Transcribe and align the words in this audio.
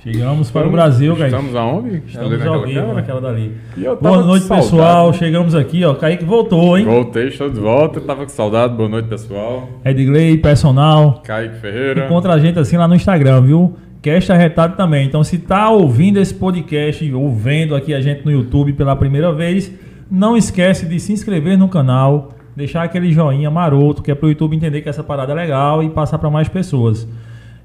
Chegamos 0.00 0.48
para 0.48 0.68
o 0.68 0.70
Brasil, 0.70 1.16
Kaique. 1.16 1.34
Estamos 1.34 1.56
aonde? 1.56 2.02
Estamos 2.06 2.46
ao 2.46 2.62
vivo 2.64 2.92
naquela 2.94 3.20
dali. 3.20 3.52
Boa 4.00 4.22
noite, 4.22 4.46
saudade. 4.46 4.66
pessoal. 4.66 5.12
Chegamos 5.12 5.54
aqui, 5.56 5.84
ó. 5.84 5.94
Kaique 5.94 6.24
voltou, 6.24 6.78
hein? 6.78 6.84
Voltei, 6.84 7.28
estou 7.28 7.50
de 7.50 7.58
volta. 7.58 8.00
Tava 8.00 8.22
com 8.22 8.28
saudade. 8.28 8.74
Boa 8.74 8.88
noite, 8.88 9.08
pessoal. 9.08 9.68
Edgley, 9.84 10.38
personal. 10.38 11.20
Kaique 11.24 11.56
Ferreira. 11.56 12.04
Encontra 12.04 12.32
a 12.32 12.38
gente 12.38 12.58
assim 12.60 12.76
lá 12.76 12.86
no 12.86 12.94
Instagram, 12.94 13.42
viu? 13.42 13.76
Cast 14.00 14.30
Arretado 14.30 14.76
também. 14.76 15.04
Então, 15.04 15.24
se 15.24 15.36
tá 15.36 15.68
ouvindo 15.68 16.20
esse 16.20 16.32
podcast 16.32 17.12
ou 17.12 17.34
vendo 17.34 17.74
aqui 17.74 17.92
a 17.92 18.00
gente 18.00 18.24
no 18.24 18.30
YouTube 18.30 18.74
pela 18.74 18.94
primeira 18.94 19.32
vez, 19.32 19.72
não 20.08 20.36
esquece 20.36 20.86
de 20.86 21.00
se 21.00 21.12
inscrever 21.12 21.58
no 21.58 21.68
canal, 21.68 22.34
deixar 22.54 22.84
aquele 22.84 23.10
joinha 23.10 23.50
maroto, 23.50 24.00
que 24.00 24.12
é 24.12 24.14
pro 24.14 24.28
YouTube 24.28 24.54
entender 24.54 24.80
que 24.80 24.88
essa 24.88 25.02
parada 25.02 25.32
é 25.32 25.34
legal 25.34 25.82
e 25.82 25.90
passar 25.90 26.18
para 26.18 26.30
mais 26.30 26.48
pessoas. 26.48 27.08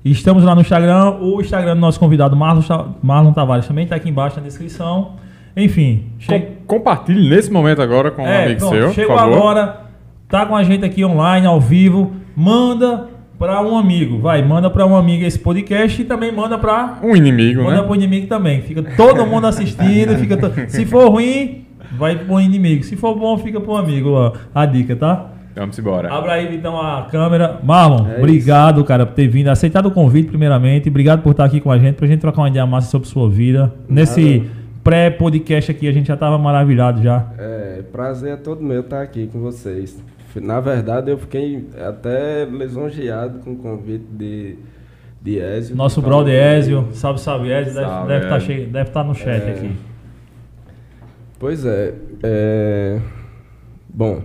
Estamos 0.04 0.44
lá 0.44 0.54
no 0.54 0.62
Instagram, 0.62 1.18
o 1.22 1.40
Instagram 1.40 1.76
do 1.76 1.80
nosso 1.82 2.00
convidado 2.00 2.36
Marlon, 2.36 2.62
Marlon 3.02 3.32
Tavares 3.32 3.68
também 3.68 3.88
tá 3.88 3.96
aqui 3.96 4.10
embaixo 4.10 4.36
na 4.38 4.44
descrição. 4.44 5.14
Enfim, 5.56 6.08
che- 6.20 6.28
Com- 6.40 6.56
compartilhe 6.80 7.30
nesse 7.30 7.52
momento 7.52 7.82
agora 7.82 8.12
com 8.12 8.24
um 8.24 8.28
é, 8.28 8.46
amigo 8.46 8.60
pronto, 8.60 8.76
seu. 8.76 8.92
chegou 8.94 9.18
agora, 9.18 9.82
tá 10.28 10.46
com 10.46 10.56
a 10.56 10.64
gente 10.64 10.84
aqui 10.84 11.06
online, 11.06 11.46
ao 11.48 11.62
vivo, 11.62 12.12
manda 12.36 13.08
para 13.40 13.62
um 13.62 13.78
amigo, 13.78 14.20
vai, 14.20 14.42
manda 14.42 14.70
para 14.70 14.86
um 14.86 14.96
amigo 14.96 15.24
esse 15.24 15.38
podcast 15.40 16.02
e 16.02 16.06
também 16.06 16.32
manda 16.32 16.58
para 16.58 16.98
Um 17.04 17.16
inimigo, 17.16 17.64
manda 17.64 17.82
né? 17.82 17.84
pro 17.88 17.96
inimigo 17.96 18.28
também. 18.28 18.62
Fica 18.62 18.82
todo 18.98 19.26
mundo 19.26 19.48
assistindo, 19.48 20.18
fica 20.18 20.36
to- 20.38 20.52
se 20.70 20.86
for 20.86 21.10
ruim, 21.10 21.66
vai 21.92 22.16
pro 22.18 22.42
inimigo, 22.42 22.84
se 22.84 22.96
for 22.98 23.16
bom, 23.18 23.38
fica 23.38 23.62
pro 23.62 23.76
amigo, 23.76 24.10
ó, 24.12 24.34
a 24.56 24.66
dica, 24.66 24.96
tá? 24.96 25.28
Vamos 25.56 25.78
embora. 25.78 26.12
Abra 26.12 26.34
aí 26.34 26.56
então 26.56 26.80
a 26.80 27.04
câmera. 27.12 27.60
Marlon, 27.64 28.08
É 28.10 28.18
obrigado, 28.18 28.84
cara, 28.84 29.06
por 29.06 29.14
ter 29.14 29.28
vindo, 29.28 29.50
aceitado 29.50 29.86
o 29.88 29.92
convite 29.92 30.30
primeiramente, 30.30 30.90
obrigado 30.90 31.22
por 31.22 31.32
estar 31.32 31.46
aqui 31.46 31.62
com 31.62 31.72
a 31.72 31.78
gente, 31.78 31.96
pra 31.96 32.08
gente 32.08 32.20
trocar 32.22 32.42
uma 32.42 32.50
ideia 32.50 32.66
massa 32.66 32.90
sobre 32.90 33.08
sua 33.08 33.30
vida. 33.30 33.72
Nesse 33.88 34.50
pré-podcast 34.84 35.72
aqui 35.72 35.88
a 35.88 35.92
gente 35.92 36.08
já 36.08 36.18
tava 36.18 36.38
maravilhado 36.38 37.02
já. 37.04 37.28
É, 37.38 37.84
prazer 37.92 38.34
é 38.34 38.36
todo 38.36 38.64
meu 38.64 38.82
estar 38.82 39.02
aqui 39.02 39.28
com 39.28 39.40
vocês. 39.40 40.02
Na 40.36 40.60
verdade, 40.60 41.12
eu 41.12 41.18
fiquei 41.20 41.68
até 41.88 42.46
lisonjeado 42.46 43.38
com 43.40 43.52
o 43.52 43.56
convite 43.56 44.06
de, 44.12 44.56
de 45.22 45.38
Ezio. 45.38 45.76
Nosso 45.76 46.02
brother. 46.02 46.34
Ezio, 46.58 46.88
salve, 46.94 47.22
salve 47.22 47.52
Ezio, 47.52 47.74
deve 47.76 47.86
Salve, 47.88 48.08
deve 48.08 48.24
estar 48.26 48.38
Ezio. 48.38 48.68
deve 48.70 48.90
tá 48.90 49.04
no 49.04 49.14
chat 49.14 49.44
É. 49.44 49.52
aqui. 49.52 49.72
Pois 51.38 51.66
é, 51.66 51.94
é, 52.24 53.00
Bom, 53.94 54.24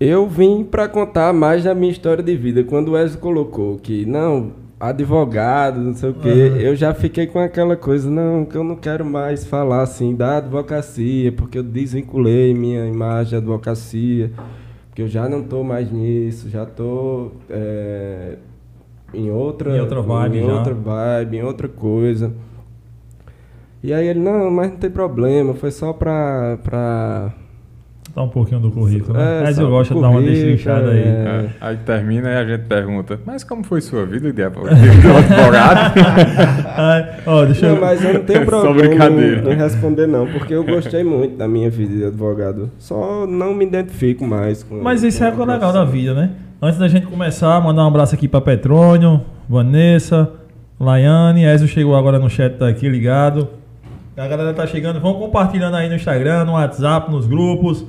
eu 0.00 0.26
vim 0.26 0.64
para 0.64 0.88
contar 0.88 1.32
mais 1.34 1.64
da 1.64 1.74
minha 1.74 1.92
história 1.92 2.22
de 2.22 2.34
vida. 2.36 2.64
Quando 2.64 2.92
o 2.92 2.98
Ezio 2.98 3.18
colocou 3.20 3.76
que, 3.78 4.06
não, 4.06 4.52
advogado, 4.80 5.78
não 5.78 5.92
sei 5.94 6.08
o 6.10 6.14
quê, 6.14 6.28
Aham. 6.28 6.56
eu 6.60 6.74
já 6.74 6.94
fiquei 6.94 7.26
com 7.26 7.38
aquela 7.38 7.76
coisa, 7.76 8.08
não, 8.10 8.46
que 8.46 8.56
eu 8.56 8.64
não 8.64 8.76
quero 8.76 9.04
mais 9.04 9.44
falar 9.44 9.82
assim 9.82 10.14
da 10.14 10.38
advocacia, 10.38 11.30
porque 11.32 11.58
eu 11.58 11.62
desvinculei 11.62 12.54
minha 12.54 12.86
imagem 12.86 13.32
da 13.32 13.38
advocacia, 13.38 14.30
porque 14.88 15.02
eu 15.02 15.08
já 15.08 15.28
não 15.28 15.42
tô 15.42 15.62
mais 15.62 15.92
nisso, 15.92 16.48
já 16.48 16.64
tô 16.64 17.32
é, 17.50 18.36
em 19.12 19.30
outra, 19.30 19.76
Em 19.76 19.80
outra 19.80 20.00
vibe 20.00 20.38
em 20.38 20.46
já. 20.46 20.52
outra 20.54 20.74
vibe, 20.74 21.36
em 21.36 21.42
outra 21.42 21.68
coisa. 21.68 22.32
E 23.82 23.92
aí 23.92 24.06
ele, 24.08 24.20
não, 24.20 24.50
mas 24.50 24.70
não 24.70 24.76
tem 24.78 24.90
problema, 24.90 25.52
foi 25.54 25.70
só 25.70 25.92
pra. 25.92 26.58
pra... 26.62 27.34
Dá 28.20 28.24
um 28.24 28.28
pouquinho 28.28 28.60
do 28.60 28.70
currículo, 28.70 29.14
né? 29.16 29.38
É, 29.38 29.42
Mas 29.44 29.58
eu 29.58 29.70
gosto 29.70 29.94
de 29.94 30.00
dar 30.02 30.10
uma 30.10 30.20
destrinchada 30.20 30.90
aí. 30.90 30.98
é. 30.98 31.02
É, 31.02 31.48
aí 31.58 31.76
termina 31.78 32.28
e 32.30 32.36
a 32.36 32.44
gente 32.46 32.64
pergunta, 32.64 33.18
mas 33.24 33.42
como 33.42 33.64
foi 33.64 33.80
sua 33.80 34.04
vida 34.04 34.30
de 34.30 34.42
advo- 34.42 34.68
de 34.68 34.74
advogado? 34.74 35.94
Ai, 36.76 37.08
ó, 37.26 37.44
deixa 37.46 37.66
Não, 37.68 37.76
eu... 37.76 37.80
mas 37.80 38.04
eu 38.04 38.12
não 38.14 38.20
tenho 38.24 38.40
Só 38.44 38.60
problema 38.60 38.88
brincadeira. 38.88 39.50
em, 39.50 39.54
em 39.54 39.56
responder, 39.56 40.06
não, 40.06 40.26
porque 40.26 40.52
eu 40.54 40.62
gostei 40.64 41.02
muito 41.02 41.38
da 41.38 41.48
minha 41.48 41.70
vida 41.70 41.94
de 41.96 42.04
advogado. 42.04 42.70
Só 42.78 43.26
não 43.26 43.54
me 43.54 43.64
identifico 43.64 44.26
mais 44.26 44.62
com. 44.62 44.82
Mas 44.82 45.02
isso 45.02 45.18
com 45.20 45.24
é 45.24 45.44
o 45.44 45.44
legal 45.46 45.72
da 45.72 45.84
vida, 45.84 46.12
né? 46.12 46.30
Antes 46.60 46.78
da 46.78 46.88
gente 46.88 47.06
começar, 47.06 47.58
mandar 47.62 47.84
um 47.84 47.88
abraço 47.88 48.14
aqui 48.14 48.28
pra 48.28 48.42
Petrônio, 48.42 49.22
Vanessa, 49.48 50.30
Laiane, 50.78 51.44
Ezio 51.44 51.66
chegou 51.66 51.96
agora 51.96 52.18
no 52.18 52.28
chat, 52.28 52.58
tá 52.58 52.68
aqui 52.68 52.86
ligado. 52.86 53.48
A 54.14 54.28
galera 54.28 54.52
tá 54.52 54.66
chegando, 54.66 55.00
vão 55.00 55.14
compartilhando 55.14 55.76
aí 55.76 55.88
no 55.88 55.94
Instagram, 55.94 56.44
no 56.44 56.52
WhatsApp, 56.52 57.10
nos 57.10 57.26
grupos. 57.26 57.86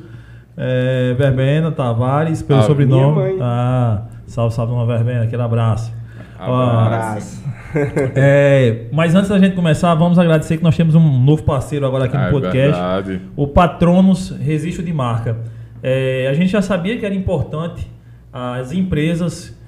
É, 0.64 1.16
Verbena 1.18 1.72
Tavares, 1.72 2.42
pelo 2.44 2.60
Ah, 2.60 2.64
sobrenome. 2.64 3.02
minha 3.14 3.16
mãe. 3.34 3.38
Ah, 3.42 4.02
salve, 4.28 4.54
salve, 4.54 4.72
uma 4.74 4.86
Verbena, 4.86 5.24
aquele 5.24 5.42
abraço. 5.42 5.92
Abraço. 6.40 7.42
É, 8.16 8.88
mas 8.92 9.16
antes 9.16 9.30
da 9.30 9.40
gente 9.40 9.56
começar, 9.56 9.96
vamos 9.96 10.20
agradecer 10.20 10.58
que 10.58 10.64
nós 10.64 10.76
temos 10.76 10.94
um 10.94 11.24
novo 11.24 11.42
parceiro 11.44 11.86
agora 11.86 12.04
aqui 12.04 12.18
Ah, 12.18 12.24
no 12.24 12.28
é 12.28 12.32
podcast. 12.32 12.58
verdade. 12.82 13.22
O 13.34 13.48
Patronos 13.48 14.30
Registro 14.32 14.84
de 14.84 14.92
Marca. 14.92 15.38
É, 15.82 16.28
a 16.30 16.34
gente 16.34 16.50
já 16.50 16.62
sabia 16.62 16.98
que 16.98 17.06
era 17.06 17.16
importante 17.16 17.90
as 18.34 18.74
empresas 18.74 19.50
re- 19.50 19.61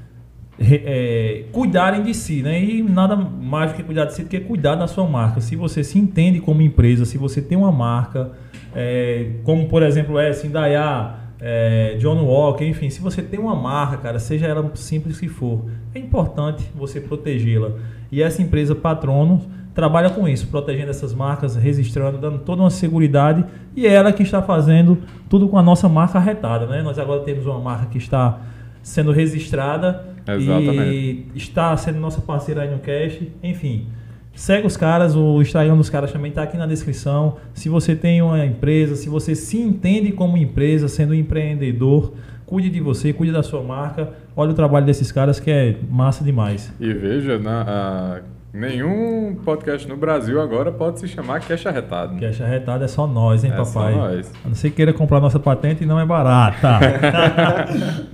é, 0.60 1.46
cuidarem 1.52 2.04
de 2.04 2.14
si, 2.14 2.42
né? 2.42 2.64
E 2.64 2.84
nada 2.84 3.16
mais 3.16 3.72
do 3.72 3.76
que 3.76 3.84
cuidar 3.84 4.06
de 4.06 4.14
si 4.14 4.24
do 4.24 4.30
que 4.30 4.40
cuidar 4.40 4.76
da 4.76 4.88
sua 4.88 5.08
marca. 5.08 5.42
Se 5.42 5.56
você 5.56 5.84
se 5.84 5.98
entende 5.98 6.40
como 6.40 6.62
empresa, 6.62 7.06
se 7.06 7.18
você 7.18 7.42
tem 7.42 7.58
uma 7.58 7.72
marca, 7.72 8.32
é, 8.76 9.32
como 9.44 9.68
por 9.68 9.84
exemplo 9.84 10.20
essa, 10.20 10.46
Indaiá, 10.46 11.20
é, 11.40 11.98
John 12.00 12.24
Walker, 12.24 12.66
enfim, 12.66 12.90
se 12.90 13.02
você 13.02 13.22
tem 13.22 13.40
uma 13.40 13.56
marca, 13.56 13.98
cara, 13.98 14.20
seja 14.20 14.48
ela 14.48 14.72
simples 14.76 15.20
que 15.20 15.28
for, 15.28 15.66
é 15.94 16.00
importante 16.00 16.64
você 16.76 17.02
protegê-la. 17.02 17.72
E 18.12 18.22
essa 18.22 18.42
empresa 18.42 18.76
Patronos 18.76 19.44
trabalha 19.74 20.10
com 20.10 20.28
isso, 20.28 20.48
protegendo 20.48 20.92
essas 20.92 21.14
marcas, 21.14 21.56
registrando, 21.56 22.18
dando 22.18 22.40
toda 22.40 22.62
uma 22.62 22.70
segurança 22.70 23.48
e 23.76 23.88
é 23.88 23.94
ela 23.94 24.14
que 24.14 24.22
está 24.22 24.42
fazendo 24.42 25.00
tudo 25.28 25.50
com 25.50 25.58
a 25.58 25.64
nossa 25.64 25.90
marca 25.90 26.20
arretada, 26.20 26.68
né? 26.68 26.82
Nós 26.84 27.00
agora 27.00 27.22
temos 27.22 27.46
uma 27.46 27.60
marca 27.60 27.88
que 27.88 27.98
está 27.98 28.40
sendo 28.84 29.12
registrada 29.12 30.06
Exatamente. 30.28 30.92
e 30.94 31.32
está 31.36 31.76
sendo 31.78 32.00
nossa 32.00 32.22
parceira 32.22 32.62
aí 32.62 32.70
no 32.70 32.78
Cash, 32.80 33.22
enfim. 33.42 33.88
Segue 34.36 34.66
os 34.68 34.76
caras, 34.76 35.16
o 35.16 35.42
Instagram 35.42 35.78
dos 35.78 35.90
caras 35.92 36.12
também 36.12 36.30
está 36.30 36.44
aqui 36.44 36.58
na 36.58 36.66
descrição. 36.66 37.38
Se 37.54 37.70
você 37.70 37.96
tem 37.96 38.22
uma 38.22 38.44
empresa, 38.46 38.96
se 38.96 39.08
você 39.08 39.34
se 39.36 39.58
entende 39.60 40.12
como 40.12 40.36
empresa, 40.38 40.88
sendo 40.88 41.12
um 41.12 41.16
empreendedor, 41.16 42.14
cuide 42.46 42.70
de 42.70 42.80
você, 42.80 43.14
cuide 43.14 43.32
da 43.32 43.44
sua 43.44 43.62
marca. 43.62 44.10
Olha 44.36 44.52
o 44.52 44.54
trabalho 44.56 44.86
desses 44.88 45.12
caras 45.12 45.40
que 45.40 45.52
é 45.52 45.76
massa 45.90 46.24
demais. 46.24 46.74
E 46.80 46.92
veja, 46.94 47.38
na- 47.38 47.62
a- 47.62 48.20
nenhum 48.52 49.36
podcast 49.46 49.88
no 49.88 49.96
Brasil 49.98 50.42
agora 50.42 50.72
pode 50.72 51.00
se 51.00 51.08
chamar 51.08 51.40
Cash 51.42 51.68
Arretado. 51.68 52.20
Cash 52.20 52.42
arretado 52.42 52.84
é 52.84 52.88
só 52.88 53.06
nós, 53.06 53.44
hein, 53.44 53.52
É 53.54 53.64
só 53.64 53.66
papai? 53.82 53.96
nós. 53.96 54.32
A 54.44 54.48
não 54.48 54.56
ser 54.56 54.72
que 54.72 54.78
queira 54.78 54.94
comprar 54.94 55.20
nossa 55.20 55.40
patente 55.40 55.84
e 55.84 55.86
não 55.86 56.00
é 56.00 56.06
barata. 56.08 56.80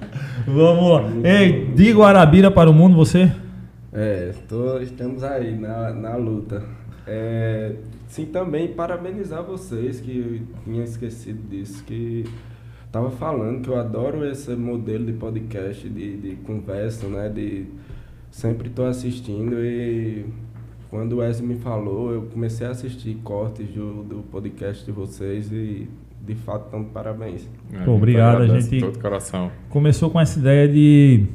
Vamos 0.54 0.90
lá. 0.92 1.04
Ei, 1.24 1.66
de 1.76 1.92
Guarabira 1.94 2.50
para 2.50 2.70
o 2.70 2.74
mundo, 2.74 2.96
você? 2.96 3.32
É, 3.92 4.34
tô- 4.48 4.80
estamos 4.80 5.24
aí 5.24 5.56
na, 5.58 5.92
na 5.94 6.16
luta. 6.16 6.64
É, 7.08 7.76
sim, 8.08 8.26
também 8.26 8.70
parabenizar 8.70 9.44
vocês, 9.44 10.00
que 10.00 10.18
eu 10.18 10.64
tinha 10.64 10.84
esquecido 10.84 11.42
disso, 11.50 11.84
que 11.84 12.26
tava 12.92 13.10
falando 13.12 13.62
que 13.62 13.70
eu 13.70 13.80
adoro 13.80 14.26
esse 14.26 14.52
modelo 14.56 15.06
de 15.06 15.14
podcast, 15.14 15.88
de, 15.88 16.18
de 16.18 16.36
conversa, 16.38 17.08
né? 17.08 17.30
De 17.30 17.66
sempre 18.32 18.70
tô 18.70 18.84
assistindo 18.86 19.56
e 19.64 20.26
quando 20.90 21.14
o 21.14 21.18
Wesley 21.18 21.48
me 21.48 21.56
falou, 21.56 22.12
eu 22.12 22.22
comecei 22.24 22.66
a 22.66 22.72
assistir 22.72 23.16
cortes 23.24 23.68
do, 23.70 24.04
do 24.04 24.16
podcast 24.32 24.86
de 24.86 24.92
vocês 24.92 25.52
e 25.52 25.88
de 26.26 26.36
fato 26.36 26.66
estão 26.66 26.84
de 26.84 26.90
parabéns. 26.90 27.50
É, 27.74 27.84
Pô, 27.84 27.92
obrigado, 27.94 28.42
a 28.44 28.48
gente- 28.48 28.80
todo 28.80 29.00
coração. 29.00 29.52
Começou 29.70 30.10
com 30.10 30.20
essa 30.20 30.38
ideia 30.40 30.68
de. 30.68 31.26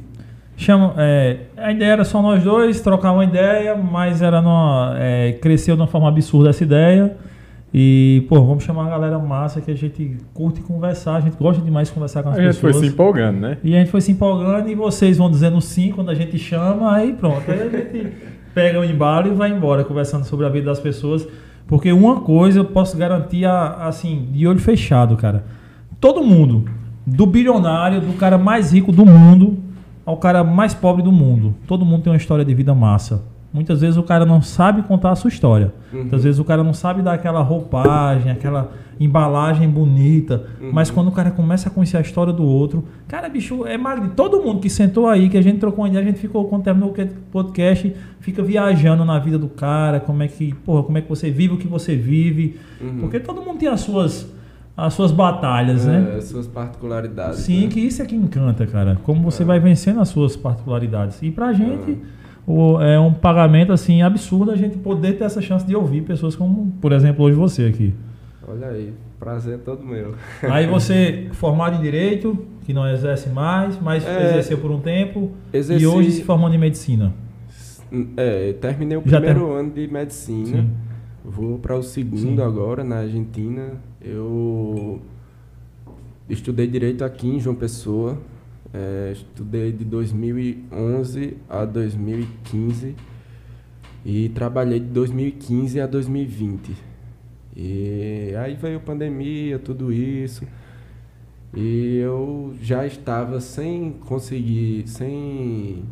Chama, 0.57 0.93
é, 0.97 1.37
a 1.57 1.71
ideia 1.71 1.91
era 1.91 2.05
só 2.05 2.21
nós 2.21 2.41
dois, 2.41 2.79
trocar 2.79 3.11
uma 3.11 3.25
ideia, 3.25 3.75
mas 3.75 4.21
era 4.21 4.41
numa, 4.41 4.95
é, 4.97 5.33
cresceu 5.33 5.75
de 5.75 5.81
uma 5.81 5.87
forma 5.87 6.07
absurda 6.07 6.49
essa 6.49 6.63
ideia. 6.63 7.17
E, 7.73 8.25
pô, 8.29 8.41
vamos 8.41 8.63
chamar 8.63 8.85
a 8.85 8.89
galera 8.91 9.19
massa 9.19 9.59
que 9.59 9.69
a 9.69 9.75
gente 9.75 10.15
curte 10.33 10.61
conversar, 10.61 11.17
a 11.17 11.19
gente 11.19 11.35
gosta 11.35 11.61
demais 11.61 11.89
de 11.89 11.93
conversar 11.93 12.23
com 12.23 12.29
as 12.29 12.37
A 12.37 12.41
gente 12.41 12.57
foi 12.57 12.69
pessoas. 12.69 12.85
se 12.87 12.93
empolgando, 12.93 13.37
né? 13.41 13.57
E 13.61 13.75
a 13.75 13.79
gente 13.79 13.91
foi 13.91 13.99
se 13.99 14.13
empolgando 14.13 14.69
e 14.69 14.75
vocês 14.75 15.17
vão 15.17 15.29
dizendo 15.29 15.59
sim 15.59 15.91
quando 15.91 16.09
a 16.09 16.15
gente 16.15 16.37
chama, 16.37 16.95
aí 16.95 17.11
pronto. 17.11 17.51
Aí 17.51 17.59
a 17.61 17.69
gente 17.69 18.13
pega 18.53 18.79
o 18.79 18.85
embalo 18.85 19.27
e 19.27 19.35
vai 19.35 19.49
embora 19.51 19.83
conversando 19.83 20.23
sobre 20.23 20.45
a 20.45 20.49
vida 20.49 20.67
das 20.67 20.79
pessoas. 20.79 21.27
Porque 21.67 21.91
uma 21.91 22.21
coisa 22.21 22.59
eu 22.59 22.65
posso 22.65 22.95
garantir, 22.97 23.45
a- 23.45 23.87
assim, 23.87 24.27
de 24.31 24.45
olho 24.47 24.59
fechado, 24.59 25.15
cara. 25.17 25.45
Todo 25.99 26.23
mundo, 26.23 26.65
do 27.05 27.25
bilionário, 27.25 28.01
do 28.01 28.13
cara 28.13 28.37
mais 28.37 28.71
rico 28.71 28.91
do 28.91 29.05
mundo 29.05 29.57
ao 30.05 30.17
cara 30.17 30.43
mais 30.43 30.73
pobre 30.73 31.01
do 31.01 31.11
mundo, 31.11 31.55
todo 31.67 31.83
mundo 31.83 32.03
tem 32.03 32.13
uma 32.13 32.17
história 32.17 32.45
de 32.45 32.53
vida 32.53 32.75
massa. 32.75 33.23
Muitas 33.55 33.79
vezes 33.79 33.95
o 33.95 34.03
cara 34.03 34.25
não 34.25 34.41
sabe 34.41 34.81
contar 34.83 35.11
a 35.11 35.15
sua 35.15 35.29
história. 35.29 35.73
Uhum. 35.93 36.01
Muitas 36.01 36.23
vezes 36.25 36.39
o 36.39 36.43
cara 36.43 36.61
não 36.63 36.73
sabe 36.73 37.01
dar 37.01 37.13
aquela 37.13 37.41
roupagem, 37.41 38.29
aquela 38.31 38.71
embalagem 38.99 39.69
bonita. 39.69 40.45
Uhum. 40.61 40.71
Mas 40.73 40.91
quando 40.91 41.07
o 41.07 41.11
cara 41.11 41.31
começa 41.31 41.69
a 41.69 41.71
conhecer 41.71 41.97
a 41.97 42.01
história 42.01 42.33
do 42.33 42.43
outro, 42.43 42.83
cara, 43.07 43.29
bicho, 43.29 43.65
é 43.65 43.77
magnífico. 43.77 44.15
Todo 44.15 44.41
mundo 44.41 44.59
que 44.59 44.69
sentou 44.69 45.07
aí, 45.07 45.29
que 45.29 45.37
a 45.37 45.41
gente 45.41 45.59
trocou 45.59 45.83
uma 45.83 45.89
ideia, 45.89 46.03
a 46.03 46.07
gente 46.07 46.19
ficou, 46.19 46.45
quando 46.45 46.63
terminou 46.63 46.89
o 46.91 47.07
podcast, 47.31 47.95
fica 48.19 48.43
viajando 48.43 49.03
na 49.05 49.17
vida 49.19 49.37
do 49.37 49.47
cara, 49.47 49.99
como 49.99 50.21
é 50.21 50.27
que, 50.27 50.53
porra, 50.53 50.83
como 50.83 50.97
é 50.97 51.01
que 51.01 51.09
você 51.09 51.31
vive 51.31 51.53
o 51.53 51.57
que 51.57 51.67
você 51.67 51.95
vive. 51.95 52.59
Uhum. 52.81 52.99
Porque 52.99 53.19
todo 53.19 53.41
mundo 53.41 53.57
tem 53.59 53.69
as 53.69 53.81
suas, 53.81 54.29
as 54.75 54.93
suas 54.93 55.11
batalhas, 55.11 55.85
né? 55.85 56.15
É, 56.17 56.21
suas 56.21 56.47
particularidades. 56.47 57.39
Sim, 57.39 57.63
né? 57.63 57.67
que 57.67 57.79
isso 57.79 58.01
é 58.01 58.05
que 58.05 58.15
encanta, 58.15 58.65
cara. 58.67 58.97
Como 59.03 59.21
você 59.23 59.43
É. 59.43 59.45
vai 59.45 59.59
vencendo 59.59 59.99
as 60.01 60.09
suas 60.09 60.35
particularidades. 60.35 61.21
E 61.21 61.31
pra 61.31 61.53
gente 61.53 61.97
o- 62.47 62.79
é 62.81 62.99
um 62.99 63.13
pagamento 63.13 63.71
assim 63.73 64.01
absurdo 64.01 64.51
a 64.51 64.55
gente 64.55 64.77
poder 64.77 65.13
ter 65.17 65.23
essa 65.23 65.41
chance 65.41 65.65
de 65.65 65.75
ouvir 65.75 66.01
pessoas 66.01 66.35
como, 66.35 66.71
por 66.81 66.91
exemplo, 66.91 67.25
hoje 67.25 67.35
você 67.35 67.65
aqui. 67.65 67.93
Olha 68.47 68.67
aí, 68.67 68.93
prazer 69.19 69.59
todo 69.59 69.83
meu. 69.83 70.13
Aí 70.43 70.67
você 70.67 71.27
formado 71.33 71.77
em 71.77 71.81
direito, 71.81 72.37
que 72.65 72.73
não 72.73 72.87
exerce 72.87 73.29
mais, 73.29 73.79
mas 73.81 74.05
É. 74.05 74.29
exerceu 74.29 74.57
por 74.59 74.69
um 74.71 74.79
tempo 74.79 75.31
Exerci- 75.51 75.83
e 75.83 75.87
hoje 75.87 76.11
se 76.11 76.23
formando 76.23 76.53
em 76.55 76.59
medicina. 76.59 77.13
É, 78.17 78.53
terminei 78.53 78.97
o 78.97 79.01
Já 79.05 79.17
primeiro 79.21 79.51
ano 79.53 79.71
de 79.71 79.87
medicina. 79.87 80.45
Sim. 80.61 80.69
Vou 81.23 81.57
para 81.57 81.75
o 81.75 81.81
segundo 81.83 82.21
Sim. 82.21 82.41
agora 82.41 82.83
na 82.83 82.97
Argentina. 82.97 83.73
Eu 83.99 84.99
estudei 86.29 86.67
direito 86.67 87.03
aqui 87.03 87.27
em 87.27 87.39
João 87.39 87.55
Pessoa. 87.55 88.17
É, 88.77 89.13
estudei 89.13 89.71
de 89.71 89.85
2011 89.85 91.37
a 91.47 91.63
2015 91.63 92.93
e 94.03 94.27
trabalhei 94.29 94.81
de 94.81 94.87
2015 94.87 95.79
a 95.79 95.87
2020. 95.87 96.75
E 97.55 98.33
aí 98.37 98.55
veio 98.55 98.81
pandemia, 98.81 99.57
tudo 99.59 99.93
isso. 99.93 100.45
E 101.53 101.99
eu 101.99 102.53
já 102.61 102.85
estava 102.85 103.39
sem 103.39 103.93
conseguir, 103.93 104.85
sem 104.89 105.85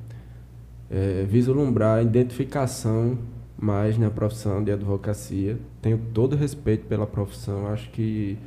é, 0.91 1.23
vislumbrar 1.23 1.99
a 1.99 2.03
identificação 2.03 3.17
mais 3.57 3.97
na 3.97 4.09
profissão 4.09 4.61
de 4.61 4.73
advocacia. 4.73 5.57
Tenho 5.81 5.97
todo 6.13 6.35
respeito 6.35 6.85
pela 6.87 7.07
profissão, 7.07 7.67
acho 7.67 7.89
que 7.91 8.37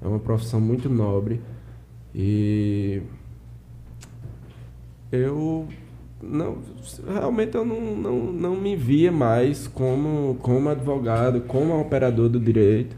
é 0.00 0.08
uma 0.08 0.18
profissão 0.18 0.58
muito 0.58 0.88
nobre. 0.88 1.38
E 2.14 3.02
eu 5.12 5.66
não 6.22 6.58
realmente 7.06 7.54
eu 7.54 7.64
não, 7.64 7.96
não, 7.96 8.32
não 8.32 8.56
me 8.56 8.74
via 8.76 9.12
mais 9.12 9.68
como, 9.68 10.36
como 10.42 10.68
advogado, 10.68 11.42
como 11.42 11.78
operador 11.80 12.28
do 12.28 12.40
direito. 12.40 12.96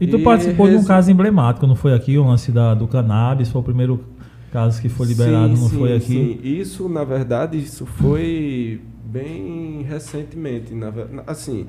E 0.00 0.06
tu 0.06 0.18
E 0.18 0.22
participou 0.22 0.68
de 0.68 0.76
um 0.76 0.84
caso 0.84 1.10
emblemático, 1.10 1.66
não 1.66 1.74
foi 1.76 1.94
aqui? 1.94 2.18
O 2.18 2.24
lance 2.24 2.52
da, 2.52 2.74
do 2.74 2.86
cannabis, 2.86 3.48
foi 3.48 3.60
o 3.60 3.64
primeiro 3.64 4.04
caso 4.52 4.80
que 4.80 4.88
foi 4.88 5.06
liberado, 5.06 5.56
Sim, 5.56 5.62
não 5.62 5.68
sim, 5.70 5.78
foi 5.78 5.96
aqui? 5.96 6.06
sim. 6.06 6.40
Isso, 6.42 6.88
na 6.88 7.04
verdade, 7.04 7.58
isso 7.58 7.86
foi 7.86 8.80
bem 9.04 9.82
recentemente. 9.82 10.74
Na, 10.74 10.92
assim, 11.26 11.66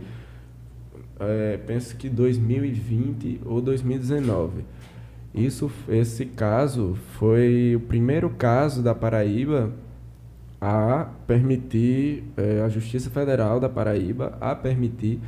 é, 1.20 1.58
penso 1.66 1.96
que 1.96 2.10
2020 2.10 3.42
ou 3.46 3.62
2019. 3.62 4.66
Isso, 5.34 5.72
esse 5.88 6.26
caso 6.26 6.98
foi 7.20 7.76
o 7.76 7.80
primeiro 7.80 8.30
caso 8.30 8.82
da 8.82 8.96
Paraíba 8.96 9.72
a 10.60 11.10
permitir, 11.28 12.24
é, 12.36 12.62
a 12.62 12.70
Justiça 12.70 13.10
Federal 13.10 13.60
da 13.60 13.70
Paraíba 13.70 14.38
a 14.42 14.56
permitir 14.56 15.20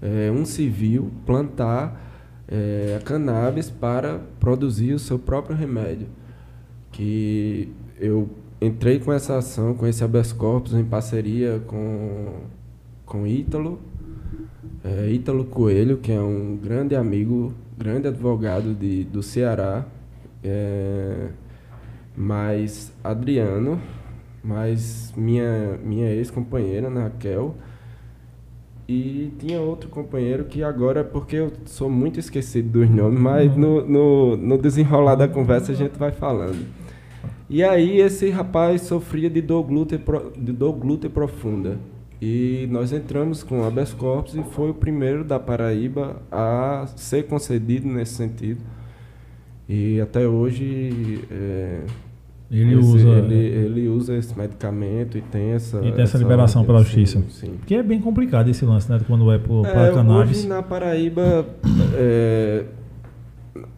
é, 0.00 0.30
um 0.30 0.44
civil 0.44 1.10
plantar 1.26 2.00
é, 2.46 3.00
cannabis 3.04 3.68
para 3.68 4.20
produzir 4.38 4.92
o 4.92 4.98
seu 4.98 5.18
próprio 5.18 5.56
remédio. 5.56 6.06
Que 6.92 7.72
eu 7.98 8.28
entrei 8.60 9.00
com 9.00 9.12
essa 9.12 9.36
ação, 9.38 9.74
com 9.74 9.86
esse 9.86 10.04
habeas 10.04 10.32
corpus 10.32 10.74
em 10.74 10.84
parceria 10.84 11.60
com 11.66 12.46
com 13.08 13.26
Ítalo, 13.26 13.80
é, 14.84 15.10
Ítalo 15.10 15.44
Coelho, 15.46 15.96
que 15.96 16.12
é 16.12 16.20
um 16.20 16.56
grande 16.56 16.94
amigo, 16.94 17.54
grande 17.78 18.08
advogado 18.08 18.74
de, 18.74 19.04
do 19.04 19.22
Ceará, 19.22 19.86
é, 20.42 21.28
mais 22.16 22.92
Adriano, 23.04 23.80
mais 24.42 25.12
minha 25.16 25.78
minha 25.84 26.10
ex-companheira, 26.10 26.90
né, 26.90 27.04
Raquel, 27.04 27.54
e 28.88 29.32
tinha 29.38 29.60
outro 29.60 29.88
companheiro 29.88 30.44
que 30.46 30.62
agora, 30.62 31.04
porque 31.04 31.36
eu 31.36 31.52
sou 31.66 31.88
muito 31.88 32.18
esquecido 32.18 32.80
dos 32.80 32.90
nomes, 32.90 33.20
mas 33.20 33.56
no, 33.56 33.86
no, 33.86 34.36
no 34.36 34.58
desenrolar 34.58 35.14
da 35.14 35.28
conversa 35.28 35.70
a 35.72 35.74
gente 35.74 35.96
vai 35.96 36.10
falando. 36.10 36.66
E 37.48 37.62
aí 37.62 38.00
esse 38.00 38.28
rapaz 38.30 38.82
sofria 38.82 39.30
de 39.30 39.40
dor 39.40 39.62
glútea, 39.62 40.00
de 40.36 40.52
dor 40.52 40.72
glútea 40.72 41.08
profunda. 41.08 41.78
E 42.20 42.66
nós 42.70 42.92
entramos 42.92 43.42
com 43.44 43.64
habeas 43.64 43.92
corpus 43.94 44.34
e 44.34 44.42
foi 44.42 44.70
o 44.70 44.74
primeiro 44.74 45.22
da 45.22 45.38
Paraíba 45.38 46.16
a 46.32 46.86
ser 46.96 47.24
concedido 47.26 47.86
nesse 47.86 48.14
sentido. 48.14 48.60
E 49.68 50.00
até 50.00 50.26
hoje 50.26 51.20
é, 51.30 51.80
Ele 52.50 52.74
esse- 52.78 52.88
usa. 52.88 53.08
ele, 53.08 53.34
ele 53.36 53.88
usa 53.88 54.16
esse 54.16 54.36
medicamento 54.36 55.16
e 55.16 55.20
tem 55.20 55.50
essa 55.50 55.78
E 55.84 55.92
tem 55.92 56.02
essa 56.02 56.18
liberação 56.18 56.64
pela 56.64 56.80
justiça. 56.82 57.22
sim. 57.28 57.52
Que 57.66 57.76
é 57.76 57.82
bem 57.82 58.00
complicado 58.00 58.48
esse 58.48 58.64
lance, 58.64 58.90
né? 58.90 58.98
Quando 59.06 59.30
é 59.30 59.38
pro, 59.38 59.62
pra 59.62 59.86
É, 59.88 59.92
cannabis. 59.92 60.38
Hoje 60.38 60.48
na 60.48 60.62
Paraíba, 60.62 61.46
é, 61.94 62.64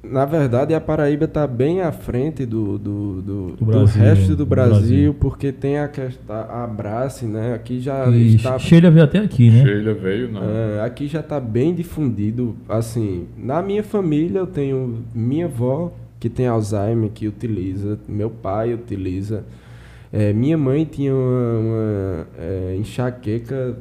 na 0.02 0.24
verdade, 0.24 0.74
a 0.74 0.80
Paraíba 0.80 1.24
está 1.26 1.46
bem 1.46 1.80
à 1.82 1.92
frente 1.92 2.44
do, 2.46 2.78
do, 2.78 3.22
do, 3.22 3.46
Do 3.52 3.56
do 3.56 3.64
Brasil, 3.66 4.02
resto 4.02 4.28
do 4.30 4.36
do 4.36 4.46
Brasil, 4.46 4.78
Brasil. 4.78 5.14
porque 5.20 5.52
tem 5.52 5.78
a 5.78 5.88
questão, 5.88 6.34
a 6.36 6.64
Abrace, 6.64 7.26
né? 7.26 7.54
Aqui 7.54 7.80
já 7.80 8.06
E 8.08 8.36
está, 8.36 8.58
Sheila 8.58 8.90
veio 8.90 9.04
até 9.04 9.18
aqui, 9.18 9.50
né? 9.50 9.62
Sheila 9.64 9.94
veio, 9.94 10.32
não. 10.32 10.42
é, 10.42 10.80
aqui 10.84 11.06
já 11.06 11.20
está 11.20 11.38
bem 11.38 11.74
difundido. 11.74 12.56
Assim, 12.68 13.26
na 13.36 13.62
minha 13.62 13.82
família 13.84 14.38
eu 14.40 14.46
tenho 14.46 15.04
minha 15.14 15.46
avó 15.46 15.92
que 16.18 16.28
tem 16.28 16.46
Alzheimer 16.46 17.10
que 17.10 17.26
utiliza, 17.28 17.98
meu 18.08 18.28
pai 18.28 18.74
utiliza, 18.74 19.44
é, 20.12 20.32
minha 20.32 20.58
mãe 20.58 20.84
tinha 20.84 21.14
uma, 21.14 21.58
uma, 21.58 22.26
é, 22.38 22.76
enxaqueca 22.78 23.76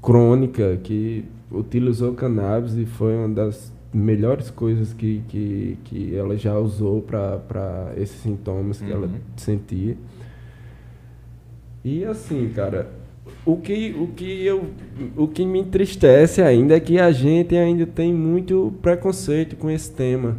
crônica 0.00 0.78
que 0.82 1.24
utilizou 1.50 2.14
cannabis 2.14 2.76
e 2.76 2.86
foi 2.86 3.14
uma 3.16 3.28
das 3.28 3.73
melhores 3.94 4.50
coisas 4.50 4.92
que, 4.92 5.22
que, 5.28 5.78
que 5.84 6.16
ela 6.16 6.36
já 6.36 6.58
usou 6.58 7.00
para 7.00 7.92
esses 7.96 8.16
sintomas 8.20 8.80
que 8.80 8.90
ela 8.90 9.06
Uhum. 9.06 9.14
sentia. 9.36 9.96
E 11.84 12.04
assim, 12.04 12.50
cara, 12.54 12.88
o 13.44 13.56
que, 13.56 13.94
o, 13.98 14.08
que 14.08 14.44
eu, 14.44 14.64
o 15.16 15.28
que 15.28 15.44
me 15.46 15.60
entristece 15.60 16.42
ainda 16.42 16.74
é 16.76 16.80
que 16.80 16.98
a 16.98 17.12
gente 17.12 17.54
ainda 17.56 17.86
tem 17.86 18.12
muito 18.12 18.72
preconceito 18.82 19.54
com 19.56 19.70
esse 19.70 19.90
tema, 19.92 20.36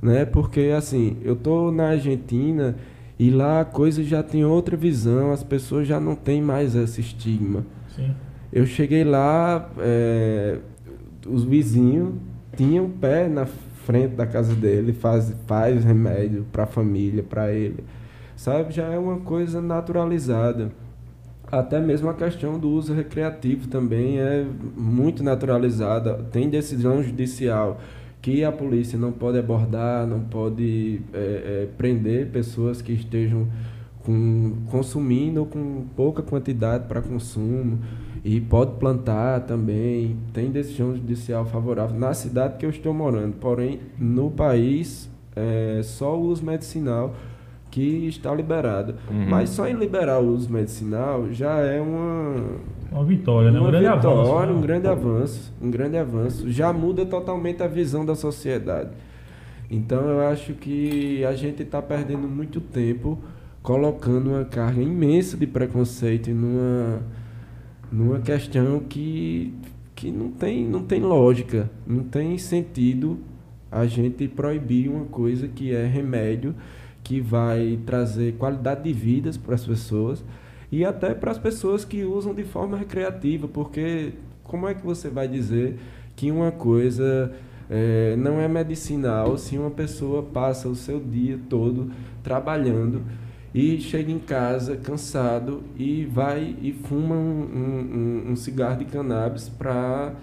né? 0.00 0.24
Porque 0.24 0.72
assim, 0.76 1.16
eu 1.22 1.34
tô 1.34 1.70
na 1.72 1.88
Argentina 1.88 2.76
e 3.18 3.30
lá 3.30 3.60
a 3.62 3.64
coisa 3.64 4.02
já 4.04 4.22
tem 4.22 4.44
outra 4.44 4.76
visão, 4.76 5.32
as 5.32 5.42
pessoas 5.42 5.88
já 5.88 5.98
não 5.98 6.14
têm 6.14 6.42
mais 6.42 6.74
esse 6.74 7.00
estigma. 7.00 7.64
Sim. 7.96 8.10
Eu 8.52 8.66
cheguei 8.66 9.02
lá, 9.02 9.70
é, 9.78 10.58
os 11.26 11.42
vizinhos 11.44 12.14
tinham 12.56 12.88
pé 12.88 13.28
na 13.28 13.46
frente 13.46 14.14
da 14.14 14.26
casa 14.26 14.54
dele, 14.54 14.92
faz, 14.92 15.34
faz 15.46 15.84
remédio 15.84 16.46
para 16.52 16.64
a 16.64 16.66
família, 16.66 17.22
para 17.22 17.52
ele. 17.52 17.84
Sabe, 18.36 18.72
já 18.72 18.84
é 18.84 18.98
uma 18.98 19.18
coisa 19.18 19.60
naturalizada. 19.60 20.70
Até 21.50 21.80
mesmo 21.80 22.08
a 22.08 22.14
questão 22.14 22.58
do 22.58 22.70
uso 22.70 22.94
recreativo 22.94 23.68
também 23.68 24.18
é 24.18 24.46
muito 24.76 25.22
naturalizada. 25.22 26.14
Tem 26.32 26.48
decisão 26.48 27.02
judicial 27.02 27.78
que 28.22 28.44
a 28.44 28.52
polícia 28.52 28.98
não 28.98 29.12
pode 29.12 29.38
abordar, 29.38 30.06
não 30.06 30.20
pode 30.20 31.00
é, 31.12 31.18
é, 31.18 31.68
prender 31.76 32.28
pessoas 32.28 32.80
que 32.80 32.92
estejam 32.92 33.48
com, 34.04 34.54
consumindo 34.70 35.40
ou 35.40 35.46
com 35.46 35.84
pouca 35.94 36.22
quantidade 36.22 36.86
para 36.86 37.02
consumo 37.02 37.80
e 38.24 38.40
pode 38.40 38.72
plantar 38.78 39.40
também. 39.40 40.16
Tem 40.32 40.50
decisão 40.50 40.94
judicial 40.94 41.44
favorável 41.44 41.98
na 41.98 42.14
cidade 42.14 42.56
que 42.56 42.66
eu 42.66 42.70
estou 42.70 42.94
morando. 42.94 43.34
Porém, 43.34 43.80
no 43.98 44.30
país, 44.30 45.10
é 45.34 45.80
só 45.82 46.16
o 46.16 46.22
uso 46.22 46.44
medicinal 46.44 47.14
que 47.70 48.06
está 48.06 48.32
liberado. 48.34 48.94
Uhum. 49.10 49.26
Mas 49.28 49.50
só 49.50 49.66
em 49.66 49.72
liberar 49.72 50.20
o 50.20 50.28
uso 50.28 50.52
medicinal 50.52 51.32
já 51.32 51.56
é 51.58 51.80
uma, 51.80 52.34
Uma 52.92 53.04
vitória, 53.04 53.50
né? 53.50 53.58
Um 53.58 53.62
uma 53.62 53.70
grande 53.70 53.96
vitória, 53.96 54.20
avanço. 54.20 54.46
né? 54.46 54.52
um 54.52 54.60
grande 54.60 54.86
avanço, 54.88 55.54
um 55.60 55.70
grande 55.70 55.96
avanço. 55.96 56.50
Já 56.50 56.72
muda 56.72 57.06
totalmente 57.06 57.62
a 57.62 57.66
visão 57.66 58.04
da 58.04 58.14
sociedade. 58.14 58.90
Então 59.70 60.02
eu 60.06 60.20
acho 60.28 60.52
que 60.52 61.24
a 61.24 61.32
gente 61.34 61.62
está 61.62 61.80
perdendo 61.80 62.28
muito 62.28 62.60
tempo 62.60 63.18
colocando 63.62 64.30
uma 64.30 64.44
carga 64.44 64.82
imensa 64.82 65.36
de 65.36 65.46
preconceito 65.46 66.30
numa 66.30 67.00
numa 67.92 68.20
questão 68.20 68.80
que, 68.80 69.52
que 69.94 70.10
não, 70.10 70.30
tem, 70.30 70.66
não 70.66 70.82
tem 70.82 71.00
lógica, 71.00 71.70
não 71.86 72.02
tem 72.02 72.38
sentido 72.38 73.18
a 73.70 73.86
gente 73.86 74.26
proibir 74.26 74.88
uma 74.88 75.04
coisa 75.04 75.46
que 75.46 75.74
é 75.74 75.86
remédio, 75.86 76.54
que 77.04 77.20
vai 77.20 77.78
trazer 77.84 78.34
qualidade 78.34 78.84
de 78.84 78.92
vidas 78.92 79.36
para 79.36 79.54
as 79.54 79.64
pessoas 79.64 80.24
e 80.70 80.84
até 80.84 81.14
para 81.14 81.30
as 81.30 81.38
pessoas 81.38 81.84
que 81.84 82.02
usam 82.02 82.34
de 82.34 82.44
forma 82.44 82.78
recreativa, 82.78 83.46
porque 83.46 84.14
como 84.42 84.66
é 84.66 84.74
que 84.74 84.84
você 84.84 85.10
vai 85.10 85.28
dizer 85.28 85.78
que 86.16 86.30
uma 86.30 86.50
coisa 86.50 87.32
é, 87.68 88.16
não 88.16 88.40
é 88.40 88.48
medicinal 88.48 89.36
se 89.36 89.58
uma 89.58 89.70
pessoa 89.70 90.22
passa 90.22 90.68
o 90.68 90.74
seu 90.74 90.98
dia 91.00 91.38
todo 91.48 91.90
trabalhando 92.22 93.02
e 93.54 93.80
chega 93.80 94.10
em 94.10 94.18
casa 94.18 94.76
cansado 94.76 95.62
e 95.76 96.04
vai 96.06 96.56
e 96.62 96.72
fuma 96.72 97.14
um, 97.14 98.24
um, 98.26 98.30
um 98.32 98.36
cigarro 98.36 98.78
de 98.78 98.86
cannabis 98.86 99.48
para 99.48 100.14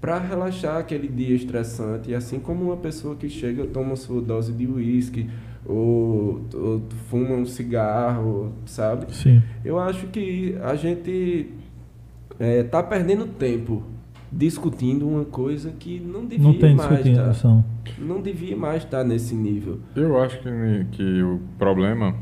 para 0.00 0.16
relaxar 0.16 0.76
aquele 0.76 1.08
dia 1.08 1.34
estressante. 1.34 2.10
E 2.10 2.14
assim 2.14 2.38
como 2.38 2.66
uma 2.66 2.76
pessoa 2.76 3.16
que 3.16 3.28
chega 3.28 3.66
toma 3.66 3.96
sua 3.96 4.22
dose 4.22 4.52
de 4.52 4.64
uísque 4.64 5.28
ou, 5.66 6.40
ou 6.54 6.82
fuma 7.08 7.34
um 7.34 7.44
cigarro, 7.44 8.52
sabe? 8.64 9.12
Sim. 9.12 9.42
Eu 9.64 9.76
acho 9.76 10.06
que 10.06 10.56
a 10.62 10.76
gente 10.76 11.50
é, 12.38 12.62
tá 12.62 12.80
perdendo 12.80 13.26
tempo 13.26 13.82
discutindo 14.30 15.08
uma 15.08 15.24
coisa 15.24 15.72
que 15.72 15.98
não 15.98 16.24
devia 16.26 16.46
Não 16.46 16.54
tem 16.54 16.76
mais 16.76 16.88
discutindo, 16.90 17.42
tá, 17.42 17.64
não 17.98 18.22
devia 18.22 18.56
mais 18.56 18.84
estar 18.84 19.02
nesse 19.02 19.34
nível. 19.34 19.80
Eu 19.96 20.20
acho 20.22 20.38
que, 20.40 20.86
que 20.92 21.22
o 21.22 21.40
problema 21.58 22.14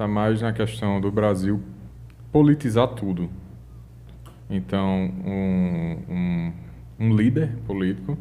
está 0.00 0.08
mais 0.08 0.40
na 0.40 0.50
questão 0.50 0.98
do 0.98 1.12
Brasil 1.12 1.60
politizar 2.32 2.88
tudo. 2.88 3.28
Então, 4.48 5.12
um, 5.26 5.98
um, 6.08 6.52
um 6.98 7.14
líder 7.14 7.50
político, 7.66 8.16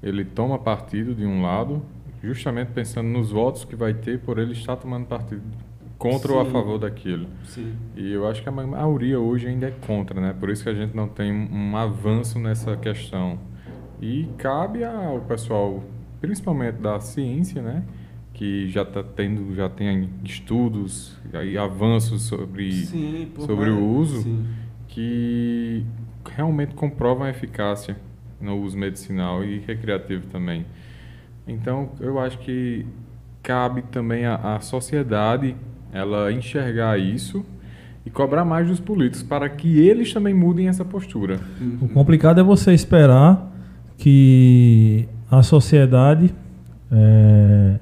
ele 0.00 0.24
toma 0.24 0.56
partido 0.60 1.12
de 1.12 1.26
um 1.26 1.42
lado, 1.42 1.82
justamente 2.22 2.68
pensando 2.68 3.08
nos 3.08 3.32
votos 3.32 3.64
que 3.64 3.74
vai 3.74 3.92
ter 3.92 4.20
por 4.20 4.38
ele 4.38 4.52
estar 4.52 4.76
tomando 4.76 5.06
partido 5.06 5.42
contra 5.98 6.32
ou 6.32 6.40
a 6.40 6.44
Sim. 6.44 6.52
favor 6.52 6.78
daquilo. 6.78 7.26
Sim. 7.46 7.74
E 7.96 8.12
eu 8.12 8.28
acho 8.28 8.40
que 8.40 8.48
a 8.48 8.52
maioria 8.52 9.18
hoje 9.18 9.48
ainda 9.48 9.66
é 9.66 9.72
contra, 9.72 10.20
né? 10.20 10.32
Por 10.38 10.50
isso 10.50 10.62
que 10.62 10.68
a 10.68 10.74
gente 10.74 10.94
não 10.94 11.08
tem 11.08 11.32
um 11.32 11.76
avanço 11.76 12.38
nessa 12.38 12.76
questão. 12.76 13.40
E 14.00 14.28
cabe 14.38 14.84
ao 14.84 15.20
pessoal, 15.22 15.82
principalmente 16.20 16.76
da 16.76 17.00
ciência, 17.00 17.60
né? 17.60 17.82
Que 18.34 18.68
já 18.68 18.82
está 18.82 19.02
tendo, 19.02 19.54
já 19.54 19.68
tem 19.68 20.10
estudos 20.24 21.16
e 21.44 21.56
avanços 21.56 22.22
sobre, 22.22 22.72
Sim, 22.72 23.28
sobre 23.38 23.70
o 23.70 23.74
mais- 23.80 23.86
uso 24.10 24.22
sim. 24.22 24.44
que 24.88 25.84
realmente 26.34 26.74
comprovam 26.74 27.24
a 27.24 27.30
eficácia 27.30 27.96
no 28.40 28.56
uso 28.60 28.76
medicinal 28.76 29.42
e 29.44 29.60
recreativo 29.60 30.26
também. 30.26 30.66
Então, 31.46 31.90
eu 32.00 32.18
acho 32.18 32.38
que 32.40 32.84
cabe 33.42 33.82
também 33.82 34.26
à, 34.26 34.56
à 34.56 34.60
sociedade 34.60 35.54
ela 35.92 36.32
enxergar 36.32 36.98
isso 36.98 37.44
e 38.04 38.10
cobrar 38.10 38.44
mais 38.44 38.66
dos 38.66 38.80
políticos 38.80 39.22
para 39.22 39.48
que 39.48 39.78
eles 39.78 40.12
também 40.12 40.34
mudem 40.34 40.66
essa 40.68 40.84
postura. 40.84 41.38
O 41.80 41.88
complicado 41.88 42.40
é 42.40 42.42
você 42.42 42.72
esperar 42.72 43.50
que 43.96 45.08
a 45.30 45.42
sociedade 45.42 46.34
é, 46.90 47.78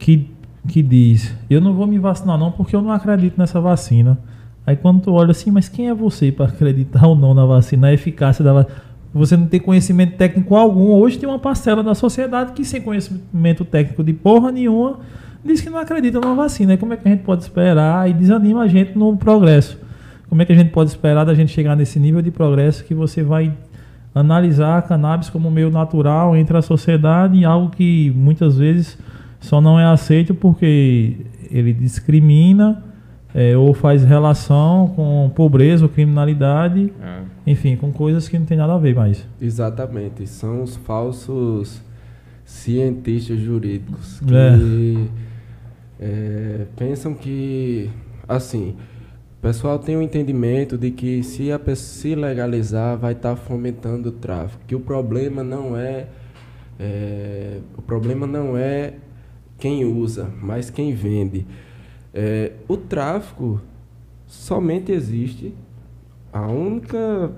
que, 0.00 0.28
que 0.66 0.82
diz, 0.82 1.32
eu 1.48 1.60
não 1.60 1.74
vou 1.74 1.86
me 1.86 1.98
vacinar 1.98 2.38
não 2.38 2.50
porque 2.50 2.74
eu 2.74 2.82
não 2.82 2.90
acredito 2.90 3.38
nessa 3.38 3.60
vacina. 3.60 4.18
Aí 4.66 4.74
quando 4.74 5.02
tu 5.02 5.12
olha 5.12 5.30
assim, 5.30 5.50
mas 5.50 5.68
quem 5.68 5.88
é 5.88 5.94
você 5.94 6.32
para 6.32 6.46
acreditar 6.46 7.06
ou 7.06 7.14
não 7.14 7.34
na 7.34 7.44
vacina, 7.44 7.82
na 7.82 7.92
eficácia 7.92 8.42
da 8.42 8.52
vacina? 8.52 8.74
Você 9.12 9.36
não 9.36 9.46
tem 9.46 9.60
conhecimento 9.60 10.16
técnico 10.16 10.56
algum. 10.56 10.92
Hoje 10.92 11.18
tem 11.18 11.28
uma 11.28 11.38
parcela 11.38 11.82
da 11.82 11.94
sociedade 11.94 12.52
que 12.52 12.64
sem 12.64 12.80
conhecimento 12.80 13.64
técnico 13.64 14.02
de 14.02 14.12
porra 14.12 14.50
nenhuma 14.50 15.00
diz 15.44 15.60
que 15.60 15.68
não 15.68 15.78
acredita 15.78 16.20
na 16.20 16.32
vacina. 16.32 16.74
E 16.74 16.76
como 16.76 16.94
é 16.94 16.96
que 16.96 17.06
a 17.06 17.10
gente 17.10 17.24
pode 17.24 17.42
esperar 17.42 18.08
e 18.08 18.12
desanima 18.12 18.62
a 18.62 18.68
gente 18.68 18.96
no 18.96 19.16
progresso? 19.16 19.78
Como 20.28 20.40
é 20.40 20.44
que 20.44 20.52
a 20.52 20.56
gente 20.56 20.70
pode 20.70 20.90
esperar 20.90 21.24
da 21.24 21.34
gente 21.34 21.52
chegar 21.52 21.74
nesse 21.74 21.98
nível 21.98 22.22
de 22.22 22.30
progresso 22.30 22.84
que 22.84 22.94
você 22.94 23.22
vai 23.22 23.52
analisar 24.14 24.78
a 24.78 24.82
cannabis 24.82 25.28
como 25.28 25.50
meio 25.50 25.70
natural 25.70 26.36
entre 26.36 26.56
a 26.56 26.62
sociedade 26.62 27.36
e 27.36 27.44
algo 27.44 27.70
que 27.70 28.12
muitas 28.14 28.56
vezes 28.56 28.96
só 29.40 29.60
não 29.60 29.80
é 29.80 29.84
aceito 29.84 30.34
porque 30.34 31.16
ele 31.50 31.72
discrimina 31.72 32.84
é, 33.34 33.56
ou 33.56 33.72
faz 33.72 34.04
relação 34.04 34.88
com 34.94 35.30
pobreza 35.34 35.84
ou 35.84 35.88
criminalidade, 35.88 36.92
É, 37.00 37.20
enfim, 37.46 37.76
com 37.76 37.92
coisas 37.92 38.28
que 38.28 38.38
não 38.38 38.46
tem 38.46 38.56
nada 38.56 38.74
a 38.74 38.78
ver 38.78 38.94
mais. 38.94 39.26
Exatamente, 39.40 40.26
são 40.26 40.62
os 40.62 40.76
falsos 40.76 41.80
cientistas 42.44 43.38
jurídicos 43.38 44.20
que 44.20 45.08
é, 46.00 46.66
pensam 46.76 47.14
que, 47.14 47.90
assim, 48.28 48.74
o 49.38 49.42
pessoal 49.42 49.78
tem 49.78 49.96
o 49.96 50.02
entendimento 50.02 50.76
de 50.76 50.90
que 50.90 51.22
se 51.22 51.52
a 51.52 51.58
pessoa 51.58 51.76
se 51.76 52.14
legalizar 52.14 52.98
vai 52.98 53.12
estar 53.12 53.36
fomentando 53.36 54.08
o 54.08 54.12
tráfico, 54.12 54.62
que 54.66 54.74
o 54.74 54.80
problema 54.80 55.44
não 55.44 55.76
é, 55.76 56.06
é, 56.78 57.58
o 57.76 57.82
problema 57.82 58.26
não 58.26 58.56
é 58.56 58.94
quem 59.60 59.84
usa, 59.84 60.32
mas 60.42 60.70
quem 60.70 60.94
vende. 60.94 61.46
É, 62.12 62.52
o 62.66 62.76
tráfico 62.76 63.60
somente 64.26 64.90
existe 64.90 65.54
a 66.32 66.46
única 66.46 67.30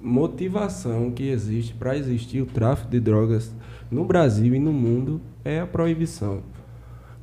motivação 0.00 1.10
que 1.10 1.28
existe 1.28 1.74
para 1.74 1.96
existir 1.96 2.40
o 2.42 2.46
tráfico 2.46 2.90
de 2.90 3.00
drogas 3.00 3.54
no 3.90 4.04
Brasil 4.04 4.54
e 4.54 4.58
no 4.58 4.72
mundo 4.72 5.20
é 5.44 5.60
a 5.60 5.66
proibição. 5.66 6.42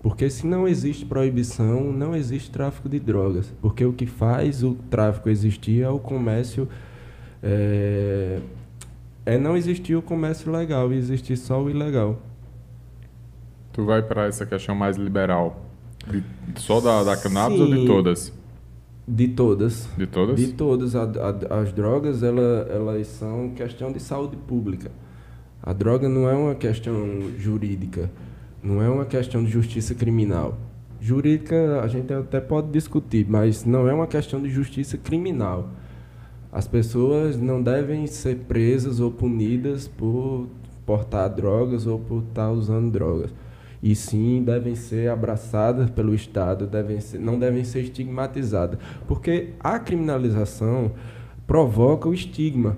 Porque 0.01 0.29
se 0.29 0.47
não 0.47 0.65
existe 0.65 1.05
proibição, 1.05 1.91
não 1.91 2.15
existe 2.15 2.49
tráfico 2.49 2.87
de 2.87 2.99
drogas. 2.99 3.53
Porque 3.61 3.83
o 3.83 3.91
que 3.91 4.05
faz 4.05 4.63
o 4.63 4.75
tráfico 4.89 5.29
existir 5.29 5.81
é 5.81 5.89
o 5.89 5.99
comércio. 5.99 6.69
É, 7.43 8.39
é 9.25 9.37
não 9.37 9.57
existir 9.57 9.95
o 9.95 10.01
comércio 10.01 10.49
legal 10.49 10.93
e 10.93 10.97
existir 10.97 11.35
só 11.35 11.61
o 11.61 11.69
ilegal. 11.69 12.17
Tu 13.79 13.85
vai 13.85 14.01
para 14.01 14.25
essa 14.25 14.45
questão 14.45 14.75
mais 14.75 14.97
liberal, 14.97 15.61
de- 16.09 16.23
só 16.57 16.81
da, 16.81 17.01
da 17.03 17.15
cannabis 17.15 17.59
ou 17.61 17.67
de 17.67 17.75
Sim. 17.77 17.85
todas? 17.85 18.33
De 19.07 19.27
todas. 19.29 19.89
De 19.97 20.05
todas? 20.05 20.35
De 20.35 20.47
todas. 20.53 20.95
A- 20.95 21.03
a- 21.03 21.59
as 21.61 21.71
drogas, 21.71 22.21
ela, 22.21 22.67
elas 22.69 23.07
são 23.07 23.49
questão 23.51 23.91
de 23.91 23.99
saúde 24.01 24.35
pública. 24.35 24.91
A 25.63 25.71
droga 25.73 26.07
não 26.09 26.29
é 26.29 26.33
uma 26.33 26.55
questão 26.55 26.93
jurídica. 27.37 28.09
Não 28.61 28.81
é 28.81 28.89
uma 28.89 29.05
questão 29.05 29.43
de 29.43 29.49
justiça 29.49 29.95
criminal. 29.95 30.57
Jurídica 31.01 31.79
a 31.81 31.87
gente 31.87 32.13
até 32.13 32.41
pode 32.41 32.67
discutir, 32.71 33.25
mas 33.29 33.63
não 33.63 33.87
é 33.87 33.93
uma 33.93 34.05
questão 34.07 34.41
de 34.41 34.49
justiça 34.49 34.97
criminal. 34.97 35.69
As 36.51 36.67
pessoas 36.67 37.37
não 37.37 37.61
devem 37.63 38.05
ser 38.07 38.35
presas 38.47 38.99
ou 38.99 39.09
punidas 39.09 39.87
por 39.87 40.47
portar 40.85 41.29
drogas 41.33 41.87
ou 41.87 41.99
por 41.99 42.23
estar 42.23 42.51
usando 42.51 42.91
drogas. 42.91 43.33
E 43.81 43.95
sim 43.95 44.43
devem 44.43 44.75
ser 44.75 45.09
abraçadas 45.09 45.89
pelo 45.89 46.13
Estado, 46.13 46.67
devem 46.67 46.99
ser, 46.99 47.17
não 47.19 47.39
devem 47.39 47.63
ser 47.63 47.81
estigmatizadas. 47.81 48.79
Porque 49.07 49.49
a 49.59 49.79
criminalização 49.79 50.91
provoca 51.47 52.07
o 52.07 52.13
estigma 52.13 52.77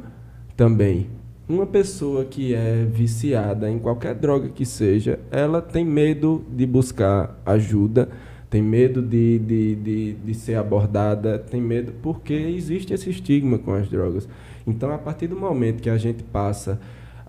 também. 0.55 1.10
Uma 1.50 1.65
pessoa 1.65 2.24
que 2.24 2.53
é 2.53 2.86
viciada 2.86 3.70
em 3.70 3.79
qualquer 3.79 4.15
droga 4.15 4.48
que 4.50 4.65
seja, 4.65 5.20
ela 5.31 5.62
tem 5.62 5.84
medo 5.84 6.46
de 6.50 6.65
buscar 6.65 7.38
ajuda, 7.46 8.08
tem 8.50 8.62
medo 8.62 9.01
de, 9.01 9.39
de, 9.39 9.75
de, 9.75 10.13
de 10.13 10.34
ser 10.34 10.55
abordada, 10.55 11.39
tem 11.39 11.60
medo 11.60 11.93
porque 12.01 12.34
existe 12.34 12.93
esse 12.93 13.10
estigma 13.10 13.58
com 13.58 13.74
as 13.74 13.89
drogas. 13.89 14.29
Então, 14.67 14.91
a 14.91 14.98
partir 14.98 15.27
do 15.27 15.36
momento 15.36 15.81
que 15.81 15.89
a 15.89 15.98
gente 15.98 16.24
passa 16.24 16.79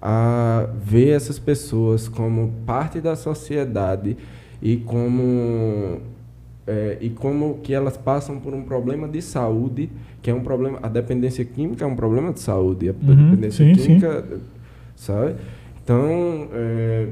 a 0.02 0.66
ver 0.84 1.10
essas 1.10 1.38
pessoas 1.38 2.08
como 2.08 2.52
parte 2.66 3.00
da 3.00 3.14
sociedade 3.16 4.16
e 4.60 4.76
como 4.78 6.00
é, 6.66 6.98
e 7.00 7.10
como 7.10 7.58
que 7.62 7.72
elas 7.74 7.96
passam 7.96 8.38
por 8.40 8.54
um 8.54 8.62
problema 8.62 9.08
de 9.08 9.20
saúde, 9.22 9.90
que 10.20 10.30
é 10.30 10.34
um 10.34 10.42
problema, 10.42 10.78
a 10.82 10.88
dependência 10.88 11.44
química 11.44 11.84
é 11.84 11.88
um 11.88 11.96
problema 11.96 12.32
de 12.32 12.40
saúde, 12.40 12.88
a 12.88 12.92
Uhum, 12.92 13.30
dependência 13.30 13.64
sim, 13.64 13.74
sim. 13.76 14.00
química, 14.00 14.24
sabe? 14.96 15.34
Então, 15.84 16.48
é, 16.52 17.08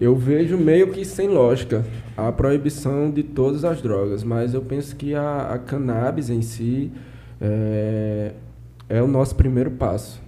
eu 0.00 0.14
vejo 0.14 0.56
meio 0.56 0.92
que 0.92 1.04
sem 1.04 1.28
lógica 1.28 1.84
a 2.16 2.30
proibição 2.30 3.10
de 3.10 3.22
todas 3.22 3.64
as 3.64 3.82
drogas, 3.82 4.22
mas 4.22 4.54
eu 4.54 4.62
penso 4.62 4.94
que 4.96 5.14
a, 5.14 5.52
a 5.54 5.58
cannabis 5.58 6.30
em 6.30 6.40
si 6.42 6.90
é, 7.40 8.32
é 8.88 9.02
o 9.02 9.08
nosso 9.08 9.34
primeiro 9.34 9.72
passo. 9.72 10.20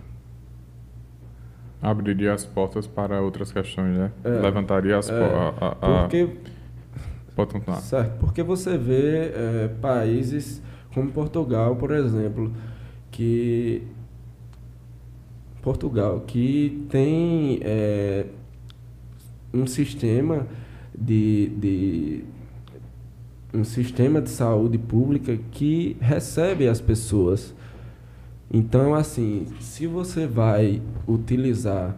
Abriria 1.82 2.34
as 2.34 2.44
portas 2.44 2.87
para 2.87 3.20
outras 3.22 3.50
questões, 3.52 3.96
né? 3.96 4.12
É. 4.22 4.28
Levantaria 4.28 4.99
as 4.99 5.08
É, 5.08 5.18
portas. 5.18 5.62
a- 5.80 6.02
Porque 6.02 6.28
Pode 7.34 7.52
continuar. 7.52 7.78
Certo, 7.78 8.18
porque 8.18 8.42
você 8.42 8.76
vê 8.76 9.32
é, 9.34 9.68
países 9.80 10.60
como 10.92 11.10
Portugal, 11.10 11.76
por 11.76 11.90
exemplo, 11.92 12.52
que 13.10 13.82
Portugal, 15.62 16.20
que 16.26 16.87
tem 16.90 17.60
é, 17.62 18.26
um 19.52 19.66
sistema 19.66 20.46
de, 20.99 21.49
de 21.56 22.25
um 23.54 23.64
sistema 23.64 24.20
de 24.20 24.30
saúde 24.30 24.78
pública 24.78 25.38
que 25.50 25.96
recebe 26.00 26.68
as 26.68 26.80
pessoas. 26.80 27.54
Então, 28.52 28.95
assim, 28.95 29.47
se 29.61 29.87
você 29.87 30.26
vai 30.26 30.83
utilizar 31.07 31.97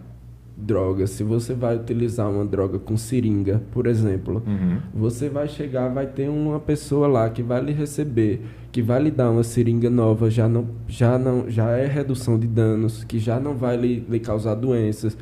drogas, 0.56 1.10
se 1.10 1.24
você 1.24 1.54
vai 1.54 1.76
utilizar 1.76 2.30
uma 2.30 2.44
droga 2.44 2.78
com 2.78 2.96
seringa, 2.96 3.62
por 3.72 3.86
exemplo, 3.86 4.42
Uhum. 4.46 4.78
você 4.94 5.28
vai 5.28 5.48
chegar, 5.48 5.88
vai 5.88 6.06
ter 6.06 6.28
uma 6.28 6.60
pessoa 6.60 7.08
lá 7.08 7.28
que 7.30 7.42
vai 7.42 7.60
lhe 7.62 7.72
receber, 7.72 8.42
que 8.70 8.82
vai 8.82 9.02
lhe 9.02 9.10
dar 9.10 9.30
uma 9.30 9.42
seringa 9.42 9.88
nova, 9.90 10.30
já 10.30 10.48
não, 10.48 10.66
já 10.86 11.18
não, 11.18 11.48
já 11.50 11.70
é 11.70 11.86
redução 11.86 12.38
de 12.38 12.46
danos, 12.46 13.02
que 13.02 13.18
já 13.18 13.40
não 13.40 13.54
vai 13.54 13.76
lhe, 13.76 14.04
lhe 14.08 14.20
causar 14.20 14.54
doenças. 14.54 15.16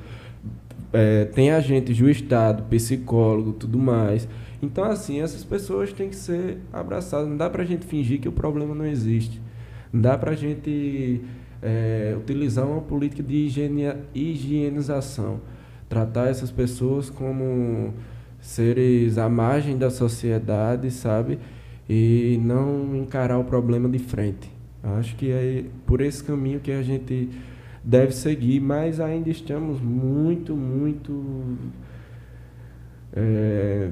É, 0.92 1.26
tem 1.26 1.52
agente 1.52 1.94
do 1.94 2.10
Estado, 2.10 2.64
psicólogo, 2.64 3.52
tudo 3.52 3.78
mais. 3.78 4.28
Então, 4.60 4.84
assim, 4.84 5.20
essas 5.20 5.44
pessoas 5.44 5.92
têm 5.92 6.08
que 6.10 6.16
ser 6.16 6.58
abraçadas. 6.72 7.28
Não 7.28 7.36
dá 7.36 7.48
pra 7.48 7.64
gente 7.64 7.86
fingir 7.86 8.20
que 8.20 8.28
o 8.28 8.32
problema 8.32 8.74
não 8.74 8.84
existe. 8.84 9.39
Dá 9.92 10.16
pra 10.16 10.34
gente 10.34 11.20
é, 11.62 12.14
utilizar 12.16 12.66
uma 12.66 12.80
política 12.80 13.22
de 13.22 13.48
higienização. 14.14 15.40
Tratar 15.88 16.28
essas 16.28 16.50
pessoas 16.50 17.10
como 17.10 17.92
seres 18.40 19.18
à 19.18 19.28
margem 19.28 19.76
da 19.76 19.90
sociedade, 19.90 20.90
sabe? 20.90 21.38
E 21.88 22.40
não 22.42 22.96
encarar 22.96 23.38
o 23.38 23.44
problema 23.44 23.88
de 23.88 23.98
frente. 23.98 24.50
Acho 24.82 25.16
que 25.16 25.30
é 25.30 25.64
por 25.86 26.00
esse 26.00 26.22
caminho 26.22 26.60
que 26.60 26.70
a 26.70 26.82
gente 26.82 27.28
deve 27.84 28.12
seguir, 28.12 28.60
mas 28.60 29.00
ainda 29.00 29.28
estamos 29.28 29.80
muito, 29.80 30.56
muito. 30.56 31.56
é, 33.12 33.90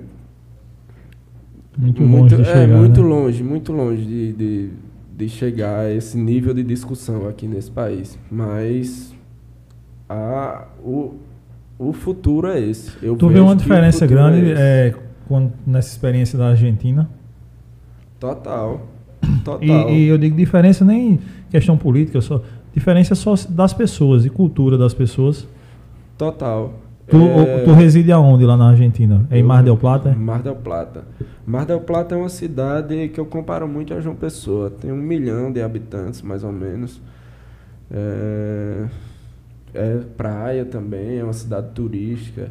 Muito 1.76 2.02
longe 2.02 2.37
de 2.37 2.49
é, 2.49 2.67
muito 2.67 3.02
né? 3.02 3.07
longe, 3.09 3.43
muito 3.43 3.73
longe 3.73 4.05
de, 4.05 4.33
de, 4.33 4.71
de 5.18 5.28
chegar 5.28 5.80
a 5.80 5.92
esse 5.92 6.16
nível 6.16 6.54
de 6.54 6.62
discussão 6.62 7.28
aqui 7.28 7.48
nesse 7.48 7.68
país. 7.68 8.16
Mas 8.30 9.12
a, 10.08 10.68
o, 10.80 11.16
o 11.76 11.92
futuro 11.92 12.46
é 12.46 12.60
esse. 12.60 12.92
Eu 13.02 13.16
Tu 13.16 13.28
vê 13.28 13.40
uma 13.40 13.56
diferença 13.56 14.06
futuro 14.06 14.20
grande 14.20 14.52
é 14.52 14.54
é, 14.56 14.94
quando, 15.26 15.52
nessa 15.66 15.88
experiência 15.88 16.38
da 16.38 16.50
Argentina? 16.50 17.10
Total. 18.20 18.87
E, 19.20 19.38
Total. 19.40 19.90
e 19.90 20.06
eu 20.06 20.16
digo 20.16 20.37
diferença 20.37 20.84
nem 20.84 21.18
questão 21.50 21.76
política, 21.76 22.20
só 22.20 22.40
diferença 22.72 23.16
só 23.16 23.34
das 23.48 23.72
pessoas 23.72 24.25
e 24.25 24.30
cultura 24.30 24.78
das 24.78 24.94
pessoas. 24.94 25.48
Total. 26.16 26.72
Tu, 27.08 27.16
É, 27.16 27.64
tu 27.64 27.72
reside 27.72 28.12
aonde 28.12 28.44
lá 28.44 28.56
na 28.56 28.68
Argentina? 28.70 29.26
É 29.30 29.38
em 29.38 29.42
Mar 29.42 29.62
del 29.62 29.76
Plata? 29.76 30.10
é? 30.10 30.14
Mar 30.14 30.42
del 30.42 30.56
Plata. 30.56 31.04
Mar 31.46 31.64
del 31.64 31.80
Plata 31.80 32.14
é 32.14 32.18
uma 32.18 32.28
cidade 32.28 33.08
que 33.08 33.18
eu 33.18 33.26
comparo 33.26 33.66
muito 33.66 33.94
a 33.94 34.00
João 34.00 34.14
Pessoa. 34.14 34.70
Tem 34.70 34.92
um 34.92 34.96
milhão 34.96 35.50
de 35.50 35.62
habitantes, 35.62 36.20
mais 36.22 36.44
ou 36.44 36.52
menos. 36.52 37.00
É, 37.90 38.86
é 39.74 39.96
praia 40.16 40.64
também, 40.64 41.18
é 41.18 41.24
uma 41.24 41.32
cidade 41.32 41.68
turística. 41.74 42.50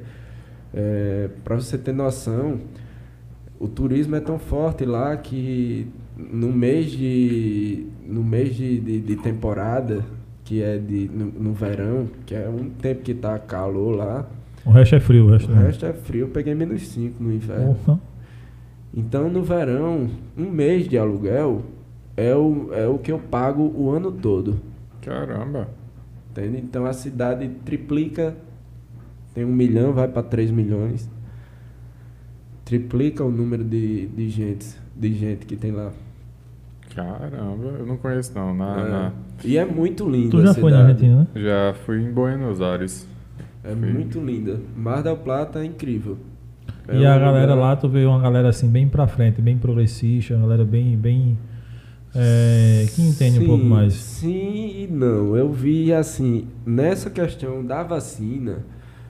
É, 0.73 1.29
Para 1.43 1.55
você 1.55 1.77
ter 1.77 1.93
noção, 1.93 2.59
o 3.59 3.67
turismo 3.67 4.15
é 4.15 4.19
tão 4.19 4.39
forte 4.39 4.85
lá 4.85 5.15
que 5.17 5.87
no 6.17 6.51
mês 6.51 6.91
de, 6.91 7.85
no 8.05 8.23
mês 8.23 8.55
de, 8.55 8.79
de, 8.79 8.99
de 9.01 9.15
temporada, 9.17 10.03
que 10.43 10.61
é 10.63 10.77
de, 10.77 11.09
no, 11.13 11.25
no 11.27 11.53
verão, 11.53 12.07
que 12.25 12.33
é 12.33 12.49
um 12.49 12.69
tempo 12.69 13.01
que 13.03 13.13
tá 13.13 13.37
calor 13.37 13.95
lá, 13.95 14.25
O 14.67 14.71
resto 14.71 14.95
é 14.95 14.99
frio, 14.99 15.25
o 15.25 15.31
resto, 15.31 15.51
o 15.51 15.55
resto 15.55 15.85
é 15.85 15.93
frio, 15.93 16.21
eu 16.25 16.27
peguei 16.29 16.53
menos 16.53 16.85
5 16.87 17.23
no 17.23 17.31
inverno. 17.33 17.77
Então 18.93 19.29
no 19.29 19.41
verão, 19.43 20.09
um 20.37 20.49
mês 20.49 20.87
de 20.87 20.97
aluguel 20.97 21.61
é 22.15 22.35
o, 22.35 22.69
é 22.73 22.85
o 22.87 22.97
que 22.97 23.11
eu 23.11 23.19
pago 23.19 23.63
o 23.75 23.89
ano 23.91 24.11
todo. 24.11 24.59
Caramba. 25.01 25.69
Entende? 26.31 26.57
Então 26.57 26.85
a 26.85 26.93
cidade 26.93 27.47
triplica, 27.65 28.35
tem 29.33 29.45
um 29.45 29.53
milhão, 29.53 29.93
vai 29.93 30.07
para 30.07 30.21
3 30.23 30.51
milhões. 30.51 31.09
Triplica 32.65 33.23
o 33.23 33.31
número 33.31 33.63
de, 33.63 34.07
de, 34.07 34.29
gente, 34.29 34.67
de 34.95 35.13
gente 35.13 35.45
que 35.45 35.55
tem 35.55 35.71
lá. 35.71 35.91
Caramba, 36.93 37.75
eu 37.79 37.85
não 37.85 37.95
conheço 37.97 38.33
não. 38.35 38.53
Na, 38.53 38.79
É. 38.79 38.89
na- 38.89 39.11
E 39.45 39.57
é 39.57 39.63
muito 39.65 40.09
lindo 40.09 40.31
Tu 40.31 40.37
a 40.39 40.45
já 40.47 40.53
foi 40.53 40.71
na 40.71 40.77
cidade. 40.79 40.91
Argentina, 41.05 41.27
né? 41.33 41.41
Já 41.41 41.73
fui 41.85 42.01
em 42.01 42.11
Buenos 42.11 42.59
Aires. 42.61 43.07
É 43.69 43.75
muito 43.75 44.19
linda. 44.19 44.59
Mar 44.75 45.03
del 45.03 45.17
Plata 45.17 45.59
é 45.59 45.65
incrível. 45.65 46.17
É 46.87 46.95
E 46.97 47.05
a 47.05 47.17
galera 47.19 47.53
lugar- 47.53 47.67
lá, 47.69 47.75
tu 47.75 47.89
vê 47.89 48.05
uma 48.05 48.19
galera 48.21 48.49
assim, 48.49 48.67
bem 48.69 48.87
pra 48.87 49.07
frente, 49.07 49.41
bem 49.41 49.57
progressista, 49.57 50.33
uma 50.35 50.43
galera 50.43 50.63
bem. 50.65 50.95
bem 50.95 51.37
é, 52.15 52.85
que 52.95 53.01
entende 53.01 53.39
um 53.39 53.45
pouco 53.45 53.63
Sim, 53.63 53.69
mais. 53.69 53.93
Sim 53.93 54.83
e 54.83 54.87
não. 54.89 55.35
Eu 55.35 55.51
vi 55.51 55.91
assim, 55.93 56.47
nessa 56.65 57.09
questão 57.09 57.63
da 57.63 57.83
vacina, 57.83 58.65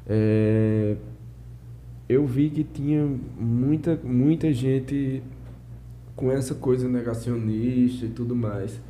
é, 0.07 0.95
eu 2.09 2.25
vi 2.25 2.49
que 2.49 2.63
tinha 2.63 3.07
muita, 3.39 3.97
muita 4.03 4.51
gente 4.51 5.21
com 6.15 6.31
essa 6.31 6.55
coisa 6.55 6.89
negacionista 6.89 8.05
e 8.05 8.09
tudo 8.09 8.35
mais. 8.35 8.81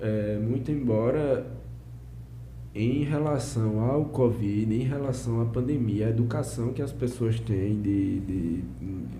É, 0.00 0.38
muito 0.42 0.70
embora 0.70 1.46
em 2.78 3.02
relação 3.02 3.80
ao 3.80 4.04
Covid, 4.04 4.72
em 4.72 4.84
relação 4.84 5.40
à 5.40 5.44
pandemia, 5.44 6.06
a 6.06 6.10
educação 6.10 6.72
que 6.72 6.80
as 6.80 6.92
pessoas 6.92 7.40
têm 7.40 7.82
de, 7.82 8.20
de, 8.20 8.64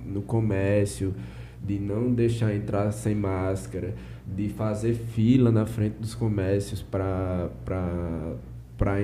no 0.06 0.22
comércio, 0.22 1.12
de 1.60 1.76
não 1.76 2.12
deixar 2.12 2.54
entrar 2.54 2.92
sem 2.92 3.16
máscara, 3.16 3.94
de 4.24 4.48
fazer 4.48 4.94
fila 4.94 5.50
na 5.50 5.66
frente 5.66 5.96
dos 5.98 6.14
comércios 6.14 6.82
para 6.82 7.50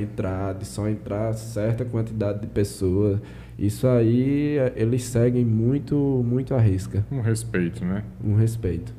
entrar, 0.00 0.54
de 0.54 0.64
só 0.64 0.88
entrar 0.88 1.32
certa 1.32 1.84
quantidade 1.84 2.40
de 2.40 2.46
pessoas. 2.46 3.18
Isso 3.58 3.88
aí 3.88 4.56
eles 4.76 5.02
seguem 5.02 5.44
muito, 5.44 5.96
muito 6.24 6.54
à 6.54 6.60
risca, 6.60 7.04
Um 7.10 7.20
respeito, 7.20 7.84
né? 7.84 8.04
um 8.24 8.36
respeito. 8.36 8.94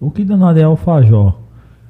O 0.00 0.10
que 0.10 0.24
danado 0.24 0.58
é 0.58 0.62
alfajor? 0.62 1.43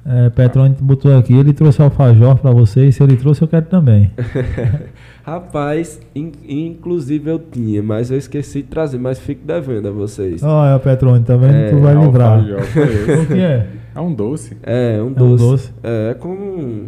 É, 0.07 0.29
Petrone 0.29 0.75
botou 0.79 1.17
aqui, 1.17 1.33
ele 1.33 1.51
trouxe 1.51 1.81
alfajor 1.81 2.37
pra 2.37 2.51
vocês, 2.51 2.93
se 2.95 3.01
ele 3.01 3.15
trouxe 3.17 3.41
eu 3.41 3.47
quero 3.47 3.65
também. 3.65 4.11
Rapaz, 5.23 5.99
in- 6.15 6.31
inclusive 6.47 7.29
eu 7.29 7.39
tinha, 7.39 7.81
mas 7.81 8.11
eu 8.11 8.17
esqueci 8.17 8.61
de 8.61 8.67
trazer, 8.67 8.99
mas 8.99 9.17
fico 9.19 9.41
devendo 9.45 9.87
a 9.87 9.91
vocês. 9.91 10.43
Olha, 10.43 10.77
Petrone, 10.79 11.23
tá 11.23 11.35
vendo? 11.35 11.55
É, 11.55 11.69
tu 11.69 11.79
vai 11.79 11.95
livrar. 11.95 12.33
Alfajor, 12.39 12.61
conheço. 12.73 13.21
O 13.23 13.25
que 13.27 13.39
é? 13.39 13.67
É 13.95 13.99
um 13.99 14.13
doce. 14.13 14.57
É, 14.61 14.97
um 15.01 15.07
É 15.07 15.09
um 15.09 15.13
doce. 15.13 15.43
doce. 15.43 15.73
É, 15.83 16.11
é 16.11 16.13
como 16.13 16.83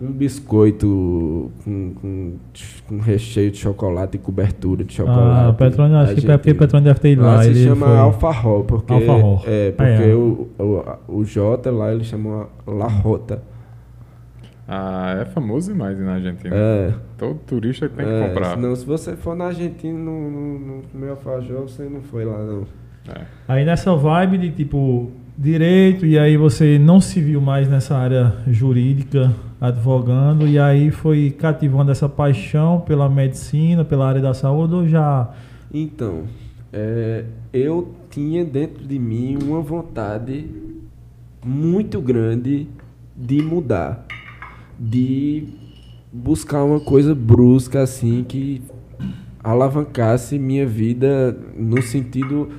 um, 0.00 0.10
biscoito 0.12 1.50
com, 1.64 1.94
com, 2.00 2.32
com 2.88 2.98
recheio 2.98 3.50
de 3.50 3.58
chocolate 3.58 4.16
e 4.16 4.18
cobertura 4.18 4.82
de 4.84 4.94
chocolate. 4.94 5.48
Ah, 5.48 5.52
Petrone, 5.52 5.94
acho 5.94 6.14
que 6.16 6.30
é 6.30 6.36
porque. 6.38 6.54
Petrone 6.54 6.84
deve 6.84 7.00
ter 7.00 7.12
ido 7.12 7.22
lá. 7.22 7.42
Se 7.42 7.50
ele 7.50 7.64
chama 7.64 7.86
foi- 7.86 7.96
alfarrol, 7.98 8.64
porque, 8.64 8.92
Alfarrol. 8.92 9.42
É, 9.46 9.70
porque 9.72 9.92
Ah, 9.92 10.06
é. 10.06 10.14
O, 10.14 10.48
o, 10.58 11.18
o 11.20 11.24
J 11.24 11.70
lá 11.70 11.92
ele 11.92 12.04
chama 12.04 12.48
La 12.66 12.86
Rota. 12.88 13.42
Ah, 14.66 15.18
é 15.20 15.24
famoso 15.24 15.72
demais 15.72 15.98
na 15.98 16.14
Argentina. 16.14 16.54
É, 16.54 16.94
Todo 17.18 17.34
turista 17.40 17.88
tem 17.88 18.06
que 18.06 18.12
é, 18.12 18.28
comprar. 18.28 18.54
senão 18.54 18.76
se 18.76 18.86
você 18.86 19.16
for 19.16 19.34
na 19.34 19.46
Argentina 19.46 19.98
no, 19.98 20.30
no, 20.30 20.58
no 20.60 20.82
comer 20.84 21.10
alfajor, 21.10 21.62
você 21.62 21.82
não 21.88 22.00
foi 22.02 22.24
lá 22.24 22.38
não. 22.38 22.62
É. 23.08 23.22
Aí 23.48 23.64
nessa 23.64 23.94
vibe 23.96 24.38
de 24.38 24.50
tipo 24.52 25.10
direito, 25.40 26.04
e 26.04 26.18
aí 26.18 26.36
você 26.36 26.78
não 26.78 27.00
se 27.00 27.18
viu 27.18 27.40
mais 27.40 27.66
nessa 27.66 27.96
área 27.96 28.36
jurídica 28.46 29.34
advogando, 29.58 30.46
e 30.46 30.58
aí 30.58 30.90
foi 30.90 31.30
cativando 31.30 31.90
essa 31.90 32.06
paixão 32.06 32.80
pela 32.80 33.08
medicina, 33.08 33.82
pela 33.82 34.06
área 34.06 34.20
da 34.20 34.34
saúde, 34.34 34.74
ou 34.74 34.86
já. 34.86 35.30
Então, 35.72 36.24
é, 36.70 37.24
eu 37.54 37.94
tinha 38.10 38.44
dentro 38.44 38.86
de 38.86 38.98
mim 38.98 39.38
uma 39.42 39.62
vontade 39.62 40.44
muito 41.42 42.02
grande 42.02 42.68
de 43.16 43.40
mudar, 43.40 44.04
de 44.78 45.48
buscar 46.12 46.64
uma 46.64 46.80
coisa 46.80 47.14
brusca 47.14 47.80
assim 47.80 48.24
que 48.24 48.60
alavancasse 49.42 50.38
minha 50.38 50.66
vida 50.66 51.34
no 51.56 51.80
sentido 51.80 52.50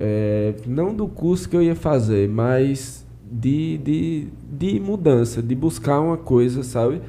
é, 0.00 0.54
não 0.66 0.94
do 0.94 1.08
curso 1.08 1.48
que 1.48 1.56
eu 1.56 1.62
ia 1.62 1.74
fazer, 1.74 2.28
mas 2.28 3.06
de, 3.30 3.78
de, 3.78 4.28
de 4.50 4.80
mudança, 4.80 5.42
de 5.42 5.54
buscar 5.54 6.00
uma 6.00 6.16
coisa, 6.16 6.62
sabe? 6.62 7.00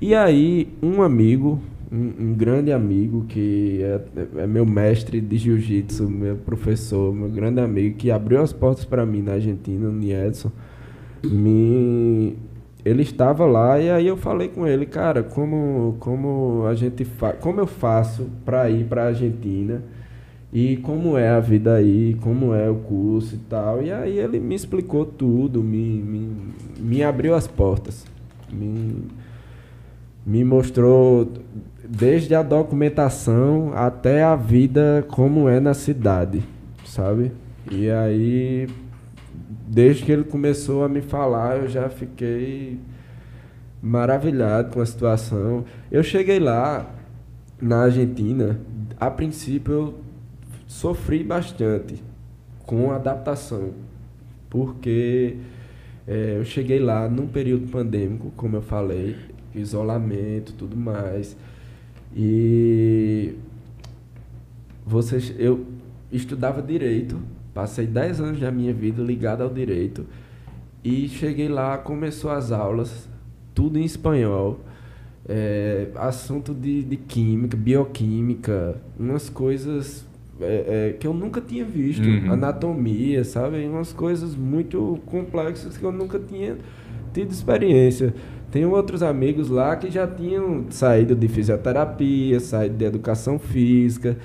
E 0.00 0.14
aí, 0.14 0.68
um 0.82 1.02
amigo, 1.02 1.60
um, 1.90 2.30
um 2.30 2.34
grande 2.34 2.72
amigo 2.72 3.24
que 3.28 3.80
é, 3.82 4.00
é 4.42 4.46
meu 4.46 4.66
mestre 4.66 5.20
de 5.20 5.36
jiu-jitsu, 5.38 6.08
meu 6.08 6.36
professor, 6.36 7.14
meu 7.14 7.28
grande 7.28 7.60
amigo, 7.60 7.96
que 7.96 8.10
abriu 8.10 8.42
as 8.42 8.52
portas 8.52 8.84
para 8.84 9.06
mim 9.06 9.22
na 9.22 9.32
Argentina, 9.32 9.88
o 9.88 10.04
Edson, 10.04 10.50
me 11.24 12.36
ele 12.84 13.02
estava 13.02 13.44
lá 13.44 13.80
e 13.80 13.90
aí 13.90 14.06
eu 14.06 14.16
falei 14.16 14.48
com 14.48 14.64
ele, 14.64 14.86
cara, 14.86 15.22
como 15.22 15.96
como 15.98 16.64
a 16.66 16.74
gente 16.74 17.04
fa 17.04 17.32
como 17.32 17.58
eu 17.60 17.66
faço 17.66 18.30
para 18.44 18.70
ir 18.70 18.84
para 18.84 19.02
a 19.02 19.06
Argentina 19.06 19.82
e 20.58 20.78
como 20.78 21.18
é 21.18 21.28
a 21.28 21.38
vida 21.38 21.74
aí, 21.74 22.16
como 22.22 22.54
é 22.54 22.70
o 22.70 22.76
curso 22.76 23.34
e 23.34 23.38
tal. 23.40 23.82
E 23.82 23.92
aí 23.92 24.18
ele 24.18 24.40
me 24.40 24.54
explicou 24.54 25.04
tudo, 25.04 25.62
me, 25.62 26.00
me, 26.00 26.54
me 26.78 27.02
abriu 27.02 27.34
as 27.34 27.46
portas, 27.46 28.06
me, 28.50 29.02
me 30.24 30.42
mostrou 30.46 31.30
desde 31.86 32.34
a 32.34 32.42
documentação 32.42 33.70
até 33.74 34.22
a 34.22 34.34
vida 34.34 35.04
como 35.08 35.46
é 35.46 35.60
na 35.60 35.74
cidade, 35.74 36.42
sabe? 36.86 37.32
E 37.70 37.90
aí, 37.90 38.66
desde 39.68 40.04
que 40.04 40.12
ele 40.12 40.24
começou 40.24 40.84
a 40.84 40.88
me 40.88 41.02
falar, 41.02 41.58
eu 41.58 41.68
já 41.68 41.90
fiquei 41.90 42.80
maravilhado 43.82 44.72
com 44.72 44.80
a 44.80 44.86
situação. 44.86 45.66
Eu 45.92 46.02
cheguei 46.02 46.38
lá 46.40 46.86
na 47.60 47.82
Argentina, 47.82 48.58
a 48.98 49.10
princípio 49.10 49.72
eu 49.74 50.05
sofri 50.66 51.22
bastante 51.22 52.02
com 52.64 52.90
a 52.90 52.96
adaptação, 52.96 53.72
porque 54.50 55.36
é, 56.06 56.36
eu 56.38 56.44
cheguei 56.44 56.78
lá 56.78 57.08
num 57.08 57.26
período 57.26 57.68
pandêmico, 57.68 58.32
como 58.36 58.56
eu 58.56 58.62
falei, 58.62 59.16
isolamento, 59.54 60.52
tudo 60.52 60.76
mais. 60.76 61.36
E 62.14 63.34
vocês, 64.84 65.34
eu 65.38 65.66
estudava 66.10 66.62
direito, 66.62 67.18
passei 67.52 67.86
10 67.86 68.20
anos 68.20 68.40
da 68.40 68.50
minha 68.50 68.72
vida 68.72 69.02
ligado 69.02 69.42
ao 69.42 69.50
direito 69.50 70.06
e 70.84 71.08
cheguei 71.08 71.48
lá, 71.48 71.76
começou 71.78 72.30
as 72.30 72.52
aulas, 72.52 73.08
tudo 73.52 73.78
em 73.78 73.84
espanhol. 73.84 74.60
É, 75.28 75.88
assunto 75.96 76.54
de, 76.54 76.84
de 76.84 76.96
química, 76.96 77.56
bioquímica, 77.56 78.80
umas 78.96 79.28
coisas 79.28 80.05
é, 80.40 80.90
é, 80.90 80.96
que 80.98 81.06
eu 81.06 81.14
nunca 81.14 81.40
tinha 81.40 81.64
visto. 81.64 82.06
Uhum. 82.06 82.32
Anatomia, 82.32 83.24
sabe? 83.24 83.64
Umas 83.66 83.92
coisas 83.92 84.34
muito 84.34 85.00
complexas 85.06 85.76
que 85.76 85.84
eu 85.84 85.92
nunca 85.92 86.18
tinha 86.18 86.56
tido 87.12 87.30
experiência. 87.30 88.14
Tenho 88.50 88.70
outros 88.70 89.02
amigos 89.02 89.48
lá 89.48 89.76
que 89.76 89.90
já 89.90 90.06
tinham 90.06 90.66
saído 90.70 91.14
de 91.14 91.28
fisioterapia, 91.28 92.38
saído 92.40 92.76
de 92.76 92.84
educação 92.84 93.38
física. 93.38 94.16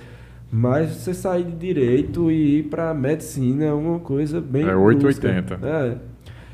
Mas 0.52 0.90
você 0.92 1.14
sair 1.14 1.46
de 1.46 1.56
direito 1.56 2.30
e 2.30 2.60
ir 2.60 2.64
para 2.64 2.94
medicina 2.94 3.66
é 3.66 3.74
uma 3.74 4.00
coisa 4.00 4.42
bem. 4.42 4.64
É 4.64 4.76
880. 4.76 5.60
É. 5.66 5.98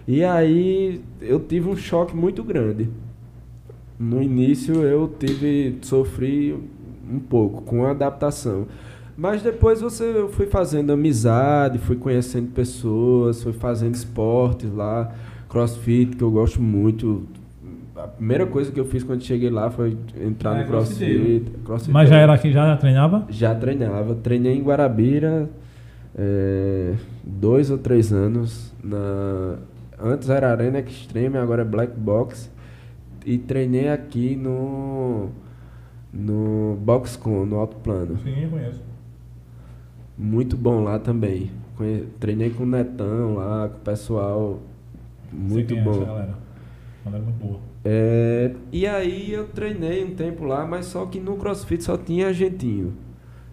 E 0.08 0.24
aí 0.24 1.02
eu 1.20 1.40
tive 1.40 1.68
um 1.68 1.76
choque 1.76 2.16
muito 2.16 2.44
grande. 2.44 2.90
No 4.00 4.22
início 4.22 4.76
eu 4.84 5.12
tive. 5.20 5.80
sofri 5.82 6.56
um 7.12 7.20
pouco 7.20 7.64
com 7.64 7.86
a 7.86 7.92
adaptação. 7.92 8.68
Mas 9.18 9.42
depois 9.42 9.82
você 9.82 10.28
foi 10.30 10.46
fazendo 10.46 10.94
amizade, 10.94 11.80
foi 11.80 11.96
conhecendo 11.96 12.52
pessoas, 12.52 13.42
foi 13.42 13.52
fazendo 13.52 13.96
esportes 13.96 14.72
lá, 14.72 15.12
crossfit, 15.50 16.16
que 16.16 16.24
eu 16.24 16.30
gosto 16.30 16.62
muito, 16.62 17.28
a 17.96 18.08
primeira 18.08 18.46
coisa 18.46 18.72
que 18.72 18.80
eu 18.80 18.86
fiz 18.86 19.04
quando 19.04 19.24
cheguei 19.24 19.50
lá 19.50 19.72
foi 19.72 19.98
entrar 20.22 20.52
ah, 20.52 20.56
no 20.56 20.62
é 20.62 20.66
crossfit, 20.66 21.52
crossfit. 21.66 21.92
Mas 21.92 22.10
já 22.10 22.18
era 22.18 22.34
aqui, 22.34 22.52
já 22.52 22.78
treinava? 22.78 23.26
Já 23.30 23.56
treinava. 23.56 24.14
Treinei 24.14 24.56
em 24.56 24.62
Guarabira 24.62 25.50
é, 26.16 26.94
dois 27.24 27.72
ou 27.72 27.78
três 27.78 28.14
anos. 28.14 28.72
Na, 28.84 29.58
antes 30.00 30.30
era 30.30 30.52
Arena 30.52 30.80
Extreme, 30.80 31.38
agora 31.38 31.64
é 31.64 31.66
Black 31.66 31.94
Box. 31.98 32.52
E 33.26 33.38
treinei 33.38 33.90
aqui 33.90 34.36
no, 34.36 35.30
no 36.14 36.78
Boxcon, 36.80 37.46
no 37.46 37.58
alto 37.58 37.78
plano. 37.78 38.18
Sim, 38.24 38.44
eu 38.44 38.50
conheço. 38.50 38.87
Muito 40.18 40.58
bom 40.58 40.84
lá 40.84 40.98
também. 40.98 41.52
Treinei 42.20 42.50
com 42.50 42.64
o 42.64 42.66
Netão 42.66 43.36
lá, 43.36 43.70
com 43.70 43.78
o 43.78 43.82
pessoal. 43.82 44.60
Muito 45.32 45.76
bom. 45.76 45.92
É 45.92 45.96
essa 45.96 46.06
galera. 46.06 46.36
Galera 47.06 47.24
muito 47.24 47.38
boa. 47.40 47.60
É, 47.86 48.54
e 48.72 48.86
aí 48.86 49.32
eu 49.32 49.48
treinei 49.48 50.04
um 50.04 50.16
tempo 50.16 50.44
lá, 50.44 50.66
mas 50.66 50.88
só 50.88 51.06
que 51.06 51.20
no 51.20 51.38
CrossFit 51.38 51.84
só 51.84 51.96
tinha 51.96 52.28
argentino, 52.28 52.94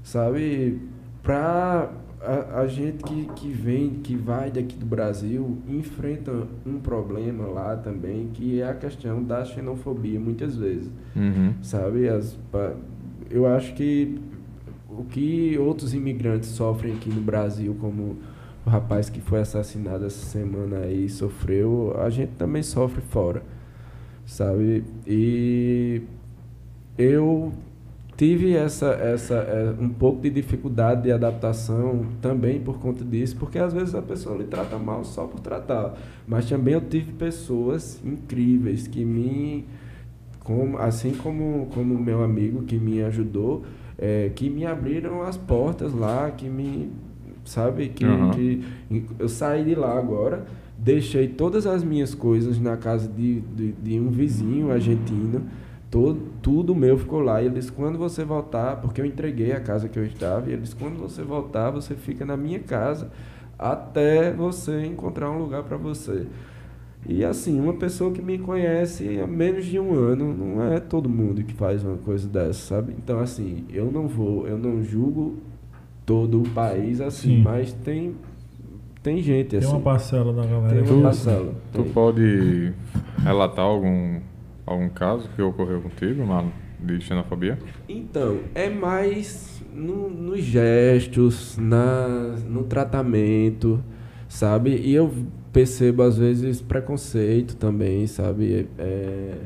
sabe? 0.02 0.80
Pra 1.22 1.92
a, 2.20 2.60
a, 2.60 2.66
gente 2.66 3.04
que, 3.04 3.26
que 3.36 3.48
vem, 3.48 3.90
que 4.02 4.16
vai 4.16 4.50
daqui 4.50 4.76
do 4.76 4.86
Brasil, 4.86 5.58
enfrenta 5.68 6.32
um 6.66 6.80
problema 6.80 7.46
lá 7.46 7.76
também, 7.76 8.28
que 8.32 8.60
é 8.60 8.68
a 8.68 8.74
questão 8.74 9.22
da 9.22 9.44
xenofobia, 9.44 10.18
muitas 10.18 10.56
vezes, 10.56 10.90
uhum. 11.14 11.52
sabe? 11.62 12.08
As, 12.08 12.36
eu 13.30 13.46
acho 13.46 13.74
que 13.74 14.18
o 14.98 15.04
que 15.04 15.58
outros 15.58 15.94
imigrantes 15.94 16.50
sofrem 16.50 16.94
aqui 16.94 17.08
no 17.08 17.20
Brasil, 17.20 17.76
como 17.80 18.16
o 18.66 18.70
rapaz 18.70 19.10
que 19.10 19.20
foi 19.20 19.40
assassinado 19.40 20.06
essa 20.06 20.24
semana 20.26 20.78
aí 20.78 21.08
sofreu, 21.08 21.94
a 21.98 22.08
gente 22.10 22.32
também 22.32 22.62
sofre 22.62 23.02
fora 23.02 23.42
sabe? 24.26 24.84
E 25.06 26.02
eu 26.96 27.52
tive 28.16 28.54
essa, 28.54 28.90
essa 28.92 29.34
é, 29.34 29.74
um 29.78 29.88
pouco 29.88 30.22
de 30.22 30.30
dificuldade 30.30 31.02
de 31.02 31.12
adaptação 31.12 32.06
também 32.20 32.60
por 32.60 32.78
conta 32.78 33.04
disso, 33.04 33.36
porque 33.36 33.58
às 33.58 33.72
vezes 33.72 33.94
a 33.94 34.02
pessoa 34.02 34.36
lhe 34.36 34.44
trata 34.44 34.78
mal 34.78 35.04
só 35.04 35.26
por 35.26 35.40
tratar. 35.40 35.94
Mas 36.26 36.48
também 36.48 36.74
eu 36.74 36.80
tive 36.80 37.12
pessoas 37.12 38.00
incríveis 38.04 38.86
que 38.86 39.04
me, 39.04 39.64
como, 40.40 40.78
assim 40.78 41.12
como 41.12 41.68
como 41.74 41.98
meu 41.98 42.22
amigo 42.22 42.62
que 42.62 42.76
me 42.76 43.02
ajudou, 43.02 43.64
é, 43.98 44.30
que 44.34 44.50
me 44.50 44.66
abriram 44.66 45.22
as 45.22 45.36
portas 45.36 45.92
lá, 45.92 46.30
que 46.30 46.48
me 46.48 46.90
sabe 47.44 47.88
que, 47.88 48.04
uhum. 48.04 48.30
que 48.30 48.64
eu 49.18 49.28
saí 49.28 49.64
de 49.64 49.74
lá 49.74 49.98
agora 49.98 50.46
deixei 50.84 51.28
todas 51.28 51.66
as 51.66 51.82
minhas 51.82 52.14
coisas 52.14 52.58
na 52.58 52.76
casa 52.76 53.08
de, 53.08 53.40
de, 53.40 53.72
de 53.72 53.98
um 53.98 54.10
vizinho 54.10 54.70
argentino. 54.70 55.42
Todo, 55.90 56.20
tudo 56.42 56.74
meu 56.74 56.98
ficou 56.98 57.20
lá. 57.20 57.40
E 57.40 57.46
eles, 57.46 57.70
quando 57.70 57.96
você 57.96 58.24
voltar, 58.24 58.76
porque 58.76 59.00
eu 59.00 59.06
entreguei 59.06 59.52
a 59.52 59.60
casa 59.60 59.88
que 59.88 59.98
eu 59.98 60.04
estava, 60.04 60.50
e 60.50 60.52
eles, 60.52 60.74
quando 60.74 60.98
você 60.98 61.22
voltar, 61.22 61.70
você 61.70 61.94
fica 61.94 62.26
na 62.26 62.36
minha 62.36 62.58
casa 62.58 63.10
até 63.58 64.32
você 64.32 64.84
encontrar 64.84 65.30
um 65.30 65.38
lugar 65.38 65.62
para 65.62 65.76
você. 65.76 66.26
E 67.06 67.24
assim, 67.24 67.60
uma 67.60 67.74
pessoa 67.74 68.10
que 68.12 68.22
me 68.22 68.38
conhece 68.38 69.20
há 69.20 69.26
menos 69.26 69.66
de 69.66 69.78
um 69.78 69.94
ano, 69.94 70.34
não 70.34 70.72
é 70.72 70.80
todo 70.80 71.08
mundo 71.08 71.44
que 71.44 71.52
faz 71.52 71.84
uma 71.84 71.98
coisa 71.98 72.26
dessa, 72.28 72.76
sabe? 72.76 72.94
Então, 72.96 73.20
assim, 73.20 73.64
eu 73.70 73.90
não 73.92 74.08
vou, 74.08 74.46
eu 74.46 74.56
não 74.56 74.82
julgo 74.82 75.38
todo 76.06 76.42
o 76.42 76.48
país 76.50 77.00
assim, 77.00 77.36
Sim. 77.36 77.42
mas 77.42 77.72
tem 77.72 78.14
tem 79.02 79.20
gente 79.20 79.50
tem 79.50 79.58
assim. 79.58 79.68
Tem 79.68 79.76
uma 79.76 79.84
parcela 79.84 80.32
da 80.32 80.46
galera. 80.46 80.82
Tem 80.82 80.82
uma 80.82 80.86
tu, 80.86 81.02
parcela. 81.02 81.54
Tu 81.72 81.82
tem. 81.82 81.92
pode 81.92 82.72
relatar 83.22 83.64
algum, 83.64 84.20
algum 84.64 84.88
caso 84.88 85.28
que 85.36 85.42
ocorreu 85.42 85.82
contigo, 85.82 86.26
mano, 86.26 86.50
de 86.80 86.98
xenofobia? 87.02 87.58
Então, 87.86 88.38
é 88.54 88.70
mais 88.70 89.62
no, 89.74 90.08
nos 90.08 90.40
gestos, 90.40 91.58
na, 91.58 92.36
no 92.48 92.64
tratamento, 92.64 93.84
sabe? 94.26 94.74
E 94.76 94.94
eu 94.94 95.12
percebo, 95.54 96.02
às 96.02 96.18
vezes, 96.18 96.60
preconceito 96.60 97.56
também, 97.56 98.06
sabe? 98.08 98.68
É... 98.76 99.36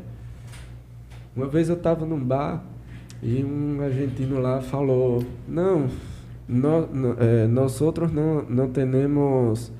Uma 1.36 1.46
vez 1.46 1.68
eu 1.68 1.76
estava 1.76 2.04
num 2.06 2.18
bar 2.18 2.64
e 3.22 3.44
um 3.44 3.80
argentino 3.82 4.40
lá 4.40 4.60
falou: 4.60 5.22
Não, 5.46 5.86
no, 6.48 6.86
no, 6.86 7.16
eh, 7.20 7.46
nosotros 7.46 8.10
no, 8.10 8.42
no 8.42 8.68
tenemos 8.68 9.70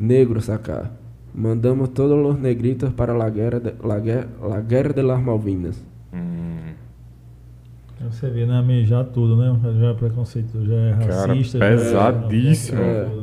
negros 0.00 0.48
acá. 0.48 0.90
Mandamos 1.34 1.90
todos 1.90 2.18
los 2.18 2.38
negritos 2.38 2.92
para 2.92 3.14
la 3.14 3.30
guerra 3.30 3.60
de, 3.60 3.74
la 3.84 4.00
guerra, 4.00 4.28
la 4.42 4.60
guerra 4.60 4.92
de 4.92 5.02
las 5.02 5.22
Malvinas. 5.22 5.84
Hum. 6.12 6.72
Você 8.10 8.28
vê, 8.28 8.44
né? 8.44 8.84
Já 8.84 9.04
tudo, 9.04 9.36
né? 9.36 9.56
Já 9.78 9.86
é 9.88 9.94
preconceito, 9.94 10.66
já 10.66 10.74
é 10.74 10.92
racista. 10.92 11.58
Cara, 11.58 11.76
pesadíssimo. 11.76 12.78
Já 12.78 12.84
é, 12.84 13.04
é. 13.04 13.21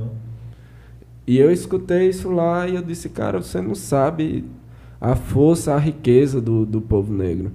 E 1.29 1.37
eu 1.37 1.51
escutei 1.51 2.09
isso 2.09 2.31
lá 2.31 2.67
e 2.67 2.75
eu 2.75 2.81
disse, 2.81 3.09
cara, 3.09 3.39
você 3.39 3.61
não 3.61 3.75
sabe 3.75 4.43
a 4.99 5.15
força, 5.15 5.75
a 5.75 5.77
riqueza 5.77 6.41
do, 6.41 6.65
do 6.65 6.81
povo 6.81 7.13
negro. 7.13 7.51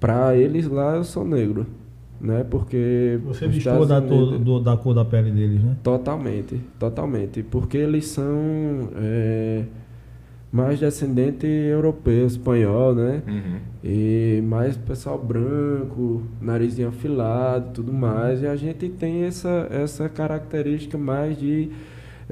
Para 0.00 0.34
eles 0.36 0.66
lá, 0.66 0.96
eu 0.96 1.04
sou 1.04 1.24
negro 1.24 1.66
né? 2.22 2.46
Porque 2.48 3.18
você 3.24 3.48
distou 3.48 3.84
da, 3.84 3.98
da 3.98 4.76
cor 4.76 4.94
da 4.94 5.04
pele 5.04 5.32
deles, 5.32 5.62
né? 5.62 5.76
Totalmente, 5.82 6.60
totalmente, 6.78 7.42
porque 7.42 7.76
eles 7.76 8.06
são 8.06 8.88
é, 8.94 9.64
mais 10.52 10.78
descendente 10.78 11.46
europeu, 11.46 12.24
espanhol, 12.24 12.94
né? 12.94 13.22
Uhum. 13.26 13.58
E 13.82 14.40
mais 14.46 14.76
pessoal 14.76 15.18
branco, 15.18 16.22
narizinho 16.40 16.88
afilado, 16.88 17.72
tudo 17.74 17.92
mais. 17.92 18.40
E 18.40 18.46
a 18.46 18.54
gente 18.54 18.88
tem 18.88 19.24
essa 19.24 19.66
essa 19.68 20.08
característica 20.08 20.96
mais 20.96 21.36
de 21.36 21.70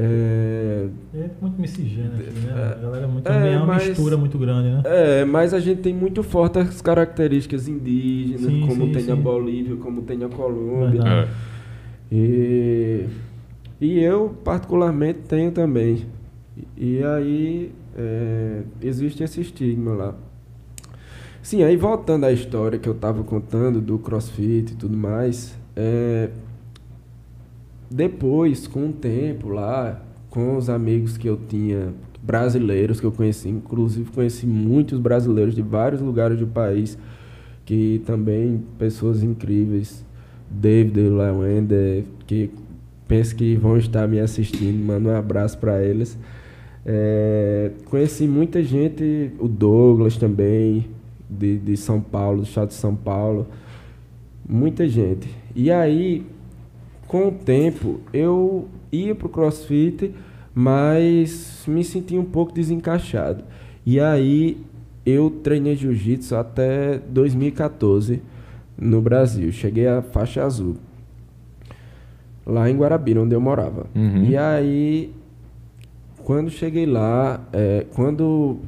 É, 0.03 0.89
É 1.15 1.31
muito 1.43 1.61
miscigêneo 1.61 2.13
aqui, 2.15 2.31
né? 2.41 2.53
A 2.79 2.81
galera 2.83 3.05
é 3.05 3.07
muito. 3.07 3.29
É, 3.29 3.53
É, 3.53 3.57
uma 3.59 3.67
mas- 3.67 3.89
mistura 3.89 4.17
muito 4.17 4.39
grande, 4.39 4.69
né? 4.71 4.83
é, 4.85 5.25
mas 5.27 5.53
a 5.53 5.61
gente 5.61 5.83
tem 5.83 5.93
muito 5.95 6.23
forte 6.23 6.59
as 6.59 6.81
características 6.81 7.69
indígenas, 7.69 8.47
Sim, 8.51 8.61
como 8.67 8.87
sim, 8.87 8.93
tem 8.93 9.03
a 9.13 9.17
sim. 9.17 9.21
Bolívia, 9.23 9.77
como 9.77 10.03
tem 10.03 10.25
a 10.25 10.29
Colômbia. 10.29 11.03
É. 11.07 11.29
E, 12.11 13.07
e 13.81 13.99
eu, 14.01 14.35
particularmente, 14.43 15.21
tenho 15.29 15.51
também. 15.53 16.07
E, 16.77 16.97
e 16.99 17.05
aí, 17.05 17.73
é, 17.97 18.63
existe 18.81 19.23
esse 19.23 19.41
estigma 19.43 19.93
lá. 19.93 20.15
Sim, 21.43 21.63
aí 21.63 21.77
voltando 21.77 22.25
à 22.25 22.33
história 22.33 22.79
que 22.79 22.89
eu 22.89 22.93
estava 22.95 23.23
contando 23.23 23.81
do 23.81 23.99
crossfit 23.99 24.73
e 24.73 24.77
tudo 24.77 24.97
mais, 24.97 25.57
é, 25.77 26.29
depois, 27.91 28.69
com 28.69 28.89
o 28.89 28.93
tempo 28.93 29.49
lá, 29.49 30.01
com 30.31 30.57
os 30.57 30.71
amigos 30.71 31.19
que 31.19 31.29
eu 31.29 31.37
tinha, 31.37 31.93
brasileiros 32.23 33.01
que 33.01 33.07
eu 33.07 33.13
conheci, 33.13 33.49
inclusive 33.49 34.11
conheci 34.13 34.47
muitos 34.47 34.99
brasileiros 35.01 35.55
de 35.55 35.63
vários 35.63 36.01
lugares 36.01 36.39
do 36.39 36.47
país, 36.47 36.97
que 37.65 38.01
também 38.07 38.63
pessoas 38.79 39.23
incríveis, 39.23 40.05
David 40.49 41.09
Lawender, 41.09 42.05
que 42.27 42.51
penso 43.09 43.35
que 43.35 43.57
vão 43.57 43.77
estar 43.77 44.07
me 44.07 44.21
assistindo, 44.21 44.85
mando 44.85 45.09
um 45.09 45.17
abraço 45.17 45.59
para 45.59 45.83
eles. 45.83 46.17
É, 46.87 47.73
conheci 47.87 48.27
muita 48.27 48.63
gente, 48.63 49.33
o 49.39 49.49
Douglas 49.49 50.17
também, 50.17 50.87
de, 51.29 51.59
de 51.59 51.77
São 51.77 52.01
Paulo, 52.01 52.39
do 52.39 52.45
estado 52.45 52.69
de 52.69 52.75
São 52.75 52.95
Paulo, 52.95 53.47
muita 54.49 54.89
gente. 54.89 55.29
E 55.55 55.71
aí, 55.71 56.25
com 57.11 57.27
o 57.27 57.33
tempo, 57.33 57.99
eu 58.13 58.69
ia 58.93 59.17
pro 59.17 59.29
CrossFit, 59.29 60.15
mas 60.55 61.65
me 61.67 61.83
sentia 61.83 62.21
um 62.21 62.25
pouco 62.25 62.53
desencaixado. 62.53 63.43
E 63.85 63.99
aí, 63.99 64.57
eu 65.05 65.29
treinei 65.29 65.75
Jiu-Jitsu 65.75 66.37
até 66.37 66.99
2014 66.99 68.23
no 68.79 69.03
Brasil. 69.03 69.51
Cheguei 69.51 69.89
à 69.89 70.01
faixa 70.03 70.45
azul. 70.45 70.77
Lá 72.47 72.71
em 72.71 72.77
Guarabira, 72.77 73.21
onde 73.21 73.35
eu 73.35 73.41
morava. 73.41 73.87
Uhum. 73.93 74.27
E 74.27 74.37
aí, 74.37 75.13
quando 76.23 76.49
cheguei 76.49 76.87
lá, 76.87 77.41
é, 77.53 77.87
quando 77.93 78.59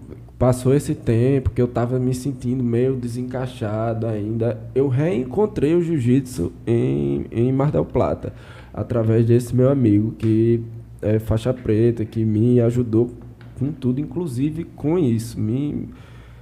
passou 0.43 0.75
esse 0.75 0.93
tempo 0.93 1.51
que 1.51 1.63
eu 1.63 1.69
tava 1.69 2.01
me 2.01 2.13
sentindo 2.13 2.65
meio 2.65 2.97
desencaixado 2.97 4.09
ainda, 4.09 4.59
eu 4.75 4.89
reencontrei 4.89 5.73
o 5.73 5.81
jiu-jitsu 5.81 6.51
em, 6.67 7.27
em 7.31 7.53
Mar 7.53 7.71
del 7.71 7.85
Plata, 7.85 8.33
através 8.75 9.25
desse 9.25 9.55
meu 9.55 9.71
amigo 9.71 10.11
que 10.19 10.61
é 11.01 11.21
faixa 11.21 11.55
preta, 11.55 12.05
que 12.05 12.25
me 12.25 12.61
ajudou 12.61 13.13
com 13.57 13.71
tudo, 13.71 14.01
inclusive 14.01 14.65
com 14.65 14.99
isso. 14.99 15.39
Me, 15.39 15.89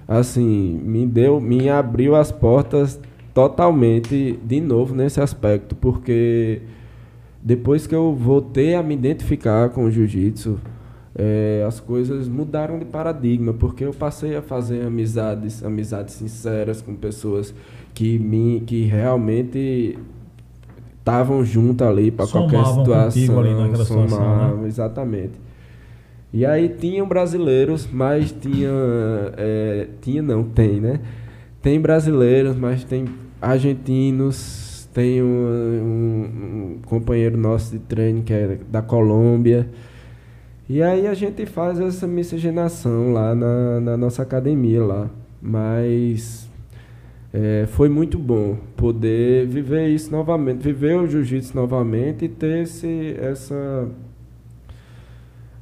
assim, 0.09 0.81
me 0.83 1.05
deu, 1.05 1.39
me 1.39 1.69
abriu 1.69 2.17
as 2.17 2.33
portas 2.33 2.99
totalmente 3.35 4.41
de 4.43 4.63
novo 4.63 4.95
nesse 4.95 5.21
aspecto, 5.21 5.77
porque 5.77 6.63
depois 7.43 7.87
que 7.87 7.95
eu 7.95 8.15
voltei 8.15 8.75
a 8.75 8.83
me 8.83 8.95
identificar 8.95 9.69
com 9.69 9.85
o 9.85 9.91
jiu-jitsu, 9.91 10.59
é, 11.17 11.65
as 11.67 11.81
coisas 11.81 12.29
mudaram 12.29 12.79
de 12.79 12.85
paradigma, 12.85 13.53
porque 13.53 13.85
eu 13.85 13.93
passei 13.93 14.37
a 14.37 14.43
fazer 14.43 14.85
amizades, 14.85 15.65
amizades 15.65 16.15
sinceras 16.15 16.81
com 16.83 16.95
pessoas 16.95 17.55
que 17.95 18.19
me 18.19 18.61
que 18.67 18.85
realmente 18.85 19.99
estavam 20.99 21.45
junto 21.45 21.83
ali 21.85 22.11
para 22.11 22.27
qualquer 22.27 22.65
Somavam 22.65 22.85
situação, 22.85 23.41
ali 23.41 23.55
naquela 23.55 23.85
situação, 23.85 24.03
né? 24.05 24.09
somavam, 24.09 24.67
exatamente. 24.67 25.33
E 26.33 26.47
aí 26.47 26.69
tinham 26.69 27.09
brasileiros, 27.09 27.89
mas 27.91 28.31
tinha, 28.31 28.71
é, 29.37 29.89
tinha 30.01 30.23
não, 30.23 30.45
tem, 30.45 30.81
né? 30.81 31.01
Tem 31.61 31.81
brasileiros, 31.81 32.55
mas 32.57 32.85
tem 32.85 33.05
argentinos, 33.43 34.89
tem 34.95 35.23
um, 35.23 35.27
um- 35.27 36.75
um 36.77 36.79
companheiro 36.87 37.37
nosso 37.37 37.73
de 37.73 37.79
treino 37.81 38.23
que 38.23 38.33
é 38.33 38.59
da 38.71 38.81
Colômbia. 38.81 39.69
E 40.71 40.81
aí 40.81 41.05
a 41.09 41.15
gente 41.15 41.45
faz 41.47 41.81
essa 41.81 42.07
miscigenação 42.07 43.13
lá 43.13 43.35
na, 43.35 43.81
na 43.81 43.97
nossa 43.97 44.23
academia 44.23 44.81
lá. 44.85 45.11
Mas 45.43 46.49
é, 47.33 47.65
foi 47.71 47.89
muito 47.89 48.17
bom 48.17 48.57
poder 48.77 49.47
viver 49.49 49.89
isso 49.89 50.13
novamente, 50.13 50.63
viver 50.63 50.95
o 50.97 51.09
jiu-jitsu 51.09 51.57
novamente 51.57 52.27
e 52.27 52.29
ter 52.29 52.63
esse, 52.63 53.17
essa, 53.19 53.89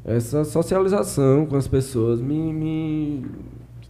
essa 0.05 0.44
socialização 0.44 1.47
com 1.47 1.57
as 1.57 1.66
pessoas. 1.66 2.21
Me, 2.21 2.53
me, 2.53 3.25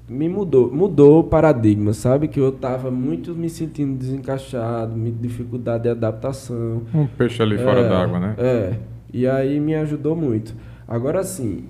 me 0.08 0.28
mudou, 0.28 0.70
mudou 0.72 1.20
o 1.20 1.24
paradigma, 1.24 1.92
sabe? 1.94 2.28
Que 2.28 2.38
eu 2.38 2.50
estava 2.50 2.92
muito 2.92 3.34
me 3.34 3.48
sentindo 3.50 3.98
desencaixado, 3.98 4.94
me- 4.94 5.10
dificuldade 5.10 5.82
de 5.82 5.88
adaptação. 5.88 6.82
Um 6.94 7.06
peixe 7.08 7.42
ali 7.42 7.58
fora 7.58 7.80
É, 7.80 7.88
d'água, 7.88 8.20
né? 8.20 8.34
É, 8.38 8.74
e 9.12 9.26
aí 9.26 9.58
me 9.58 9.74
ajudou 9.74 10.14
muito. 10.14 10.54
Agora 10.88 11.22
sim, 11.22 11.64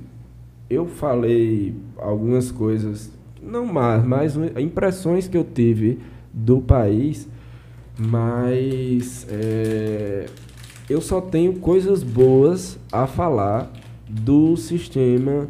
eu 0.70 0.86
falei 0.86 1.74
algumas 1.96 2.52
coisas, 2.52 3.10
não 3.42 3.66
mais, 3.66 4.04
mas 4.04 4.36
impressões 4.56 5.26
que 5.26 5.36
eu 5.36 5.42
tive 5.42 5.98
do 6.32 6.60
país, 6.60 7.28
mas 7.98 9.26
é, 9.28 10.26
eu 10.88 11.00
só 11.00 11.20
tenho 11.20 11.54
coisas 11.54 12.04
boas 12.04 12.78
a 12.92 13.08
falar 13.08 13.72
do 14.08 14.56
sistema 14.56 15.48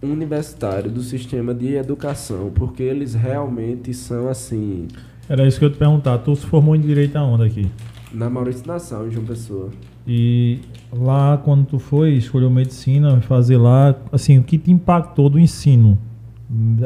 universitário, 0.00 0.88
do 0.88 1.02
sistema 1.02 1.52
de 1.52 1.74
educação, 1.74 2.52
porque 2.54 2.84
eles 2.84 3.14
realmente 3.14 3.92
são 3.92 4.28
assim, 4.28 4.86
Era 5.28 5.46
isso 5.46 5.58
que 5.58 5.64
eu 5.64 5.70
te 5.70 5.78
perguntar. 5.78 6.18
Tu 6.18 6.36
se 6.36 6.46
formou 6.46 6.76
em 6.76 6.80
direito 6.80 7.16
aonde 7.16 7.44
aqui? 7.44 7.70
Na 8.12 8.28
Maurício 8.30 8.66
Nação, 8.66 9.06
em 9.06 9.10
João 9.10 9.24
Pessoa. 9.26 9.70
E 10.06 10.58
lá, 10.92 11.40
quando 11.44 11.64
tu 11.66 11.78
foi, 11.78 12.10
escolheu 12.14 12.50
medicina, 12.50 13.20
fazer 13.20 13.56
lá, 13.56 13.94
assim, 14.10 14.38
o 14.38 14.42
que 14.42 14.58
te 14.58 14.70
impactou 14.70 15.28
do 15.30 15.38
ensino? 15.38 15.96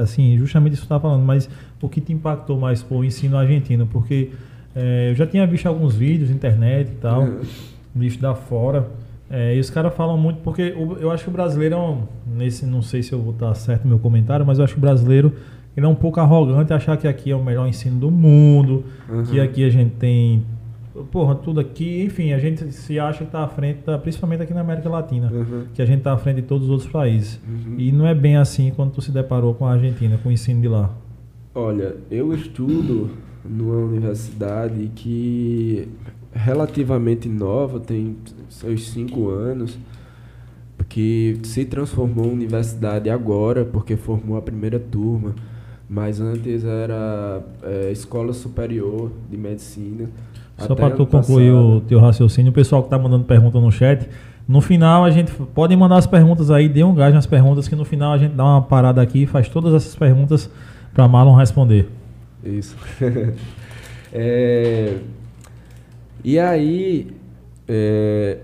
Assim, 0.01 0.37
justamente 0.39 0.75
isso 0.75 0.83
que 0.83 0.89
tu 0.89 0.91
tá 0.91 1.01
falando, 1.01 1.25
mas 1.25 1.49
o 1.81 1.89
que 1.89 2.01
te 2.01 2.13
impactou 2.13 2.59
mais 2.59 2.83
pô, 2.83 2.97
o 2.99 3.05
ensino 3.05 3.37
argentino? 3.37 3.87
Porque 3.87 4.31
eh, 4.75 5.11
eu 5.11 5.15
já 5.15 5.27
tinha 5.27 5.47
visto 5.47 5.67
alguns 5.67 5.95
vídeos 5.95 6.31
internet 6.31 6.89
e 6.91 6.95
tal, 6.97 7.23
Uhum. 7.23 7.41
visto 7.95 8.21
da 8.21 8.35
fora, 8.35 8.89
eh, 9.31 9.57
e 9.57 9.61
os 9.61 9.71
caras 9.71 9.95
falam 9.95 10.17
muito, 10.19 10.41
porque 10.43 10.75
o- 10.77 10.97
eu 11.01 11.11
acho 11.11 11.25
que 11.25 11.31
o 11.31 11.33
brasileiro 11.33 11.75
é 11.75 11.79
um, 11.79 12.03
nesse, 12.37 12.65
não 12.67 12.83
sei 12.83 13.03
se 13.03 13.13
eu 13.13 13.21
vou 13.21 13.33
estar 13.33 13.53
certo 13.55 13.85
no 13.85 13.89
meu 13.89 13.99
comentário, 13.99 14.45
mas 14.47 14.59
eu 14.59 14.65
acho 14.65 14.75
que 14.75 14.79
o 14.79 14.81
brasileiro 14.83 15.33
ele 15.77 15.85
é 15.85 15.89
um 15.89 15.95
pouco 15.95 16.21
arrogante 16.21 16.73
achar 16.73 16.97
que 16.97 17.09
aqui 17.09 17.31
é 17.31 17.35
o 17.37 17.43
melhor 17.43 17.67
ensino 17.67 17.99
do 17.99 18.11
mundo, 18.11 18.85
que 19.31 19.39
Uhum. 19.39 19.45
aqui 19.45 19.65
a 19.65 19.71
gente 19.71 19.93
tem 19.97 20.43
porra, 21.11 21.35
tudo 21.37 21.61
aqui, 21.61 22.03
enfim, 22.03 22.33
a 22.33 22.39
gente 22.39 22.73
se 22.73 22.99
acha 22.99 23.25
que 23.25 23.31
tá 23.31 23.45
à 23.45 23.49
frente, 23.49 23.81
da- 23.85 23.99
principalmente 23.99 24.43
aqui 24.43 24.53
na 24.55 24.61
América 24.61 24.89
Latina, 24.89 25.31
Uhum. 25.33 25.65
que 25.75 25.81
a 25.83 25.87
gente 25.87 26.03
tá 26.03 26.13
à 26.13 26.19
frente 26.19 26.37
de 26.37 26.43
todos 26.43 26.65
os 26.65 26.71
outros 26.71 26.91
países. 26.91 27.41
Uhum. 27.47 27.75
E 27.79 27.93
não 27.93 28.07
é 28.07 28.15
bem 28.15 28.37
assim 28.37 28.73
quando 28.75 28.93
tu 28.93 29.01
se 29.03 29.11
deparou 29.13 29.55
com 29.55 29.67
a 29.67 29.73
Argentina, 29.73 30.19
com 30.23 30.29
o 30.29 30.33
ensino 30.33 30.61
de 30.61 30.69
lá. 30.69 30.91
Olha, 31.55 31.97
eu 32.11 32.33
estudo 32.35 33.11
numa 33.45 33.77
universidade 33.77 34.91
que 34.95 35.89
é 36.35 36.39
relativamente 36.39 37.29
nova, 37.29 37.81
tem 37.81 38.17
seus 38.49 38.89
cinco 38.91 39.29
anos, 39.31 39.79
que 40.89 41.39
se 41.43 41.65
transformou 41.65 42.27
em 42.27 42.33
universidade 42.33 43.11
agora, 43.11 43.65
porque 43.65 43.97
formou 43.97 44.37
a 44.37 44.43
primeira 44.43 44.79
turma, 44.79 45.35
mas 45.89 46.21
antes 46.21 46.65
era 46.65 47.43
é, 47.63 47.91
escola 47.91 48.33
superior 48.33 49.11
de 49.31 49.37
medicina. 49.37 50.09
Só 50.59 50.75
para 50.75 50.91
tu 50.91 51.07
concluir 51.07 51.53
passado. 51.53 51.77
o 51.77 51.81
teu 51.83 52.01
raciocínio, 52.01 52.51
o 52.51 52.55
pessoal 52.55 52.83
que 52.83 52.89
tá 52.89 52.99
mandando 52.99 53.25
pergunta 53.25 53.61
no 53.61 53.71
chat, 53.71 54.09
no 54.49 54.61
final 54.61 55.05
a 55.05 55.11
gente 55.11 55.31
pode 55.55 55.77
mandar 55.77 55.97
as 55.97 56.07
perguntas 56.07 56.51
aí, 56.51 56.69
dê 56.69 56.83
um 56.83 56.95
gás 56.95 57.13
nas 57.13 57.27
perguntas, 57.27 57.69
que 57.69 57.77
no 57.77 57.85
final 57.85 58.13
a 58.13 58.19
gente 58.19 58.35
dá 58.35 58.45
uma 58.45 58.63
parada 58.63 59.03
aqui 59.03 59.25
e 59.25 59.27
faz 59.27 59.49
todas 59.49 59.75
essas 59.75 59.95
perguntas 59.95 60.51
para 60.95 61.07
Marlon 61.07 61.35
responder. 61.35 61.89
Isso. 62.45 62.77
É, 64.19 64.95
e 66.25 66.39
aí, 66.39 67.09
é, 67.69 68.39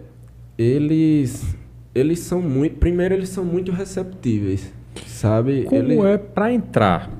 eles, 0.58 1.56
eles 1.94 2.18
são 2.18 2.42
muito. 2.42 2.76
Primeiro, 2.76 3.14
eles 3.14 3.30
são 3.30 3.42
muito 3.44 3.72
receptíveis, 3.72 4.70
sabe? 5.06 5.62
Como 5.62 5.80
Ele- 5.80 5.98
é 6.00 6.18
pra 6.18 6.52
entrar? 6.52 7.10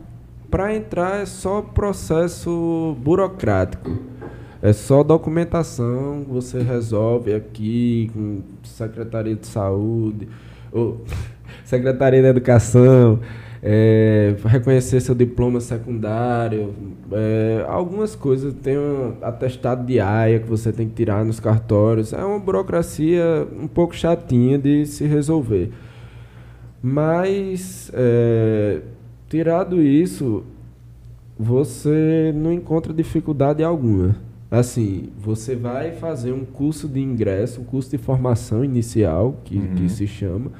Para 0.50 0.74
entrar 0.74 1.22
é 1.22 1.24
só 1.24 1.62
processo 1.62 2.94
burocrático. 3.00 3.98
É 4.62 4.72
só 4.72 5.03
documentação, 5.03 6.22
você 6.22 6.62
resolve 6.62 7.35
aqui 7.35 8.09
com 8.14 8.42
Secretaria 8.62 9.35
de 9.35 9.44
Saúde, 9.44 10.29
ou 10.70 11.03
Secretaria 11.66 12.22
da 12.22 12.29
Educação, 12.29 13.18
é, 13.61 14.37
reconhecer 14.44 15.01
seu 15.01 15.16
diploma 15.16 15.61
secundário, 15.61 16.72
é, 17.11 17.64
algumas 17.68 18.14
coisas, 18.14 18.55
tem 18.55 18.79
um 18.79 19.16
atestado 19.20 19.85
de 19.85 19.98
AIA 19.98 20.38
que 20.38 20.48
você 20.48 20.72
tem 20.72 20.88
que 20.88 20.94
tirar 20.94 21.25
nos 21.25 21.40
cartórios. 21.40 22.12
É 22.12 22.25
uma 22.25 22.38
burocracia 22.38 23.44
um 23.61 23.66
pouco 23.66 23.96
chatinha 23.96 24.59
de 24.59 24.87
se 24.87 25.05
resolver. 25.07 25.72
Mas, 26.81 27.90
é, 27.94 28.81
tirado 29.29 29.83
isso, 29.83 30.44
você 31.37 32.33
não 32.33 32.53
encontra 32.53 32.92
dificuldade 32.92 33.64
alguma. 33.64 34.31
Assim, 34.53 35.09
você 35.19 35.57
vai 35.57 35.93
fazer 35.93 36.31
um 36.31 36.45
curso 36.45 36.87
de 36.87 37.01
ingresso, 37.01 37.62
um 37.62 37.65
curso 37.65 37.91
de 37.91 37.97
formação 37.97 38.62
inicial, 38.62 39.41
que, 39.45 39.57
uhum. 39.57 39.75
que 39.77 39.88
se 39.88 40.07
chama. 40.07 40.53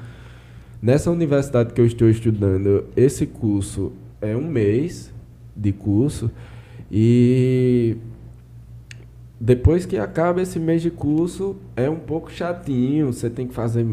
Nessa 0.81 1.11
universidade 1.11 1.75
que 1.75 1.79
eu 1.79 1.85
estou 1.85 2.09
estudando, 2.09 2.85
esse 2.97 3.27
curso 3.27 3.91
é 4.19 4.35
um 4.35 4.47
mês 4.47 5.13
de 5.55 5.71
curso 5.71 6.31
e 6.91 7.95
depois 9.39 9.85
que 9.85 9.95
acaba 9.99 10.41
esse 10.41 10.57
mês 10.57 10.81
de 10.81 10.89
curso, 10.89 11.55
é 11.75 11.87
um 11.87 11.99
pouco 11.99 12.31
chatinho, 12.31 13.13
você 13.13 13.29
tem 13.29 13.45
que 13.45 13.53
fazer 13.53 13.85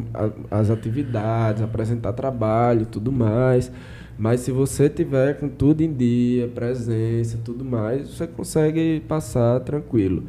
as 0.51 0.71
atividades, 0.71 1.63
apresentar 1.63 2.15
trabalho, 2.15 2.87
tudo 2.87 3.13
mais. 3.13 3.71
Mas 4.20 4.40
se 4.40 4.52
você 4.52 4.90
tiver 4.90 5.40
com 5.40 5.48
tudo 5.48 5.80
em 5.80 5.90
dia, 5.90 6.46
presença, 6.48 7.38
tudo 7.42 7.64
mais, 7.64 8.06
você 8.06 8.26
consegue 8.26 9.02
passar 9.09 9.61
tranquilo. 9.61 10.24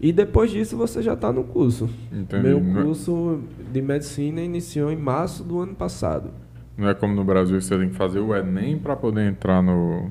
E 0.00 0.10
depois 0.10 0.50
disso 0.50 0.74
você 0.74 1.02
já 1.02 1.12
está 1.12 1.30
no 1.30 1.44
curso. 1.44 1.86
Entendi. 2.10 2.42
Meu 2.42 2.56
é 2.56 2.82
curso 2.82 3.40
de 3.70 3.82
medicina 3.82 4.40
iniciou 4.40 4.90
em 4.90 4.96
março 4.96 5.44
do 5.44 5.60
ano 5.60 5.74
passado. 5.74 6.30
Não 6.78 6.88
é 6.88 6.94
como 6.94 7.14
no 7.14 7.22
Brasil 7.22 7.60
você 7.60 7.76
tem 7.76 7.90
que 7.90 7.94
fazer 7.94 8.20
o 8.20 8.34
Enem 8.34 8.78
para 8.78 8.96
poder 8.96 9.28
entrar 9.28 9.62
no, 9.62 10.10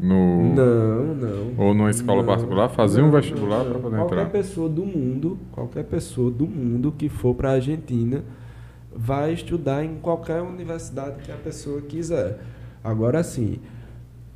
no. 0.00 0.52
Não, 0.52 1.14
não. 1.14 1.54
Ou 1.56 1.72
numa 1.72 1.90
escola 1.90 2.22
não, 2.22 2.26
particular, 2.26 2.68
fazer 2.70 3.02
não, 3.02 3.08
um 3.08 3.12
vestibular 3.12 3.64
para 3.64 3.78
poder 3.78 3.96
qualquer 3.98 4.14
entrar. 4.14 4.24
Qualquer 4.24 4.32
pessoa 4.32 4.68
do 4.68 4.84
mundo, 4.84 5.38
qualquer 5.52 5.84
pessoa 5.84 6.28
do 6.28 6.48
mundo 6.48 6.92
que 6.98 7.08
for 7.08 7.36
para 7.36 7.50
a 7.50 7.52
Argentina 7.52 8.24
vai 8.94 9.32
estudar 9.32 9.84
em 9.84 9.96
qualquer 9.96 10.42
universidade 10.42 11.22
que 11.22 11.32
a 11.32 11.36
pessoa 11.36 11.80
quiser. 11.82 12.38
Agora 12.82 13.22
sim, 13.22 13.58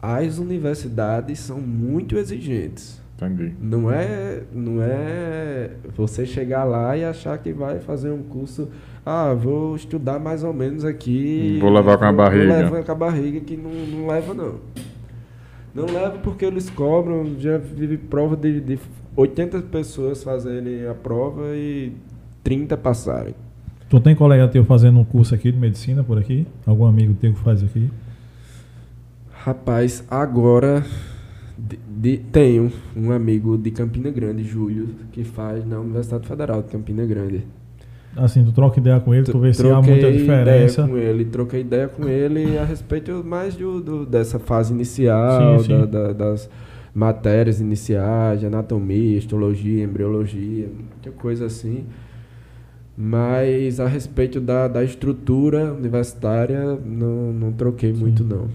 as 0.00 0.38
universidades 0.38 1.38
são 1.40 1.60
muito 1.60 2.16
exigentes. 2.16 3.00
Entendi. 3.16 3.54
Não 3.58 3.90
é, 3.90 4.42
não 4.52 4.82
é 4.82 5.70
você 5.96 6.26
chegar 6.26 6.64
lá 6.64 6.96
e 6.96 7.04
achar 7.04 7.38
que 7.38 7.52
vai 7.52 7.80
fazer 7.80 8.10
um 8.10 8.22
curso. 8.22 8.68
Ah, 9.04 9.32
vou 9.32 9.74
estudar 9.74 10.18
mais 10.18 10.44
ou 10.44 10.52
menos 10.52 10.84
aqui. 10.84 11.58
Vou 11.60 11.70
levar 11.70 11.96
com 11.96 12.04
a 12.04 12.12
barriga. 12.12 12.46
Vou 12.46 12.56
levar 12.56 12.84
com 12.84 12.92
a 12.92 12.94
barriga 12.94 13.40
que 13.40 13.56
não, 13.56 13.70
não 13.70 14.06
leva 14.06 14.34
não. 14.34 14.56
Não 15.74 15.86
leva 15.86 16.18
porque 16.18 16.44
eles 16.44 16.68
cobram, 16.68 17.36
já 17.38 17.56
vive 17.56 17.96
prova 17.96 18.36
de, 18.36 18.60
de 18.60 18.78
80 19.16 19.62
pessoas 19.62 20.22
fazerem 20.22 20.86
a 20.86 20.94
prova 20.94 21.54
e 21.54 21.92
30 22.42 22.76
passarem. 22.76 23.34
Tu 23.88 24.00
tem 24.00 24.16
colega 24.16 24.48
teu 24.48 24.64
fazendo 24.64 24.98
um 24.98 25.04
curso 25.04 25.34
aqui 25.34 25.52
de 25.52 25.58
medicina 25.58 26.02
por 26.02 26.18
aqui? 26.18 26.46
Algum 26.66 26.86
amigo 26.86 27.14
teu 27.14 27.32
que 27.32 27.38
faz 27.38 27.62
aqui? 27.62 27.88
Rapaz, 29.30 30.04
agora 30.10 30.84
de, 31.56 31.78
de, 31.86 32.18
tenho 32.18 32.72
um 32.96 33.12
amigo 33.12 33.56
de 33.56 33.70
Campina 33.70 34.10
Grande, 34.10 34.42
Júlio, 34.42 34.88
que 35.12 35.22
faz 35.22 35.64
na 35.64 35.78
Universidade 35.78 36.26
Federal 36.26 36.62
de 36.62 36.68
Campina 36.68 37.06
Grande. 37.06 37.44
Assim, 38.16 38.44
tu 38.44 38.50
troca 38.50 38.80
ideia 38.80 38.98
com 38.98 39.14
ele, 39.14 39.24
tu 39.24 39.38
vê 39.38 39.52
se 39.52 39.68
há 39.70 39.80
muita 39.80 40.10
diferença. 40.10 40.82
Ideia 40.82 40.88
com 40.88 40.96
ele, 40.96 41.24
troquei 41.26 41.60
ideia 41.60 41.86
com 41.86 42.08
ele 42.08 42.58
a 42.58 42.64
respeito 42.64 43.22
mais 43.24 43.54
do, 43.54 43.80
do 43.80 44.06
dessa 44.06 44.38
fase 44.38 44.72
inicial, 44.72 45.60
sim, 45.60 45.66
sim. 45.66 45.78
Da, 45.78 45.84
da, 45.84 46.12
das 46.12 46.50
matérias 46.94 47.60
iniciais, 47.60 48.40
de 48.40 48.46
anatomia, 48.46 49.18
histologia, 49.18 49.84
embriologia, 49.84 50.66
muita 50.66 51.10
coisa 51.10 51.46
assim. 51.46 51.84
Mas 52.96 53.78
a 53.78 53.86
respeito 53.86 54.40
da, 54.40 54.68
da 54.68 54.82
estrutura 54.82 55.72
universitária, 55.72 56.78
não, 56.84 57.32
não 57.32 57.52
troquei 57.52 57.92
sim. 57.94 58.00
muito 58.00 58.24
não. 58.24 58.48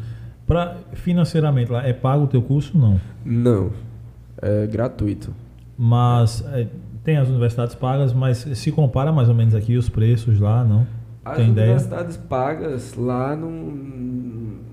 Pra, 0.47 0.77
financeiramente, 0.93 1.71
lá 1.71 1.85
é 1.85 1.93
pago 1.93 2.23
o 2.23 2.27
teu 2.27 2.41
curso 2.41 2.77
não? 2.77 2.99
Não, 3.23 3.71
é 4.41 4.65
gratuito. 4.67 5.33
Mas 5.77 6.43
é, 6.53 6.67
tem 7.03 7.17
as 7.17 7.29
universidades 7.29 7.75
pagas, 7.75 8.13
mas 8.13 8.37
se 8.37 8.71
compara 8.71 9.11
mais 9.11 9.29
ou 9.29 9.35
menos 9.35 9.55
aqui 9.55 9.77
os 9.77 9.89
preços 9.89 10.39
lá, 10.39 10.63
não? 10.63 10.85
As 11.23 11.37
Tem 11.37 11.49
universidades 11.49 12.15
ideia? 12.15 12.27
pagas 12.27 12.95
lá 12.95 13.35
não, 13.35 13.51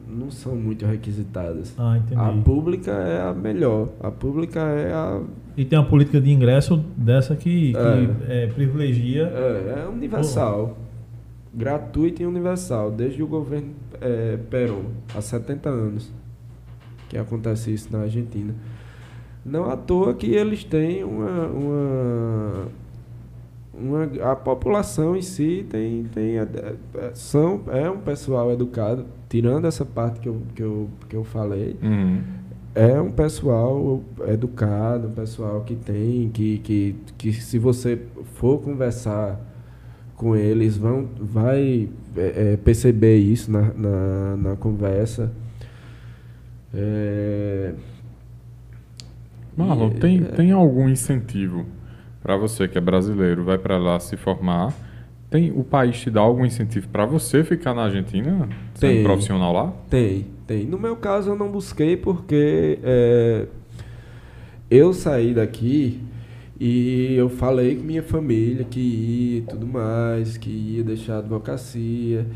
não 0.09 0.31
são 0.31 0.57
muito 0.57 0.87
requisitadas. 0.87 1.75
Ah, 1.79 1.99
entendi. 1.99 2.21
A 2.21 2.33
pública 2.43 2.91
é 2.91 3.21
a 3.21 3.35
melhor. 3.35 3.89
A 4.01 4.11
pública 4.11 4.61
é 4.61 4.93
a. 4.93 5.21
E 5.59 5.65
tem 5.65 5.77
uma 5.77 5.85
política 5.85 6.21
de 6.21 6.31
ingresso 6.31 6.85
dessa 6.97 7.35
que, 7.35 7.73
que 7.73 7.77
é. 8.29 8.45
É, 8.45 8.47
privilegia. 8.47 9.25
É, 9.25 9.83
é 9.85 9.89
universal. 9.89 10.79
Gratuito 11.53 12.23
e 12.23 12.27
universal. 12.27 12.93
Desde 12.93 13.21
o 13.25 13.27
governo 13.27 13.71
é, 14.01 14.39
Perón, 14.49 14.85
há 15.13 15.21
70 15.21 15.69
anos 15.69 16.13
que 17.09 17.19
acontece 17.19 17.75
isso 17.75 17.89
na 17.91 18.03
Argentina. 18.03 18.55
Não 19.45 19.69
à 19.69 19.77
toa 19.77 20.15
que 20.15 20.33
eles 20.33 20.63
têm 20.63 21.03
uma, 21.03 21.47
uma, 21.49 22.69
uma 23.75 24.31
a 24.31 24.37
população 24.37 25.17
em 25.17 25.23
si 25.23 25.67
tem, 25.69 26.05
tem 26.05 26.35
são 27.15 27.63
é 27.69 27.91
um 27.91 27.99
pessoal 27.99 28.53
educado, 28.53 29.07
tirando 29.29 29.65
essa 29.65 29.85
parte 29.85 30.21
que 30.21 30.29
eu, 30.29 30.41
que 30.55 30.63
eu, 30.63 30.89
que 31.09 31.17
eu 31.17 31.25
falei. 31.25 31.77
Uhum. 31.83 32.38
É 32.75 33.01
um 33.01 33.11
pessoal 33.11 34.03
educado, 34.29 35.09
um 35.09 35.13
pessoal 35.13 35.63
que 35.63 35.75
tem, 35.75 36.29
que, 36.29 36.59
que, 36.59 36.97
que 37.17 37.33
se 37.33 37.59
você 37.59 38.01
for 38.35 38.61
conversar 38.61 39.41
com 40.15 40.37
eles, 40.37 40.77
vão, 40.77 41.09
vai 41.19 41.89
é, 42.17 42.53
é 42.53 42.57
perceber 42.57 43.17
isso 43.17 43.51
na, 43.51 43.73
na, 43.75 44.37
na 44.37 44.57
conversa. 44.57 45.33
É, 46.75 47.73
Marlon, 49.57 49.91
tem, 49.91 50.23
tem 50.23 50.53
algum 50.53 50.89
incentivo 50.89 51.67
para 52.23 52.37
você 52.37 52.69
que 52.69 52.77
é 52.79 52.81
brasileiro, 52.81 53.43
vai 53.45 53.59
para 53.59 53.79
lá 53.79 53.99
se 53.99 54.17
formar? 54.17 54.73
Tem 55.31 55.51
o 55.51 55.65
país 55.65 56.01
te 56.01 56.11
dá 56.11 56.21
algum 56.21 56.45
incentivo 56.45 56.89
para 56.89 57.05
você 57.05 57.43
ficar 57.43 57.75
na 57.75 57.85
Argentina, 57.85 58.49
sendo 58.75 58.93
tem, 58.93 59.03
profissional 59.03 59.53
lá? 59.53 59.73
Tem, 59.91 60.27
tem. 60.49 60.65
No 60.65 60.79
meu 60.79 60.97
caso 60.97 61.31
eu 61.31 61.37
não 61.37 61.51
busquei 61.51 61.97
porque 61.97 62.79
é, 62.83 63.47
eu 64.71 64.95
saí 64.95 65.35
daqui 65.35 66.01
e 66.59 67.15
eu 67.15 67.29
falei 67.29 67.77
com 67.77 67.83
minha 67.85 68.03
família 68.03 68.65
que 68.65 68.81
ia 68.81 69.39
e 69.39 69.43
tudo 69.43 69.67
mais, 69.67 70.39
que 70.39 70.51
ia 70.51 70.83
deixar 70.83 71.17
a 71.17 71.19
advocacia. 71.19 72.27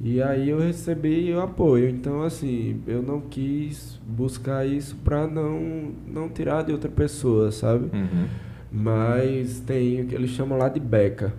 E 0.00 0.22
aí 0.22 0.50
eu 0.50 0.60
recebi 0.60 1.32
o 1.32 1.40
apoio. 1.40 1.88
Então, 1.88 2.22
assim, 2.22 2.80
eu 2.86 3.02
não 3.02 3.20
quis 3.20 3.98
buscar 4.06 4.64
isso 4.64 4.94
para 4.96 5.26
não, 5.26 5.92
não 6.06 6.28
tirar 6.28 6.62
de 6.62 6.70
outra 6.70 6.90
pessoa, 6.90 7.50
sabe? 7.50 7.90
Uhum. 7.96 8.28
Mas 8.70 9.58
tem 9.60 10.02
o 10.02 10.06
que 10.06 10.14
eles 10.14 10.30
chamam 10.30 10.56
lá 10.56 10.68
de 10.68 10.78
beca. 10.78 11.32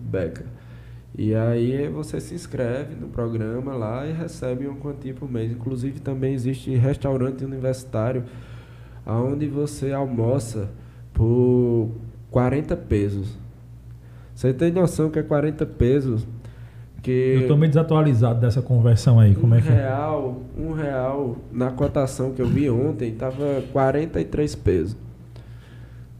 Beca. 0.00 0.46
E 1.16 1.34
aí 1.34 1.88
você 1.88 2.20
se 2.20 2.34
inscreve 2.34 2.94
no 2.94 3.08
programa 3.08 3.74
lá 3.74 4.06
e 4.06 4.12
recebe 4.12 4.66
uma 4.66 4.78
quantia 4.78 5.12
por 5.12 5.30
mês. 5.30 5.52
Inclusive 5.52 6.00
também 6.00 6.32
existe 6.32 6.74
restaurante 6.74 7.44
universitário 7.44 8.24
onde 9.06 9.46
você 9.46 9.92
almoça 9.92 10.70
por 11.12 11.90
40 12.30 12.76
pesos. 12.76 13.36
Você 14.34 14.54
tem 14.54 14.72
noção 14.72 15.10
que 15.10 15.18
é 15.18 15.22
40 15.22 15.66
pesos 15.66 16.26
que 17.02 17.10
eu 17.10 17.40
estou 17.42 17.56
meio 17.56 17.70
desatualizado 17.70 18.40
dessa 18.40 18.62
conversão 18.62 19.18
aí. 19.18 19.34
Como 19.34 19.54
um 19.54 19.58
é 19.58 19.60
que 19.60 19.68
é? 19.68 19.72
real, 19.72 20.40
é? 20.56 20.60
Um 20.60 20.72
real 20.72 21.36
na 21.50 21.70
cotação 21.72 22.32
que 22.32 22.40
eu 22.40 22.46
vi 22.46 22.70
ontem 22.70 23.10
estava 23.10 23.62
43 23.72 24.54
pesos. 24.54 24.96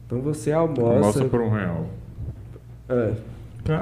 Então 0.05 0.20
você 0.20 0.52
almoça. 0.52 0.83
Almoça 0.83 1.24
por 1.24 1.40
um 1.40 1.50
real. 1.50 1.87
É. 2.88 3.31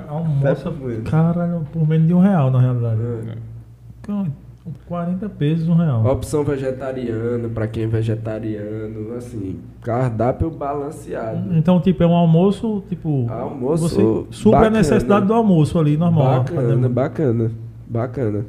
almoça. 0.08 0.72
Caralho, 1.04 1.66
por 1.72 1.86
menos 1.88 2.06
de 2.06 2.14
um 2.14 2.20
real 2.20 2.50
na 2.50 2.60
realidade. 2.60 3.00
É. 3.28 4.50
40 4.86 5.28
pesos 5.30 5.68
um 5.68 5.74
real. 5.74 6.04
Opção 6.04 6.44
vegetariana, 6.44 7.48
para 7.48 7.66
quem 7.66 7.84
é 7.84 7.86
vegetariano, 7.86 9.14
assim, 9.16 9.58
cardápio 9.82 10.50
balanceado. 10.50 11.56
Então, 11.56 11.80
tipo, 11.80 12.02
é 12.02 12.06
um 12.06 12.14
almoço, 12.14 12.82
tipo. 12.88 13.26
Almoço. 13.30 13.88
Você 13.88 14.26
supra 14.30 14.60
bacana, 14.60 14.76
a 14.76 14.80
necessidade 14.80 15.26
do 15.26 15.32
almoço 15.34 15.78
ali, 15.78 15.96
normal. 15.96 16.44
Bacana, 16.44 16.88
bacana, 16.88 17.52
bacana. 17.88 18.46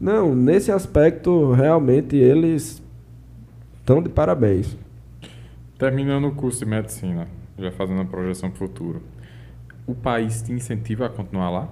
Não, 0.00 0.34
nesse 0.34 0.70
aspecto, 0.70 1.52
realmente, 1.52 2.16
eles 2.16 2.82
estão 3.78 4.02
de 4.02 4.10
parabéns. 4.10 4.76
Terminando 5.78 6.26
o 6.26 6.32
curso 6.32 6.58
de 6.58 6.66
medicina, 6.66 7.26
já 7.58 7.70
fazendo 7.70 8.02
a 8.02 8.04
projeção 8.04 8.50
para 8.50 8.64
o 8.64 8.68
futuro, 8.68 9.02
o 9.86 9.94
país 9.94 10.42
te 10.42 10.52
incentiva 10.52 11.06
a 11.06 11.08
continuar 11.08 11.50
lá? 11.50 11.68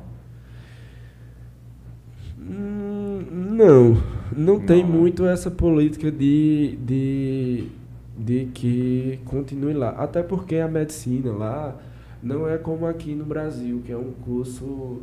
Hum, 2.39 3.21
não, 3.31 3.97
não 4.37 4.61
tem 4.61 4.83
Não, 4.83 4.91
né? 4.91 4.97
muito 4.99 5.27
essa 5.27 5.51
política 5.51 6.11
de, 6.11 6.77
de, 6.85 7.69
de 8.19 8.47
que 8.53 9.21
continue 9.25 9.73
lá. 9.73 9.91
Até 9.91 10.23
porque 10.23 10.57
a 10.57 10.69
medicina 10.69 11.33
lá 11.33 11.77
não 12.23 12.49
é 12.49 12.59
como 12.59 12.87
aqui 12.87 13.15
no 13.15 13.25
Brasil, 13.25 13.83
que 13.85 13.93
é 13.93 13.97
um 13.97 14.13
curso 14.25 15.01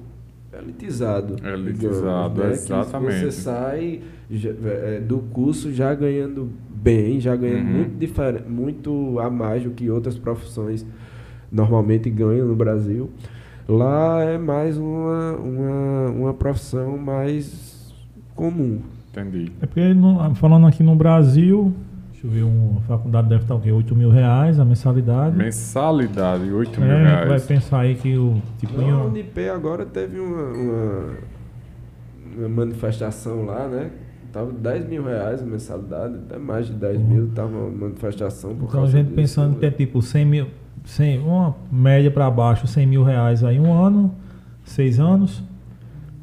elitizado. 0.54 1.36
Elitizado, 1.46 2.34
digamos, 2.36 2.38
né? 2.38 2.52
exatamente. 2.52 3.14
Que 3.16 3.20
você 3.26 3.32
sai 3.32 4.02
é, 4.66 5.00
do 5.00 5.20
curso 5.20 5.72
já 5.72 5.94
ganhando 5.96 6.50
bem, 6.70 7.20
já 7.20 7.36
ganhando 7.36 7.68
Uhum. 7.68 7.74
muito, 7.74 8.50
muito 8.50 9.20
a 9.20 9.30
mais 9.30 9.64
do 9.64 9.72
que 9.72 9.90
outras 9.90 10.18
profissões 10.18 10.86
normalmente 11.52 12.10
ganham 12.10 12.48
no 12.48 12.56
Brasil. 12.56 13.10
Lá 13.68 14.24
é 14.24 14.38
mais 14.38 14.78
uma, 14.78 15.34
uma, 15.38 16.10
uma 16.12 16.34
profissão 16.34 16.98
mais 16.98 17.94
comum. 18.36 18.80
Entendi. 19.12 19.52
É 19.62 19.66
porque, 19.66 19.94
no- 19.94 20.34
falando 20.36 20.66
aqui 20.68 20.82
no 20.84 20.96
Brasil, 20.96 21.74
deixa 22.12 22.28
eu 22.28 22.32
ver, 22.32 22.44
uma 22.44 22.82
faculdade 22.82 23.28
deve 23.30 23.44
estar 23.44 23.56
o 23.56 23.60
quê? 23.60 23.72
8 23.72 23.96
mil 23.96 24.10
reais 24.10 24.60
a 24.60 24.66
mensalidade. 24.66 25.36
Mensalidade, 25.38 26.52
8 26.52 26.80
mil 26.82 26.90
É, 26.90 26.94
a 26.94 26.98
gente 27.06 27.16
vai 27.18 27.26
reais. 27.28 27.46
pensar 27.46 27.80
aí 27.82 27.96
que 27.96 28.18
o 28.18 28.42
tipo 28.58 28.80
a 28.80 28.84
um- 28.84 29.08
Unip 29.08 29.50
agora 29.50 29.86
teve 29.86 30.20
uma, 30.20 30.44
uma, 30.52 31.04
uma 32.38 32.50
manifestação 32.50 33.46
lá, 33.46 33.68
né? 33.68 33.92
Tava 34.32 34.52
10 34.54 34.88
mil 34.88 35.04
reais 35.04 35.42
a 35.42 35.46
mensalidade, 35.46 36.16
até 36.16 36.38
mais 36.38 36.68
de 36.68 36.74
10 36.74 36.98
Uhum. 36.98 37.04
mil, 37.08 37.28
tava 37.36 37.50
uma 37.58 37.70
manifestação 37.70 38.56
por 38.56 38.70
Então 38.70 38.84
a 38.84 38.88
gente 38.88 39.06
disso, 39.08 39.16
pensando 39.16 39.54
né? 39.54 39.58
que 39.60 39.66
é 39.66 39.72
tipo 39.72 40.02
100 40.02 40.26
mil, 40.26 40.48
100, 40.84 41.20
uma 41.20 41.56
média 41.72 42.10
para 42.12 42.30
baixo, 42.30 42.68
100 42.68 42.86
mil 42.88 43.04
reais 43.04 43.44
aí 43.44 43.60
um 43.60 43.72
ano, 43.74 44.12
seis 44.64 45.00
anos. 45.00 45.44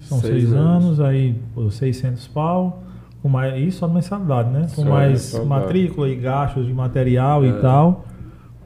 São 0.01 0.19
Seis 0.21 0.45
seis, 0.45 0.53
anos. 0.55 0.85
anos. 0.85 1.01
aí 1.01 1.35
pô, 1.55 1.71
600 1.71 2.27
pau, 2.29 2.83
com 3.23 3.29
mais, 3.29 3.61
isso 3.61 3.79
só 3.79 3.89
mensalidade, 3.89 4.51
né? 4.51 4.61
Com 4.75 4.83
Só 4.83 4.89
mais 4.89 5.11
mensalidade. 5.13 5.49
matrícula 5.49 6.09
e 6.09 6.17
gastos 6.17 6.67
de 6.67 6.73
material 6.73 7.45
É. 7.45 7.49
e 7.49 7.53
tal. 7.61 8.05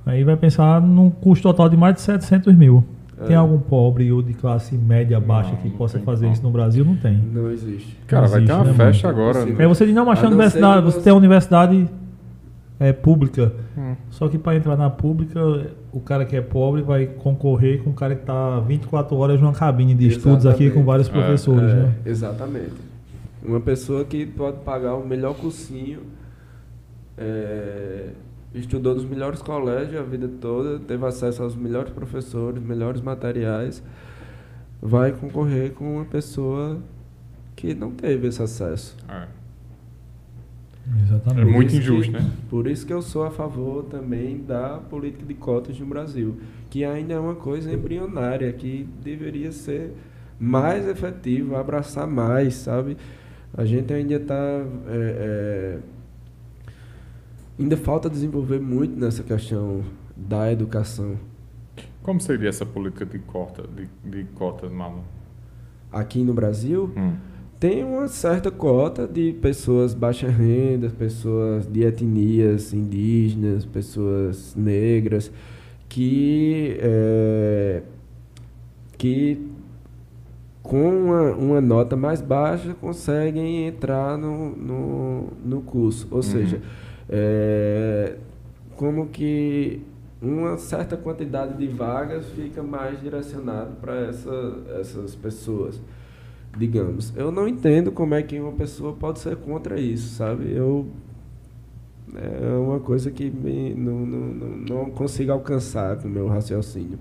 Aí 0.05 0.25
vai 0.25 0.37
pensar 0.37 0.81
num 0.81 1.11
custo 1.11 1.43
total 1.49 1.69
de 1.69 1.77
mais 1.77 1.95
de 1.95 2.01
700 2.03 2.55
mil. 2.55 2.85
Tem 3.27 3.35
É. 3.35 3.39
algum 3.39 3.59
pobre 3.59 4.11
ou 4.11 4.21
de 4.21 4.35
classe 4.35 4.75
média 4.77 5.21
baixa 5.21 5.51
Não, 5.53 5.57
que 5.59 5.69
não 5.69 5.77
possa 5.77 5.97
tem 5.99 6.05
fazer 6.05 6.23
como. 6.27 6.33
isso 6.35 6.43
no 6.43 6.51
Brasil? 6.51 6.85
Não 6.85 6.97
tem. 6.97 7.17
Não 7.17 7.51
existe. 7.51 7.97
Cara, 8.07 8.27
vai 8.27 8.45
ter 8.45 8.53
uma 8.53 8.65
né, 8.65 8.73
festa 8.75 9.07
mano? 9.09 9.21
agora. 9.21 9.39
Impossível. 9.39 9.61
Aí 9.61 9.75
você 9.75 9.87
diz, 9.87 9.95
não, 9.95 10.05
mas 10.07 10.19
A 10.19 10.23
não 10.23 10.29
universidade, 10.31 10.85
você- 10.85 11.01
tem 11.01 11.13
a 11.13 11.17
universidade 11.17 11.89
é, 12.81 12.93
pública. 12.93 13.53
Hum. 13.79 13.95
Só 14.11 14.29
que 14.29 14.39
para 14.39 14.57
entrar 14.57 14.77
na 14.77 14.91
pública, 14.91 15.41
o 15.93 16.01
cara 16.01 16.25
que 16.25 16.35
é 16.35 16.41
pobre 16.41 16.83
vai 16.83 17.07
concorrer 17.07 17.83
com 17.83 17.91
o 17.91 17.95
cara 17.95 18.15
que 18.15 18.23
está 18.23 18.59
24 18.61 19.15
horas 19.17 19.41
numa 19.41 19.53
cabine 19.53 19.95
de 19.95 20.09
estudos 20.09 20.47
aqui 20.47 20.71
com 20.71 20.81
Exatamente. 20.81 20.87
vários 20.87 21.09
É, 21.09 21.13
professores, 21.13 21.71
É, 21.71 21.75
né? 21.75 21.95
Exatamente. 22.07 22.73
Uma 23.45 23.61
pessoa 23.61 24.05
que 24.05 24.25
pode 24.25 24.59
pagar 24.59 24.95
o 24.95 25.07
melhor 25.07 25.35
cursinho, 25.35 26.01
é, 27.19 28.09
estudou 28.55 28.95
nos 28.95 29.05
melhores 29.05 29.43
colégios 29.43 29.97
a 30.01 30.03
vida 30.03 30.29
toda, 30.41 30.79
teve 30.79 31.05
acesso 31.07 31.43
aos 31.43 31.55
melhores 31.57 31.93
professores, 31.93 32.63
melhores 32.63 33.01
materiais, 33.01 33.83
vai 34.81 35.13
concorrer 35.13 35.73
com 35.73 35.97
uma 35.97 36.05
pessoa 36.05 36.79
que 37.55 37.75
não 37.75 37.91
teve 37.91 38.29
esse 38.29 38.43
acesso. 38.43 38.97
É. 39.09 39.27
Exatamente. 41.01 41.41
É 41.49 41.53
muito 41.53 41.75
injusto, 41.75 42.13
que- 42.13 42.19
né? 42.19 42.31
Por 42.51 42.67
isso 42.67 42.87
que 42.87 42.93
eu 42.93 43.01
sou 43.01 43.25
a 43.25 43.31
favor 43.31 43.85
também 43.85 44.43
da 44.43 44.79
política 44.79 45.25
de 45.25 45.35
cotas 45.35 45.79
no 45.81 45.87
Brasil, 45.87 46.37
que 46.69 46.85
ainda 46.85 47.15
é 47.15 47.19
uma 47.19 47.35
coisa 47.35 47.73
embrionária, 47.73 48.53
que 48.53 48.89
deveria 49.03 49.53
ser 49.53 49.93
mais 50.39 50.87
efetivo, 50.87 51.57
abraçar 51.57 52.07
mais, 52.07 52.55
sabe? 52.55 52.97
A 53.55 53.65
gente 53.65 53.93
ainda 53.93 54.15
está. 54.17 54.65
ainda 57.59 57.77
falta 57.77 58.09
desenvolver 58.11 58.61
muito 58.61 58.99
nessa 58.99 59.23
questão 59.23 59.83
da 60.17 60.51
educação. 60.53 61.17
Como 62.03 62.21
seria 62.21 62.49
essa 62.49 62.67
política 62.67 63.07
de 63.07 63.19
cota, 63.21 63.63
de, 63.69 63.89
de 64.11 64.25
cotas, 64.35 64.71
Malu? 64.71 65.05
Aqui 65.93 66.23
no 66.25 66.35
Brasil, 66.35 66.91
Hum. 66.97 67.15
Tem 67.63 67.85
uma 67.85 68.09
certa 68.09 68.51
cota 68.51 69.07
de 69.07 69.35
pessoas 69.35 69.95
baixa 69.95 70.29
renda, 70.29 70.91
pessoas 70.91 71.65
de 71.65 71.85
etnias 71.85 72.75
indígenas, 72.75 73.65
pessoas 73.65 74.53
negras, 74.57 75.31
que, 75.89 76.77
é, 76.81 77.83
que 78.99 79.47
com 80.61 80.89
uma, 80.91 81.31
uma 81.37 81.61
nota 81.61 81.95
mais 81.95 82.21
baixa 82.21 82.75
conseguem 82.75 83.69
entrar 83.69 84.19
no, 84.19 84.57
no, 84.57 85.29
no 85.45 85.61
curso. 85.63 86.09
Ou 86.11 86.17
Uhum. 86.17 86.23
seja, 86.25 86.61
é, 87.09 88.17
como 88.75 89.07
que 89.07 89.81
uma 90.21 90.59
certa 90.59 90.97
quantidade 90.97 91.57
de 91.57 91.69
vagas 91.69 92.27
fica 92.31 92.61
mais 92.61 93.01
direcionado 93.01 93.77
para 93.81 94.01
essa, 94.01 94.57
essas 94.81 95.15
pessoas 95.15 95.81
digamos. 96.57 97.13
Eu 97.17 97.31
não 97.33 97.47
entendo 97.49 97.91
como 97.93 98.15
é 98.15 98.23
que 98.23 98.39
uma 98.39 98.53
pessoa 98.53 98.93
pode 98.93 99.19
ser 99.19 99.37
contra 99.37 99.81
isso, 99.81 100.15
sabe? 100.17 100.53
Eu 100.53 100.87
é 102.15 102.55
uma 102.59 102.79
coisa 102.79 103.11
que 103.11 103.31
me, 103.31 103.75
não, 103.75 104.01
não, 104.05 104.19
não, 104.35 104.57
não 104.59 104.91
consigo 104.91 105.33
alcançar 105.33 105.97
com 105.97 106.09
o 106.09 106.11
meu 106.11 106.29
raciocínio. 106.29 106.99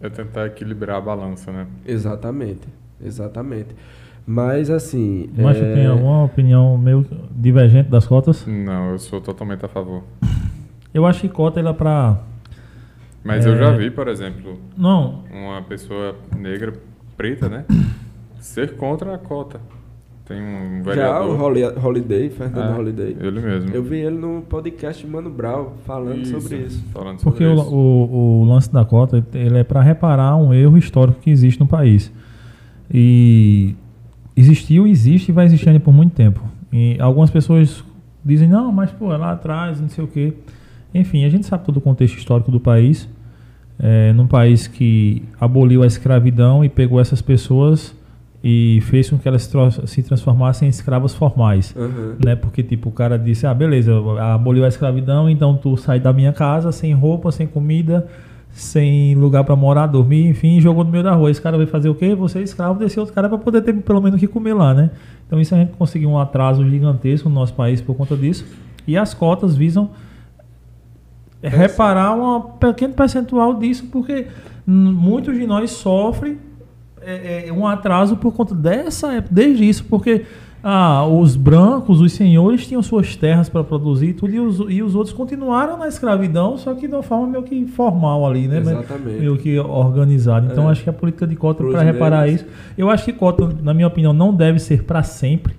É 0.00 0.10
tentar 0.10 0.46
equilibrar 0.46 0.96
a 0.96 1.00
balança, 1.00 1.50
né? 1.52 1.66
Exatamente, 1.86 2.68
exatamente. 3.02 3.68
Mas 4.26 4.68
assim. 4.68 5.30
Mas 5.36 5.56
é, 5.56 5.74
tem 5.74 5.86
alguma 5.86 6.24
opinião 6.24 6.76
meio 6.76 7.06
divergente 7.30 7.88
das 7.88 8.06
cotas? 8.06 8.44
Não, 8.46 8.90
eu 8.90 8.98
sou 8.98 9.20
totalmente 9.20 9.64
a 9.64 9.68
favor. 9.68 10.02
Eu 10.92 11.06
acho 11.06 11.22
que 11.22 11.28
cota 11.28 11.58
ela 11.58 11.72
para 11.72 12.18
Mas 13.24 13.46
É. 13.46 13.48
eu 13.48 13.56
já 13.56 13.70
vi, 13.72 13.90
por 13.90 14.08
exemplo, 14.08 14.58
não, 14.76 15.24
uma 15.32 15.62
pessoa 15.62 16.14
negra, 16.36 16.74
preta, 17.16 17.48
né? 17.48 17.64
Ser 18.42 18.76
contra 18.76 19.14
a 19.14 19.18
cota. 19.18 19.60
Tem 20.24 20.40
um 20.40 20.78
Já 20.84 20.90
vereador. 20.92 21.28
o 21.40 21.42
Holi- 21.42 21.64
Holiday, 21.84 22.30
Fernando 22.30 22.74
É, 22.74 22.78
Holiday. 22.78 23.16
Ele 23.20 23.40
mesmo. 23.40 23.70
Eu 23.74 23.82
vi 23.82 23.96
ele 23.96 24.16
no 24.16 24.42
podcast 24.48 25.06
Mano 25.06 25.30
Brown 25.30 25.70
falando 25.84 26.24
sobre 26.26 26.56
isso. 26.58 26.82
Falando 26.92 27.20
sobre 27.20 27.38
porque 27.38 27.44
o, 27.44 27.54
isso. 27.54 27.74
o, 27.74 28.40
o 28.42 28.44
lance 28.44 28.72
da 28.72 28.84
cota 28.84 29.24
ele 29.34 29.58
é 29.58 29.64
para 29.64 29.80
reparar 29.82 30.36
um 30.36 30.52
erro 30.54 30.76
histórico 30.78 31.20
que 31.20 31.30
existe 31.30 31.58
no 31.60 31.66
país. 31.66 32.12
E 32.92 33.74
existiu, 34.36 34.86
existe 34.86 35.28
e 35.30 35.32
vai 35.32 35.46
existir 35.46 35.68
ainda 35.68 35.80
por 35.80 35.92
muito 35.92 36.12
tempo. 36.14 36.40
E 36.72 36.96
algumas 37.00 37.30
pessoas 37.30 37.84
dizem, 38.24 38.48
não, 38.48 38.70
mas 38.72 38.90
pô, 38.92 39.12
é 39.12 39.16
lá 39.16 39.32
atrás, 39.32 39.80
não 39.80 39.88
sei 39.88 40.04
o 40.04 40.08
quê. 40.08 40.32
Enfim, 40.94 41.24
a 41.24 41.28
gente 41.28 41.46
sabe 41.46 41.64
todo 41.64 41.76
o 41.78 41.80
contexto 41.80 42.16
histórico 42.16 42.50
do 42.50 42.60
país. 42.60 43.08
É, 43.78 44.12
num 44.12 44.26
país 44.26 44.66
que 44.68 45.22
aboliu 45.40 45.82
a 45.82 45.86
escravidão 45.86 46.64
e 46.64 46.68
pegou 46.68 47.00
essas 47.00 47.20
pessoas 47.20 47.94
e 48.44 48.80
fez 48.82 49.08
com 49.08 49.18
que 49.18 49.28
elas 49.28 49.48
se 49.86 50.02
transformassem 50.02 50.66
em 50.66 50.70
escravas 50.70 51.14
formais 51.14 51.74
Aham. 51.76 52.16
né? 52.24 52.34
Porque 52.34 52.62
tipo 52.62 52.88
o 52.88 52.92
cara 52.92 53.16
disse, 53.16 53.46
ah, 53.46 53.54
beleza, 53.54 53.92
aboliu 54.20 54.64
a 54.64 54.68
escravidão, 54.68 55.30
então 55.30 55.56
tu 55.56 55.76
sai 55.76 56.00
da 56.00 56.12
minha 56.12 56.32
casa 56.32 56.72
sem 56.72 56.92
roupa, 56.92 57.30
sem 57.30 57.46
comida, 57.46 58.08
sem 58.50 59.14
lugar 59.14 59.44
para 59.44 59.54
morar, 59.54 59.86
dormir, 59.86 60.26
enfim, 60.26 60.60
jogou 60.60 60.82
no 60.84 60.90
meio 60.90 61.04
da 61.04 61.12
rua. 61.12 61.30
Esse 61.30 61.40
cara 61.40 61.56
vai 61.56 61.66
fazer 61.66 61.88
o 61.88 61.94
quê? 61.94 62.14
Você 62.14 62.40
é 62.40 62.42
escravo 62.42 62.78
desse 62.80 62.98
outro 62.98 63.14
cara 63.14 63.28
para 63.28 63.38
poder 63.38 63.62
ter 63.62 63.72
pelo 63.74 64.00
menos 64.00 64.16
o 64.16 64.20
que 64.20 64.26
comer 64.26 64.54
lá, 64.54 64.74
né? 64.74 64.90
Então 65.26 65.40
isso 65.40 65.54
a 65.54 65.58
gente 65.58 65.72
conseguiu 65.72 66.10
um 66.10 66.18
atraso 66.18 66.68
gigantesco 66.68 67.28
no 67.28 67.34
nosso 67.36 67.54
país 67.54 67.80
por 67.80 67.94
conta 67.94 68.16
disso. 68.16 68.44
E 68.86 68.96
as 68.96 69.14
cotas 69.14 69.54
visam 69.54 69.90
reparar 71.40 72.14
um 72.14 72.40
pequeno 72.40 72.94
percentual 72.94 73.54
disso, 73.54 73.86
porque 73.90 74.26
muitos 74.66 75.34
de 75.36 75.46
nós 75.46 75.70
sofrem 75.70 76.38
é, 77.04 77.48
é, 77.48 77.52
um 77.52 77.66
atraso 77.66 78.16
por 78.16 78.32
conta 78.32 78.54
dessa 78.54 79.12
época, 79.12 79.34
desde 79.34 79.68
isso, 79.68 79.84
porque 79.84 80.24
ah, 80.62 81.04
os 81.06 81.34
brancos, 81.34 82.00
os 82.00 82.12
senhores 82.12 82.66
tinham 82.66 82.80
suas 82.82 83.16
terras 83.16 83.48
para 83.48 83.64
produzir 83.64 84.10
e 84.10 84.12
tudo, 84.12 84.32
e 84.32 84.38
os, 84.38 84.58
e 84.68 84.82
os 84.82 84.94
outros 84.94 85.14
continuaram 85.14 85.76
na 85.76 85.88
escravidão, 85.88 86.56
só 86.56 86.72
que 86.74 86.86
de 86.86 86.94
uma 86.94 87.02
forma 87.02 87.26
meio 87.26 87.42
que 87.42 87.66
formal 87.66 88.24
ali, 88.24 88.46
né? 88.46 88.58
Exatamente. 88.58 89.18
Meio 89.18 89.36
que 89.36 89.58
organizada. 89.58 90.48
Então 90.52 90.68
É. 90.68 90.72
acho 90.72 90.84
que 90.84 90.90
a 90.90 90.92
política 90.92 91.26
de 91.26 91.34
cota 91.34 91.64
para 91.64 91.82
reparar 91.82 92.26
negros. 92.26 92.42
isso. 92.42 92.50
Eu 92.78 92.88
acho 92.88 93.04
que 93.04 93.12
cota, 93.12 93.48
na 93.60 93.74
minha 93.74 93.88
opinião, 93.88 94.12
não 94.12 94.32
deve 94.32 94.60
ser 94.60 94.84
para 94.84 95.02
sempre, 95.02 95.54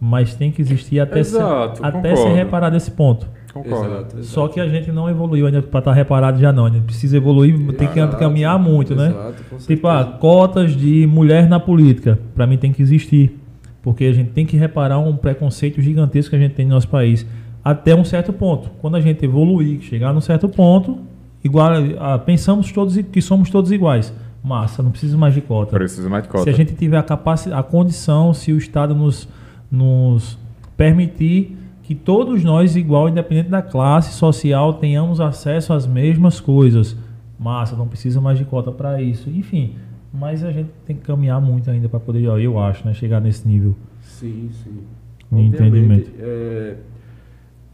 mas 0.00 0.34
tem 0.34 0.50
que 0.50 0.62
existir 0.62 0.98
até, 0.98 1.18
Exato, 1.18 1.76
ser, 1.78 1.84
até 1.84 2.16
ser 2.16 2.32
reparado 2.32 2.74
esse 2.74 2.90
ponto. 2.90 3.28
Concordo. 3.52 3.86
Exato, 3.86 4.16
exato. 4.18 4.24
Só 4.24 4.48
que 4.48 4.60
a 4.60 4.68
gente 4.68 4.92
não 4.92 5.08
evoluiu 5.08 5.46
ainda 5.46 5.60
para 5.62 5.78
estar 5.80 5.92
reparado 5.92 6.38
já 6.38 6.52
não. 6.52 6.66
A 6.66 6.70
gente 6.70 6.84
precisa 6.84 7.16
evoluir, 7.16 7.56
tem 7.74 7.88
que 7.88 7.98
Exato, 7.98 8.16
caminhar 8.16 8.58
muito, 8.58 8.94
né? 8.94 9.08
exato, 9.08 9.66
Tipo, 9.66 9.88
ah, 9.88 10.04
cotas 10.04 10.76
de 10.76 11.06
mulher 11.06 11.48
na 11.48 11.58
política, 11.58 12.18
para 12.34 12.46
mim 12.46 12.56
tem 12.56 12.72
que 12.72 12.80
existir. 12.82 13.36
Porque 13.82 14.04
a 14.04 14.12
gente 14.12 14.30
tem 14.30 14.44
que 14.46 14.56
reparar 14.56 14.98
um 14.98 15.16
preconceito 15.16 15.80
gigantesco 15.80 16.30
que 16.30 16.36
a 16.36 16.38
gente 16.38 16.54
tem 16.54 16.66
no 16.66 16.74
nosso 16.74 16.88
país. 16.88 17.26
Até 17.64 17.94
um 17.94 18.04
certo 18.04 18.32
ponto. 18.32 18.70
Quando 18.80 18.96
a 18.96 19.00
gente 19.00 19.24
evoluir, 19.24 19.80
chegar 19.80 20.12
num 20.12 20.20
certo 20.20 20.48
ponto, 20.48 20.98
igual, 21.42 21.70
ah, 21.98 22.18
pensamos 22.18 22.70
todos 22.70 22.96
que 22.96 23.20
somos 23.22 23.50
todos 23.50 23.72
iguais. 23.72 24.12
massa, 24.44 24.82
não 24.82 24.90
precisa 24.90 25.16
mais 25.18 25.34
de 25.34 25.40
cota. 25.40 25.72
Precisa 25.76 26.08
mais 26.08 26.22
de 26.22 26.28
cota. 26.28 26.44
Se 26.44 26.50
a 26.50 26.52
gente 26.52 26.74
tiver 26.74 26.98
a 26.98 27.02
capacidade, 27.02 27.58
a 27.60 27.62
condição, 27.62 28.32
se 28.32 28.52
o 28.52 28.58
Estado 28.58 28.94
nos, 28.94 29.28
nos 29.70 30.38
permitir 30.76 31.56
que 31.90 31.94
todos 31.96 32.44
nós, 32.44 32.76
igual, 32.76 33.08
independente 33.08 33.48
da 33.48 33.60
classe 33.60 34.12
social, 34.12 34.74
tenhamos 34.74 35.20
acesso 35.20 35.72
às 35.72 35.88
mesmas 35.88 36.38
coisas. 36.38 36.96
Massa, 37.36 37.74
não 37.74 37.88
precisa 37.88 38.20
mais 38.20 38.38
de 38.38 38.44
cota 38.44 38.70
para 38.70 39.02
isso. 39.02 39.28
Enfim, 39.28 39.74
mas 40.14 40.44
a 40.44 40.52
gente 40.52 40.70
tem 40.86 40.94
que 40.94 41.02
caminhar 41.02 41.40
muito 41.40 41.68
ainda 41.68 41.88
para 41.88 41.98
poder, 41.98 42.22
eu 42.22 42.60
acho, 42.60 42.86
né, 42.86 42.94
chegar 42.94 43.20
nesse 43.20 43.48
nível. 43.48 43.74
Sim, 44.02 44.50
sim. 44.52 44.84
De 45.32 45.42
entendimento. 45.42 46.12
É, 46.20 46.76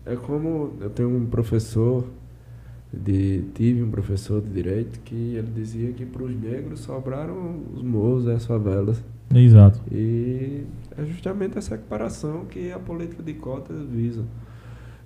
é 0.06 0.16
como 0.16 0.72
eu 0.80 0.88
tenho 0.88 1.14
um 1.14 1.26
professor 1.26 2.06
de 2.92 3.42
tive 3.54 3.82
um 3.82 3.90
professor 3.90 4.40
de 4.40 4.48
direito 4.48 5.00
que 5.00 5.34
ele 5.34 5.50
dizia 5.54 5.92
que 5.92 6.06
para 6.06 6.22
os 6.22 6.34
negros 6.34 6.80
sobraram 6.80 7.60
os 7.74 7.82
morros 7.82 8.26
e 8.26 8.30
as 8.30 8.46
favelas 8.46 9.02
Exato. 9.34 9.80
e 9.92 10.64
é 10.96 11.04
justamente 11.04 11.58
essa 11.58 11.74
equiparação 11.74 12.44
que 12.46 12.70
a 12.72 12.78
política 12.78 13.22
de 13.22 13.34
cotas 13.34 13.84
visa. 13.86 14.24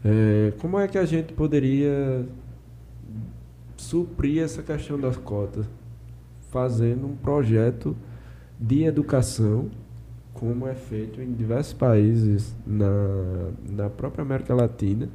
É, 0.04 0.52
como 0.58 0.78
é 0.78 0.86
que 0.86 0.96
a 0.96 1.04
gente 1.04 1.32
poderia 1.32 2.24
suprir 3.76 4.42
essa 4.42 4.62
questão 4.62 4.98
das 5.00 5.16
cotas? 5.16 5.66
Fazendo 6.50 7.06
um 7.06 7.16
projeto 7.16 7.96
de 8.58 8.84
educação, 8.84 9.68
como 10.34 10.66
é 10.66 10.74
feito 10.74 11.20
em 11.20 11.32
diversos 11.32 11.72
países 11.72 12.54
na, 12.66 13.50
na 13.68 13.90
própria 13.90 14.22
América 14.22 14.54
Latina, 14.54 15.08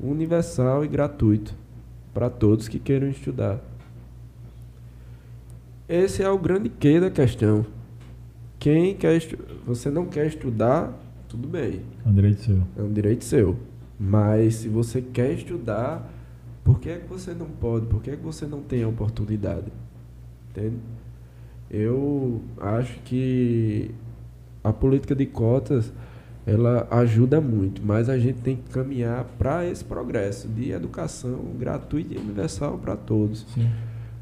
universal 0.00 0.84
e 0.84 0.88
gratuito 0.88 1.54
para 2.18 2.28
todos 2.28 2.66
que 2.66 2.80
queiram 2.80 3.08
estudar. 3.08 3.60
Esse 5.88 6.20
é 6.20 6.28
o 6.28 6.36
grande 6.36 6.68
quê 6.68 6.98
da 6.98 7.08
questão. 7.12 7.64
Quem 8.58 8.96
quer 8.96 9.14
estu- 9.16 9.38
você 9.64 9.88
não 9.88 10.04
quer 10.04 10.26
estudar, 10.26 10.92
tudo 11.28 11.46
bem, 11.46 11.80
É 12.04 12.08
um 12.08 12.12
direito 12.12 12.40
seu. 12.42 12.58
é 12.76 12.82
um 12.82 12.92
direito 12.92 13.24
seu. 13.24 13.56
Mas 13.96 14.56
se 14.56 14.68
você 14.68 15.00
quer 15.00 15.30
estudar, 15.32 16.12
por 16.64 16.80
que 16.80 16.90
é 16.90 16.96
que 16.98 17.06
você 17.08 17.32
não 17.32 17.46
pode? 17.46 17.86
Por 17.86 18.02
que 18.02 18.10
é 18.10 18.16
que 18.16 18.22
você 18.24 18.46
não 18.46 18.62
tem 18.62 18.82
a 18.82 18.88
oportunidade? 18.88 19.68
Entende? 20.50 20.74
Eu 21.70 22.42
acho 22.60 22.98
que 23.04 23.92
a 24.64 24.72
política 24.72 25.14
de 25.14 25.24
cotas 25.24 25.92
ela 26.48 26.88
ajuda 26.90 27.42
muito, 27.42 27.82
mas 27.84 28.08
a 28.08 28.18
gente 28.18 28.38
tem 28.40 28.56
que 28.56 28.70
caminhar 28.70 29.26
para 29.38 29.66
esse 29.66 29.84
progresso 29.84 30.48
de 30.48 30.70
educação 30.70 31.38
gratuita 31.58 32.14
e 32.14 32.16
universal 32.16 32.78
para 32.78 32.96
todos. 32.96 33.44
Sim. 33.52 33.68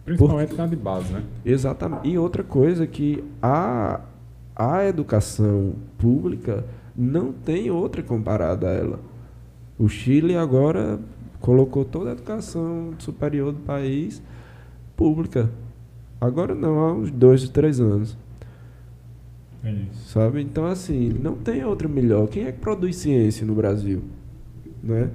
Principalmente 0.04 0.54
na 0.54 0.66
de 0.66 0.74
base, 0.74 1.12
né? 1.12 1.22
Exatamente. 1.44 2.08
E 2.08 2.18
outra 2.18 2.42
coisa 2.42 2.84
que 2.84 3.22
a, 3.40 4.00
a 4.56 4.84
educação 4.84 5.74
pública 5.98 6.64
não 6.96 7.32
tem 7.32 7.70
outra 7.70 8.02
comparada 8.02 8.68
a 8.68 8.72
ela. 8.72 8.98
O 9.78 9.88
Chile 9.88 10.36
agora 10.36 10.98
colocou 11.40 11.84
toda 11.84 12.10
a 12.10 12.12
educação 12.12 12.92
superior 12.98 13.52
do 13.52 13.60
país 13.60 14.20
pública. 14.96 15.48
Agora 16.20 16.56
não, 16.56 16.80
há 16.80 16.92
uns 16.92 17.10
dois, 17.12 17.48
três 17.48 17.78
anos. 17.78 18.16
Sabe? 20.06 20.42
Então, 20.42 20.66
assim, 20.66 21.08
não 21.08 21.34
tem 21.34 21.64
outra 21.64 21.88
melhor. 21.88 22.28
Quem 22.28 22.44
é 22.44 22.52
que 22.52 22.58
produz 22.58 22.96
ciência 22.96 23.46
no 23.46 23.54
Brasil? 23.54 24.02
Né? 24.82 25.10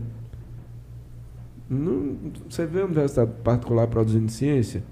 Não, 1.70 2.16
você 2.50 2.66
vê 2.66 2.82
a 2.82 2.86
universidade 2.86 3.32
particular 3.44 3.88
produzindo 3.88 4.30
ciência? 4.30 4.84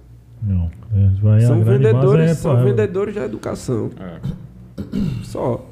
Não. 0.42 0.72
É, 0.94 1.10
vai 1.22 1.42
são 1.42 1.62
vendedores, 1.64 2.32
é, 2.32 2.34
são 2.34 2.58
é- 2.58 2.64
vendedores 2.64 3.16
da 3.16 3.26
educação. 3.26 3.90
É. 4.00 4.20
Só. 5.24 5.66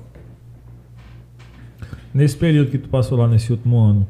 Nesse 2.13 2.35
período 2.35 2.71
que 2.71 2.77
tu 2.77 2.89
passou 2.89 3.17
lá 3.17 3.27
nesse 3.27 3.51
último 3.51 3.79
ano, 3.79 4.07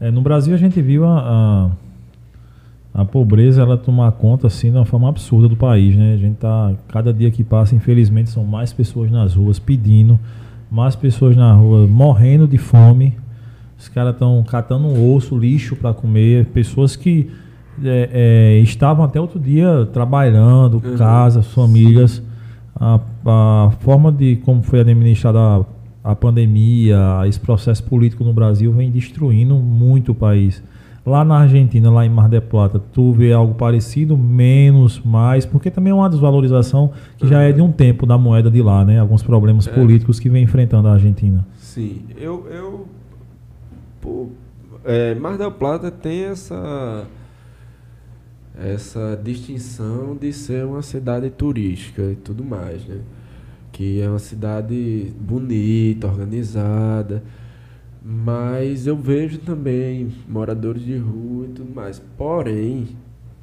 é, 0.00 0.10
no 0.10 0.22
Brasil 0.22 0.54
a 0.54 0.58
gente 0.58 0.80
viu 0.80 1.04
a, 1.04 1.18
a, 1.18 1.70
a 2.92 3.04
pobreza 3.04 3.62
ela 3.62 3.76
tomar 3.76 4.10
conta 4.12 4.46
assim 4.46 4.70
de 4.70 4.76
uma 4.76 4.84
forma 4.84 5.08
absurda 5.08 5.48
do 5.48 5.56
país, 5.56 5.94
né? 5.94 6.14
A 6.14 6.16
gente 6.16 6.36
tá 6.36 6.72
cada 6.88 7.12
dia 7.12 7.30
que 7.30 7.44
passa, 7.44 7.74
infelizmente, 7.74 8.30
são 8.30 8.44
mais 8.44 8.72
pessoas 8.72 9.10
nas 9.10 9.34
ruas 9.34 9.58
pedindo, 9.58 10.18
mais 10.70 10.96
pessoas 10.96 11.36
na 11.36 11.52
rua 11.52 11.86
morrendo 11.86 12.46
de 12.48 12.58
fome. 12.58 13.14
Os 13.78 13.88
caras 13.88 14.14
estão 14.14 14.42
catando 14.42 14.88
osso, 15.14 15.38
lixo 15.38 15.76
para 15.76 15.94
comer, 15.94 16.46
pessoas 16.46 16.96
que 16.96 17.30
é, 17.84 18.10
é, 18.12 18.58
estavam 18.60 19.04
até 19.04 19.20
outro 19.20 19.38
dia 19.38 19.88
trabalhando, 19.92 20.82
Uhum. 20.84 20.96
casas, 20.96 21.46
famílias. 21.52 22.20
A, 22.74 22.98
a 23.24 23.70
forma 23.80 24.10
de 24.10 24.36
como 24.36 24.62
foi 24.62 24.80
administrada 24.80 25.38
a, 25.38 25.64
a 26.02 26.16
pandemia, 26.16 26.98
esse 27.28 27.38
processo 27.38 27.84
político 27.84 28.24
no 28.24 28.32
Brasil 28.32 28.72
vem 28.72 28.90
destruindo 28.90 29.54
muito 29.56 30.10
o 30.12 30.14
país. 30.14 30.60
Lá 31.08 31.24
na 31.24 31.38
Argentina, 31.38 31.90
lá 31.90 32.04
em 32.04 32.10
Mar 32.10 32.28
del 32.28 32.42
Plata, 32.42 32.78
tu 32.78 33.12
vê 33.12 33.32
algo 33.32 33.54
parecido, 33.54 34.16
menos, 34.16 35.00
mais, 35.02 35.46
porque 35.46 35.70
também 35.70 35.90
é 35.90 35.94
uma 35.94 36.08
desvalorização 36.10 36.92
que 37.16 37.26
já 37.26 37.40
é 37.40 37.50
de 37.50 37.62
um 37.62 37.72
tempo 37.72 38.04
da 38.04 38.18
moeda 38.18 38.50
de 38.50 38.60
lá, 38.60 38.84
né? 38.84 38.98
Alguns 39.00 39.22
problemas 39.22 39.66
É. 39.66 39.72
políticos 39.72 40.20
que 40.20 40.28
vem 40.28 40.44
enfrentando 40.44 40.86
a 40.86 40.92
Argentina. 40.92 41.46
Sim. 41.56 42.02
Eu. 42.16 42.46
eu 42.50 42.86
pô, 44.02 44.28
é, 44.84 45.14
Mar 45.14 45.38
del 45.38 45.50
Plata 45.52 45.90
tem 45.90 46.24
essa. 46.24 47.06
Essa 48.60 49.18
distinção 49.22 50.16
de 50.20 50.32
ser 50.32 50.64
uma 50.64 50.82
cidade 50.82 51.30
turística 51.30 52.02
e 52.02 52.16
tudo 52.16 52.44
mais, 52.44 52.84
né? 52.86 52.98
Que 53.70 54.00
é 54.00 54.08
uma 54.08 54.18
cidade 54.18 55.12
bonita, 55.20 56.08
organizada. 56.08 57.22
Mas 58.10 58.86
eu 58.86 58.96
vejo 58.96 59.36
também 59.36 60.10
moradores 60.26 60.82
de 60.82 60.96
rua 60.96 61.44
e 61.44 61.52
tudo 61.52 61.74
mais. 61.74 62.00
Porém, 62.16 62.96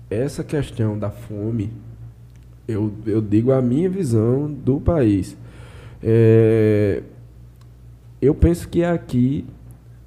essa 0.10 0.44
questão 0.44 0.98
da 0.98 1.12
fome, 1.12 1.72
eu, 2.68 2.92
eu 3.06 3.22
digo 3.22 3.52
a 3.52 3.62
minha 3.62 3.88
visão 3.88 4.52
do 4.52 4.82
país. 4.82 5.38
É, 6.02 7.04
eu 8.20 8.34
penso 8.34 8.68
que 8.68 8.84
aqui, 8.84 9.46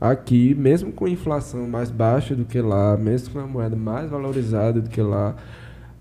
aqui, 0.00 0.56
mesmo 0.56 0.90
com 0.90 1.06
inflação 1.06 1.68
mais 1.68 1.88
baixa 1.88 2.34
do 2.34 2.44
que 2.44 2.60
lá, 2.60 2.96
mesmo 2.96 3.34
com 3.34 3.38
a 3.38 3.46
moeda 3.46 3.76
mais 3.76 4.10
valorizada 4.10 4.80
do 4.80 4.90
que 4.90 5.00
lá, 5.00 5.36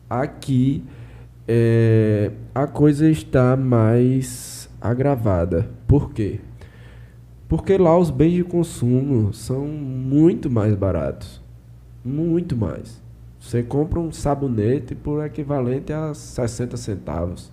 aqui 0.10 0.84
é, 1.48 2.32
a 2.56 2.66
coisa 2.66 3.08
está 3.08 3.56
mais 3.56 4.68
agravada. 4.82 5.70
Por 5.88 6.12
quê? 6.12 6.40
Porque 7.48 7.78
lá 7.78 7.98
os 7.98 8.10
bens 8.12 8.34
de 8.34 8.44
consumo 8.44 9.34
são 9.34 9.66
muito 9.66 10.50
mais 10.50 10.76
baratos. 10.76 11.42
Muito 12.04 12.56
mais. 12.58 13.02
Você 13.40 13.64
compra 13.64 14.00
um 14.00 14.12
sabonete 14.12 14.94
por 14.96 15.26
equivalente 15.26 15.94
a 15.94 16.14
60 16.14 16.76
centavos. 16.76 17.52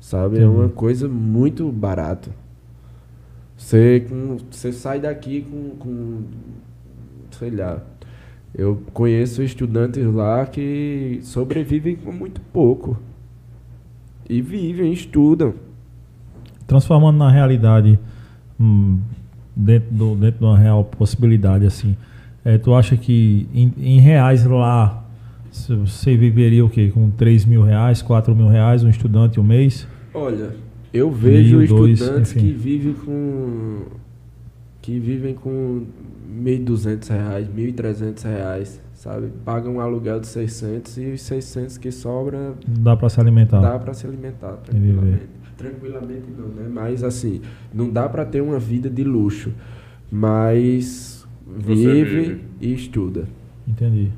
Sabe? 0.00 0.36
É 0.38 0.42
Entendi. 0.44 0.56
uma 0.56 0.68
coisa 0.70 1.08
muito 1.08 1.70
barata. 1.70 2.30
Você, 3.56 4.06
com- 4.08 4.38
você 4.50 4.72
sai 4.72 5.00
daqui 5.00 5.42
com, 5.42 5.70
com. 5.78 6.22
Sei 7.32 7.50
lá. 7.50 7.82
Eu 8.54 8.80
conheço 8.94 9.42
estudantes 9.42 10.04
lá 10.06 10.46
que 10.46 11.18
sobrevivem 11.22 11.96
com 11.96 12.12
muito 12.12 12.40
pouco. 12.52 12.96
E 14.28 14.40
vivem, 14.40 14.92
estudam. 14.92 15.54
transformando 16.66 17.18
na 17.18 17.30
realidade 17.30 17.98
hum, 18.60 18.98
dentro, 19.54 19.88
do, 19.94 20.14
dentro 20.14 20.38
de 20.40 20.44
uma 20.44 20.58
real 20.58 20.84
possibilidade 20.84 21.66
assim 21.66 21.96
é, 22.44 22.58
tu 22.58 22.74
acha 22.74 22.96
que 22.96 23.48
em, 23.54 23.72
em 23.78 24.00
reais 24.00 24.44
lá 24.44 25.04
você 25.50 26.16
viveria 26.16 26.64
o 26.64 26.68
quê? 26.68 26.90
com 26.92 27.10
3 27.10 27.44
mil 27.44 27.62
reais 27.62 28.02
4 28.02 28.34
mil 28.34 28.48
reais 28.48 28.84
um 28.84 28.88
estudante 28.88 29.40
um 29.40 29.44
mês 29.44 29.86
Olha, 30.14 30.56
eu 30.94 31.10
vejo 31.10 31.58
Mil, 31.58 31.68
dois, 31.68 32.00
estudantes 32.00 32.30
enfim. 32.32 32.40
que 32.40 32.52
vivem 32.52 32.94
com 32.94 33.82
que 34.80 34.98
vivem 34.98 35.34
com 35.34 35.82
1.200 36.42 37.08
reais, 37.10 37.48
1.300 37.48 38.22
reais, 38.24 38.80
sabe? 38.94 39.28
Pagam 39.44 39.74
um 39.74 39.80
aluguel 39.80 40.20
de 40.20 40.26
600 40.28 40.96
e 40.96 41.06
os 41.12 41.20
600 41.22 41.76
que 41.76 41.90
sobra 41.90 42.54
dá 42.66 42.96
para 42.96 43.08
se 43.08 43.20
alimentar 43.20 43.60
dá 43.60 43.78
para 43.78 43.92
se 43.92 44.06
alimentar 44.06 44.52
tranquilamente. 44.52 45.22
Tranquilamente 45.56 46.24
não, 46.36 46.48
né? 46.48 46.68
Mas 46.70 47.02
assim, 47.02 47.40
não 47.72 47.90
dá 47.90 48.08
para 48.08 48.24
ter 48.24 48.40
uma 48.42 48.58
vida 48.58 48.90
de 48.90 49.02
luxo, 49.04 49.52
mas 50.10 51.26
vive, 51.46 52.04
vive. 52.04 52.40
e 52.60 52.74
estuda. 52.74 53.26
entendi 53.66 54.10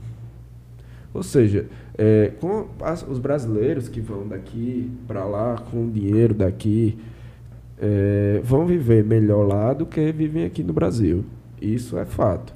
Ou 1.15 1.23
seja, 1.23 1.67
é, 1.97 2.33
com 2.41 2.67
as- 2.81 3.07
os 3.09 3.19
brasileiros 3.19 3.89
que 3.89 4.01
vão 4.01 4.27
daqui 4.27 4.91
para 5.07 5.25
lá 5.25 5.57
com 5.71 5.87
o 5.87 5.91
dinheiro 5.91 6.35
daqui 6.35 6.97
é, 7.81 8.41
vão 8.45 8.67
viver 8.67 9.05
melhor 9.05 9.47
lá 9.47 9.73
do 9.73 9.87
que 9.87 10.11
vivem 10.13 10.45
aqui 10.45 10.63
no 10.65 10.73
Brasil. 10.73 11.25
Isso 11.63 11.97
é 11.97 12.05
fato. 12.05 12.53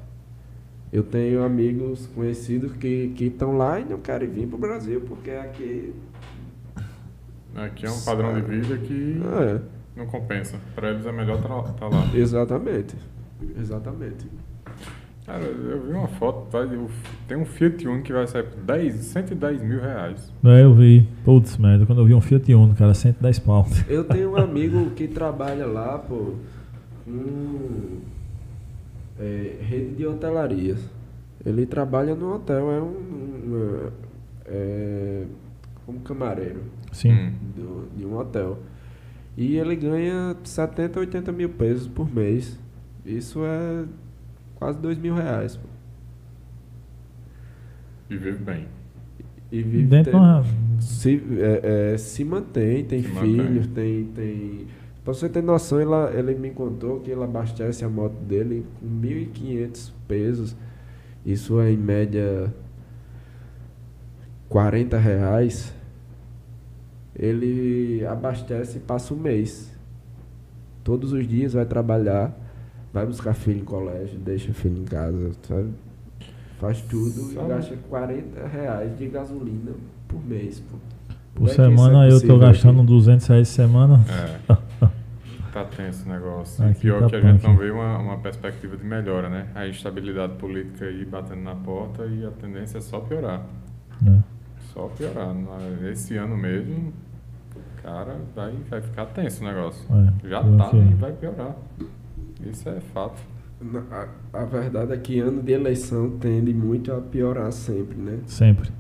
Eu 0.92 1.02
tenho 1.02 1.42
amigos 1.42 2.06
conhecidos 2.14 2.72
que 2.72 3.14
estão 3.18 3.56
lá 3.56 3.80
e 3.80 3.84
não 3.84 3.98
querem 3.98 4.28
vir 4.28 4.46
para 4.46 4.56
o 4.56 4.60
Brasil 4.60 5.00
porque 5.02 5.30
aqui. 5.30 5.92
Aqui 7.54 7.86
é 7.86 7.90
um 7.90 8.00
padrão 8.00 8.34
de 8.34 8.40
vida 8.42 8.76
que 8.78 9.20
É, 9.40 9.60
não 9.96 10.06
compensa. 10.06 10.58
Para 10.74 10.90
eles 10.90 11.04
é 11.06 11.12
melhor 11.12 11.38
estar 11.38 11.88
lá. 11.88 12.10
exatamente. 12.14 12.96
Exatamente. 13.58 14.26
Cara, 15.26 15.44
eu 15.44 15.82
vi 15.86 15.92
uma 15.92 16.08
foto, 16.08 16.48
tá? 16.50 16.66
Tem 17.28 17.36
um 17.36 17.44
Fiat 17.44 17.86
Uno 17.86 18.02
que 18.02 18.12
vai 18.12 18.26
sair 18.26 18.42
por 18.42 18.60
10, 18.62 18.94
110 18.94 19.62
mil 19.62 19.80
reais. 19.80 20.32
É, 20.44 20.64
eu 20.64 20.74
vi. 20.74 21.08
Putz, 21.24 21.56
merda, 21.58 21.86
quando 21.86 22.00
eu 22.00 22.06
vi 22.06 22.14
um 22.14 22.20
Fiat 22.20 22.52
Uno, 22.54 22.74
cara, 22.74 22.92
110 22.92 23.38
pau. 23.40 23.66
Eu 23.88 24.02
tenho 24.08 24.32
um 24.32 24.36
amigo 24.36 24.90
que 24.90 25.06
trabalha 25.06 25.64
lá, 25.66 25.98
pô, 25.98 26.34
com 27.04 28.00
é, 29.20 29.56
rede 29.60 29.94
de 29.94 30.06
hotelarias. 30.06 30.80
Ele 31.44 31.66
trabalha 31.66 32.14
no 32.14 32.34
hotel, 32.34 32.70
é 32.72 32.80
um, 32.80 32.86
um, 32.86 33.90
é, 34.46 35.24
como 35.86 36.00
camareiro 36.00 36.62
Sim. 36.92 37.12
Hum. 37.12 37.32
do- 37.56 37.88
de 37.96 38.04
um 38.06 38.16
hotel. 38.16 38.58
E 39.36 39.56
ele 39.56 39.74
ganha 39.76 40.36
70, 40.44 41.00
80 41.00 41.32
mil 41.32 41.48
pesos 41.50 41.88
por 41.88 42.12
mês. 42.12 42.58
Isso 43.04 43.40
é 43.44 43.84
quase 44.56 44.78
2 44.78 44.98
mil 44.98 45.14
reais. 45.14 45.56
Pô. 45.56 45.66
E 48.10 48.16
vive 48.16 48.38
bem. 48.38 48.66
E 49.50 49.62
vive 49.62 49.84
Dentro 49.86 50.16
uma... 50.16 50.44
se, 50.80 51.22
é, 51.38 51.92
é, 51.94 51.98
se 51.98 52.24
mantém, 52.24 52.84
tem 52.84 53.02
Se 53.02 53.08
filhos, 53.08 53.66
tem, 53.68 54.04
tem. 54.14 54.66
Pra 55.04 55.12
você 55.12 55.28
ter 55.28 55.42
noção, 55.42 55.80
ela, 55.80 56.10
ele 56.14 56.34
me 56.34 56.50
contou 56.50 57.00
que 57.00 57.10
ele 57.10 57.22
abastece 57.22 57.84
a 57.84 57.88
moto 57.88 58.14
dele 58.24 58.64
com 58.80 58.86
1.500 58.86 59.92
pesos. 60.06 60.56
Isso 61.24 61.60
é 61.60 61.70
em 61.72 61.76
média 61.76 62.52
40 64.52 64.98
reais. 64.98 65.74
Ele 67.16 68.04
abastece 68.06 68.78
e 68.78 68.80
passa 68.80 69.12
um 69.14 69.16
mês. 69.16 69.70
Todos 70.84 71.12
os 71.12 71.26
dias 71.26 71.52
vai 71.54 71.64
trabalhar, 71.64 72.32
vai 72.92 73.06
buscar 73.06 73.34
filho 73.34 73.60
em 73.60 73.64
colégio, 73.64 74.18
deixa 74.18 74.52
filho 74.52 74.78
em 74.82 74.84
casa, 74.84 75.32
sabe? 75.42 75.70
Faz 76.58 76.80
tudo 76.82 77.30
e 77.30 77.34
Sabe? 77.34 77.48
gasta 77.48 77.76
40 77.88 78.46
reais 78.46 78.98
de 78.98 79.06
gasolina 79.08 79.72
por 80.06 80.24
mês, 80.24 80.60
pô. 80.60 80.76
Por 81.34 81.34
Como 81.34 81.48
é 81.48 81.52
isso 81.52 81.62
semana 81.62 82.06
é 82.06 82.12
eu 82.12 82.20
tô 82.26 82.38
gastando 82.38 82.78
aqui? 82.78 82.86
200 82.88 83.26
reais 83.26 83.48
por 83.48 83.54
semana. 83.54 84.00
É. 84.50 84.56
tá 85.52 85.64
tenso 85.64 86.04
o 86.06 86.12
negócio. 86.12 86.64
E 86.64 86.70
Aqui 86.70 86.80
pior 86.80 87.00
tá 87.02 87.08
que 87.08 87.16
a 87.16 87.20
gente 87.20 87.42
não 87.42 87.56
vê 87.56 87.70
uma, 87.70 87.98
uma 87.98 88.18
perspectiva 88.18 88.76
de 88.76 88.84
melhora, 88.84 89.28
né? 89.28 89.48
A 89.54 89.66
instabilidade 89.66 90.34
política 90.34 90.84
aí 90.86 91.04
batendo 91.04 91.42
na 91.42 91.54
porta 91.54 92.04
e 92.06 92.24
a 92.24 92.30
tendência 92.30 92.78
é 92.78 92.80
só 92.80 93.00
piorar. 93.00 93.42
né? 94.00 94.22
Só 94.72 94.88
piorar. 94.96 95.34
Na- 95.34 95.90
Esse 95.90 96.16
ano 96.16 96.36
mesmo, 96.36 96.92
cara, 97.82 98.16
vai, 98.34 98.52
vai 98.70 98.80
ficar 98.80 99.06
tenso 99.06 99.42
o 99.42 99.46
negócio. 99.46 99.84
É, 100.24 100.28
Já 100.28 100.42
tá 100.42 100.68
que- 100.70 100.76
e 100.76 100.94
vai 100.94 101.12
piorar. 101.12 101.56
Isso 102.44 102.68
é 102.68 102.80
fato. 102.80 103.20
A, 103.92 104.40
a 104.40 104.44
verdade 104.44 104.92
é 104.92 104.96
que 104.96 105.20
ano 105.20 105.40
de 105.40 105.52
eleição 105.52 106.10
tende 106.18 106.52
muito 106.52 106.92
a 106.92 107.00
piorar 107.00 107.52
sempre, 107.52 107.96
né? 107.96 108.18
Sempre. 108.26 108.70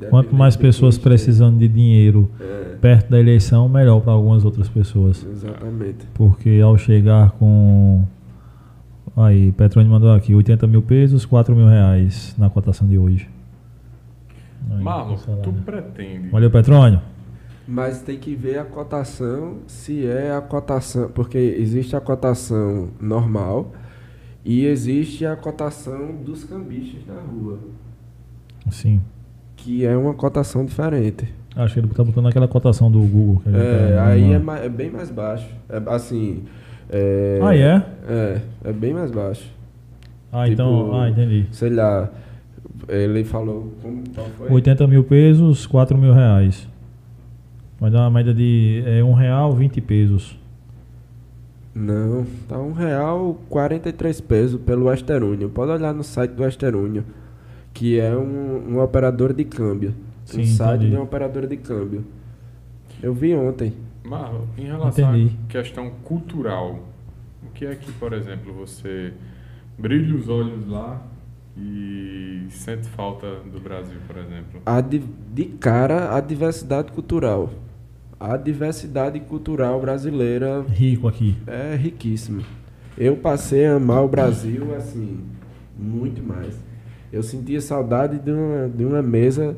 É. 0.00 0.06
Quanto 0.06 0.34
mais 0.34 0.56
pessoas 0.56 0.96
precisando 0.98 1.58
de 1.58 1.68
dinheiro 1.68 2.28
É, 2.40 2.76
perto 2.80 3.10
da 3.10 3.20
eleição, 3.20 3.68
melhor 3.68 4.00
para 4.00 4.12
algumas 4.14 4.44
outras 4.44 4.68
pessoas. 4.68 5.24
exatamente. 5.24 6.06
Porque 6.14 6.60
ao 6.64 6.76
chegar 6.78 7.32
com. 7.32 8.04
Aí, 9.16 9.52
Petrônio 9.52 9.90
mandou 9.90 10.12
aqui: 10.12 10.34
80 10.34 10.66
mil 10.66 10.82
pesos, 10.82 11.24
4 11.26 11.54
mil 11.54 11.66
reais 11.68 12.34
na 12.38 12.48
cotação 12.50 12.88
de 12.88 12.98
hoje. 12.98 13.28
Marlon, 14.68 15.16
tu 15.42 15.52
pretende. 15.64 16.28
Valeu, 16.28 16.50
Petrônio. 16.50 17.00
Mas 17.68 18.00
tem 18.02 18.18
que 18.18 18.34
ver 18.34 18.58
a 18.58 18.64
cotação, 18.64 19.58
se 19.66 20.06
é 20.06 20.30
a 20.32 20.40
cotação, 20.40 21.08
porque 21.10 21.36
existe 21.38 21.96
a 21.96 22.00
cotação 22.00 22.88
normal 23.00 23.72
e 24.44 24.64
existe 24.66 25.26
a 25.26 25.34
cotação 25.34 26.14
dos 26.24 26.44
cambistas 26.44 27.00
na 27.06 27.20
rua, 27.20 27.58
Sim. 28.70 29.00
que 29.56 29.84
é 29.84 29.96
uma 29.96 30.14
cotação 30.14 30.64
diferente. 30.64 31.32
Acho 31.56 31.74
que 31.74 31.80
ele 31.80 31.88
tá 31.88 32.04
botando 32.04 32.28
aquela 32.28 32.46
cotação 32.46 32.90
do 32.90 33.00
Google. 33.00 33.40
que 33.42 33.48
a 33.48 33.52
gente 33.52 33.62
É, 33.64 33.96
tá- 33.96 34.06
aí 34.06 34.32
é, 34.32 34.38
não- 34.38 34.44
ma- 34.44 34.58
é 34.58 34.68
bem 34.68 34.90
mais 34.90 35.10
baixo. 35.10 35.48
É, 35.68 35.82
assim. 35.86 36.44
É, 36.90 37.40
Ah, 37.42 37.56
é? 37.56 37.82
É, 38.08 38.40
é 38.66 38.72
bem 38.72 38.92
mais 38.94 39.10
baixo. 39.10 39.50
Ah, 40.30 40.48
então. 40.48 40.84
tipo, 40.84 40.94
Ah, 40.96 41.08
entendi. 41.10 41.46
Sei 41.50 41.70
lá, 41.70 42.10
ele 42.88 43.24
falou. 43.24 43.72
Como, 43.82 44.02
qual 44.14 44.26
foi? 44.38 44.50
80 44.50 44.86
mil 44.86 45.04
pesos, 45.04 45.66
4 45.66 45.96
mil 45.96 46.12
reais. 46.12 46.68
Vai 47.78 47.90
dar 47.90 48.00
uma 48.00 48.10
média 48.10 48.32
de 48.32 48.82
é, 48.86 49.02
1 49.04 49.12
real, 49.12 49.52
20 49.52 49.80
pesos. 49.80 50.38
Não, 51.74 52.26
tá 52.48 52.58
um 52.58 52.72
real 52.72 53.38
43 53.50 54.20
pesos 54.22 54.60
pelo 54.62 54.86
Western 54.86 55.26
Union. 55.26 55.50
Pode 55.50 55.72
olhar 55.72 55.92
no 55.92 56.02
site 56.02 56.30
do 56.30 56.42
Western 56.42 56.76
Union, 56.76 57.02
que 57.74 58.00
é 58.00 58.16
um, 58.16 58.76
um 58.76 58.80
operador 58.80 59.34
de 59.34 59.44
câmbio. 59.44 59.94
Sim, 60.24 60.40
um 60.40 60.46
site 60.46 60.76
entendi. 60.76 60.90
de 60.92 60.96
um 60.96 61.02
operador 61.02 61.46
de 61.46 61.56
câmbio. 61.58 62.04
Eu 63.02 63.12
vi 63.12 63.34
ontem. 63.34 63.74
Marlon, 64.02 64.46
em 64.56 64.64
relação 64.64 65.14
Entendi. 65.14 65.36
à 65.44 65.52
questão 65.52 65.90
cultural, 66.02 66.80
o 67.42 67.50
que 67.52 67.66
é 67.66 67.74
que, 67.74 67.92
por 67.92 68.12
exemplo, 68.12 68.54
você 68.54 69.12
brilha 69.78 70.14
os 70.14 70.28
olhos 70.28 70.66
lá 70.66 71.02
e 71.56 72.46
sente 72.50 72.86
falta 72.88 73.26
do 73.50 73.58
Brasil, 73.60 73.96
por 74.06 74.16
exemplo? 74.18 74.60
A 74.66 74.80
de, 74.80 75.02
de 75.32 75.44
cara, 75.46 76.14
a 76.14 76.20
diversidade 76.20 76.92
cultural. 76.92 77.50
A 78.18 78.36
diversidade 78.36 79.20
cultural 79.20 79.80
brasileira 79.80 80.64
Rico 80.68 81.06
aqui. 81.08 81.36
é 81.46 81.74
riquíssima. 81.76 82.42
Eu 82.96 83.16
passei 83.16 83.66
a 83.66 83.74
amar 83.76 84.02
o 84.04 84.08
Brasil, 84.08 84.74
assim, 84.74 85.20
muito 85.78 86.22
mais. 86.22 86.58
Eu 87.12 87.22
sentia 87.22 87.60
saudade 87.60 88.18
de 88.18 88.30
uma, 88.30 88.68
de 88.68 88.84
uma 88.84 89.02
mesa 89.02 89.56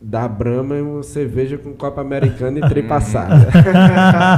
da 0.00 0.26
Brahma 0.28 0.76
e 0.76 0.82
uma 0.82 1.02
cerveja 1.02 1.56
com 1.56 1.72
copa 1.72 2.00
americana 2.00 2.58
e 2.58 2.68
tripassada. 2.68 3.48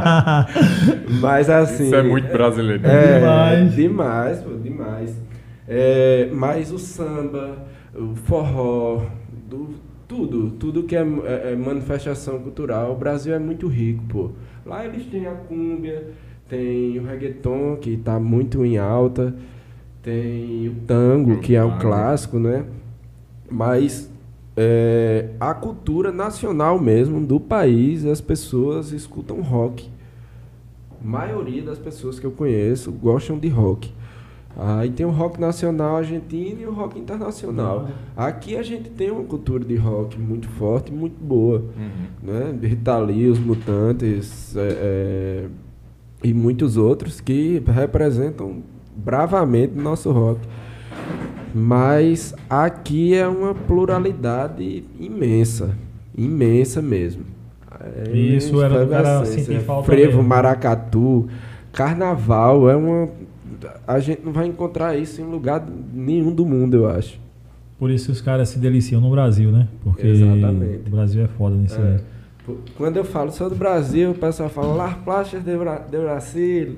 Mas 1.20 1.48
assim. 1.50 1.86
Isso 1.86 1.94
é 1.94 2.02
muito 2.02 2.28
brasileiro. 2.30 2.86
É, 2.86 3.18
Demais. 3.18 3.74
demais, 3.74 4.38
pô, 4.40 4.54
demais. 4.56 5.16
É, 5.66 6.28
mas 6.32 6.70
o 6.70 6.78
samba, 6.78 7.58
o 7.94 8.14
forró, 8.14 9.06
do- 9.48 9.70
tudo, 10.06 10.50
tudo 10.50 10.82
que 10.82 10.94
é, 10.94 11.00
é- 11.02 11.52
é 11.52 11.56
manifestação 11.56 12.38
cultural, 12.40 12.92
o 12.92 12.96
Brasil 12.96 13.34
é 13.34 13.38
muito 13.38 13.66
rico, 13.66 14.02
pô. 14.08 14.30
Lá 14.66 14.84
eles 14.84 15.06
têm 15.06 15.26
a 15.26 15.32
cúmbia, 15.32 16.08
tem 16.48 16.98
o 16.98 17.04
reggaeton, 17.04 17.76
que 17.76 17.96
tá 17.96 18.20
muito 18.20 18.64
em 18.64 18.76
alta, 18.76 19.34
tem 20.02 20.68
o 20.68 20.74
tango, 20.86 21.38
que 21.40 21.54
é 21.56 21.64
o 21.64 21.78
clássico, 21.78 22.38
né? 22.38 22.64
Mas 23.50 24.10
é, 24.56 25.30
a 25.40 25.54
cultura 25.54 26.12
nacional 26.12 26.78
mesmo 26.78 27.24
do 27.26 27.40
país, 27.40 28.04
as 28.04 28.20
pessoas 28.20 28.92
escutam 28.92 29.40
rock. 29.40 29.88
A 31.02 31.06
maioria 31.06 31.62
das 31.62 31.78
pessoas 31.78 32.18
que 32.20 32.26
eu 32.26 32.30
conheço 32.30 32.92
gostam 32.92 33.38
de 33.38 33.48
rock. 33.48 33.92
Aí 34.56 34.90
tem 34.90 35.04
o 35.04 35.10
rock 35.10 35.40
nacional 35.40 35.96
argentino 35.96 36.60
e 36.60 36.66
o 36.66 36.72
rock 36.72 36.98
internacional. 36.98 37.88
Aqui 38.16 38.56
a 38.56 38.62
gente 38.62 38.88
tem 38.90 39.10
uma 39.10 39.24
cultura 39.24 39.64
de 39.64 39.74
rock 39.74 40.18
muito 40.18 40.48
forte, 40.48 40.92
muito 40.92 41.16
boa. 41.22 41.58
Uhum. 41.76 42.32
Né? 42.32 42.58
Rita 42.62 42.96
Lee, 42.98 43.28
os 43.28 43.38
Mutantes 43.38 44.56
é, 44.56 44.60
é, 44.60 45.46
e 46.22 46.32
muitos 46.32 46.76
outros 46.76 47.20
que 47.20 47.62
representam 47.66 48.62
bravamente 48.94 49.76
o 49.76 49.82
nosso 49.82 50.12
rock. 50.12 50.40
Mas 51.52 52.34
aqui 52.48 53.14
é 53.14 53.26
uma 53.26 53.54
pluralidade 53.54 54.84
imensa. 54.98 55.76
Imensa 56.16 56.80
mesmo. 56.80 57.24
É 57.80 58.10
Isso 58.16 58.62
era 58.62 58.84
do 58.84 58.90
cara 58.90 59.24
sentir 59.24 59.60
falta 59.60 59.86
Frevo, 59.86 60.16
mesmo. 60.16 60.22
maracatu, 60.22 61.28
carnaval, 61.72 62.70
é 62.70 62.76
uma. 62.76 63.08
A 63.86 63.98
gente 64.00 64.22
não 64.24 64.32
vai 64.32 64.46
encontrar 64.46 64.96
isso 64.96 65.20
em 65.20 65.24
lugar 65.24 65.64
nenhum 65.92 66.34
do 66.34 66.44
mundo, 66.46 66.74
eu 66.76 66.88
acho. 66.88 67.20
Por 67.78 67.90
isso 67.90 68.10
os 68.12 68.20
caras 68.20 68.48
se 68.48 68.58
deliciam 68.58 69.00
no 69.00 69.10
Brasil, 69.10 69.50
né? 69.50 69.68
Porque 69.82 70.06
Exatamente. 70.06 70.86
o 70.86 70.90
Brasil 70.90 71.24
é 71.24 71.28
foda 71.28 71.54
nisso 71.56 71.80
É. 71.80 71.94
aí. 71.94 72.00
Pô, 72.46 72.56
Quando 72.76 72.96
eu 72.98 73.04
falo 73.04 73.30
sou 73.32 73.48
do 73.48 73.56
Brasil, 73.56 74.10
o 74.10 74.14
pessoal 74.14 74.48
fala 74.48 74.74
Las 74.74 74.94
Plásticas 74.98 75.44
de, 75.44 75.56
Bra 75.56 75.78
de 75.78 75.98
Brasil, 75.98 76.76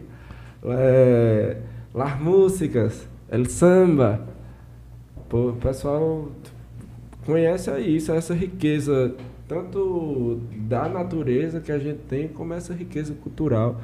é, 0.64 1.57
Las 1.95 2.18
Músicas, 2.20 3.07
El 3.30 3.47
Samba. 3.47 4.20
Pô, 5.28 5.51
o 5.51 5.57
pessoal 5.57 6.28
conhece 7.24 7.70
isso, 7.80 8.12
essa 8.12 8.32
riqueza, 8.32 9.12
tanto 9.49 10.41
da 10.68 10.89
natureza 10.89 11.61
que 11.61 11.72
a 11.72 11.78
gente 11.78 11.99
tem, 12.09 12.28
como 12.28 12.55
essa 12.55 12.72
riqueza 12.72 13.12
cultural. 13.14 13.80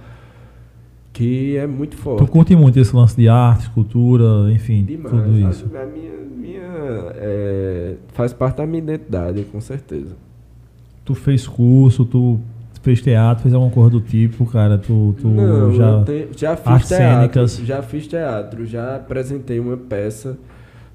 Que 1.13 1.57
é 1.57 1.67
muito 1.67 1.97
Tu 1.97 2.03
forte. 2.03 2.31
curte 2.31 2.57
muito 2.57 2.79
esse 2.81 2.95
lance 2.97 3.15
de 3.17 3.29
arte, 3.29 3.69
cultura, 3.71 4.51
enfim, 4.51 4.85
Demais. 4.85 5.11
tudo 5.15 5.39
isso. 5.51 5.67
A 5.77 5.85
minha, 5.85 6.13
minha, 6.37 6.63
é, 7.17 7.95
faz 8.15 8.33
parte 8.33 8.57
da 8.57 8.67
minha 8.67 8.79
identidade, 8.83 9.43
com 9.53 9.61
certeza. 9.61 10.17
Tu 11.05 11.15
fez 11.15 11.47
curso, 11.47 12.05
tu 12.05 12.41
fez 12.83 13.01
teatro, 13.03 13.43
fez 13.43 13.55
alguma 13.55 13.71
coisa 13.73 13.91
do 13.91 14.01
tipo, 14.01 14.47
cara, 14.47 14.79
tu, 14.79 15.15
tu 15.21 15.29
Não, 15.29 15.73
já... 15.75 16.03
te- 16.05 16.29
já 16.37 16.57
fiz 16.57 16.67
artes 16.67 16.89
teatro. 16.89 17.07
cênicas. 17.19 17.57
Já 17.59 17.83
fiz 17.83 18.07
teatro, 18.07 18.65
já 18.67 18.97
apresentei 18.97 19.61
uma 19.61 19.77
peça 19.77 20.39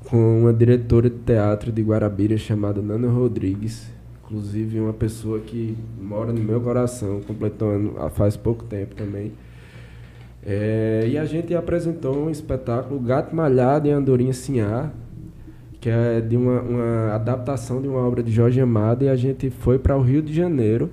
com 0.10 0.42
uma 0.42 0.54
diretora 0.54 1.10
de 1.10 1.18
teatro 1.18 1.72
de 1.72 1.82
Guarabira 1.82 2.38
chamada 2.38 2.82
Nana 2.82 3.08
Rodrigues. 3.10 3.92
Inclusive 4.26 4.80
uma 4.80 4.94
pessoa 4.94 5.40
que 5.40 5.78
mora 6.02 6.34
no 6.34 6.42
meu 6.42 6.60
coração, 6.60 7.22
completou 7.26 7.70
ano 7.70 7.94
faz 8.12 8.36
pouco 8.36 8.64
tempo 8.66 8.94
também. 8.96 9.32
É, 10.50 11.06
e 11.06 11.18
a 11.18 11.26
gente 11.26 11.54
apresentou 11.54 12.18
um 12.18 12.30
espetáculo 12.30 13.02
Gato 13.02 13.36
Malhado 13.36 13.90
em 13.90 13.92
Andorinha 13.92 14.32
Sinhá, 14.32 14.92
que 15.82 15.90
é 15.90 16.22
de 16.22 16.38
uma, 16.38 16.62
uma 16.62 17.16
adaptação 17.16 17.82
de 17.82 17.88
uma 17.90 18.00
obra 18.00 18.24
de 18.24 18.32
Jorge 18.32 18.62
Amado, 18.62 19.04
e 19.04 19.10
a 19.10 19.16
gente 19.18 19.50
foi 19.50 19.78
para 19.78 19.98
o 19.98 20.02
Rio 20.02 20.22
de 20.22 20.34
Janeiro 20.34 20.90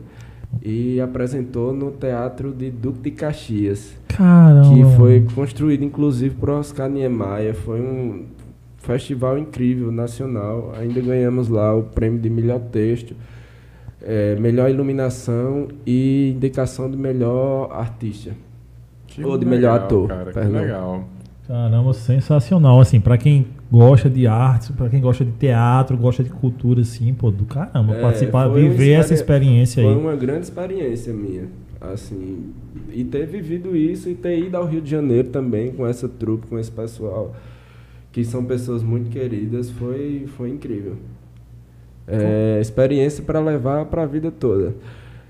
e 0.61 1.01
apresentou 1.01 1.73
no 1.73 1.93
Teatro 1.93 2.53
de 2.53 2.69
Duque 2.69 2.99
de 2.99 3.11
Caxias, 3.13 3.97
Caramba. 4.09 4.75
que 4.75 4.97
foi 4.97 5.25
construído 5.37 5.85
inclusive 5.85 6.35
por 6.35 6.51
Oscar 6.51 6.89
Niemeyer. 6.89 7.55
Foi 7.55 7.81
um 7.81 8.25
festival 8.79 9.39
incrível, 9.39 9.93
nacional. 9.93 10.73
Ainda 10.77 11.01
ganhamos 11.01 11.49
lá 11.49 11.73
o 11.73 11.85
prêmio 11.85 12.19
de 12.19 12.29
melhor 12.29 12.59
texto, 12.59 13.15
eh, 14.03 14.37
melhor 14.41 14.69
iluminação 14.69 15.69
e 15.87 16.33
indicação 16.35 16.91
de 16.91 16.97
melhor 16.97 17.71
artista. 17.73 18.33
Que 19.15 19.25
Ou 19.25 19.39
de 19.39 19.47
melhor 19.47 19.79
ator, 19.81 20.09
Cara, 20.09 20.33
que 20.33 20.39
legal. 20.41 21.05
Caramba, 21.47 21.93
sensacional. 21.93 22.81
Assim, 22.81 22.99
pra 23.01 23.17
quem 23.19 23.47
gosta 23.71 24.09
de 24.11 24.27
arte, 24.27 24.73
pra 24.73 24.89
quem 24.89 25.01
gosta 25.01 25.25
de 25.25 25.33
teatro, 25.33 25.97
gosta 25.97 26.25
de 26.25 26.31
cultura, 26.31 26.81
assim, 26.81 27.13
pô, 27.15 27.31
do 27.31 27.45
caramba, 27.45 27.95
É, 27.95 28.01
participar, 28.01 28.49
foi 28.51 28.63
viver 28.69 28.93
essa 28.93 29.13
experi- 29.15 29.45
experiência 29.45 29.83
Foi 29.83 29.93
aí. 29.93 29.99
uma 29.99 30.17
grande 30.17 30.43
experiência 30.45 31.13
minha, 31.13 31.45
assim, 31.81 32.53
e 32.93 33.05
ter 33.05 33.27
vivido 33.27 33.77
isso 33.77 34.09
e 34.09 34.15
ter 34.15 34.39
ido 34.39 34.57
ao 34.57 34.65
Rio 34.67 34.81
de 34.81 34.91
Janeiro 34.91 35.29
também 35.29 35.71
com 35.73 35.87
essa 35.87 36.09
trupe, 36.09 36.47
com 36.47 36.59
esse 36.59 36.71
pessoal, 36.71 37.35
que 38.11 38.25
são 38.25 38.45
pessoas 38.45 38.83
muito 38.83 39.11
queridas, 39.11 39.71
foi, 39.71 40.25
foi 40.37 40.49
incrível. 40.51 40.97
É, 42.07 42.59
experiência 42.61 43.23
para 43.23 43.41
levar 43.41 43.85
para 43.87 44.03
a 44.03 44.07
vida 44.07 44.31
toda. 44.31 44.75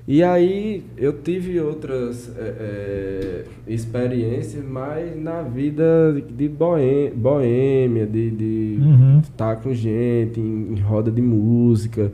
E 0.07 0.23
aí 0.23 0.85
eu 0.99 1.15
tive 1.15 1.59
outras 1.61 2.31
é, 2.37 2.41
é, 2.41 3.45
experiências, 3.67 4.63
mas 4.63 5.17
na 5.19 5.41
vida 5.41 6.13
de 6.37 6.47
boê- 6.47 7.11
boêmia, 7.15 8.07
de, 8.07 8.31
de 8.31 8.79
Uhum. 8.83 9.21
estar 9.21 9.57
com 9.57 9.73
gente, 9.73 10.39
em, 10.39 10.75
em 10.75 10.81
roda 10.81 11.11
de 11.11 11.23
música. 11.23 12.13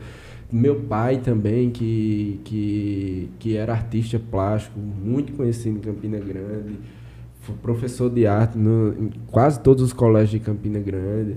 Meu 0.49 0.75
pai 0.75 1.17
também, 1.17 1.69
que, 1.69 2.39
que, 2.45 3.29
que 3.39 3.57
era 3.57 3.73
artista 3.73 4.17
plástico, 4.19 4.79
muito 4.79 5.33
conhecido 5.33 5.77
em 5.77 5.81
Campina 5.81 6.17
Grande, 6.17 6.75
foi 7.41 7.55
professor 7.61 8.09
de 8.09 8.25
arte 8.25 8.57
no, 8.57 8.93
em 8.93 9.11
quase 9.27 9.59
todos 9.59 9.83
os 9.83 9.91
colégios 9.91 10.31
de 10.31 10.39
Campina 10.39 10.79
Grande. 10.79 11.35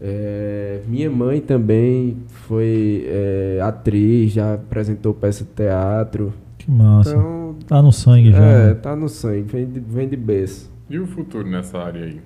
É, 0.00 0.82
minha 0.86 1.10
mãe 1.10 1.40
também 1.40 2.18
foi 2.28 3.04
é, 3.06 3.60
atriz, 3.62 4.32
já 4.32 4.54
apresentou 4.54 5.14
peça 5.14 5.44
de 5.44 5.50
teatro. 5.50 6.32
Que 6.58 6.70
massa. 6.70 7.10
Então, 7.10 7.56
tá 7.66 7.82
no 7.82 7.92
sangue 7.92 8.32
já. 8.32 8.38
é, 8.38 8.66
né? 8.68 8.74
tá 8.74 8.94
no 8.94 9.08
sangue, 9.08 9.42
vem 9.42 9.66
de, 9.66 9.80
vem 9.80 10.08
de 10.08 10.16
berço. 10.16 10.70
E 10.88 10.98
o 10.98 11.06
futuro 11.06 11.48
nessa 11.48 11.78
área 11.78 12.04
aí? 12.04 12.20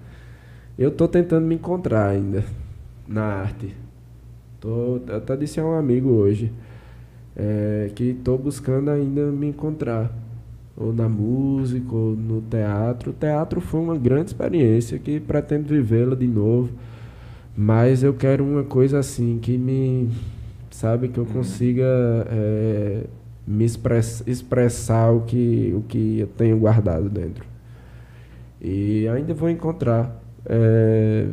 Eu 0.79 0.91
tô 0.91 1.07
tentando 1.07 1.47
me 1.47 1.55
encontrar 1.55 2.09
ainda 2.09 2.45
na 3.07 3.23
arte. 3.23 3.75
Tô, 4.61 5.01
eu 5.07 5.17
até 5.17 5.37
disse 5.37 5.61
a 5.61 5.65
um 5.65 5.75
amigo 5.75 6.11
hoje 6.11 6.53
é, 7.37 7.91
que 7.95 8.15
tô 8.15 8.37
buscando 8.37 8.91
ainda 8.91 9.27
me 9.27 9.49
encontrar. 9.49 10.11
Ou 10.77 10.93
na 10.93 11.09
música, 11.09 11.95
ou 11.95 12.17
no 12.17 12.41
teatro. 12.41 13.11
O 13.11 13.13
teatro 13.13 13.61
foi 13.61 13.81
uma 13.81 13.97
grande 13.97 14.31
experiência 14.31 14.99
que 14.99 15.21
pretendo 15.21 15.69
vivê-la 15.69 16.15
de 16.15 16.27
novo. 16.27 16.71
Mas 17.57 18.03
eu 18.03 18.15
quero 18.15 18.45
uma 18.45 18.65
coisa 18.65 18.99
assim 18.99 19.39
que 19.39 19.59
me. 19.59 20.11
Sabe, 20.71 21.09
que 21.09 21.19
eu 21.19 21.27
consiga 21.27 21.85
é, 22.31 23.05
me 23.47 23.65
express, 23.65 24.23
expressar 24.27 25.11
o 25.11 25.23
que, 25.23 25.75
o 25.77 25.83
que 25.83 26.21
eu 26.21 26.27
tenho 26.29 26.59
guardado 26.59 27.09
dentro. 27.11 27.45
E 28.61 29.09
ainda 29.09 29.35
vou 29.35 29.51
encontrar. 29.51 30.23
É, 30.47 31.27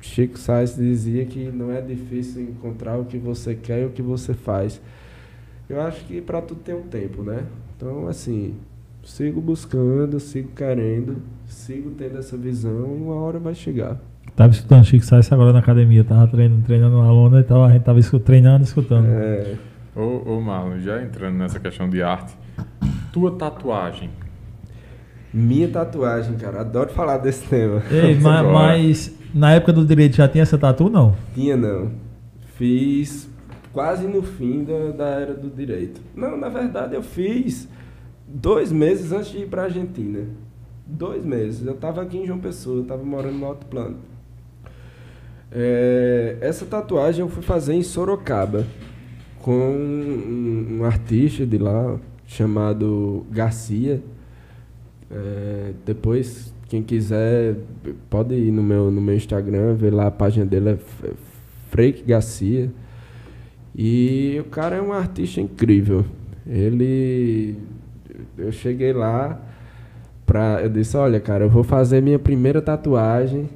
Chico 0.00 0.38
Sainz 0.38 0.76
dizia 0.76 1.24
que 1.24 1.50
não 1.50 1.72
é 1.72 1.80
difícil 1.80 2.42
encontrar 2.42 2.98
o 2.98 3.04
que 3.04 3.16
você 3.16 3.54
quer 3.54 3.82
e 3.82 3.86
o 3.86 3.90
que 3.90 4.02
você 4.02 4.34
faz. 4.34 4.80
Eu 5.68 5.80
acho 5.80 6.04
que 6.04 6.20
para 6.20 6.42
tudo 6.42 6.60
tem 6.60 6.74
um 6.74 6.82
tempo, 6.82 7.22
né? 7.22 7.46
Então, 7.76 8.06
assim, 8.08 8.54
sigo 9.04 9.40
buscando, 9.40 10.20
sigo 10.20 10.50
querendo, 10.54 11.22
sigo 11.46 11.92
tendo 11.92 12.18
essa 12.18 12.36
visão 12.36 12.94
e 12.94 13.00
uma 13.00 13.14
hora 13.14 13.38
vai 13.38 13.54
chegar. 13.54 14.00
Tava 14.34 14.52
escutando 14.52 14.84
Chico 14.84 15.04
Sainz 15.04 15.30
agora 15.30 15.52
na 15.52 15.58
academia, 15.58 16.02
tava 16.04 16.26
treinando, 16.26 16.62
treinando 16.62 16.96
na 17.02 17.10
lona 17.12 17.40
e 17.40 17.42
tava, 17.42 17.66
a 17.66 17.72
gente 17.72 17.82
tava 17.82 17.98
escu- 17.98 18.18
treinando 18.18 18.62
e 18.62 18.66
escutando. 18.66 19.06
É, 19.08 19.56
Ô, 19.94 20.22
ô 20.36 20.40
Marlon, 20.40 20.78
já 20.80 21.02
entrando 21.02 21.36
nessa 21.36 21.60
questão 21.60 21.88
de 21.88 22.02
arte, 22.02 22.32
tua 23.12 23.30
tatuagem. 23.32 24.08
minha 25.34 25.68
tatuagem, 25.68 26.34
cara, 26.36 26.62
adoro 26.62 26.90
falar 26.90 27.18
desse 27.18 27.46
tema. 27.46 27.82
Ei, 27.90 28.18
ma- 28.18 28.42
mas 28.50 29.14
na 29.34 29.52
época 29.52 29.72
do 29.74 29.84
direito 29.84 30.16
já 30.16 30.26
tinha 30.26 30.42
essa 30.42 30.56
tatu, 30.56 30.88
não? 30.88 31.14
Tinha 31.34 31.56
não. 31.56 31.90
Fiz 32.56 33.28
quase 33.72 34.06
no 34.06 34.22
fim 34.22 34.64
da, 34.64 34.90
da 34.96 35.08
era 35.20 35.34
do 35.34 35.50
direito. 35.50 36.00
Não, 36.14 36.38
na 36.38 36.48
verdade 36.48 36.94
eu 36.94 37.02
fiz 37.02 37.68
dois 38.26 38.72
meses 38.72 39.12
antes 39.12 39.30
de 39.30 39.38
ir 39.38 39.46
para 39.46 39.64
Argentina. 39.64 40.20
Dois 40.86 41.24
meses. 41.24 41.66
Eu 41.66 41.74
estava 41.74 42.00
aqui 42.02 42.16
em 42.18 42.26
João 42.26 42.38
Pessoa, 42.38 42.76
eu 42.78 42.82
estava 42.82 43.02
morando 43.04 43.38
no 43.38 43.46
Alto 43.46 43.66
Plano. 43.66 43.96
É, 45.54 46.38
essa 46.40 46.64
tatuagem 46.64 47.20
eu 47.20 47.28
fui 47.28 47.42
fazer 47.42 47.74
em 47.74 47.82
Sorocaba 47.82 48.66
com 49.40 49.52
um, 49.52 50.78
um 50.78 50.84
artista 50.84 51.44
de 51.44 51.58
lá 51.58 51.98
chamado 52.26 53.26
Garcia. 53.30 54.02
É, 55.10 55.72
depois, 55.84 56.54
quem 56.68 56.82
quiser, 56.82 57.56
pode 58.08 58.34
ir 58.34 58.50
no 58.50 58.62
meu, 58.62 58.90
no 58.90 59.00
meu 59.00 59.14
Instagram, 59.14 59.74
ver 59.74 59.92
lá 59.92 60.06
a 60.06 60.10
página 60.10 60.46
dele, 60.46 60.70
é 60.70 60.78
Freik 61.70 62.02
Garcia. 62.02 62.70
E 63.76 64.38
o 64.40 64.44
cara 64.44 64.76
é 64.76 64.82
um 64.82 64.92
artista 64.92 65.40
incrível. 65.40 66.04
Ele. 66.46 67.56
Eu 68.38 68.52
cheguei 68.52 68.92
lá, 68.92 69.40
pra, 70.24 70.60
eu 70.62 70.68
disse: 70.68 70.96
Olha, 70.96 71.20
cara, 71.20 71.44
eu 71.44 71.50
vou 71.50 71.62
fazer 71.62 72.00
minha 72.00 72.18
primeira 72.18 72.62
tatuagem 72.62 73.48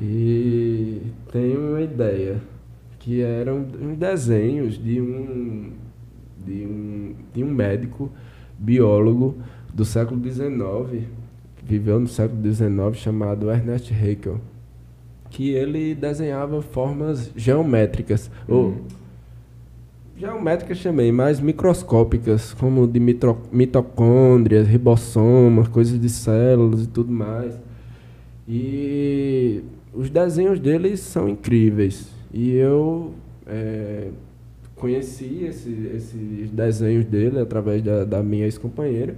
e 0.00 1.02
tenho 1.30 1.70
uma 1.70 1.80
ideia. 1.82 2.40
Que 2.98 3.22
eram 3.22 3.62
desenhos 3.96 4.82
de 4.82 5.00
um, 5.00 5.72
de 6.44 6.66
um, 6.66 7.14
de 7.32 7.42
um 7.44 7.50
médico 7.50 8.10
biólogo 8.58 9.36
do 9.72 9.84
século 9.84 10.20
XIX, 10.22 11.06
viveu 11.62 11.98
no 11.98 12.08
século 12.08 12.42
XIX, 12.42 12.70
chamado 12.94 13.50
Ernest 13.50 13.92
Haeckel, 13.92 14.38
que 15.30 15.50
ele 15.50 15.94
desenhava 15.94 16.60
formas 16.60 17.30
geométricas, 17.34 18.30
ou 18.46 18.76
geométricas 20.16 20.82
também, 20.82 21.10
mas 21.10 21.40
microscópicas, 21.40 22.52
como 22.52 22.86
de 22.86 23.00
mitocôndrias, 23.00 24.68
ribossomas, 24.68 25.68
coisas 25.68 25.98
de 25.98 26.08
células 26.10 26.82
e 26.82 26.86
tudo 26.86 27.10
mais. 27.10 27.58
E 28.46 29.62
os 29.92 30.08
desenhos 30.10 30.58
deles 30.60 31.00
são 31.00 31.28
incríveis. 31.28 32.08
E 32.32 32.54
eu 32.54 33.12
eh, 33.46 34.10
conheci 34.76 35.44
esse- 35.44 35.90
esses 35.94 36.50
desenhos 36.50 37.04
dele 37.04 37.38
através 37.40 37.82
da, 37.82 38.04
da 38.04 38.22
minha 38.22 38.44
ex-companheira. 38.44 39.16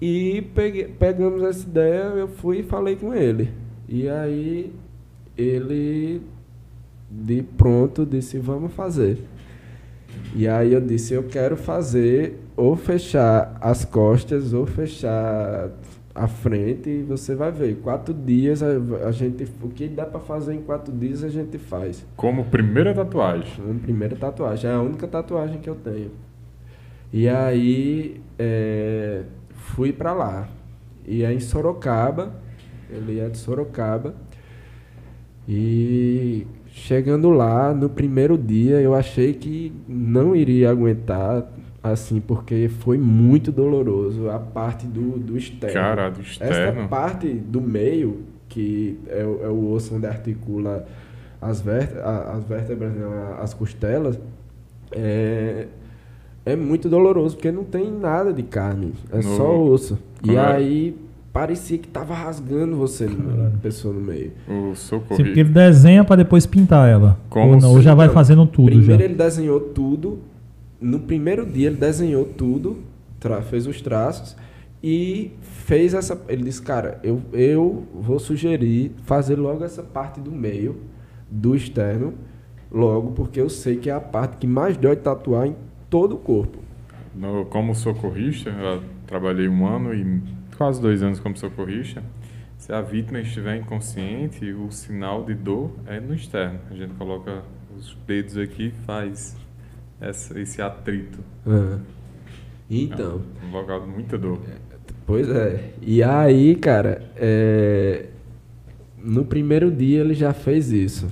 E 0.00 0.42
peguei- 0.54 0.88
pegamos 0.88 1.42
essa 1.42 1.66
ideia, 1.66 2.02
eu 2.16 2.28
fui 2.28 2.58
e 2.60 2.62
falei 2.62 2.96
com 2.96 3.12
ele. 3.14 3.50
E 3.88 4.08
aí 4.08 4.72
ele 5.36 6.20
de 7.10 7.42
pronto 7.42 8.06
disse, 8.06 8.38
vamos 8.38 8.72
fazer. 8.72 9.18
E 10.34 10.46
aí 10.46 10.72
eu 10.72 10.80
disse, 10.80 11.12
eu 11.14 11.24
quero 11.24 11.56
fazer 11.56 12.38
ou 12.56 12.76
fechar 12.76 13.56
as 13.60 13.84
costas 13.84 14.52
ou 14.52 14.64
fechar 14.66 15.70
a 16.14 16.26
frente 16.26 16.88
e 16.90 17.02
você 17.02 17.34
vai 17.34 17.52
ver. 17.52 17.76
Quatro 17.76 18.12
dias 18.12 18.62
a, 18.62 18.68
a 19.06 19.12
gente. 19.12 19.46
O 19.62 19.68
que 19.68 19.88
dá 19.88 20.04
pra 20.04 20.20
fazer 20.20 20.54
em 20.54 20.62
quatro 20.62 20.92
dias 20.92 21.22
a 21.22 21.28
gente 21.28 21.58
faz. 21.58 22.06
Como 22.16 22.44
primeira 22.44 22.94
tatuagem. 22.94 23.64
Uma 23.64 23.78
primeira 23.78 24.16
tatuagem, 24.16 24.70
é 24.70 24.74
a 24.74 24.80
única 24.80 25.06
tatuagem 25.06 25.60
que 25.60 25.68
eu 25.68 25.76
tenho. 25.76 26.10
E 27.12 27.28
aí 27.28 28.20
é, 28.38 29.22
fui 29.52 29.92
pra 29.92 30.12
lá. 30.12 30.48
E 31.06 31.24
é 31.24 31.32
em 31.32 31.40
Sorocaba. 31.40 32.34
Ele 32.90 33.20
é 33.20 33.28
de 33.28 33.38
Sorocaba. 33.38 34.14
E 35.48 36.46
chegando 36.68 37.30
lá, 37.30 37.74
no 37.74 37.88
primeiro 37.88 38.38
dia, 38.38 38.80
eu 38.80 38.94
achei 38.94 39.32
que 39.34 39.72
não 39.88 40.36
iria 40.36 40.70
aguentar, 40.70 41.50
assim, 41.82 42.20
porque 42.20 42.68
foi 42.80 42.98
muito 42.98 43.50
doloroso 43.50 44.28
a 44.30 44.38
parte 44.38 44.86
do, 44.86 45.18
do 45.18 45.36
externo. 45.36 45.74
Cara, 45.74 46.10
do 46.10 46.20
externo. 46.20 46.80
Essa 46.80 46.88
parte 46.88 47.28
do 47.28 47.60
meio, 47.60 48.22
que 48.48 48.98
é, 49.08 49.24
o- 49.24 49.40
é 49.44 49.48
o 49.48 49.70
osso 49.72 49.94
onde 49.94 50.06
articula 50.06 50.86
as, 51.40 51.64
as 51.66 52.44
vértebras, 52.44 52.92
não, 52.94 53.40
as 53.42 53.54
costelas, 53.54 54.18
é, 54.92 55.66
é 56.44 56.56
muito 56.56 56.88
doloroso, 56.88 57.36
porque 57.36 57.50
não 57.50 57.64
tem 57.64 57.90
nada 57.90 58.32
de 58.32 58.42
carne, 58.42 58.92
é 59.12 59.16
No- 59.16 59.22
só 59.36 59.58
osso. 59.62 59.98
E 60.22 60.26
Como 60.26 60.38
é? 60.38 60.52
aí 60.52 60.96
parecia 61.32 61.78
que 61.78 61.88
tava 61.88 62.12
rasgando 62.12 62.76
você, 62.76 63.06
Caralho. 63.06 63.52
pessoa 63.62 63.94
no 63.94 64.00
meio. 64.00 64.32
O 64.48 64.74
Sim, 64.74 64.98
porque 64.98 65.14
socorrido. 65.14 65.28
ele 65.40 65.44
desenha 65.48 66.04
pra 66.04 66.16
depois 66.16 66.44
pintar 66.44 66.88
ela. 66.90 67.16
Como 67.30 67.54
ou, 67.54 67.60
não, 67.60 67.70
ou 67.70 67.80
já 67.80 67.94
vai 67.94 68.08
Não, 68.08 68.14
fazendo 68.14 68.44
tudo 68.46 68.66
Primeiro 68.66 68.98
já. 68.98 69.04
ele 69.04 69.14
desenhou 69.14 69.60
tudo. 69.60 70.18
No 70.80 71.00
primeiro 71.00 71.44
dia 71.44 71.66
ele 71.68 71.76
desenhou 71.76 72.24
tudo, 72.24 72.82
fez 73.50 73.66
os 73.66 73.80
traços 73.82 74.36
e 74.82 75.30
fez 75.42 75.92
essa. 75.92 76.20
Ele 76.28 76.44
disse, 76.44 76.62
cara, 76.62 76.98
eu, 77.02 77.20
eu 77.32 77.86
vou 77.94 78.18
sugerir 78.18 78.92
fazer 79.04 79.36
logo 79.36 79.62
essa 79.62 79.82
parte 79.82 80.20
do 80.20 80.30
meio, 80.32 80.80
do 81.30 81.54
externo, 81.54 82.14
logo, 82.70 83.12
porque 83.12 83.40
eu 83.40 83.50
sei 83.50 83.76
que 83.76 83.90
é 83.90 83.92
a 83.92 84.00
parte 84.00 84.38
que 84.38 84.46
mais 84.46 84.76
dói 84.76 84.96
tatuar 84.96 85.46
em 85.46 85.56
todo 85.90 86.14
o 86.14 86.18
corpo. 86.18 86.58
No- 87.14 87.44
como 87.46 87.74
socorrista, 87.74 88.48
eu 88.50 88.82
trabalhei 89.06 89.48
um 89.48 89.66
ano 89.66 89.92
e 89.92 90.22
quase 90.56 90.80
dois 90.80 91.02
anos 91.02 91.20
como 91.20 91.36
socorrista. 91.36 92.02
Se 92.56 92.72
a 92.72 92.80
vítima 92.80 93.20
estiver 93.20 93.56
inconsciente, 93.56 94.52
o 94.52 94.70
sinal 94.70 95.24
de 95.24 95.34
dor 95.34 95.70
é 95.86 95.98
no 95.98 96.14
externo. 96.14 96.58
A 96.70 96.74
gente 96.74 96.94
coloca 96.94 97.42
os 97.76 97.96
dedos 98.06 98.36
aqui 98.36 98.70
faz 98.86 99.36
essa- 100.00 100.38
esse 100.40 100.60
atrito. 100.62 101.18
Então. 102.70 103.20
É 103.42 103.46
um 103.46 103.52
local 103.52 103.80
de 103.80 103.88
muita 103.88 104.16
dor. 104.16 104.38
Pois 105.06 105.28
é. 105.28 105.70
E 105.82 106.02
aí, 106.02 106.54
cara, 106.54 107.02
é, 107.16 108.06
no 109.02 109.24
primeiro 109.24 109.70
dia 109.70 110.00
ele 110.00 110.14
já 110.14 110.32
fez 110.32 110.70
isso. 110.70 111.08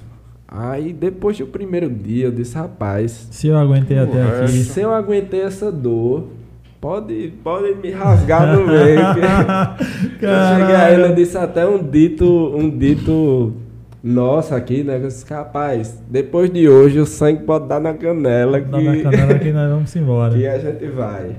Aí 0.47 0.93
depois 0.93 1.37
do 1.37 1.47
primeiro 1.47 1.91
dia 1.91 2.27
eu 2.27 2.33
disse, 2.33 2.55
rapaz, 2.55 3.29
Se 3.31 3.49
eu 3.49 3.57
aguentei 3.59 3.99
até 3.99 4.23
aqui. 4.45 4.49
se 4.53 4.81
eu 4.81 4.95
aguentei 4.95 5.43
essa 5.43 5.71
dor, 5.71 6.29
pode, 6.81 7.35
pode 7.43 7.75
me 7.75 7.91
rasgar 7.91 8.57
no 8.57 8.65
meio. 8.69 9.01
eu 10.23 10.59
cheguei 10.59 10.77
a 10.77 10.91
ele, 10.93 11.03
eu 11.03 11.15
disse 11.15 11.37
até 11.37 11.67
um 11.67 11.83
dito, 11.83 12.25
um 12.57 12.71
dito 12.71 13.53
nosso 14.03 14.55
aqui, 14.55 14.83
né? 14.85 14.97
Eu 14.97 15.09
disse, 15.09 15.25
rapaz, 15.33 16.03
depois 16.09 16.51
de 16.51 16.69
hoje 16.69 16.99
o 17.01 17.07
sangue 17.07 17.43
pode 17.45 17.67
dar 17.69 17.81
na 17.81 17.95
canela 17.95 18.61
Dá 18.61 18.79
que, 18.79 18.85
na 18.85 19.03
canela 19.11 19.39
que 19.39 19.53
nós 19.53 19.71
vamos 19.71 19.97
embora. 19.97 20.35
que 20.39 20.47
a 20.47 20.59
gente 20.59 20.87
vai. 20.89 21.37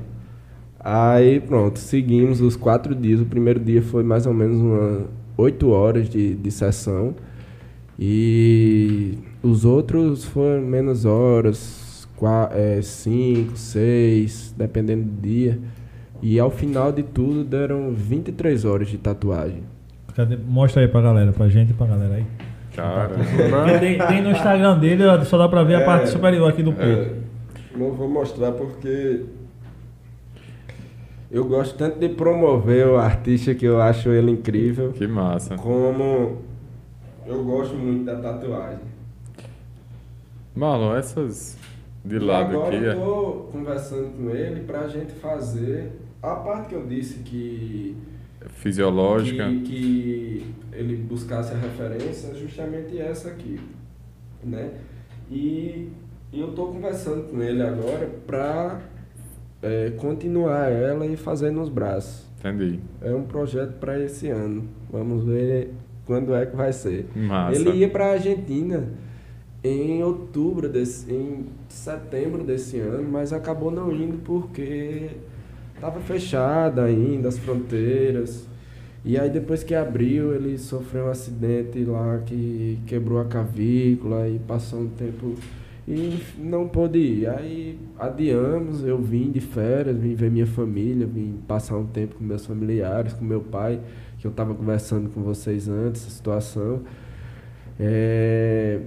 Aí 0.79 1.39
pronto, 1.39 1.77
seguimos 1.79 2.41
os 2.41 2.55
quatro 2.55 2.93
dias. 2.95 3.19
O 3.21 3.25
primeiro 3.25 3.59
dia 3.59 3.81
foi 3.81 4.03
mais 4.03 4.25
ou 4.25 4.33
menos 4.33 4.57
umas 4.59 5.03
oito 5.37 5.69
horas 5.69 6.09
de, 6.09 6.35
de 6.35 6.51
sessão. 6.51 7.15
E 8.01 9.17
os 9.43 9.65
outros 9.65 10.23
foram 10.23 10.61
menos 10.61 11.03
horas, 11.03 12.07
qua- 12.15 12.49
é, 12.53 12.81
cinco, 12.81 13.57
seis, 13.57 14.53
dependendo 14.57 15.03
do 15.03 15.21
dia. 15.21 15.59
E 16.21 16.39
ao 16.39 16.49
final 16.49 16.91
de 16.93 17.03
tudo 17.03 17.43
deram 17.43 17.91
23 17.91 18.63
horas 18.65 18.87
de 18.87 18.97
tatuagem. 18.97 19.63
Mostra 20.47 20.81
aí 20.81 20.87
pra 20.87 21.01
galera, 21.01 21.31
pra 21.31 21.47
gente 21.49 21.71
e 21.71 21.73
pra 21.73 21.87
galera 21.87 22.15
aí. 22.15 22.25
Cara, 22.75 23.09
tem, 23.79 23.97
tem 23.97 24.21
no 24.21 24.31
Instagram 24.31 24.77
dele, 24.79 25.03
só 25.25 25.37
dá 25.37 25.49
pra 25.49 25.63
ver 25.63 25.75
a 25.75 25.79
É. 25.81 25.85
parte 25.85 26.09
superior 26.09 26.49
aqui 26.49 26.63
do 26.63 26.71
corpo. 26.71 27.15
Não 27.75 27.91
vou 27.91 28.07
mostrar 28.09 28.51
porque 28.53 29.25
eu 31.31 31.45
gosto 31.45 31.77
tanto 31.77 31.99
de 31.99 32.09
promover 32.09 32.87
o 32.87 32.97
artista 32.97 33.53
que 33.53 33.65
eu 33.65 33.81
acho 33.81 34.09
ele 34.09 34.31
incrível. 34.31 34.91
que 34.91 35.07
massa. 35.07 35.55
Como 35.55 36.37
eu 37.25 37.43
gosto 37.43 37.75
muito 37.75 38.05
da 38.05 38.15
tatuagem. 38.17 38.79
Marlon, 40.55 40.95
essas 40.95 41.57
de 42.03 42.15
E 42.15 42.19
lado 42.19 42.51
agora 42.57 42.75
aqui, 42.75 42.85
eu 42.85 42.91
é- 42.91 42.95
tô 42.95 43.49
conversando 43.51 44.09
com 44.17 44.29
ele 44.31 44.61
pra 44.61 44.87
gente 44.87 45.13
fazer 45.13 45.91
a 46.21 46.35
parte 46.35 46.69
que 46.69 46.75
eu 46.75 46.85
disse 46.85 47.19
que, 47.19 47.95
fisiológica. 48.47 49.47
que, 49.49 49.61
que 49.61 50.55
ele 50.71 50.95
buscasse 50.95 51.53
a 51.53 51.57
referência, 51.57 52.33
justamente 52.35 52.97
essa 52.97 53.29
aqui, 53.29 53.59
né? 54.43 54.71
E, 55.29 55.89
e 56.31 56.39
eu 56.39 56.53
tô 56.53 56.67
conversando 56.67 57.29
com 57.29 57.41
ele 57.41 57.61
agora 57.61 58.09
pra 58.25 58.81
é, 59.61 59.91
continuar 59.97 60.71
ela 60.71 61.05
e 61.05 61.15
fazer 61.17 61.51
nos 61.51 61.69
braços. 61.69 62.27
Entendi. 62.39 62.79
É 63.01 63.13
um 63.13 63.23
projeto 63.23 63.73
para 63.79 63.99
esse 63.99 64.29
ano. 64.29 64.67
Vamos 64.89 65.25
ver 65.25 65.73
quando 66.05 66.33
é 66.33 66.45
que 66.45 66.55
vai 66.55 66.71
ser. 66.71 67.07
Massa. 67.15 67.59
Ele 67.59 67.71
ia 67.71 67.89
para 67.89 68.05
a 68.05 68.11
Argentina 68.13 68.87
em 69.63 70.01
outubro 70.01 70.69
desse, 70.69 71.11
em 71.11 71.47
setembro 71.67 72.43
desse 72.43 72.79
ano, 72.79 73.07
mas 73.11 73.33
acabou 73.33 73.69
não 73.69 73.91
indo 73.91 74.17
porque 74.19 75.09
estava 75.79 75.99
fechada 76.01 76.83
ainda 76.83 77.29
as 77.29 77.37
fronteiras. 77.37 78.47
E 79.03 79.17
aí 79.17 79.29
depois 79.29 79.63
que 79.63 79.73
abriu, 79.73 80.35
ele 80.35 80.57
sofreu 80.57 81.05
um 81.05 81.09
acidente 81.09 81.83
lá 81.85 82.19
que 82.25 82.79
quebrou 82.85 83.19
a 83.19 83.25
cavícula 83.25 84.27
e 84.27 84.39
passou 84.39 84.81
um 84.81 84.89
tempo 84.89 85.35
e 85.87 86.19
não 86.37 86.67
pôde 86.67 86.99
ir. 86.99 87.29
Aí 87.29 87.79
adiamos, 87.97 88.83
eu 88.83 89.01
vim 89.01 89.31
de 89.31 89.39
férias, 89.39 89.97
vim 89.97 90.15
ver 90.15 90.29
minha 90.29 90.45
família, 90.45 91.07
vim 91.07 91.39
passar 91.47 91.77
um 91.77 91.85
tempo 91.85 92.15
com 92.15 92.23
meus 92.23 92.45
familiares, 92.45 93.13
com 93.13 93.23
meu 93.25 93.41
pai, 93.41 93.79
que 94.19 94.27
eu 94.27 94.31
estava 94.31 94.53
conversando 94.53 95.09
com 95.09 95.23
vocês 95.23 95.67
antes, 95.69 96.05
a 96.05 96.09
situação. 96.09 96.81
É, 97.79 98.81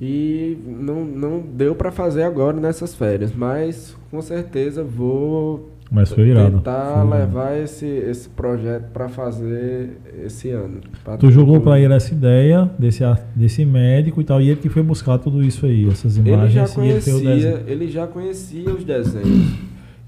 E 0.00 0.58
não, 0.66 1.04
não 1.04 1.40
deu 1.40 1.74
para 1.74 1.90
fazer 1.90 2.22
agora 2.24 2.58
nessas 2.60 2.94
férias, 2.94 3.32
mas 3.34 3.96
com 4.16 4.22
certeza 4.22 4.82
vou 4.82 5.70
Mas 5.90 6.10
foi 6.10 6.28
irado. 6.28 6.56
tentar 6.56 6.84
Foi 6.86 7.06
irado. 7.06 7.10
levar 7.10 7.58
esse, 7.58 7.84
esse 7.86 8.28
projeto 8.30 8.90
para 8.92 9.08
fazer 9.10 9.98
esse 10.24 10.48
ano. 10.50 10.80
pra 11.04 11.18
Tu 11.18 11.30
jogou 11.30 11.56
mundo. 11.56 11.64
ele 11.64 11.92
essa 11.96 12.14
ideia 12.14 12.70
desse, 12.78 13.02
desse 13.34 13.64
médico 13.66 14.18
e 14.20 14.24
tal, 14.24 14.40
e 14.40 14.48
ele 14.48 14.60
que 14.60 14.70
foi 14.70 14.82
buscar 14.82 15.18
tudo 15.18 15.44
isso 15.44 15.66
aí, 15.66 15.86
essas 15.88 16.16
Ele 16.16 16.30
imagens. 16.30 16.52
já 16.74 16.82
ele 16.82 16.94
desenho. 16.94 17.22
conhecia, 17.22 17.64
ele 17.66 17.88
já 17.88 18.06
conhecia 18.06 18.70
os 18.70 18.84
desenhos. 18.84 19.54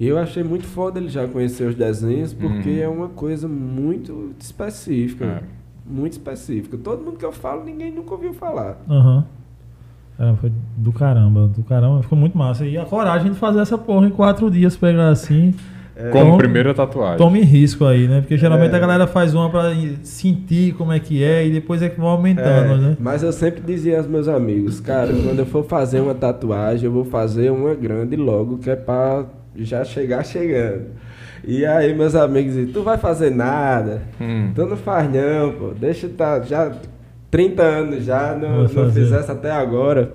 E 0.01 0.07
eu 0.07 0.17
achei 0.17 0.43
muito 0.43 0.65
foda 0.65 0.99
ele 0.99 1.09
já 1.11 1.27
conhecer 1.29 1.65
os 1.69 1.75
desenhos, 1.75 2.33
porque 2.33 2.71
Uhum. 2.71 2.79
é 2.83 2.89
uma 2.89 3.09
coisa 3.09 3.47
muito 3.47 4.31
específica. 4.41 5.25
É. 5.25 5.41
Muito 5.91 6.13
específica. 6.13 6.77
Todo 6.79 7.05
mundo 7.05 7.17
que 7.19 7.25
eu 7.25 7.33
falo, 7.33 7.63
ninguém 7.65 7.91
nunca 7.93 8.13
ouviu 8.15 8.33
falar. 8.33 8.81
Aham. 8.89 9.27
É, 10.19 10.35
foi 10.41 10.51
do 10.77 10.93
caramba, 10.93 11.47
do 11.47 11.63
caramba, 11.63 12.03
ficou 12.03 12.19
muito 12.19 12.37
massa. 12.37 12.67
E 12.67 12.77
a 12.77 12.85
coragem 12.85 13.33
de 13.33 13.39
fazer 13.39 13.61
essa 13.61 13.79
porra 13.79 14.07
em 14.07 14.11
quatro 14.11 14.51
dias, 14.51 14.77
pegar 14.77 15.11
assim. 15.11 15.55
Como 16.13 16.27
Então, 16.27 16.39
primeira 16.39 16.73
tatuagem. 16.73 17.19
Tome 17.19 17.41
risco 17.43 17.85
aí, 17.85 18.07
né? 18.07 18.21
Porque 18.21 18.37
geralmente 18.37 18.73
É. 18.73 18.77
a 18.77 18.79
galera 18.79 19.07
faz 19.09 19.35
uma 19.35 19.51
pra 19.51 19.73
sentir 20.05 20.73
como 20.75 20.93
é 20.93 21.01
que 21.01 21.23
é 21.25 21.45
e 21.47 21.51
depois 21.51 21.83
é 21.83 21.89
que 21.89 21.99
vai 22.01 22.09
aumentando, 22.11 22.75
É, 22.75 22.77
né? 22.77 22.97
Mas 23.01 23.23
eu 23.25 23.33
sempre 23.33 23.61
dizia 23.61 23.99
aos 23.99 24.07
meus 24.07 24.29
amigos, 24.29 24.79
cara, 24.79 25.09
quando 25.13 25.41
eu 25.41 25.47
for 25.47 25.65
fazer 25.65 25.99
uma 26.01 26.15
tatuagem, 26.15 26.85
eu 26.87 26.93
vou 26.93 27.05
fazer 27.05 27.51
uma 27.51 27.75
grande 27.75 28.15
logo, 28.15 28.59
que 28.59 28.71
é 28.71 28.77
pra 28.77 29.25
já 29.57 29.85
chegar 29.85 30.25
chegando. 30.25 30.87
E 31.45 31.65
aí 31.67 31.93
meus 31.95 32.15
amigos 32.15 32.55
diziam, 32.55 32.73
tu 32.73 32.83
vai 32.83 32.97
fazer 32.99 33.31
nada, 33.31 34.03
Hum. 34.21 34.53
tu 34.55 34.67
não 34.67 34.77
faz 34.77 35.09
não, 35.13 35.53
pô, 35.53 35.71
deixa 35.79 36.09
tá 36.09 36.41
já 36.43 36.71
30 37.31 37.63
anos 37.63 38.05
já, 38.05 38.35
não, 38.35 38.63
não 38.63 38.91
fizesse 38.91 39.31
até 39.31 39.51
agora. 39.51 40.15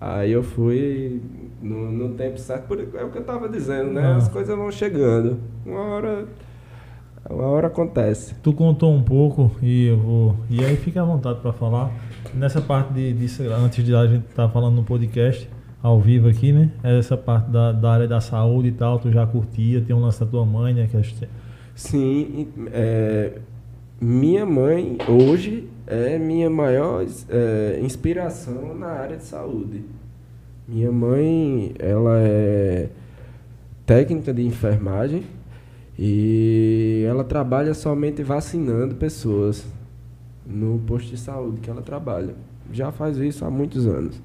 Aí 0.00 0.30
eu 0.30 0.42
fui 0.42 1.20
no, 1.60 1.90
no 1.90 2.08
tempo 2.14 2.38
certo, 2.38 2.66
por, 2.68 2.78
é 2.78 3.04
o 3.04 3.10
que 3.10 3.18
eu 3.18 3.24
tava 3.24 3.48
dizendo, 3.48 3.92
né? 3.92 4.02
Ah. 4.04 4.16
As 4.16 4.28
coisas 4.28 4.56
vão 4.56 4.70
chegando. 4.70 5.38
Uma 5.66 5.80
hora. 5.80 6.24
Uma 7.28 7.46
hora 7.46 7.66
acontece. 7.66 8.34
Tu 8.42 8.52
contou 8.52 8.94
um 8.94 9.02
pouco 9.02 9.50
e 9.60 9.86
eu 9.86 9.96
vou. 9.98 10.36
E 10.48 10.64
aí 10.64 10.76
fica 10.76 11.02
à 11.02 11.04
vontade 11.04 11.40
pra 11.40 11.52
falar. 11.52 11.90
Nessa 12.32 12.60
parte 12.60 12.92
de, 12.92 13.12
disso, 13.12 13.42
antes 13.50 13.84
de 13.84 13.94
a 13.94 14.06
gente 14.06 14.26
estar 14.26 14.48
falando 14.48 14.76
no 14.76 14.84
podcast, 14.84 15.48
ao 15.82 16.00
vivo 16.00 16.28
aqui, 16.28 16.52
né? 16.52 16.70
Essa 16.82 17.16
parte 17.16 17.50
da, 17.50 17.72
da 17.72 17.90
área 17.90 18.08
da 18.08 18.20
saúde 18.20 18.68
e 18.68 18.72
tal, 18.72 18.98
tu 18.98 19.10
já 19.10 19.26
curtia, 19.26 19.80
tem 19.80 19.94
um 19.94 20.00
lance 20.00 20.20
da 20.20 20.26
tua 20.26 20.46
mãe, 20.46 20.72
né? 20.74 20.88
Que 20.90 21.00
que- 21.00 21.28
Sim, 21.74 22.48
é, 22.72 23.32
minha 24.00 24.44
mãe 24.46 24.96
hoje 25.08 25.68
é 25.88 26.18
minha 26.18 26.50
maior 26.50 27.04
é, 27.30 27.80
inspiração 27.82 28.74
na 28.74 28.88
área 28.88 29.16
de 29.16 29.24
saúde. 29.24 29.82
Minha 30.68 30.92
mãe, 30.92 31.74
ela 31.78 32.18
é 32.18 32.90
técnica 33.86 34.34
de 34.34 34.44
enfermagem 34.44 35.24
E 35.98 37.06
ela 37.08 37.24
trabalha 37.24 37.72
somente 37.72 38.22
vacinando 38.22 38.96
pessoas 38.96 39.64
no 40.46 40.78
posto 40.80 41.08
de 41.08 41.16
saúde 41.16 41.60
que 41.60 41.70
ela 41.70 41.80
trabalha. 41.80 42.34
Já 42.70 42.92
faz 42.92 43.16
isso 43.16 43.46
há 43.46 43.50
muitos 43.50 43.86
anos. 43.86 44.20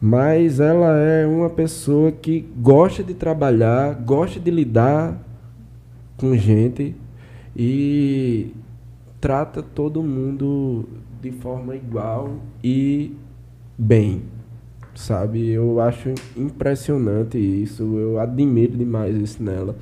Mas 0.00 0.58
ela 0.58 0.98
é 0.98 1.24
uma 1.24 1.48
pessoa 1.48 2.10
que 2.10 2.46
gosta 2.58 3.02
de 3.02 3.14
trabalhar, 3.14 3.94
gosta 3.94 4.40
de 4.40 4.50
lidar 4.50 5.24
com 6.16 6.36
gente 6.36 6.94
e 7.54 8.52
trata 9.20 9.62
todo 9.62 10.02
mundo 10.02 10.84
de 11.20 11.30
forma 11.30 11.74
igual 11.74 12.36
e 12.62 13.14
bem. 13.76 14.22
Sabe? 14.94 15.50
Eu 15.50 15.80
acho 15.80 16.14
impressionante 16.36 17.38
isso, 17.38 17.82
eu 17.98 18.18
admiro 18.18 18.76
demais 18.76 19.14
isso 19.16 19.42
nela. 19.42 19.76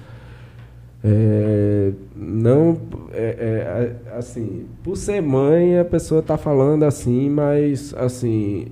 É, 1.07 1.93
não, 2.17 2.81
é, 3.13 3.95
é, 4.09 4.17
assim, 4.17 4.65
por 4.83 4.97
ser 4.97 5.21
mãe, 5.21 5.79
a 5.79 5.85
pessoa 5.85 6.21
está 6.21 6.39
falando 6.39 6.83
assim, 6.83 7.29
mas, 7.29 7.93
assim, 7.95 8.69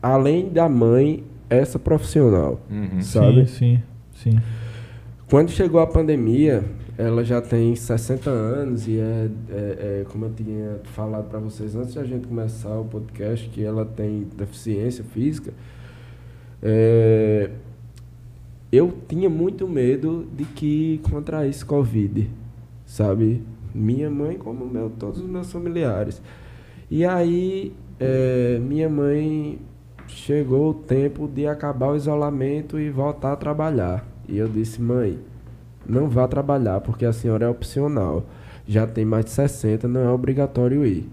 além 0.00 0.48
da 0.48 0.68
mãe, 0.68 1.24
essa 1.50 1.80
profissional, 1.80 2.60
uhum. 2.70 3.02
sabe? 3.02 3.46
Sim, 3.46 3.82
sim, 4.14 4.30
sim. 4.30 4.40
Quando 5.28 5.50
chegou 5.50 5.80
a 5.80 5.86
pandemia, 5.86 6.62
ela 6.98 7.24
já 7.24 7.40
tem 7.40 7.74
60 7.74 8.28
anos 8.28 8.86
e 8.86 8.98
é, 8.98 9.30
é, 9.50 10.00
é 10.00 10.06
como 10.10 10.26
eu 10.26 10.32
tinha 10.32 10.80
falado 10.84 11.28
para 11.28 11.38
vocês 11.38 11.74
antes 11.74 11.92
de 11.92 11.98
a 11.98 12.04
gente 12.04 12.26
começar 12.26 12.78
o 12.78 12.84
podcast, 12.84 13.48
que 13.48 13.64
ela 13.64 13.84
tem 13.84 14.26
deficiência 14.36 15.02
física. 15.02 15.52
É, 16.62 17.50
eu 18.70 18.92
tinha 19.08 19.28
muito 19.28 19.66
medo 19.66 20.26
de 20.36 20.44
que 20.44 21.00
contraísse 21.10 21.64
Covid, 21.64 22.30
sabe? 22.84 23.42
Minha 23.74 24.10
mãe, 24.10 24.36
como 24.36 24.66
meu, 24.66 24.90
todos 24.90 25.20
os 25.20 25.28
meus 25.28 25.50
familiares. 25.50 26.20
E 26.90 27.04
aí, 27.06 27.72
é, 27.98 28.58
minha 28.58 28.88
mãe 28.88 29.58
chegou 30.06 30.70
o 30.70 30.74
tempo 30.74 31.26
de 31.26 31.46
acabar 31.46 31.88
o 31.88 31.96
isolamento 31.96 32.78
e 32.78 32.90
voltar 32.90 33.32
a 33.32 33.36
trabalhar. 33.36 34.06
E 34.28 34.36
eu 34.36 34.46
disse, 34.46 34.80
mãe, 34.80 35.18
não 35.86 36.08
vá 36.08 36.26
trabalhar 36.28 36.80
porque 36.80 37.04
a 37.04 37.12
senhora 37.12 37.46
é 37.46 37.48
opcional. 37.48 38.24
Já 38.66 38.86
tem 38.86 39.04
mais 39.04 39.24
de 39.24 39.32
60, 39.32 39.88
não 39.88 40.00
é 40.00 40.08
obrigatório 40.10 40.86
ir. 40.86 41.08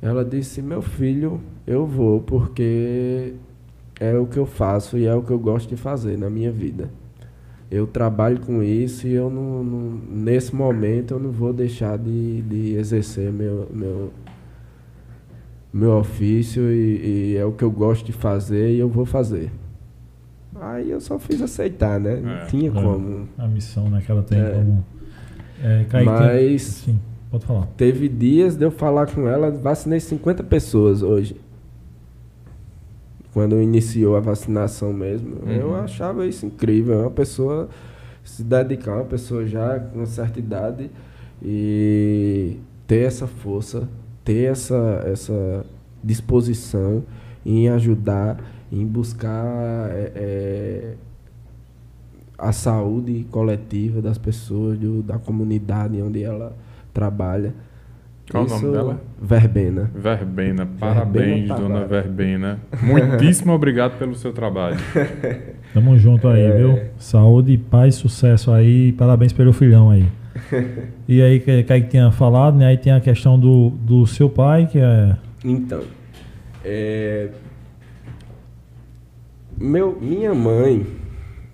Ela 0.00 0.24
disse, 0.24 0.60
meu 0.60 0.82
filho, 0.82 1.40
eu 1.66 1.86
vou 1.86 2.20
porque 2.20 3.34
é 4.00 4.16
o 4.16 4.26
que 4.26 4.36
eu 4.36 4.46
faço 4.46 4.98
e 4.98 5.06
é 5.06 5.14
o 5.14 5.22
que 5.22 5.30
eu 5.30 5.38
gosto 5.38 5.68
de 5.68 5.76
fazer 5.76 6.18
na 6.18 6.28
minha 6.28 6.50
vida. 6.50 6.90
Eu 7.70 7.86
trabalho 7.86 8.40
com 8.40 8.62
isso 8.62 9.06
e 9.06 9.14
eu 9.14 9.30
não, 9.30 9.64
não 9.64 10.00
nesse 10.10 10.54
momento 10.54 11.14
eu 11.14 11.20
não 11.20 11.30
vou 11.30 11.52
deixar 11.52 11.96
de, 11.96 12.42
de 12.42 12.74
exercer 12.74 13.32
meu, 13.32 13.68
meu, 13.72 14.10
meu 15.72 15.92
ofício 15.92 16.70
e, 16.70 17.32
e, 17.32 17.36
é 17.36 17.44
o 17.44 17.52
que 17.52 17.64
eu 17.64 17.70
gosto 17.70 18.04
de 18.04 18.12
fazer 18.12 18.72
e 18.72 18.78
eu 18.78 18.88
vou 18.88 19.06
fazer. 19.06 19.50
Aí 20.62 20.90
eu 20.90 21.00
só 21.00 21.18
fiz 21.18 21.40
aceitar, 21.42 21.98
né? 21.98 22.16
Não 22.16 22.32
é. 22.32 22.44
tinha 22.46 22.70
é, 22.70 22.72
como. 22.72 23.28
A 23.36 23.46
missão 23.46 23.88
né, 23.88 24.02
que 24.04 24.10
ela 24.10 24.22
tem 24.22 24.40
é. 24.40 24.50
como. 24.50 24.84
É, 25.62 26.04
Mas. 26.04 26.62
Sim, 26.62 27.00
pode 27.30 27.44
falar. 27.46 27.66
Teve 27.76 28.08
dias 28.08 28.56
de 28.56 28.64
eu 28.64 28.70
falar 28.70 29.06
com 29.12 29.28
ela, 29.28 29.50
vacinei 29.50 30.00
50 30.00 30.42
pessoas 30.44 31.02
hoje. 31.02 31.36
Quando 33.32 33.60
iniciou 33.60 34.16
a 34.16 34.20
vacinação 34.20 34.92
mesmo. 34.92 35.36
Uhum. 35.42 35.50
Eu 35.50 35.74
achava 35.74 36.26
isso 36.26 36.44
incrível. 36.44 37.00
Uma 37.00 37.10
pessoa 37.10 37.68
se 38.22 38.44
dedicar, 38.44 38.96
uma 38.96 39.04
pessoa 39.04 39.46
já 39.46 39.80
com 39.80 40.04
certa 40.06 40.38
idade 40.38 40.90
e 41.42 42.58
ter 42.86 43.06
essa 43.06 43.26
força 43.26 43.88
ter 44.24 44.50
essa, 44.50 45.02
essa 45.06 45.64
disposição 46.02 47.04
em 47.44 47.68
ajudar, 47.68 48.38
em 48.72 48.86
buscar 48.86 49.90
é, 49.90 50.12
é, 50.16 50.94
a 52.38 52.52
saúde 52.52 53.26
coletiva 53.30 54.00
das 54.00 54.16
pessoas, 54.16 54.78
do, 54.78 55.02
da 55.02 55.18
comunidade 55.18 56.00
onde 56.00 56.24
ela 56.24 56.56
trabalha. 56.94 57.54
Qual 58.30 58.46
Isso, 58.46 58.54
o 58.54 58.60
nome 58.60 58.72
dela? 58.72 59.00
Verbena. 59.20 59.90
Verbena. 59.94 60.68
Parabéns, 60.80 61.48
Verbena 61.48 61.54
dona 61.56 61.84
Verbena. 61.84 62.58
Muitíssimo 62.82 63.52
obrigado 63.52 63.98
pelo 63.98 64.14
seu 64.14 64.32
trabalho. 64.32 64.78
Tamo 65.74 65.98
junto 65.98 66.26
aí, 66.28 66.40
é... 66.40 66.56
viu? 66.56 66.78
Saúde, 66.96 67.58
paz, 67.58 67.96
sucesso 67.96 68.50
aí. 68.50 68.92
Parabéns 68.92 69.34
pelo 69.34 69.52
filhão 69.52 69.90
aí. 69.90 70.06
e 71.06 71.20
aí, 71.20 71.40
que 71.40 71.62
Kaique 71.64 71.90
tinha 71.90 72.10
falado, 72.10 72.56
né? 72.56 72.66
Aí 72.66 72.78
tem 72.78 72.92
a 72.92 73.00
questão 73.00 73.38
do, 73.38 73.70
do 73.70 74.06
seu 74.06 74.30
pai, 74.30 74.66
que 74.66 74.78
é. 74.78 75.14
Então. 75.44 75.82
É... 76.64 77.28
Meu, 79.62 79.96
minha 80.00 80.34
mãe. 80.34 80.84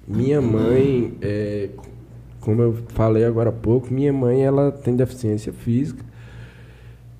Minha 0.06 0.40
mãe, 0.40 1.12
é, 1.20 1.68
como 2.40 2.62
eu 2.62 2.72
falei 2.88 3.22
agora 3.22 3.50
há 3.50 3.52
pouco, 3.52 3.92
minha 3.92 4.10
mãe 4.10 4.42
ela 4.42 4.72
tem 4.72 4.96
deficiência 4.96 5.52
física. 5.52 6.02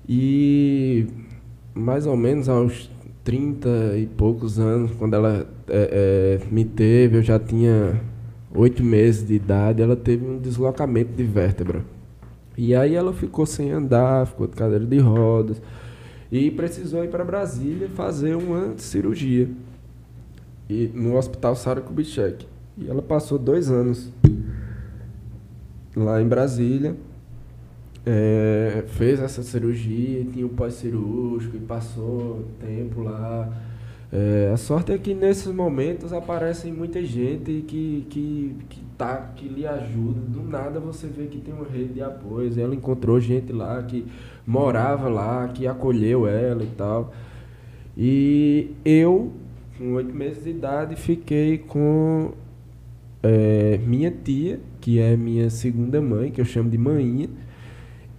E 0.07 1.05
mais 1.75 2.07
ou 2.07 2.17
menos 2.17 2.49
aos 2.49 2.89
30 3.23 3.97
e 3.97 4.07
poucos 4.07 4.57
anos, 4.57 4.89
quando 4.97 5.13
ela 5.13 5.47
é, 5.67 6.39
é, 6.41 6.51
me 6.51 6.65
teve, 6.65 7.17
eu 7.17 7.21
já 7.21 7.37
tinha 7.37 8.01
oito 8.55 8.83
meses 8.83 9.27
de 9.27 9.35
idade, 9.35 9.83
ela 9.83 9.95
teve 9.95 10.25
um 10.25 10.39
deslocamento 10.39 11.11
de 11.13 11.23
vértebra. 11.23 11.85
E 12.57 12.73
aí 12.73 12.95
ela 12.95 13.13
ficou 13.13 13.45
sem 13.45 13.69
andar, 13.69 14.25
ficou 14.25 14.47
de 14.47 14.55
cadeira 14.55 14.87
de 14.87 14.97
rodas 14.97 15.61
e 16.31 16.49
precisou 16.49 17.03
ir 17.03 17.09
para 17.09 17.23
Brasília 17.23 17.87
fazer 17.89 18.35
uma 18.35 18.73
cirurgia 18.77 19.47
e 20.69 20.91
no 20.93 21.17
Hospital 21.17 21.55
Sara 21.55 21.81
Kubitschek. 21.81 22.45
E 22.77 22.89
ela 22.89 23.01
passou 23.01 23.37
dois 23.37 23.71
anos 23.71 24.11
lá 25.95 26.21
em 26.21 26.27
Brasília, 26.27 26.95
é, 28.05 28.83
fez 28.87 29.19
essa 29.19 29.43
cirurgia, 29.43 30.23
tinha 30.25 30.45
o 30.45 30.49
pós-cirúrgico 30.49 31.57
e 31.57 31.59
passou 31.59 32.45
tempo 32.59 33.01
lá 33.01 33.51
é, 34.11 34.49
a 34.51 34.57
sorte 34.57 34.91
é 34.91 34.97
que 34.97 35.13
nesses 35.13 35.53
momentos 35.53 36.11
aparecem 36.11 36.73
muita 36.73 37.03
gente 37.05 37.63
que, 37.67 38.07
que, 38.09 38.55
que, 38.67 38.81
tá, 38.97 39.31
que 39.35 39.47
lhe 39.47 39.67
ajuda. 39.67 40.19
Do 40.21 40.41
nada 40.41 40.79
você 40.79 41.05
vê 41.05 41.27
que 41.27 41.37
tem 41.37 41.53
uma 41.53 41.67
rede 41.67 41.93
de 41.93 42.01
apoio. 42.01 42.51
Ela 42.59 42.73
encontrou 42.73 43.19
gente 43.19 43.53
lá 43.53 43.81
que 43.83 44.05
morava 44.47 45.07
lá, 45.07 45.47
que 45.49 45.67
acolheu 45.67 46.27
ela 46.27 46.63
e 46.63 46.71
tal. 46.75 47.13
E 47.95 48.71
eu, 48.83 49.31
com 49.79 49.93
oito 49.93 50.13
meses 50.13 50.43
de 50.43 50.51
idade, 50.51 50.95
fiquei 50.95 51.57
com 51.57 52.33
é, 53.23 53.79
minha 53.79 54.11
tia, 54.11 54.59
que 54.79 54.99
é 54.99 55.17
minha 55.17 55.49
segunda 55.49 55.99
mãe, 55.99 56.29
que 56.29 56.39
eu 56.39 56.45
chamo 56.45 56.69
de 56.69 56.77
maninha, 56.77 57.29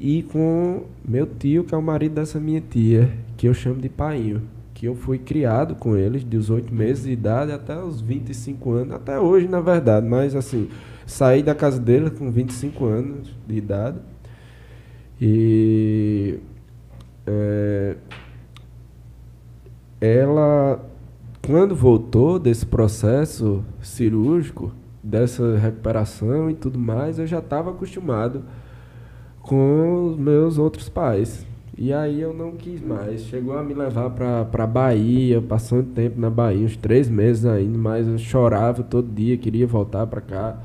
e 0.00 0.24
com 0.24 0.86
meu 1.06 1.26
tio, 1.26 1.62
que 1.62 1.72
é 1.72 1.78
o 1.78 1.82
marido 1.82 2.16
dessa 2.16 2.40
minha 2.40 2.60
tia, 2.60 3.12
que 3.36 3.46
eu 3.46 3.54
chamo 3.54 3.80
de 3.80 3.88
painho 3.88 4.42
que 4.80 4.86
eu 4.86 4.94
fui 4.94 5.18
criado 5.18 5.74
com 5.74 5.94
eles, 5.94 6.22
de 6.22 6.28
18 6.30 6.74
meses 6.74 7.04
de 7.04 7.10
idade 7.10 7.52
até 7.52 7.76
os 7.76 8.00
25 8.00 8.72
anos, 8.72 8.94
até 8.94 9.20
hoje, 9.20 9.46
na 9.46 9.60
verdade, 9.60 10.08
mas 10.08 10.34
assim, 10.34 10.70
saí 11.04 11.42
da 11.42 11.54
casa 11.54 11.78
deles 11.78 12.18
com 12.18 12.30
25 12.30 12.86
anos 12.86 13.36
de 13.46 13.56
idade. 13.56 13.98
E 15.20 16.38
é, 17.26 17.96
ela, 20.00 20.82
quando 21.50 21.74
voltou 21.74 22.38
desse 22.38 22.64
processo 22.64 23.64
cirúrgico, 23.82 24.70
dessa 25.02 25.56
recuperação 25.58 26.48
e 26.48 26.54
tudo 26.54 26.78
mais, 26.78 27.18
eu 27.18 27.26
já 27.26 27.40
estava 27.40 27.70
acostumado 27.70 28.44
com 29.42 30.04
os 30.06 30.16
meus 30.16 30.58
outros 30.58 30.88
pais. 30.88 31.44
E 31.76 31.92
aí 31.92 32.20
eu 32.20 32.32
não 32.32 32.52
quis 32.52 32.80
mais. 32.80 33.22
Chegou 33.22 33.58
a 33.58 33.64
me 33.64 33.74
levar 33.74 34.10
pra, 34.10 34.44
pra 34.44 34.64
Bahia, 34.64 35.42
passando 35.42 35.92
tempo 35.92 36.20
na 36.20 36.30
Bahia, 36.30 36.64
uns 36.64 36.76
três 36.76 37.08
meses 37.08 37.44
ainda, 37.44 37.76
mas 37.76 38.06
eu 38.06 38.16
chorava 38.16 38.84
todo 38.84 39.12
dia, 39.12 39.36
queria 39.36 39.66
voltar 39.66 40.06
pra 40.06 40.20
cá. 40.20 40.56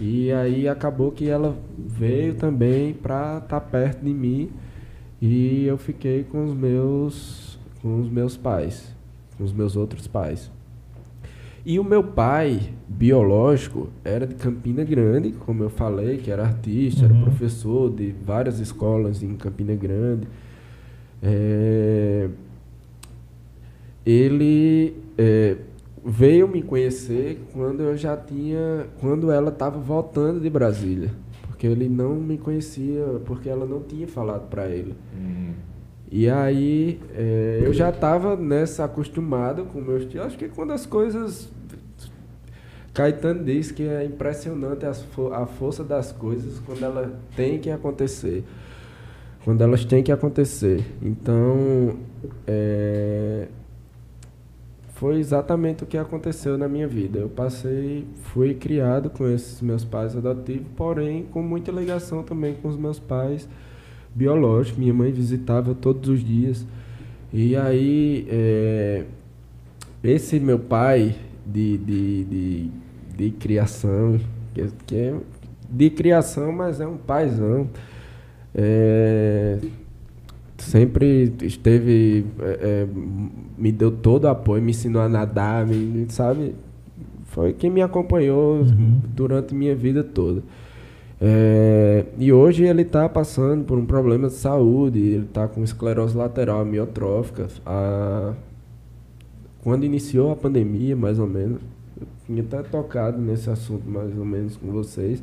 E 0.00 0.32
aí 0.32 0.66
acabou 0.66 1.12
que 1.12 1.28
ela 1.28 1.56
veio 1.78 2.34
também 2.34 2.94
pra 2.94 3.38
estar 3.44 3.60
tá 3.60 3.60
perto 3.60 4.04
de 4.04 4.12
mim 4.12 4.50
e 5.22 5.66
eu 5.66 5.78
fiquei 5.78 6.24
com 6.24 6.44
os 6.44 6.52
meus 6.52 7.58
com 7.80 8.00
os 8.00 8.10
meus 8.10 8.36
pais, 8.36 8.94
com 9.40 9.44
os 9.44 9.54
meus 9.54 9.74
outros 9.74 10.06
pais. 10.06 10.50
E 11.64 11.78
o 11.78 11.84
meu 11.84 12.04
pai 12.04 12.60
biológico 12.86 13.88
era 14.04 14.26
de 14.26 14.34
Campina 14.34 14.84
Grande, 14.84 15.32
como 15.32 15.62
eu 15.62 15.70
falei, 15.70 16.18
que 16.18 16.30
era 16.30 16.42
artista, 16.42 17.06
uhum. 17.06 17.14
era 17.14 17.22
professor 17.22 17.90
de 17.90 18.14
várias 18.22 18.60
escolas 18.60 19.22
em 19.22 19.34
Campina 19.36 19.74
Grande. 19.74 20.28
É, 21.22 22.28
ele, 24.04 24.94
é, 25.16 25.56
veio 26.04 26.46
me 26.46 26.62
conhecer 26.62 27.40
quando 27.54 27.82
eu 27.82 27.96
já 27.96 28.18
tinha, 28.18 28.88
quando 29.00 29.30
ela 29.30 29.48
estava 29.48 29.78
voltando 29.78 30.40
de 30.40 30.50
Brasília, 30.50 31.10
porque 31.46 31.66
ele 31.66 31.88
não 31.88 32.14
me 32.14 32.36
conhecia, 32.36 33.04
porque 33.24 33.48
ela 33.48 33.64
não 33.64 33.82
tinha 33.82 34.06
falado 34.06 34.48
para 34.50 34.68
ele. 34.68 34.94
Uhum. 35.14 35.69
E 36.10 36.28
aí 36.28 37.00
é, 37.14 37.60
eu 37.62 37.72
já 37.72 37.90
estava 37.90 38.34
nessa 38.36 38.84
acostumado 38.84 39.64
com 39.66 39.80
meus 39.80 40.04
tios. 40.06 40.24
Acho 40.24 40.36
que 40.36 40.48
quando 40.48 40.72
as 40.72 40.84
coisas 40.84 41.48
Caetano 42.92 43.44
diz 43.44 43.70
que 43.70 43.84
é 43.84 44.04
impressionante 44.04 44.84
a, 44.84 44.90
a 44.90 45.46
força 45.46 45.84
das 45.84 46.10
coisas 46.10 46.58
quando 46.60 46.82
ela 46.84 47.18
tem 47.36 47.58
que 47.58 47.70
acontecer. 47.70 48.44
Quando 49.44 49.62
elas 49.62 49.84
têm 49.84 50.02
que 50.02 50.12
acontecer. 50.12 50.84
Então, 51.00 51.96
é, 52.46 53.46
foi 54.94 55.18
exatamente 55.18 55.84
o 55.84 55.86
que 55.86 55.96
aconteceu 55.96 56.58
na 56.58 56.68
minha 56.68 56.86
vida. 56.86 57.20
Eu 57.20 57.28
passei, 57.28 58.06
fui 58.24 58.54
criado 58.54 59.08
com 59.08 59.26
esses 59.28 59.62
meus 59.62 59.84
pais 59.84 60.14
adotivos, 60.14 60.66
porém 60.76 61.22
com 61.22 61.42
muita 61.42 61.72
ligação 61.72 62.22
também 62.22 62.54
com 62.54 62.68
os 62.68 62.76
meus 62.76 62.98
pais 62.98 63.48
biológicos. 64.14 64.78
Minha 64.78 64.94
mãe 64.94 65.12
visitava 65.12 65.74
todos 65.74 66.08
os 66.08 66.24
dias. 66.24 66.66
E 67.32 67.54
aí, 67.56 68.26
é, 68.28 69.04
esse 70.02 70.40
meu 70.40 70.58
pai, 70.58 71.14
de, 71.46 71.78
de, 71.78 72.24
de, 72.24 72.70
de 73.16 73.30
criação, 73.32 74.18
que, 74.54 74.68
que, 74.86 74.96
é 74.96 75.14
de 75.68 75.90
criação, 75.90 76.52
mas 76.52 76.80
é 76.80 76.86
um 76.86 76.96
paizão. 76.96 77.68
É, 78.54 79.58
sempre 80.58 81.32
esteve, 81.42 82.26
é, 82.40 82.58
é, 82.62 82.88
me 83.56 83.70
deu 83.70 83.90
todo 83.90 84.24
o 84.24 84.28
apoio, 84.28 84.62
me 84.62 84.70
ensinou 84.70 85.02
a 85.02 85.08
nadar, 85.08 85.66
me, 85.66 86.06
sabe? 86.10 86.54
Foi 87.26 87.52
quem 87.52 87.70
me 87.70 87.80
acompanhou 87.80 88.56
uhum. 88.56 89.00
durante 89.14 89.54
minha 89.54 89.74
vida 89.74 90.02
toda. 90.02 90.42
É, 91.22 92.06
e 92.18 92.32
hoje 92.32 92.64
ele 92.64 92.80
está 92.80 93.06
passando 93.06 93.64
por 93.64 93.76
um 93.76 93.84
problema 93.84 94.28
de 94.28 94.34
saúde, 94.34 94.98
ele 95.00 95.26
está 95.26 95.46
com 95.46 95.62
esclerose 95.62 96.16
lateral 96.16 96.60
amiotrófica. 96.60 97.48
A, 97.66 98.32
quando 99.62 99.84
iniciou 99.84 100.32
a 100.32 100.36
pandemia, 100.36 100.96
mais 100.96 101.18
ou 101.18 101.26
menos, 101.26 101.60
eu 102.00 102.06
tinha 102.26 102.42
até 102.42 102.62
tocado 102.62 103.20
nesse 103.20 103.50
assunto 103.50 103.88
mais 103.88 104.16
ou 104.16 104.24
menos 104.24 104.56
com 104.56 104.72
vocês, 104.72 105.22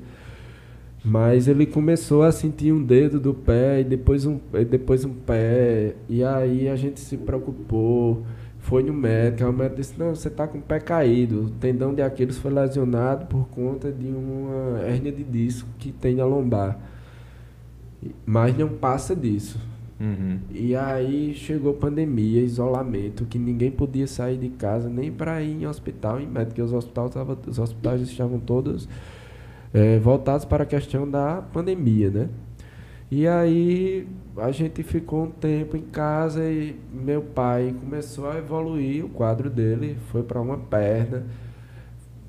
mas 1.03 1.47
ele 1.47 1.65
começou 1.65 2.21
a 2.21 2.31
sentir 2.31 2.71
um 2.71 2.83
dedo 2.83 3.19
do 3.19 3.33
pé 3.33 3.81
e 3.81 3.83
depois 3.83 4.25
um, 4.25 4.39
e 4.53 4.63
depois 4.63 5.03
um 5.03 5.13
pé, 5.13 5.95
e 6.07 6.23
aí 6.23 6.69
a 6.69 6.75
gente 6.75 6.99
se 6.99 7.17
preocupou, 7.17 8.23
foi 8.67 8.83
no 8.83 8.93
médico, 8.93 9.45
aí 9.45 9.49
o 9.49 9.53
médico 9.53 9.77
disse, 9.77 9.97
não, 9.97 10.13
você 10.13 10.27
está 10.27 10.45
com 10.45 10.57
o 10.57 10.61
pé 10.61 10.77
caído, 10.77 11.45
o 11.45 11.49
tendão 11.51 11.93
de 11.93 12.01
Aquiles 12.01 12.37
foi 12.37 12.51
lesionado 12.51 13.25
por 13.27 13.47
conta 13.47 13.89
de 13.89 14.07
uma 14.07 14.81
hérnia 14.81 15.11
de 15.11 15.23
disco 15.23 15.69
que 15.79 15.89
tem 15.89 16.15
na 16.15 16.25
lombar. 16.25 16.77
Mas 18.25 18.57
não 18.57 18.67
passa 18.67 19.15
disso. 19.15 19.57
Uhum. 19.97 20.39
E 20.51 20.75
aí 20.75 21.33
chegou 21.33 21.75
pandemia, 21.75 22.41
isolamento, 22.41 23.25
que 23.25 23.39
ninguém 23.39 23.71
podia 23.71 24.05
sair 24.05 24.37
de 24.37 24.49
casa 24.49 24.89
nem 24.89 25.13
para 25.13 25.41
ir 25.41 25.61
em 25.61 25.65
hospital, 25.65 26.19
em 26.19 26.27
médico, 26.27 26.47
porque 26.49 26.61
os 26.61 26.73
hospitais, 26.73 27.15
os 27.47 27.59
hospitais 27.59 28.01
estavam 28.01 28.37
todos 28.37 28.87
é, 29.73 29.97
voltados 29.97 30.43
para 30.43 30.63
a 30.63 30.67
questão 30.67 31.09
da 31.09 31.41
pandemia, 31.41 32.09
né? 32.09 32.29
E 33.09 33.27
aí 33.27 34.07
a 34.37 34.51
gente 34.51 34.83
ficou 34.83 35.23
um 35.23 35.31
tempo 35.31 35.77
em 35.77 35.81
casa 35.81 36.43
e 36.43 36.75
meu 36.91 37.21
pai 37.21 37.73
começou 37.79 38.29
a 38.29 38.37
evoluir 38.37 39.05
o 39.05 39.09
quadro 39.09 39.49
dele, 39.49 39.97
foi 40.11 40.23
para 40.23 40.41
uma 40.41 40.57
perna 40.57 41.25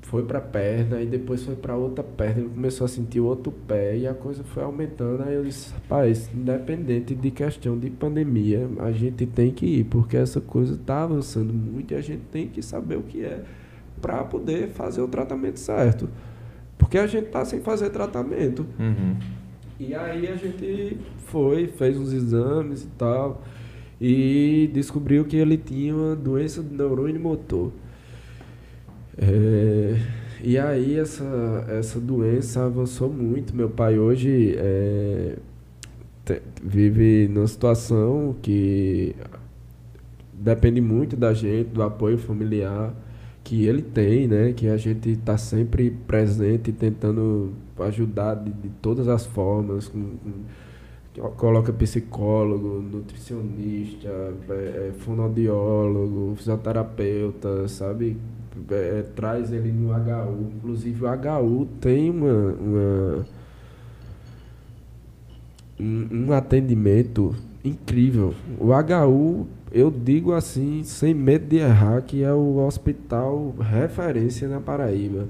foi 0.09 0.23
para 0.23 0.39
a 0.39 0.41
perna 0.41 1.01
e 1.01 1.05
depois 1.05 1.43
foi 1.43 1.55
para 1.55 1.75
outra 1.75 2.03
perna, 2.03 2.41
ele 2.41 2.49
começou 2.49 2.85
a 2.85 2.87
sentir 2.87 3.19
o 3.19 3.25
outro 3.25 3.51
pé 3.51 3.95
e 3.95 4.07
a 4.07 4.13
coisa 4.13 4.43
foi 4.43 4.63
aumentando. 4.63 5.21
Aí 5.21 5.35
eu 5.35 5.43
disse, 5.43 5.71
rapaz, 5.71 6.29
independente 6.33 7.13
de 7.13 7.29
questão 7.29 7.77
de 7.77 7.91
pandemia, 7.91 8.67
a 8.79 8.91
gente 8.91 9.27
tem 9.27 9.51
que 9.51 9.65
ir, 9.67 9.83
porque 9.83 10.17
essa 10.17 10.41
coisa 10.41 10.73
está 10.73 11.03
avançando 11.03 11.53
muito 11.53 11.93
e 11.93 11.95
a 11.95 12.01
gente 12.01 12.23
tem 12.31 12.47
que 12.47 12.61
saber 12.63 12.97
o 12.97 13.03
que 13.03 13.23
é 13.23 13.43
para 14.01 14.23
poder 14.23 14.69
fazer 14.69 15.01
o 15.01 15.07
tratamento 15.07 15.59
certo. 15.59 16.09
Porque 16.75 16.97
a 16.97 17.05
gente 17.05 17.27
está 17.27 17.45
sem 17.45 17.61
fazer 17.61 17.91
tratamento. 17.91 18.65
Uhum. 18.79 19.15
E 19.79 19.95
aí 19.95 20.27
a 20.27 20.35
gente 20.35 20.97
foi, 21.27 21.67
fez 21.67 21.97
uns 21.97 22.11
exames 22.11 22.83
e 22.83 22.87
tal, 22.97 23.41
e 23.99 24.69
descobriu 24.73 25.23
que 25.23 25.37
ele 25.37 25.57
tinha 25.57 25.95
uma 25.95 26.15
doença 26.17 26.61
do 26.61 26.75
neurônio 26.75 27.19
motor. 27.21 27.71
É, 29.17 29.95
e 30.43 30.57
aí 30.57 30.99
essa, 30.99 31.65
essa 31.69 31.97
doença 31.97 32.65
avançou 32.65 33.09
muito. 33.09 33.55
Meu 33.55 33.69
pai 33.69 33.97
hoje 33.97 34.55
é, 34.57 35.37
te, 36.25 36.41
vive 36.61 37.29
numa 37.29 37.47
situação 37.47 38.35
que 38.41 39.15
depende 40.33 40.81
muito 40.81 41.15
da 41.15 41.33
gente, 41.33 41.69
do 41.69 41.83
apoio 41.83 42.17
familiar 42.17 42.93
que 43.43 43.65
ele 43.65 43.81
tem, 43.81 44.27
né? 44.27 44.53
Que 44.53 44.67
a 44.67 44.77
gente 44.77 45.09
está 45.11 45.37
sempre 45.37 45.89
presente, 46.05 46.71
tentando 46.71 47.53
ajudar 47.83 48.35
de, 48.35 48.51
de 48.51 48.69
todas 48.81 49.07
as 49.07 49.25
formas, 49.25 49.87
com, 49.87 50.17
com, 50.17 51.29
coloca 51.31 51.73
psicólogo, 51.73 52.81
nutricionista, 52.81 54.07
é, 54.49 54.53
é, 54.53 54.93
fonoaudiólogo, 54.99 56.35
fisioterapeuta, 56.35 57.67
sabe? 57.67 58.17
é, 58.71 59.03
traz 59.15 59.51
ele 59.51 59.71
no 59.71 59.91
HU. 59.91 60.51
Inclusive 60.57 61.05
o 61.05 61.07
HU 61.07 61.67
tem 61.79 62.09
uma, 62.09 62.53
uma 62.53 63.25
um, 65.79 66.07
um, 66.11 66.33
atendimento 66.33 67.35
incrível. 67.63 68.33
O 68.59 68.69
HU, 68.71 69.47
eu 69.71 69.91
digo 69.91 70.33
assim, 70.33 70.83
sem 70.83 71.13
medo 71.13 71.47
de 71.47 71.57
errar, 71.57 72.01
que 72.01 72.23
é 72.23 72.33
o 72.33 72.57
hospital 72.65 73.53
referência 73.59 74.47
na 74.47 74.59
Paraíba. 74.59 75.27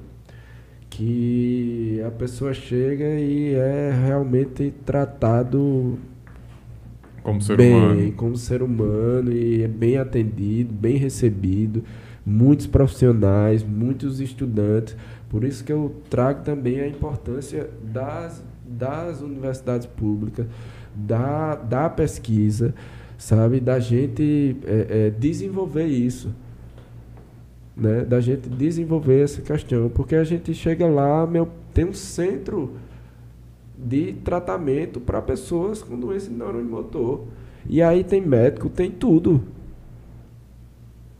Que 1.00 2.04
a 2.06 2.12
pessoa 2.12 2.54
chega 2.54 3.06
e 3.06 3.54
é 3.54 3.90
realmente 4.06 4.74
tratado 4.86 5.98
como 7.24 7.42
ser 7.42 7.56
bem, 7.56 7.74
humano. 7.74 8.12
como 8.18 8.36
ser 8.36 8.62
humano 8.62 9.32
e 9.32 9.64
é 9.64 9.68
bem 9.70 9.98
atendido, 9.98 10.74
bem 10.74 10.98
recebido 10.98 11.86
muitos 12.26 12.68
profissionais, 12.68 13.64
muitos 13.64 14.20
estudantes. 14.20 14.94
Por 15.30 15.46
isso 15.46 15.64
que 15.64 15.72
eu 15.72 15.96
trago 16.10 16.44
também 16.44 16.82
a 16.82 16.88
importância 16.90 17.70
das, 17.82 18.44
das 18.66 19.22
universidades 19.22 19.88
públicas, 19.88 20.48
da, 20.94 21.56
da 21.56 21.90
pesquisa, 21.90 22.76
sabe? 23.18 23.62
Da 23.62 23.80
gente 23.80 24.58
é, 24.66 25.06
é, 25.08 25.10
desenvolver 25.12 25.86
isso. 25.86 26.36
Né? 27.80 28.04
Da 28.04 28.20
gente 28.20 28.50
desenvolver 28.50 29.24
essa 29.24 29.42
questão. 29.42 29.90
Porque 29.90 30.16
a 30.16 30.24
gente 30.24 30.54
chega 30.54 30.88
lá, 30.88 31.26
meu, 31.26 31.48
tem 31.74 31.86
um 31.86 31.94
centro 31.94 32.74
de 33.78 34.14
tratamento 34.14 35.00
para 35.00 35.22
pessoas 35.22 35.82
com 35.82 35.98
doença 35.98 36.30
neuromotor. 36.30 37.24
E 37.68 37.82
aí 37.82 38.04
tem 38.04 38.22
médico, 38.22 38.70
tem 38.70 38.92
tudo. 38.92 39.42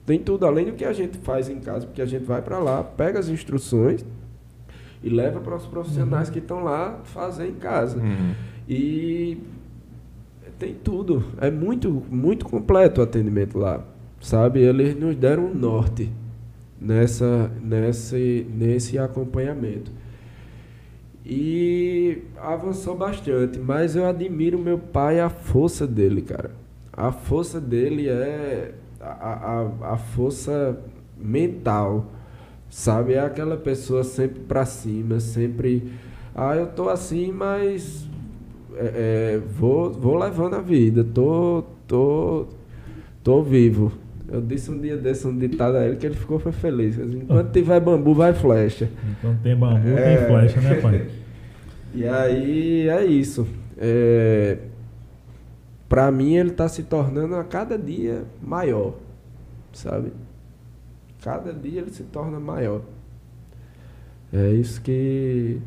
Tem 0.06 0.20
tudo 0.20 0.46
além 0.46 0.66
do 0.66 0.74
que 0.74 0.84
a 0.84 0.92
gente 0.92 1.18
faz 1.20 1.50
em 1.50 1.60
casa, 1.60 1.86
porque 1.86 2.02
a 2.02 2.06
gente 2.06 2.26
vai 2.26 2.42
para 2.42 2.58
lá, 2.58 2.84
pega 2.84 3.20
as 3.20 3.30
instruções 3.30 4.04
e 5.04 5.10
leva 5.10 5.40
para 5.40 5.56
os 5.56 5.66
profissionais 5.66 6.28
uhum. 6.28 6.34
que 6.34 6.40
estão 6.40 6.64
lá 6.64 7.00
fazer 7.04 7.48
em 7.48 7.54
casa. 7.54 8.00
Uhum. 8.00 8.34
E 8.68 9.38
tem 10.58 10.74
tudo. 10.74 11.24
É 11.40 11.50
muito, 11.50 12.04
muito 12.10 12.46
completo 12.46 13.02
o 13.02 13.04
atendimento 13.04 13.58
lá. 13.58 13.84
Sabe? 14.20 14.60
Eles 14.60 15.00
nos 15.00 15.16
deram 15.16 15.46
um 15.46 15.54
norte 15.54 16.12
nessa, 16.80 17.52
nesse, 17.62 18.48
nesse 18.54 18.98
acompanhamento. 18.98 19.92
E 21.26 22.24
avançou 22.38 22.96
bastante, 22.96 23.60
mas 23.60 23.96
eu 23.96 24.06
admiro 24.06 24.58
meu 24.58 24.80
pai 24.80 25.20
a 25.20 25.30
força 25.30 25.86
dele, 25.86 26.22
cara. 26.22 26.52
A 26.92 27.12
força 27.12 27.62
dele 27.62 28.08
é 28.10 28.74
a, 29.00 29.62
a, 29.86 29.94
a 29.94 29.98
força 29.98 30.80
mental, 31.18 32.08
sabe? 32.70 33.14
É 33.14 33.20
aquela 33.20 33.58
pessoa 33.58 34.04
sempre 34.04 34.40
para 34.42 34.66
cima, 34.66 35.20
sempre. 35.20 35.94
Ah, 36.34 36.56
eu 36.56 36.68
tô 36.68 36.90
assim, 36.90 37.32
mas 37.32 38.08
é, 38.76 39.36
é, 39.36 39.38
vou, 39.38 39.92
vou 39.92 40.18
levando 40.18 40.56
a 40.56 40.62
vida, 40.62 41.04
tô, 41.04 41.64
tô, 41.86 42.48
tô 43.24 43.44
vivo. 43.44 43.92
Eu 44.32 44.42
disse 44.42 44.70
um 44.70 44.80
dia 44.80 44.96
desse 44.96 45.26
um 45.28 45.38
ditado 45.38 45.78
a 45.78 45.86
ele 45.86 45.96
que 45.96 46.06
ele 46.06 46.16
ficou 46.16 46.40
foi 46.40 46.52
feliz. 46.52 46.98
Enquanto 46.98 47.52
tiver 47.52 47.80
bambu, 47.80 48.14
vai 48.14 48.34
flecha. 48.34 48.90
Enquanto 49.12 49.42
tem 49.42 49.56
bambu, 49.56 49.90
é... 49.90 50.18
tem 50.18 50.28
flecha, 50.28 50.62
né, 50.62 50.76
pai? 50.76 51.08
e 51.94 52.08
aí 52.08 52.88
é 52.90 53.06
isso. 53.06 53.48
É, 53.78 54.58
para 55.88 56.12
mim 56.12 56.36
ele 56.36 56.50
está 56.50 56.68
se 56.68 56.84
tornando 56.84 57.36
a 57.36 57.44
cada 57.44 57.78
dia 57.78 58.24
maior, 58.42 58.96
sabe? 59.74 60.12
cada 61.22 61.54
dia 61.54 61.82
ele 61.82 61.92
se 61.92 62.04
torna 62.04 62.40
maior. 62.40 62.82
É 64.32 64.52
isso 64.52 64.82
que 64.82 65.60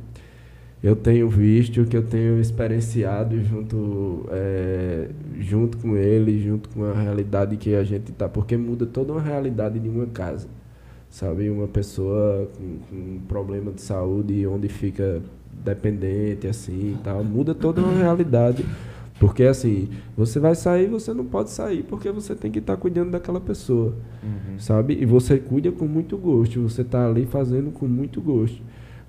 eu 0.83 0.97
tenho 0.97 1.29
visto, 1.29 1.85
que 1.85 1.97
eu 1.97 2.03
tenho 2.03 2.41
experienciado 2.41 3.41
junto, 3.45 4.27
é, 4.31 5.09
junto 5.39 5.79
com 5.79 5.97
ele, 5.97 6.43
junto 6.43 6.69
com 6.71 6.85
a 6.85 6.93
realidade 6.93 7.57
que 7.57 7.75
a 7.75 7.85
gente 7.85 8.11
está, 8.11 8.29
porque 8.29 8.57
muda 8.57 8.85
toda 8.85 9.13
uma 9.13 9.23
realidade 9.23 9.79
de 9.79 9.89
uma 9.89 10.07
casa. 10.07 10.49
Sabe, 11.09 11.51
uma 11.51 11.69
pessoa 11.69 12.49
com, 12.57 12.79
com 12.89 12.97
um 12.97 13.21
problema 13.29 13.71
de 13.71 13.83
saúde 13.83 14.47
onde 14.47 14.67
fica 14.69 15.21
dependente, 15.53 16.49
assim 16.49 16.97
e 16.99 16.99
tal, 17.05 17.23
muda 17.23 17.55
toda 17.55 17.81
uma 17.81 17.93
realidade. 17.93 18.65
Porque 19.21 19.45
assim, 19.45 19.89
você 20.17 20.41
vai 20.41 20.57
sair, 20.57 20.89
você 20.89 21.13
não 21.15 21.25
pode 21.25 21.51
sair, 21.51 21.85
porque 21.85 22.11
você 22.11 22.35
tem 22.35 22.51
que 22.51 22.59
estar 22.59 22.75
tá 22.75 22.81
cuidando 22.81 23.11
daquela 23.11 23.41
pessoa. 23.41 23.95
Uhum. 24.23 24.59
Sabe? 24.59 24.99
E 25.01 25.07
você 25.07 25.39
cuida 25.39 25.71
com 25.71 25.87
muito 25.87 26.17
gosto, 26.17 26.61
você 26.63 26.81
está 26.81 27.07
ali 27.07 27.25
fazendo 27.27 27.71
com 27.71 27.87
muito 27.87 28.21
gosto. 28.21 28.61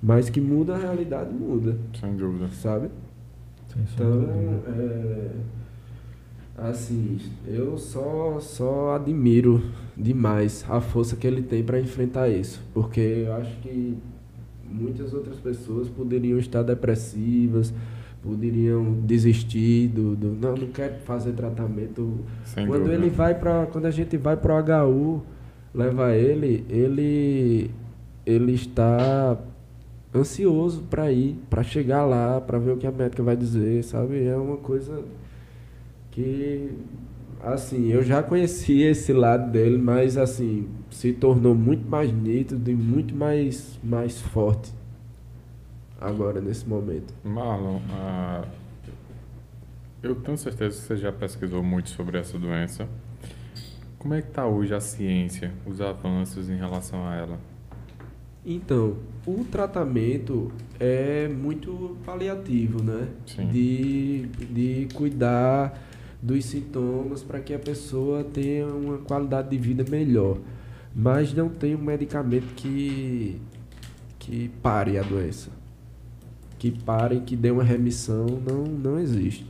Mas 0.06 0.30
que 0.30 0.42
muda 0.42 0.76
a 0.76 0.78
realidade, 0.78 1.34
muda. 1.34 1.78
Sem 1.98 2.14
dúvida. 2.18 2.50
Sabe? 2.50 2.90
então, 3.74 4.62
é, 4.68 5.30
assim, 6.58 7.18
eu 7.48 7.78
só, 7.78 8.38
só 8.42 8.96
admiro 8.96 9.64
demais 9.96 10.66
a 10.68 10.82
força 10.82 11.16
que 11.16 11.26
ele 11.26 11.42
tem 11.42 11.64
para 11.64 11.80
enfrentar 11.80 12.28
isso. 12.28 12.62
Porque 12.74 13.00
eu 13.00 13.34
acho 13.34 13.56
que 13.62 13.98
muitas 14.70 15.14
outras 15.14 15.38
pessoas 15.38 15.88
poderiam 15.88 16.38
estar 16.38 16.64
depressivas, 16.64 17.74
poderiam 18.22 19.00
desistir 19.06 19.88
do, 19.88 20.18
do 20.18 20.28
não, 20.34 20.54
não 20.54 20.68
quero 20.68 20.96
fazer 21.06 21.32
tratamento. 21.32 22.20
Sem 22.44 22.68
quando 22.68 22.84
dúvida. 22.84 23.02
ele 23.02 23.10
vai 23.10 23.36
para 23.36 23.68
quando 23.68 23.86
a 23.86 23.92
gente 23.92 24.18
vai 24.18 24.36
para 24.36 24.54
o 24.54 24.90
HU, 24.90 25.24
leva 25.74 26.14
ele, 26.14 26.66
ele 26.70 27.72
ele 28.26 28.54
está 28.54 29.38
ansioso 30.16 30.84
para 30.90 31.12
ir, 31.12 31.36
para 31.50 31.64
chegar 31.64 32.06
lá, 32.06 32.40
para 32.40 32.60
ver 32.60 32.72
o 32.72 32.78
que 32.78 32.88
a 32.88 32.92
médica 32.92 33.24
vai 33.24 33.36
dizer, 33.36 33.84
sabe? 33.84 34.24
É 34.24 34.36
uma 34.36 34.58
coisa 34.58 35.04
que 36.12 36.70
assim, 37.42 37.88
eu 37.88 38.04
já 38.04 38.24
conhecia 38.24 38.92
esse 38.92 39.12
lado 39.12 39.52
dele, 39.52 39.78
mas 39.78 40.18
assim, 40.18 40.70
se 40.90 41.12
tornou 41.12 41.54
muito 41.54 41.88
mais 41.90 42.12
nítido 42.12 42.72
e 42.72 42.76
muito 42.76 43.14
mais 43.14 43.78
mais 43.84 44.22
forte 44.22 44.72
agora 46.00 46.40
nesse 46.40 46.68
momento. 46.68 47.14
Marlon, 47.24 47.80
ah, 47.92 48.46
eu 50.02 50.16
tenho 50.16 50.38
certeza 50.38 50.80
que 50.80 50.88
você 50.88 50.98
já 50.98 51.12
pesquisou 51.12 51.64
muito 51.64 51.90
sobre 51.90 52.18
essa 52.18 52.38
doença. 52.38 52.88
Como 53.98 54.14
é 54.14 54.22
que 54.22 54.28
está 54.28 54.46
hoje 54.46 54.76
a 54.76 54.82
ciência, 54.82 55.54
os 55.66 55.80
avanços 55.80 56.50
em 56.50 56.58
relação 56.58 57.08
a 57.08 57.16
ela? 57.16 57.53
Então, 58.46 58.98
o 59.26 59.46
tratamento 59.46 60.52
é 60.80 61.30
muito 61.30 61.96
paliativo, 62.06 62.84
né? 62.84 63.08
Sim. 63.26 63.48
De, 63.48 64.26
de 64.52 64.88
cuidar 64.94 65.82
dos 66.22 66.46
sintomas 66.46 67.24
para 67.24 67.40
que 67.40 67.54
a 67.54 67.60
pessoa 67.60 68.24
tenha 68.24 68.68
uma 68.68 68.98
qualidade 68.98 69.50
de 69.50 69.58
vida 69.58 69.86
melhor. 69.90 70.38
Mas 70.94 71.34
não 71.34 71.50
tem 71.50 71.74
um 71.74 71.82
medicamento 71.82 72.54
que, 72.56 73.42
que 74.20 74.50
pare 74.62 74.98
a 74.98 75.04
doença. 75.04 75.50
Que 76.60 76.70
pare, 76.72 77.22
que 77.22 77.36
dê 77.36 77.50
uma 77.50 77.64
remissão, 77.64 78.26
não, 78.26 78.64
não 78.66 79.00
existe. 79.00 79.46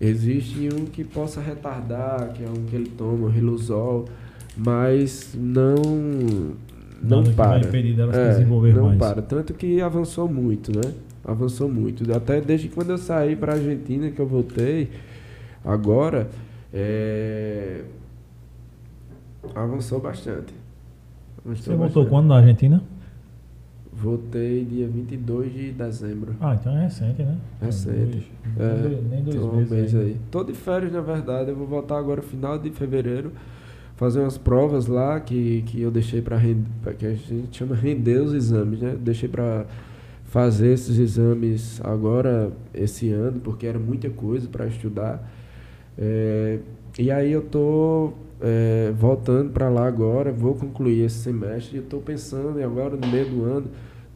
Existe 0.00 0.68
um 0.72 0.84
que 0.84 1.02
possa 1.04 1.40
retardar, 1.40 2.32
que 2.34 2.44
é 2.44 2.48
um 2.48 2.66
que 2.66 2.76
ele 2.76 2.88
toma, 2.90 3.26
o 3.26 3.28
Riluzol, 3.28 4.06
mas 4.56 5.34
não 5.34 6.54
não 7.02 7.22
para. 7.24 7.58
vai 7.58 7.60
impedir 7.60 8.00
É, 8.00 8.28
desenvolver 8.30 8.74
não 8.74 8.86
mais. 8.86 8.98
para. 8.98 9.22
Tanto 9.22 9.54
que 9.54 9.80
avançou 9.80 10.28
muito, 10.28 10.72
né? 10.74 10.92
Avançou 11.24 11.68
muito. 11.68 12.10
Até 12.12 12.40
desde 12.40 12.68
quando 12.68 12.90
eu 12.90 12.98
saí 12.98 13.36
para 13.36 13.52
Argentina, 13.54 14.10
que 14.10 14.18
eu 14.20 14.26
voltei, 14.26 14.90
agora, 15.64 16.28
é, 16.72 17.82
avançou 19.54 20.00
bastante. 20.00 20.54
Avançou 21.44 21.64
Você 21.64 21.70
voltou 21.70 21.86
bastante. 22.04 22.08
quando 22.08 22.26
na 22.28 22.36
Argentina? 22.36 22.82
Voltei 23.92 24.64
dia 24.64 24.86
22 24.86 25.52
de 25.52 25.72
dezembro. 25.72 26.34
Ah, 26.40 26.56
então 26.60 26.76
é 26.76 26.82
recente, 26.84 27.20
né? 27.22 27.36
Recente. 27.60 28.30
Dois, 28.56 28.70
É, 28.70 28.72
nem 28.74 28.82
dois- 28.90 29.10
nem 29.10 29.22
dois 29.24 29.36
Tô 29.36 29.48
um 29.48 29.56
meses. 29.56 29.70
mês 29.72 29.94
ainda. 29.94 30.06
aí. 30.06 30.16
Tô 30.30 30.44
de 30.44 30.52
férias, 30.54 30.92
na 30.92 31.00
verdade. 31.00 31.50
Eu 31.50 31.56
vou 31.56 31.66
voltar 31.66 31.98
agora 31.98 32.22
final 32.22 32.56
de 32.58 32.70
fevereiro. 32.70 33.32
Fazer 33.98 34.20
umas 34.20 34.38
provas 34.38 34.86
lá 34.86 35.18
que, 35.18 35.62
que 35.66 35.82
eu 35.82 35.90
deixei 35.90 36.22
para. 36.22 36.40
Que 36.96 37.04
a 37.04 37.14
gente 37.14 37.58
chama 37.58 37.74
render 37.74 38.22
os 38.22 38.32
exames, 38.32 38.80
né? 38.80 38.96
Deixei 38.98 39.28
para 39.28 39.66
fazer 40.24 40.72
esses 40.72 40.98
exames 40.98 41.80
agora, 41.82 42.52
esse 42.72 43.10
ano, 43.10 43.40
porque 43.40 43.66
era 43.66 43.78
muita 43.78 44.08
coisa 44.08 44.48
para 44.48 44.66
estudar. 44.66 45.28
É, 45.98 46.60
e 46.96 47.10
aí 47.10 47.32
eu 47.32 47.42
tô 47.42 48.12
é, 48.40 48.92
voltando 48.96 49.50
para 49.50 49.68
lá 49.68 49.86
agora, 49.86 50.30
vou 50.30 50.54
concluir 50.54 51.04
esse 51.04 51.18
semestre 51.18 51.78
e 51.78 51.82
tô 51.82 51.98
pensando 51.98 52.62
agora 52.62 52.96
no 52.96 53.06
meio 53.08 53.28
do 53.28 53.42
ano 53.42 53.66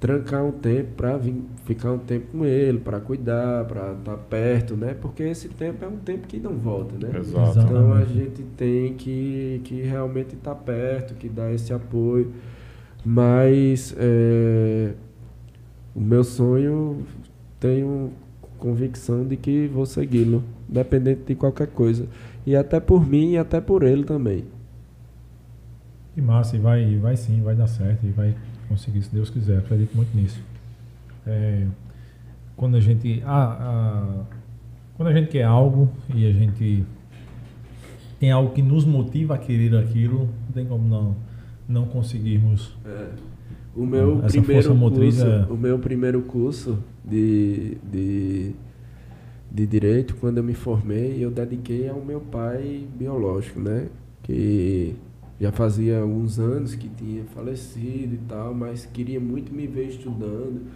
trancar 0.03 0.45
um 0.45 0.51
tempo 0.51 0.95
para 0.97 1.21
ficar 1.65 1.93
um 1.93 1.99
tempo 1.99 2.27
com 2.33 2.45
ele, 2.45 2.81
para 2.81 2.99
cuidar, 2.99 3.65
para 3.67 3.93
estar 3.93 4.17
perto, 4.17 4.75
né? 4.75 4.97
Porque 5.01 5.23
esse 5.23 5.49
tempo 5.49 5.85
é 5.85 5.87
um 5.87 5.97
tempo 5.97 6.27
que 6.27 6.41
não 6.41 6.59
volta, 6.59 6.97
né? 6.99 7.21
Exato. 7.21 7.61
Então 7.61 7.93
a 7.93 8.05
gente 8.05 8.43
tem 8.57 8.95
que, 8.95 9.61
que 9.63 9.81
realmente 9.83 10.35
estar 10.35 10.57
perto, 10.57 11.15
que 11.15 11.29
dar 11.29 11.55
esse 11.55 11.73
apoio. 11.73 12.33
Mas 13.05 13.95
é, 13.97 14.93
o 15.95 16.01
meu 16.01 16.25
sonho 16.25 17.07
tenho 17.61 18.11
convicção 18.59 19.25
de 19.25 19.37
que 19.37 19.69
vou 19.69 19.87
segui-lo, 19.87 20.43
independente 20.69 21.21
de 21.29 21.37
qualquer 21.37 21.69
coisa. 21.69 22.09
E 22.45 22.57
até 22.57 22.81
por 22.81 23.09
mim 23.09 23.35
e 23.35 23.39
até 23.39 23.61
por 23.61 23.85
ele 23.85 24.03
também. 24.03 24.47
Que 26.13 26.21
massa, 26.21 26.57
e 26.57 26.59
vai, 26.59 26.97
vai 26.97 27.17
sim, 27.17 27.41
vai 27.41 27.55
dar 27.55 27.69
certo, 27.69 28.05
e 28.05 28.11
vai 28.11 28.35
conseguir, 28.73 29.03
se 29.03 29.15
Deus 29.15 29.31
quiser, 29.31 29.59
acredito 29.59 29.95
muito 29.95 30.15
nisso. 30.17 30.41
É, 31.27 31.67
quando 32.57 32.77
a 32.77 32.81
gente. 32.81 33.23
ah, 33.25 33.57
ah, 33.61 34.25
quando 34.97 35.09
a 35.09 35.13
gente 35.13 35.29
quer 35.31 35.45
algo 35.45 35.89
e 36.15 36.27
a 36.27 36.33
gente 36.33 36.85
tem 38.21 38.31
algo 38.31 38.53
que 38.55 38.63
nos 38.63 38.85
motiva 38.85 39.35
a 39.35 39.39
querer 39.39 39.77
aquilo, 39.77 40.29
não 40.47 40.53
tem 40.55 40.65
como 40.67 40.87
não, 40.89 41.17
não 41.69 41.87
conseguirmos. 41.87 42.73
O 43.75 43.87
meu 43.87 44.19
Essa 44.19 44.29
primeiro 44.41 44.63
força 44.63 44.75
motriz 44.75 45.17
curso, 45.17 45.31
é- 45.31 45.47
o 45.53 45.57
meu 45.57 45.79
primeiro 45.79 46.23
curso 46.23 46.79
de, 47.05 47.79
de, 47.91 48.53
de 49.51 49.67
direito, 49.67 50.15
quando 50.17 50.39
eu 50.39 50.45
me 50.45 50.55
formei, 50.55 51.25
eu 51.25 51.31
dediquei 51.31 51.89
ao 51.89 52.01
meu 52.01 52.21
pai 52.21 52.85
biológico, 52.97 53.59
né? 53.59 53.89
Que 54.23 54.95
já 55.43 55.51
fazia 55.51 55.99
alguns 55.99 56.39
anos 56.39 56.77
que 56.77 56.89
tinha 56.89 57.25
falecido 57.25 58.15
e 58.15 58.21
tal, 58.29 58.55
mas 58.55 58.87
queria 58.87 59.19
muito 59.19 59.53
me 59.53 59.67
ver 59.67 59.89
estudando, 59.89 60.69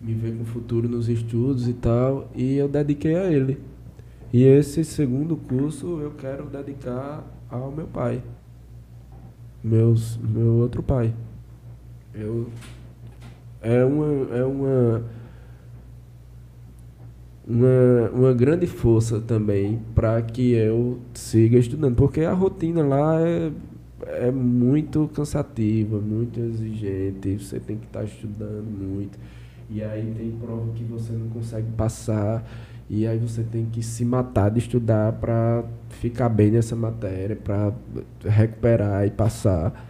me 0.00 0.14
ver 0.14 0.38
com 0.38 0.44
futuro 0.46 0.88
nos 0.88 1.06
estudos 1.06 1.68
e 1.68 1.74
tal, 1.74 2.30
e 2.34 2.56
eu 2.56 2.66
dediquei 2.66 3.14
a 3.14 3.30
ele. 3.30 3.60
E 4.32 4.42
esse 4.42 4.82
segundo 4.86 5.36
curso 5.36 6.00
eu 6.00 6.12
quero 6.12 6.46
dedicar 6.46 7.30
ao 7.50 7.70
meu 7.70 7.86
pai, 7.86 8.22
meus, 9.62 10.16
meu 10.16 10.54
outro 10.54 10.82
pai. 10.82 11.12
Eu 12.14 12.48
é 13.60 13.84
uma 13.84 14.34
é 14.34 14.44
uma 14.44 15.04
uma, 17.46 18.10
uma 18.12 18.32
grande 18.32 18.66
força 18.66 19.20
também 19.20 19.80
para 19.94 20.20
que 20.22 20.52
eu 20.52 20.98
siga 21.14 21.58
estudando, 21.58 21.94
porque 21.96 22.20
a 22.20 22.32
rotina 22.32 22.82
lá 22.84 23.20
é, 23.20 23.50
é 24.06 24.30
muito 24.30 25.10
cansativa, 25.12 25.98
muito 25.98 26.38
exigente, 26.40 27.38
você 27.38 27.58
tem 27.58 27.76
que 27.76 27.86
estar 27.86 28.04
estudando 28.04 28.70
muito. 28.70 29.18
E 29.70 29.82
aí 29.82 30.12
tem 30.16 30.30
prova 30.32 30.70
que 30.74 30.84
você 30.84 31.12
não 31.12 31.28
consegue 31.28 31.70
passar, 31.72 32.44
e 32.88 33.06
aí 33.06 33.18
você 33.18 33.42
tem 33.42 33.64
que 33.66 33.82
se 33.82 34.04
matar 34.04 34.50
de 34.50 34.58
estudar 34.58 35.12
para 35.12 35.64
ficar 35.88 36.28
bem 36.28 36.50
nessa 36.50 36.76
matéria, 36.76 37.34
para 37.34 37.72
recuperar 38.24 39.06
e 39.06 39.10
passar. 39.10 39.88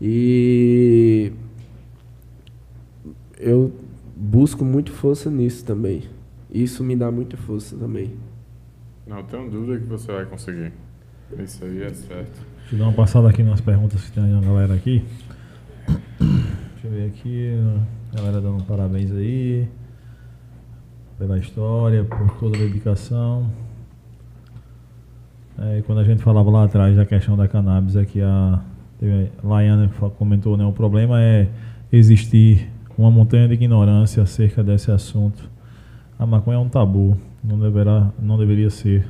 E 0.00 1.32
eu 3.38 3.72
busco 4.14 4.64
muito 4.64 4.92
força 4.92 5.30
nisso 5.30 5.64
também. 5.64 6.15
Isso 6.56 6.82
me 6.82 6.96
dá 6.96 7.10
muita 7.10 7.36
força 7.36 7.76
também. 7.76 8.14
Não 9.06 9.22
tenho 9.24 9.50
dúvida 9.50 9.78
que 9.78 9.84
você 9.84 10.10
vai 10.10 10.24
conseguir. 10.24 10.72
Isso 11.38 11.62
aí 11.62 11.82
é 11.82 11.90
certo. 11.90 12.46
Deixa 12.60 12.74
eu 12.74 12.78
dar 12.78 12.84
uma 12.86 12.92
passada 12.94 13.28
aqui 13.28 13.42
nas 13.42 13.60
perguntas 13.60 14.02
que 14.02 14.12
tem 14.12 14.34
a 14.34 14.40
galera 14.40 14.72
aqui. 14.72 15.04
Deixa 15.86 16.86
eu 16.86 16.90
ver 16.90 17.08
aqui. 17.08 17.50
A 18.10 18.16
galera 18.16 18.40
dando 18.40 18.64
parabéns 18.64 19.12
aí. 19.12 19.68
Pela 21.18 21.38
história, 21.38 22.02
por 22.04 22.38
toda 22.38 22.56
a 22.56 22.60
dedicação. 22.60 23.50
É, 25.58 25.82
quando 25.86 25.98
a 25.98 26.04
gente 26.04 26.22
falava 26.22 26.50
lá 26.50 26.64
atrás 26.64 26.96
da 26.96 27.04
questão 27.04 27.36
da 27.36 27.46
cannabis, 27.46 27.98
aqui 27.98 28.22
a, 28.22 28.62
a 29.02 29.46
Laiana 29.46 29.90
comentou, 30.18 30.56
né? 30.56 30.64
O 30.64 30.72
problema 30.72 31.20
é 31.20 31.48
existir 31.92 32.70
uma 32.96 33.10
montanha 33.10 33.46
de 33.46 33.52
ignorância 33.52 34.22
acerca 34.22 34.64
desse 34.64 34.90
assunto. 34.90 35.54
A 36.18 36.24
maconha 36.24 36.56
é 36.56 36.60
um 36.60 36.68
tabu, 36.68 37.16
não, 37.44 37.58
deverá, 37.58 38.10
não 38.18 38.38
deveria 38.38 38.70
ser. 38.70 39.06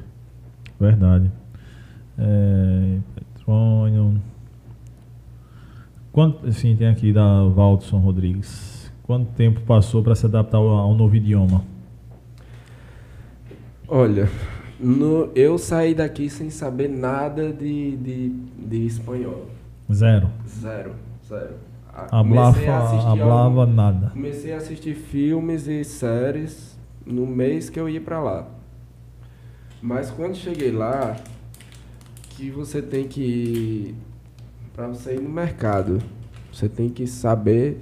Verdade. 0.79 1.31
É, 2.19 2.99
petrônio. 3.15 4.21
Quanto, 6.11 6.53
sim, 6.53 6.75
tem 6.75 6.89
aqui 6.89 7.13
da 7.13 7.45
Valdson 7.45 7.99
Rodrigues. 7.99 8.93
Quanto 9.05 9.31
tempo 9.33 9.61
passou 9.61 10.03
para 10.03 10.15
se 10.17 10.27
adaptar 10.27 10.59
ao, 10.59 10.69
ao 10.69 10.95
novo 10.95 11.15
idioma? 11.15 11.63
Olha, 13.87 14.29
no, 14.81 15.31
eu 15.35 15.57
saí 15.59 15.95
daqui 15.95 16.29
sem 16.29 16.51
saber 16.51 16.89
nada 16.89 17.53
de, 17.53 17.97
de, 17.97 18.29
de 18.67 18.85
espanhol. 18.85 19.47
Zero. 19.93 20.29
Zero, 20.49 20.93
zero. 21.25 21.55
Hablava, 22.11 22.59
hablava 23.09 23.61
algum, 23.61 23.73
nada. 23.73 24.11
Comecei 24.11 24.53
a 24.53 24.57
assistir 24.57 24.95
filmes 24.95 25.69
e 25.69 25.83
séries 25.85 26.76
no 27.07 27.27
mês 27.27 27.71
que 27.71 27.79
eu 27.79 27.89
ia 27.89 28.01
para 28.01 28.21
lá. 28.21 28.49
Mas 29.81 30.11
quando 30.11 30.35
cheguei 30.35 30.73
lá, 30.73 31.17
que 32.31 32.51
você 32.51 32.83
tem 32.83 33.07
que 33.07 33.95
para 34.75 34.89
você 34.89 35.15
ir 35.15 35.21
no 35.21 35.31
mercado, 35.31 36.03
você 36.53 36.69
tem 36.69 36.91
que 36.91 37.07
saber 37.07 37.81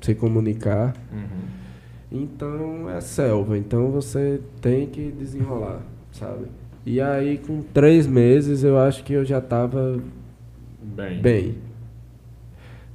se 0.00 0.14
comunicar. 0.14 0.94
Uhum. 1.10 2.20
Então 2.20 2.90
é 2.90 3.00
selva, 3.00 3.56
então 3.56 3.90
você 3.90 4.40
tem 4.60 4.86
que 4.86 5.10
desenrolar, 5.10 5.80
sabe? 6.12 6.46
E 6.84 7.00
aí 7.00 7.38
com 7.38 7.62
três 7.62 8.06
meses 8.06 8.62
eu 8.62 8.78
acho 8.78 9.02
que 9.04 9.14
eu 9.14 9.24
já 9.24 9.38
estava 9.38 9.98
bem. 10.82 11.22
bem. 11.22 11.54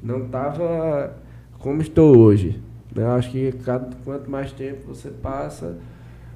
Não 0.01 0.25
estava 0.25 1.17
como 1.57 1.81
estou 1.81 2.17
hoje. 2.17 2.61
Eu 2.95 3.11
acho 3.11 3.31
que 3.31 3.51
cada, 3.51 3.95
quanto 4.03 4.29
mais 4.29 4.51
tempo 4.51 4.87
você 4.87 5.09
passa, 5.09 5.77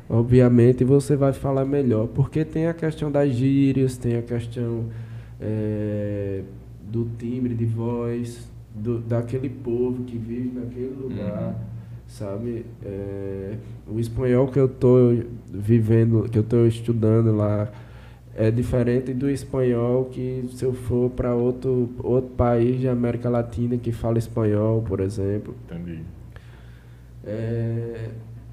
obviamente 0.09 0.83
você 0.83 1.15
vai 1.15 1.33
falar 1.33 1.65
melhor. 1.65 2.07
Porque 2.07 2.45
tem 2.45 2.67
a 2.67 2.73
questão 2.73 3.11
das 3.11 3.31
gírias, 3.31 3.97
tem 3.97 4.17
a 4.17 4.21
questão 4.21 4.85
é, 5.39 6.43
do 6.81 7.09
timbre 7.17 7.53
de 7.53 7.65
voz, 7.65 8.49
do, 8.73 8.99
daquele 8.99 9.49
povo 9.49 10.03
que 10.03 10.17
vive 10.17 10.59
naquele 10.59 10.95
lugar. 10.95 11.47
Uhum 11.47 11.73
sabe? 12.13 12.65
É, 12.85 13.55
o 13.87 13.99
espanhol 13.99 14.47
que 14.47 14.59
eu 14.59 14.65
estou 14.65 15.23
vivendo, 15.51 16.29
que 16.29 16.37
eu 16.37 16.43
estou 16.43 16.67
estudando 16.67 17.35
lá, 17.35 17.71
é 18.35 18.49
diferente 18.49 19.13
do 19.13 19.29
espanhol 19.29 20.05
que 20.05 20.47
se 20.53 20.65
eu 20.65 20.73
for 20.73 21.09
para 21.09 21.35
outro, 21.35 21.89
outro 21.99 22.31
país 22.31 22.79
de 22.79 22.87
América 22.87 23.29
Latina 23.29 23.77
que 23.77 23.91
fala 23.91 24.17
espanhol, 24.17 24.81
por 24.81 24.99
exemplo. 24.99 25.55
Entendi. 25.65 26.01
É, 27.25 28.09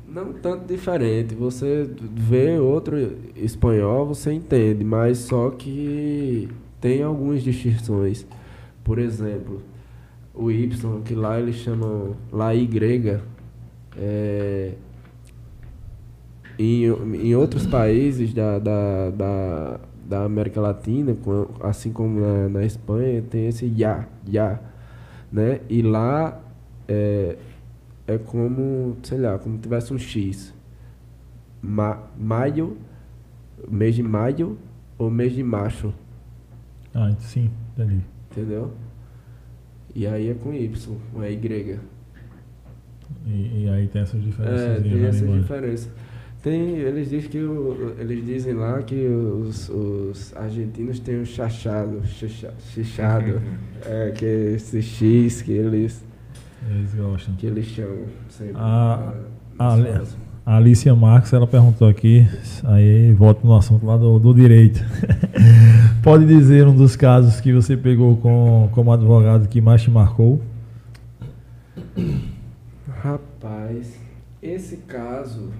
não 0.06 0.32
tanto 0.32 0.66
diferente. 0.66 1.34
Você 1.34 1.88
vê 2.14 2.58
outro 2.58 2.96
espanhol, 3.36 4.06
você 4.06 4.32
entende, 4.32 4.84
mas 4.84 5.18
só 5.18 5.50
que 5.50 6.48
tem 6.80 7.02
algumas 7.02 7.42
distinções. 7.42 8.26
Por 8.82 8.98
exemplo, 8.98 9.62
o 10.34 10.50
Y, 10.50 11.02
que 11.04 11.14
lá 11.14 11.38
eles 11.38 11.56
chamam 11.56 12.16
lá 12.32 12.54
Y, 12.54 13.20
é, 13.96 14.74
em, 16.58 16.84
em 16.84 17.34
outros 17.34 17.66
países 17.66 18.34
da, 18.34 18.58
da, 18.58 19.10
da, 19.10 19.80
da 20.06 20.24
América 20.24 20.60
Latina, 20.60 21.16
assim 21.60 21.92
como 21.92 22.20
na, 22.20 22.48
na 22.48 22.64
Espanha, 22.64 23.22
tem 23.22 23.46
esse 23.46 23.66
ya, 23.76 24.06
ya, 24.26 24.60
né? 25.32 25.60
E 25.68 25.82
lá 25.82 26.40
é, 26.88 27.36
é 28.10 28.18
como, 28.18 28.96
sei 29.02 29.18
lá, 29.18 29.38
como 29.38 29.58
tivesse 29.58 29.92
um 29.92 29.98
X. 29.98 30.52
Ma, 31.62 32.02
maio, 32.18 32.76
mês 33.68 33.94
de 33.94 34.02
maio 34.02 34.58
ou 34.98 35.10
mês 35.10 35.32
de 35.32 35.42
macho. 35.42 35.92
Ah, 36.94 37.12
sim, 37.18 37.50
entendi. 37.72 38.00
Entendeu? 38.30 38.72
E 39.94 40.06
aí 40.06 40.28
é 40.28 40.34
com 40.34 40.52
Y, 40.52 40.96
não 41.12 41.22
é 41.22 41.32
Y. 41.32 41.78
E, 43.26 43.64
e, 43.64 43.68
aí 43.68 43.88
tem 43.88 44.02
essas 44.02 44.22
diferenças. 44.22 44.60
É, 44.60 44.80
tem 44.80 45.04
essas 45.04 45.32
diferenças. 45.32 45.90
Tem, 46.42 46.76
eles 46.78 47.10
dizem 47.10 47.30
que 47.30 47.38
o, 47.38 47.94
eles 47.98 48.24
dizem 48.24 48.54
lá 48.54 48.82
que 48.82 49.06
os, 49.06 49.68
os 49.68 50.34
argentinos 50.34 50.98
têm 50.98 51.20
o 51.20 51.26
chachado, 51.26 52.00
chichado, 52.06 53.42
é, 53.84 54.10
que 54.12 54.24
é 54.24 54.52
esse 54.52 54.80
X 54.80 55.42
que 55.42 55.52
eles 55.52 56.02
eles 56.68 56.94
gostam. 56.94 57.34
Que 57.36 57.46
eles 57.46 57.66
chamam 57.66 58.06
sempre. 58.28 58.54
A, 58.56 59.12
a, 59.58 59.76
a 60.44 60.56
Alicia 60.56 60.94
Marques, 60.94 61.32
ela 61.32 61.46
perguntou 61.46 61.88
aqui, 61.88 62.26
aí 62.64 63.12
volta 63.12 63.46
no 63.46 63.54
assunto 63.54 63.86
lá 63.86 63.96
do, 63.96 64.18
do 64.18 64.34
direito. 64.34 64.84
Pode 66.02 66.26
dizer 66.26 66.66
um 66.66 66.74
dos 66.74 66.96
casos 66.96 67.40
que 67.40 67.52
você 67.52 67.76
pegou 67.76 68.16
com, 68.16 68.68
como 68.72 68.92
advogado 68.92 69.48
que 69.48 69.60
mais 69.60 69.82
te 69.82 69.90
marcou? 69.90 70.40
Rapaz, 73.02 73.98
esse 74.42 74.78
caso 74.78 75.50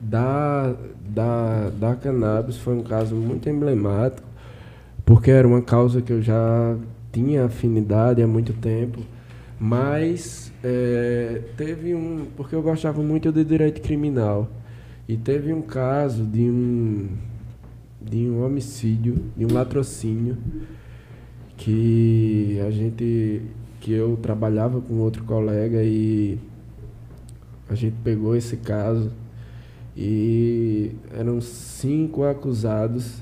da, 0.00 0.74
da, 1.08 1.70
da 1.70 1.94
cannabis 1.94 2.56
foi 2.56 2.74
um 2.74 2.82
caso 2.82 3.14
muito 3.14 3.48
emblemático, 3.48 4.26
porque 5.04 5.30
era 5.30 5.46
uma 5.46 5.62
causa 5.62 6.02
que 6.02 6.12
eu 6.12 6.22
já 6.22 6.76
tinha 7.12 7.44
afinidade 7.44 8.22
há 8.22 8.26
muito 8.26 8.52
tempo, 8.52 9.00
mas 9.62 10.52
é, 10.60 11.40
teve 11.56 11.94
um. 11.94 12.26
Porque 12.36 12.52
eu 12.52 12.60
gostava 12.60 13.00
muito 13.00 13.30
de 13.30 13.44
direito 13.44 13.80
criminal, 13.80 14.50
e 15.06 15.16
teve 15.16 15.52
um 15.52 15.62
caso 15.62 16.24
de 16.24 16.40
um, 16.40 17.08
de 18.00 18.28
um 18.28 18.44
homicídio, 18.44 19.22
de 19.36 19.46
um 19.46 19.52
latrocínio, 19.52 20.36
que 21.56 22.58
a 22.66 22.72
gente. 22.72 23.42
que 23.80 23.92
eu 23.92 24.18
trabalhava 24.20 24.80
com 24.80 24.98
outro 24.98 25.22
colega 25.22 25.80
e 25.84 26.40
a 27.70 27.76
gente 27.76 27.94
pegou 28.02 28.34
esse 28.34 28.56
caso 28.56 29.12
e 29.96 30.90
eram 31.16 31.40
cinco 31.40 32.24
acusados. 32.24 33.21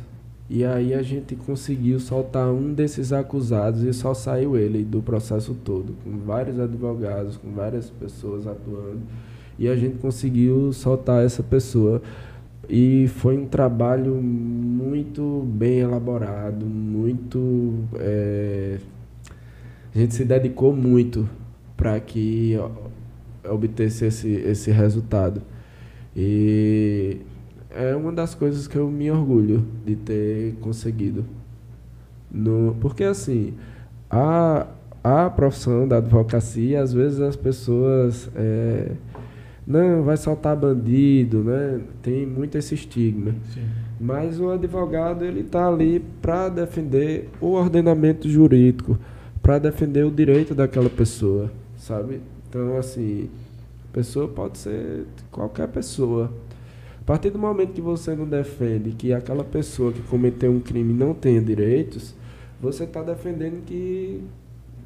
E 0.52 0.64
aí 0.64 0.92
a 0.92 1.00
gente 1.00 1.36
conseguiu 1.36 2.00
soltar 2.00 2.50
um 2.50 2.74
desses 2.74 3.12
acusados 3.12 3.84
e 3.84 3.92
só 3.92 4.12
saiu 4.12 4.56
ele 4.56 4.82
do 4.82 5.00
processo 5.00 5.54
todo, 5.54 5.94
com 6.02 6.18
vários 6.26 6.58
advogados, 6.58 7.36
com 7.36 7.52
várias 7.52 7.88
pessoas 7.88 8.48
atuando. 8.48 8.98
E 9.56 9.68
a 9.68 9.76
gente 9.76 9.98
conseguiu 9.98 10.72
soltar 10.72 11.24
essa 11.24 11.40
pessoa. 11.40 12.02
E 12.68 13.06
foi 13.06 13.38
um 13.38 13.46
trabalho 13.46 14.16
muito 14.16 15.46
bem 15.46 15.78
elaborado, 15.78 16.66
muito. 16.66 17.84
É, 17.94 18.78
a 19.94 19.98
gente 20.00 20.16
se 20.16 20.24
dedicou 20.24 20.74
muito 20.74 21.28
para 21.76 22.00
que 22.00 22.56
obtesse 23.48 24.04
esse, 24.04 24.28
esse 24.28 24.72
resultado. 24.72 25.42
E 26.16 27.18
é 27.74 27.94
uma 27.94 28.12
das 28.12 28.34
coisas 28.34 28.66
que 28.66 28.76
eu 28.76 28.90
me 28.90 29.10
orgulho 29.10 29.64
de 29.84 29.96
ter 29.96 30.54
conseguido. 30.60 31.24
No, 32.30 32.76
porque 32.80 33.04
assim, 33.04 33.54
a, 34.08 34.66
a 35.02 35.30
profissão 35.30 35.86
da 35.86 35.98
advocacia, 35.98 36.82
às 36.82 36.92
vezes 36.92 37.20
as 37.20 37.36
pessoas 37.36 38.30
é, 38.34 38.92
não 39.66 40.02
vai 40.02 40.16
soltar 40.16 40.56
bandido, 40.56 41.44
né? 41.44 41.80
Tem 42.02 42.26
muito 42.26 42.56
esse 42.56 42.74
estigma. 42.74 43.34
Sim. 43.52 43.66
Mas 44.00 44.40
o 44.40 44.50
advogado 44.50 45.24
ele 45.24 45.40
está 45.40 45.68
ali 45.68 46.00
para 46.22 46.48
defender 46.48 47.28
o 47.40 47.52
ordenamento 47.52 48.28
jurídico, 48.28 48.98
para 49.42 49.58
defender 49.58 50.04
o 50.04 50.10
direito 50.10 50.54
daquela 50.54 50.88
pessoa, 50.88 51.50
sabe? 51.76 52.20
Então, 52.48 52.76
assim, 52.78 53.28
pessoa 53.92 54.26
pode 54.26 54.58
ser 54.58 55.04
qualquer 55.30 55.68
pessoa. 55.68 56.32
A 57.00 57.04
partir 57.04 57.30
do 57.30 57.38
momento 57.38 57.72
que 57.72 57.80
você 57.80 58.14
não 58.14 58.26
defende 58.26 58.90
que 58.92 59.12
aquela 59.12 59.42
pessoa 59.42 59.92
que 59.92 60.00
cometeu 60.02 60.52
um 60.52 60.60
crime 60.60 60.92
não 60.92 61.14
tenha 61.14 61.40
direitos, 61.40 62.14
você 62.60 62.84
está 62.84 63.02
defendendo 63.02 63.64
que, 63.64 64.22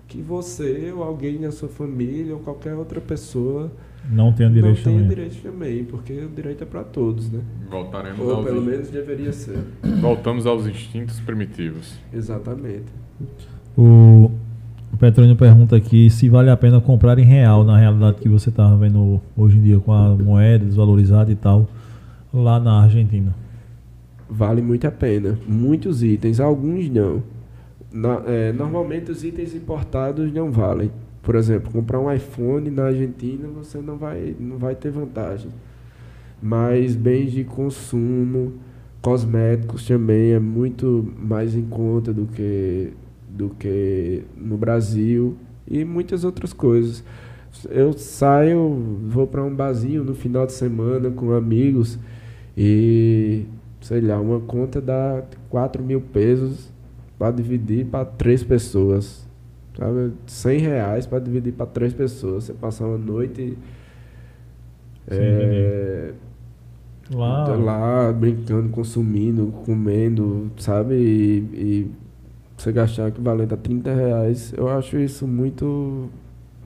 que 0.09 0.23
você 0.23 0.93
ou 0.95 1.03
alguém 1.03 1.39
da 1.39 1.51
sua 1.51 1.69
família 1.69 2.35
ou 2.35 2.41
qualquer 2.41 2.75
outra 2.75 3.01
pessoa 3.01 3.71
não 4.11 4.33
tenha 4.33 4.51
direito 4.51 4.89
não 4.89 4.97
tenha 4.97 5.09
direito 5.09 5.43
também, 5.43 5.85
porque 5.85 6.13
o 6.13 6.29
direito 6.29 6.63
é 6.63 6.67
para 6.67 6.85
todos, 6.85 7.31
né? 7.31 7.41
Voltaremos 7.71 8.21
ou 8.21 8.37
aos 8.37 8.45
pelo 8.45 8.63
menos 8.63 8.91
deveria 8.91 9.33
ser. 9.33 9.59
Voltamos 10.01 10.47
aos 10.47 10.67
instintos 10.67 11.21
primitivos. 11.21 11.99
Exatamente. 12.13 12.85
O 13.77 14.31
o 14.95 14.97
Petrônio 14.97 15.35
pergunta 15.35 15.75
aqui 15.75 16.09
se 16.09 16.29
vale 16.29 16.51
a 16.51 16.57
pena 16.57 16.81
comprar 16.81 17.19
em 17.19 17.25
real, 17.25 17.65
na 17.65 17.77
realidade 17.77 18.19
que 18.21 18.29
você 18.29 18.49
está 18.49 18.73
vendo 18.77 19.21
hoje 19.37 19.59
em 19.59 19.61
dia 19.61 19.81
com 19.81 19.93
a 19.93 20.15
moeda 20.15 20.65
desvalorizada 20.65 21.33
e 21.33 21.35
tal, 21.35 21.67
lá 22.35 22.59
na 22.61 22.83
Argentina. 22.83 23.35
vale 24.29 24.63
muito 24.63 24.87
a 24.87 24.91
pena. 24.91 25.39
Muitos 25.47 26.03
itens, 26.03 26.41
alguns 26.41 26.89
não. 26.89 27.23
Na- 27.93 28.23
é, 28.27 28.53
normalmente 28.53 29.11
os 29.13 29.23
itens 29.25 29.55
importados 29.55 30.33
não 30.33 30.51
valem. 30.51 30.91
Por 31.23 31.37
exemplo, 31.37 31.71
comprar 31.73 32.01
um 32.01 32.13
iPhone 32.13 32.69
na 32.71 32.85
Argentina 32.87 33.47
você 33.49 33.79
não 33.79 33.97
vai, 33.97 34.35
não 34.41 34.59
vai 34.59 34.75
ter 34.75 34.91
vantagem. 34.91 35.51
Mas 36.43 36.95
bens 36.97 37.33
de 37.33 37.45
consumo, 37.45 38.55
cosméticos 39.01 39.87
também 39.87 40.33
é 40.33 40.39
muito 40.41 41.13
mais 41.19 41.55
em 41.55 41.63
conta 41.63 42.13
do 42.13 42.27
que, 42.27 42.93
do 43.29 43.51
que 43.51 44.23
no 44.37 44.57
Brasil 44.57 45.37
e 45.69 45.85
muitas 45.85 46.25
outras 46.25 46.53
coisas. 46.53 47.05
Eu 47.71 47.93
saio, 47.93 48.77
vou 49.07 49.27
para 49.27 49.43
um 49.45 49.55
barzinho 49.55 50.03
no 50.03 50.15
final 50.15 50.45
de 50.45 50.53
semana 50.53 51.11
com 51.11 51.33
amigos 51.33 51.99
e, 52.57 53.47
sei 53.81 54.01
lá, 54.01 54.21
uma 54.21 54.41
conta 54.41 54.81
dá 54.81 55.23
4 55.51 55.83
mil 55.83 56.01
pesos 56.01 56.73
para 57.19 57.31
dividir 57.31 57.87
para 57.87 58.05
três 58.05 58.43
pessoas. 58.43 59.27
Sabe? 59.77 60.13
100 60.27 60.59
reais 60.61 61.07
para 61.07 61.19
dividir 61.19 61.53
para 61.53 61.67
três 61.67 61.93
pessoas. 61.93 62.45
Você 62.45 62.53
passar 62.53 62.87
uma 62.87 62.99
noite 62.99 63.59
é, 65.09 66.13
Lá, 67.13 67.47
lá 67.55 68.13
brincando, 68.13 68.71
consumindo, 68.71 69.53
comendo, 69.67 70.51
sabe? 70.57 70.95
E, 70.95 71.37
e 71.53 71.91
você 72.57 72.73
gastar 72.73 73.09
equivalente 73.09 73.53
a 73.53 73.57
30 73.57 73.95
reais, 73.95 74.55
eu 74.57 74.69
acho 74.69 74.99
isso 74.99 75.27
muito, 75.27 76.09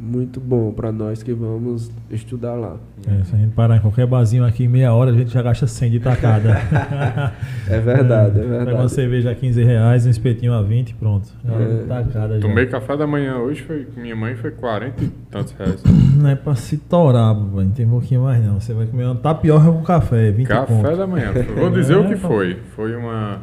muito 0.01 0.39
bom 0.39 0.71
para 0.73 0.93
nós 0.93 1.23
que 1.23 1.33
vamos 1.33 1.91
estudar 2.11 2.55
lá. 2.55 2.77
é, 3.07 3.25
se 3.25 3.35
a 3.35 3.39
gente 3.39 3.53
parar 3.53 3.77
em 3.77 3.81
qualquer 3.81 4.07
barzinho 4.07 4.45
aqui 4.45 4.65
em 4.65 4.69
meia 4.69 4.93
hora, 4.95 5.11
a 5.11 5.15
gente 5.15 5.33
já 5.33 5.43
gasta 5.43 5.67
100 5.67 5.91
de 5.91 6.01
tacada. 6.01 6.57
É 7.69 7.79
verdade, 7.81 8.39
é 8.39 8.43
Pega 8.43 8.55
uma 8.57 8.65
verdade. 8.65 8.93
cerveja 8.93 9.31
a 9.31 9.35
15 9.35 9.63
reais, 9.63 10.07
um 10.07 10.11
espetinho 10.11 10.53
a 10.55 10.63
20, 10.63 10.95
pronto. 10.95 11.29
Já 11.45 11.53
É. 11.55 11.85
Tacada 11.87 12.35
já. 12.37 12.41
Tomei 12.41 12.67
café 12.67 12.97
da 12.97 13.07
manhã 13.07 13.37
hoje, 13.39 13.63
foi 13.63 13.85
com 13.85 14.01
minha 14.01 14.17
mãe, 14.17 14.35
foi 14.37 14.53
40 14.53 15.05
e 15.05 15.09
tantos 15.31 15.53
reais. 15.53 15.83
Não 16.17 16.29
é 16.31 16.35
pra 16.35 16.55
se 16.55 16.79
torar, 16.79 17.35
não 17.35 17.69
tem 17.71 17.85
um 17.87 17.91
pouquinho 17.91 18.23
mais 18.23 18.43
não. 18.45 18.59
Você 18.59 18.73
vai 18.73 18.87
comer 18.87 19.05
uma 19.05 19.15
tapioca 19.17 19.71
com 19.71 19.83
café, 19.83 20.31
20 20.31 20.47
Café 20.47 20.67
conto. 20.75 20.97
da 20.97 21.07
manhã. 21.07 21.33
Vou 21.57 21.71
dizer 21.71 21.97
o 21.97 22.05
É, 22.05 22.09
que 22.09 22.17
pô. 22.17 22.29
foi. 22.29 22.57
Foi 22.75 22.97
uma 22.97 23.41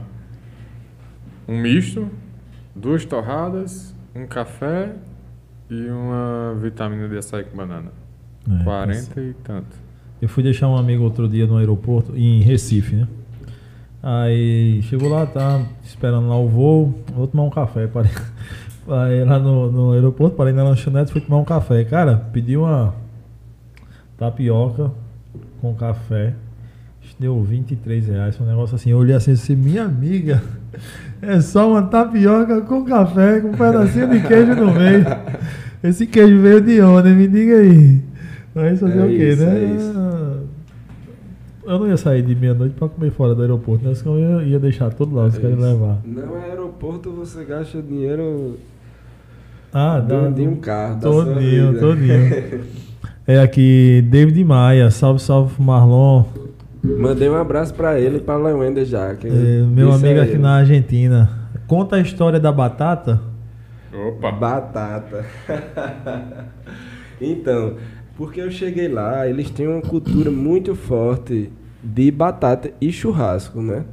um 1.47 1.57
misto, 1.61 2.07
duas 2.75 3.05
torradas, 3.05 3.93
um 4.15 4.25
café 4.25 4.93
e 5.69 5.87
uma 5.87 6.55
vitamina 6.61 7.07
de 7.07 7.17
açaí 7.17 7.43
com 7.43 7.57
banana. 7.57 7.91
É, 8.49 8.63
40 8.63 9.21
e 9.21 9.33
tanto. 9.43 9.77
Eu 10.21 10.29
fui 10.29 10.43
deixar 10.43 10.67
um 10.67 10.77
amigo 10.77 11.03
outro 11.03 11.27
dia 11.27 11.45
no 11.45 11.57
aeroporto, 11.57 12.15
em 12.15 12.41
Recife, 12.41 12.95
né? 12.95 13.07
Aí 14.01 14.81
chegou 14.83 15.09
lá, 15.09 15.25
tá 15.25 15.65
esperando 15.83 16.29
lá 16.29 16.37
o 16.37 16.47
voo, 16.47 16.93
vou 17.13 17.27
tomar 17.27 17.43
um 17.43 17.49
café. 17.49 17.87
Parei, 17.87 18.11
parei 18.85 19.25
lá 19.25 19.39
no, 19.39 19.71
no 19.71 19.91
aeroporto, 19.93 20.35
parei 20.35 20.53
na 20.53 20.63
lanchonete, 20.63 21.11
fui 21.11 21.21
tomar 21.21 21.37
um 21.37 21.43
café. 21.43 21.83
Cara, 21.83 22.17
pedi 22.31 22.55
uma 22.55 22.93
tapioca 24.15 24.91
com 25.59 25.73
café, 25.73 26.35
acho 27.01 27.15
que 27.15 27.21
deu 27.21 27.41
23 27.43 28.07
reais, 28.07 28.37
foi 28.37 28.45
um 28.45 28.49
negócio 28.49 28.75
assim. 28.75 28.91
Eu 28.91 28.99
olhei 28.99 29.15
assim, 29.15 29.31
assim, 29.31 29.55
minha 29.55 29.83
amiga, 29.83 30.41
é 31.21 31.39
só 31.41 31.69
uma 31.71 31.83
tapioca 31.83 32.61
com 32.61 32.83
café, 32.85 33.39
com 33.41 33.49
um 33.49 33.53
pedacinho 33.53 34.09
de 34.09 34.19
queijo 34.21 34.55
no 34.55 34.73
meio. 34.73 35.05
Esse 35.83 36.05
queijo 36.07 36.39
veio 36.41 36.61
de 36.61 36.81
onde? 36.81 37.09
Me 37.09 37.27
diga 37.27 37.57
aí. 37.57 38.01
Mas 38.53 38.79
fazer 38.79 38.99
É 38.99 39.03
o 39.03 39.07
quê, 39.07 39.29
isso, 39.29 39.43
né? 39.45 39.57
é 39.59 39.63
isso. 39.75 40.05
Eu 41.67 41.79
não 41.79 41.87
ia 41.87 41.97
sair 41.97 42.21
de 42.21 42.35
meia-noite 42.35 42.75
pra 42.77 42.87
comer 42.87 43.11
fora 43.11 43.33
do 43.33 43.41
aeroporto, 43.41 43.83
né? 43.87 43.95
Senão 43.95 44.17
eu 44.19 44.41
ia, 44.43 44.59
deixar 44.59 44.91
tudo 44.93 45.15
lá, 45.15 45.25
os 45.25 45.35
É 45.37 45.41
caras 45.41 45.57
isso. 45.57 45.65
levar. 45.67 45.97
Não 46.05 46.37
é 46.37 46.49
aeroporto, 46.51 47.11
você 47.11 47.43
gasta 47.43 47.81
dinheiro 47.81 48.57
Ah, 49.73 49.99
dá. 49.99 50.29
de 50.29 50.43
um 50.47 50.55
carro. 50.57 50.99
Todinho, 51.01 51.79
todinho. 51.79 52.75
É 53.27 53.39
aqui, 53.39 54.05
David 54.07 54.43
Maia, 54.43 54.91
salve, 54.91 55.19
salve 55.19 55.59
Marlon. 55.59 56.25
Mandei 56.99 57.29
um 57.29 57.35
abraço 57.35 57.73
pra 57.73 57.99
ele 57.99 58.17
e 58.17 58.19
pra 58.19 58.37
Lewender 58.37 58.85
já. 58.85 59.15
que 59.15 59.27
É, 59.27 59.31
meu 59.31 59.91
amigo 59.91 60.19
a 60.19 60.23
aqui 60.23 60.31
ele. 60.33 60.37
na 60.41 60.55
Argentina. 60.57 61.29
Conta 61.67 61.95
a 61.95 61.99
história 61.99 62.39
da 62.39 62.51
batata. 62.51 63.21
Opa! 63.93 64.31
Batata. 64.31 65.25
então, 67.19 67.75
porque 68.17 68.41
eu 68.41 68.51
cheguei 68.51 68.87
lá, 68.87 69.27
eles 69.27 69.49
têm 69.49 69.67
uma 69.67 69.81
cultura 69.81 70.29
muito 70.29 70.75
forte 70.75 71.51
de 71.83 72.11
batata 72.11 72.71
e 72.81 72.91
churrasco, 72.91 73.61
né? 73.61 73.83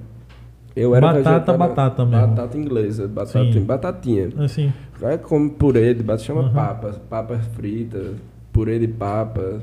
Eu 0.74 0.92
Batata, 0.92 1.12
vegetariano- 1.18 1.58
batata 1.58 2.06
mesmo. 2.06 2.26
Batata 2.28 2.58
inglesa, 2.58 3.06
batata, 3.08 3.52
Sim. 3.52 3.60
batatinha. 3.64 4.28
Assim, 4.38 4.72
É 5.02 5.18
como 5.18 5.50
purê 5.50 5.92
de 5.94 6.02
batata, 6.02 6.24
chama 6.24 6.42
Uhum. 6.42 6.52
papas, 6.52 6.96
papas 7.10 7.44
fritas, 7.56 8.12
purê 8.52 8.78
de 8.78 8.86
papa. 8.88 9.58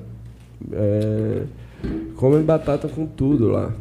É, 0.71 1.43
comem 2.15 2.41
batata 2.43 2.87
com 2.87 3.05
tudo 3.05 3.47
lá. 3.49 3.71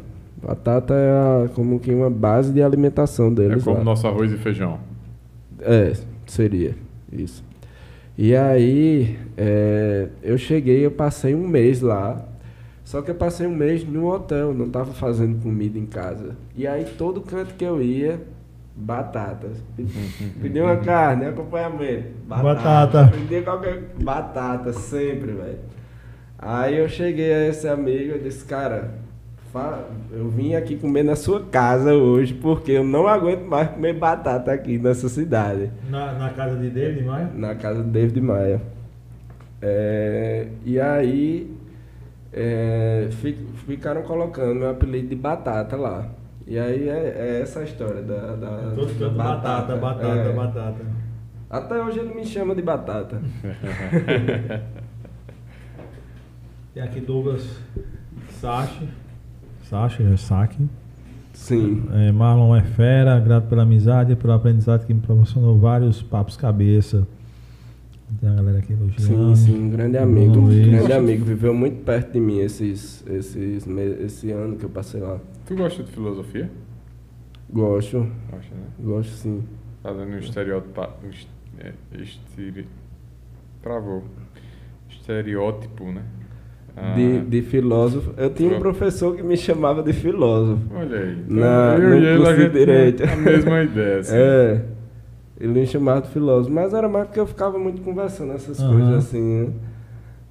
Batata 0.41 0.93
é 0.93 1.09
a- 1.11 1.49
como 1.53 1.79
que 1.79 1.93
uma 1.93 2.09
base 2.09 2.51
de 2.53 2.61
alimentação 2.63 3.27
É 3.27 3.31
deles 3.31 3.63
como 3.63 3.77
lá. 3.77 3.83
nosso 3.83 4.07
arroz 4.07 4.31
e 4.31 4.37
feijão. 4.37 4.79
É, 5.61 5.93
seria 6.25 6.75
isso. 7.11 7.43
E 8.17 8.35
aí, 8.35 9.17
é, 9.37 10.07
eu 10.23 10.37
cheguei, 10.37 10.85
eu 10.85 10.91
passei 10.91 11.33
um 11.35 11.47
mês 11.47 11.81
lá. 11.81 12.25
Só 12.83 13.01
que 13.01 13.11
eu 13.11 13.15
passei 13.15 13.45
um 13.45 13.55
mês 13.55 13.83
no 13.87 14.07
hotel, 14.11 14.53
não 14.53 14.67
tava 14.69 14.93
fazendo 14.93 15.41
comida 15.41 15.77
em 15.77 15.85
casa. 15.85 16.35
E 16.55 16.65
aí, 16.65 16.85
todo 16.97 17.21
canto 17.21 17.53
que 17.53 17.63
eu 17.63 17.81
ia, 17.81 18.19
batatas. 18.75 19.57
Pedi 20.41 20.59
uma 20.59 20.77
carne, 20.77 21.25
acompanhamento. 21.25 22.07
Batata. 22.27 23.07
Pedi 23.13 23.41
qualquer 23.43 23.83
batata, 24.01 24.73
sempre, 24.73 25.33
velho. 25.33 25.57
Aí 26.41 26.77
eu 26.77 26.87
cheguei 26.87 27.33
a 27.33 27.47
esse 27.47 27.67
amigo 27.67 28.15
e 28.15 28.19
disse, 28.19 28.45
cara, 28.45 28.91
eu 30.11 30.29
vim 30.29 30.55
aqui 30.55 30.77
comer 30.77 31.03
na 31.03 31.15
sua 31.15 31.43
casa 31.45 31.93
hoje 31.93 32.33
porque 32.33 32.71
eu 32.71 32.83
não 32.83 33.07
aguento 33.07 33.41
mais 33.45 33.69
comer 33.69 33.93
batata 33.93 34.51
aqui 34.53 34.77
nessa 34.77 35.09
cidade. 35.09 35.69
na, 35.89 36.13
na 36.13 36.29
casa 36.29 36.55
de 36.57 36.69
David 36.69 37.03
Maia? 37.05 37.29
Na 37.35 37.55
casa 37.55 37.83
do 37.83 37.89
David 37.89 38.21
Maia. 38.21 38.61
É, 39.61 40.47
e 40.65 40.79
aí 40.79 41.53
é, 42.31 43.09
fi- 43.11 43.45
ficaram 43.67 44.03
colocando 44.03 44.55
meu 44.59 44.69
apelido 44.69 45.09
de 45.09 45.15
batata 45.15 45.75
lá. 45.75 46.07
E 46.47 46.57
aí 46.57 46.87
é, 46.87 47.15
é 47.17 47.41
essa 47.41 47.59
a 47.59 47.63
história 47.63 48.01
da, 48.01 48.35
da 48.35 48.71
Todo 48.75 48.97
canto 48.97 49.15
batata, 49.15 49.75
batata, 49.75 50.07
É. 50.29 50.31
batata. 50.33 50.85
Até 51.49 51.75
hoje 51.83 51.99
ele 51.99 52.13
me 52.13 52.25
chama 52.25 52.55
de 52.55 52.61
batata. 52.61 53.19
Tem 56.73 56.83
aqui 56.83 56.99
Douglas 56.99 57.47
Sachi. 58.39 58.87
Sachi, 59.63 60.03
é 60.03 60.17
Saque. 60.17 60.67
Sim. 61.33 61.83
É, 61.91 62.11
Marlon 62.11 62.55
é 62.55 62.61
fera, 62.61 63.19
grato 63.19 63.47
pela 63.47 63.63
amizade 63.63 64.11
e 64.13 64.15
pelo 64.15 64.33
aprendizado 64.33 64.85
que 64.85 64.93
me 64.93 64.99
proporcionou 64.99 65.57
vários 65.57 66.01
papos 66.01 66.35
cabeça. 66.35 67.07
Tem 68.19 68.27
a 68.29 68.33
galera 68.33 68.57
aqui 68.59 68.73
elogiando. 68.73 69.35
Sim, 69.35 69.45
sim, 69.45 69.63
um 69.63 69.69
grande 69.69 69.97
amigo. 69.97 70.35
Luiz. 70.35 70.67
grande 70.67 70.93
amigo. 70.93 71.23
Viveu 71.25 71.53
muito 71.53 71.83
perto 71.83 72.13
de 72.13 72.19
mim 72.19 72.39
esses, 72.39 73.05
esses, 73.07 73.65
esse 73.67 74.31
ano 74.31 74.55
que 74.57 74.65
eu 74.65 74.69
passei 74.69 74.99
lá. 74.99 75.19
Tu 75.45 75.55
gosta 75.55 75.83
de 75.83 75.91
filosofia? 75.91 76.49
Gosto, 77.51 77.99
Gosta, 78.31 78.55
né? 78.55 78.67
gosto 78.79 79.11
sim. 79.13 79.43
Fazendo 79.81 80.11
um 80.11 80.17
estereótipo. 80.19 80.81
Um 81.03 81.09
est- 81.09 81.27
é, 81.59 81.73
estere- 82.01 82.67
Travou. 83.61 84.03
Estereótipo, 84.89 85.91
né? 85.91 86.03
Ah, 86.81 86.93
De, 86.95 87.19
de 87.21 87.41
filósofo. 87.41 88.11
Eu 88.17 88.29
tinha 88.29 88.49
um 88.49 88.59
Pro- 88.59 88.73
professor 88.73 89.15
que 89.15 89.21
me 89.23 89.35
chamava 89.35 89.83
de 89.83 89.91
filósofo. 89.93 90.61
Olha 90.73 90.97
aí. 90.99 91.17
Então, 91.27 91.37
Na- 91.37 91.75
eu 91.77 91.89
no 91.89 91.95
e 91.95 91.97
ele 92.05 92.17
curso 92.17 92.31
a 92.31 92.35
de 92.35 92.49
Direito. 92.49 93.03
a 93.03 93.15
mesma 93.17 93.63
ideia. 93.63 93.99
Assim. 93.99 94.15
É. 94.15 94.61
Ele 95.39 95.59
me 95.59 95.65
chamava 95.67 96.01
de 96.01 96.09
filósofo. 96.09 96.53
Mas 96.53 96.73
era 96.73 96.87
mais 96.87 97.05
porque 97.07 97.19
eu 97.19 97.27
ficava 97.27 97.57
muito 97.59 97.81
conversando 97.81 98.31
essas 98.33 98.59
Aham. 98.61 98.71
coisas 98.71 98.93
assim, 99.05 99.21
né? 99.21 99.47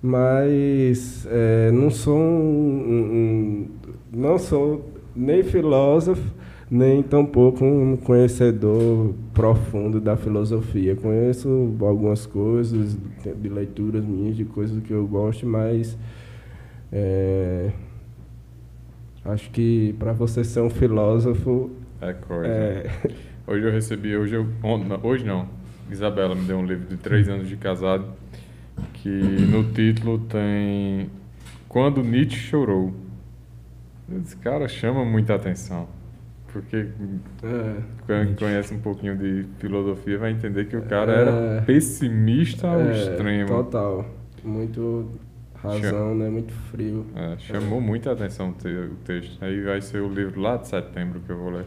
Mas 0.02 1.26
é, 1.30 1.70
não 1.72 1.90
sou 1.90 2.16
um, 2.16 2.20
um- 2.22 3.12
um- 3.12 3.68
Não 4.12 4.38
sou 4.38 4.90
nem 5.14 5.42
filósofo, 5.42 6.22
nem 6.70 7.02
tampouco 7.02 7.64
um 7.64 7.96
conhecedor 7.96 9.12
profundo 9.34 10.00
da 10.00 10.16
filosofia. 10.16 10.94
Conheço 10.96 11.74
algumas 11.80 12.24
coisas 12.26 12.96
de 13.40 13.48
leituras 13.48 14.04
minhas, 14.04 14.36
de 14.36 14.44
coisas 14.44 14.80
que 14.82 14.92
eu 14.92 15.06
gosto, 15.06 15.46
mas 15.46 15.96
é, 16.92 17.70
acho 19.24 19.50
que 19.50 19.94
para 19.98 20.12
você 20.12 20.42
ser 20.44 20.60
um 20.60 20.70
filósofo 20.70 21.70
É 22.00 22.12
coisa. 22.12 22.46
é, 22.46 22.90
Hoje 23.46 23.64
eu 23.64 23.72
recebi, 23.72 24.14
hoje 24.14 24.34
eu. 24.34 24.46
Hoje 25.02 25.24
não. 25.24 25.48
Isabela 25.90 26.34
me 26.34 26.44
deu 26.44 26.58
um 26.58 26.66
livro 26.66 26.86
de 26.86 26.98
três 26.98 27.30
anos 27.30 27.48
de 27.48 27.56
casado 27.56 28.04
que 28.92 29.08
no 29.08 29.64
título 29.72 30.18
tem 30.18 31.08
Quando 31.66 32.02
Nietzsche 32.02 32.36
chorou. 32.36 32.92
Eu 34.10 34.20
disse, 34.20 34.36
cara, 34.36 34.68
chama 34.68 35.02
muita 35.02 35.34
atenção. 35.34 35.88
Porque 36.52 36.88
É. 37.42 38.24
quem 38.24 38.34
conhece 38.34 38.74
um 38.74 38.80
pouquinho 38.80 39.16
de 39.16 39.46
filosofia 39.58 40.18
vai 40.18 40.30
entender 40.32 40.66
que 40.66 40.76
o 40.76 40.82
cara 40.82 41.10
É. 41.12 41.20
era 41.22 41.62
pessimista 41.62 42.68
ao 42.68 42.80
É, 42.80 42.92
extremo. 42.92 43.48
Total. 43.48 44.04
Muito 44.44 45.08
razão, 45.62 46.14
né? 46.14 46.28
Muito 46.28 46.52
frio. 46.52 47.06
É, 47.14 47.36
chamou 47.38 47.80
muita 47.80 48.12
atenção 48.12 48.50
o 48.50 48.52
te- 48.52 48.68
o 48.68 48.94
texto. 49.04 49.42
Aí 49.44 49.62
vai 49.62 49.80
ser 49.80 50.00
o 50.00 50.08
livro 50.08 50.40
lá 50.40 50.56
de 50.56 50.68
setembro 50.68 51.20
que 51.20 51.30
eu 51.30 51.38
vou 51.38 51.50
ler. 51.50 51.64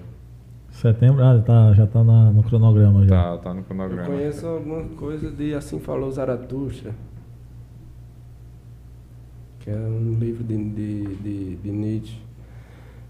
Setembro, 0.69 1.21
ah, 1.23 1.41
tá, 1.45 1.73
já 1.73 1.85
tá 1.85 2.01
na- 2.03 2.31
no 2.31 2.43
cronograma 2.43 3.03
já. 3.05 3.09
Tá, 3.09 3.37
tá 3.39 3.53
no 3.53 3.59
Eu 3.59 3.63
cronograma. 3.65 4.05
conheço 4.07 4.47
alguma 4.47 4.83
coisa 4.95 5.29
de 5.29 5.53
Assim 5.53 5.79
Falou 5.79 6.09
Zaratustra. 6.11 6.93
Que 9.59 9.69
é 9.69 9.75
um 9.75 10.15
livro 10.19 10.43
de, 10.43 10.57
de, 10.57 11.03
de, 11.17 11.55
de 11.57 11.71
Nietzsche. 11.71 12.17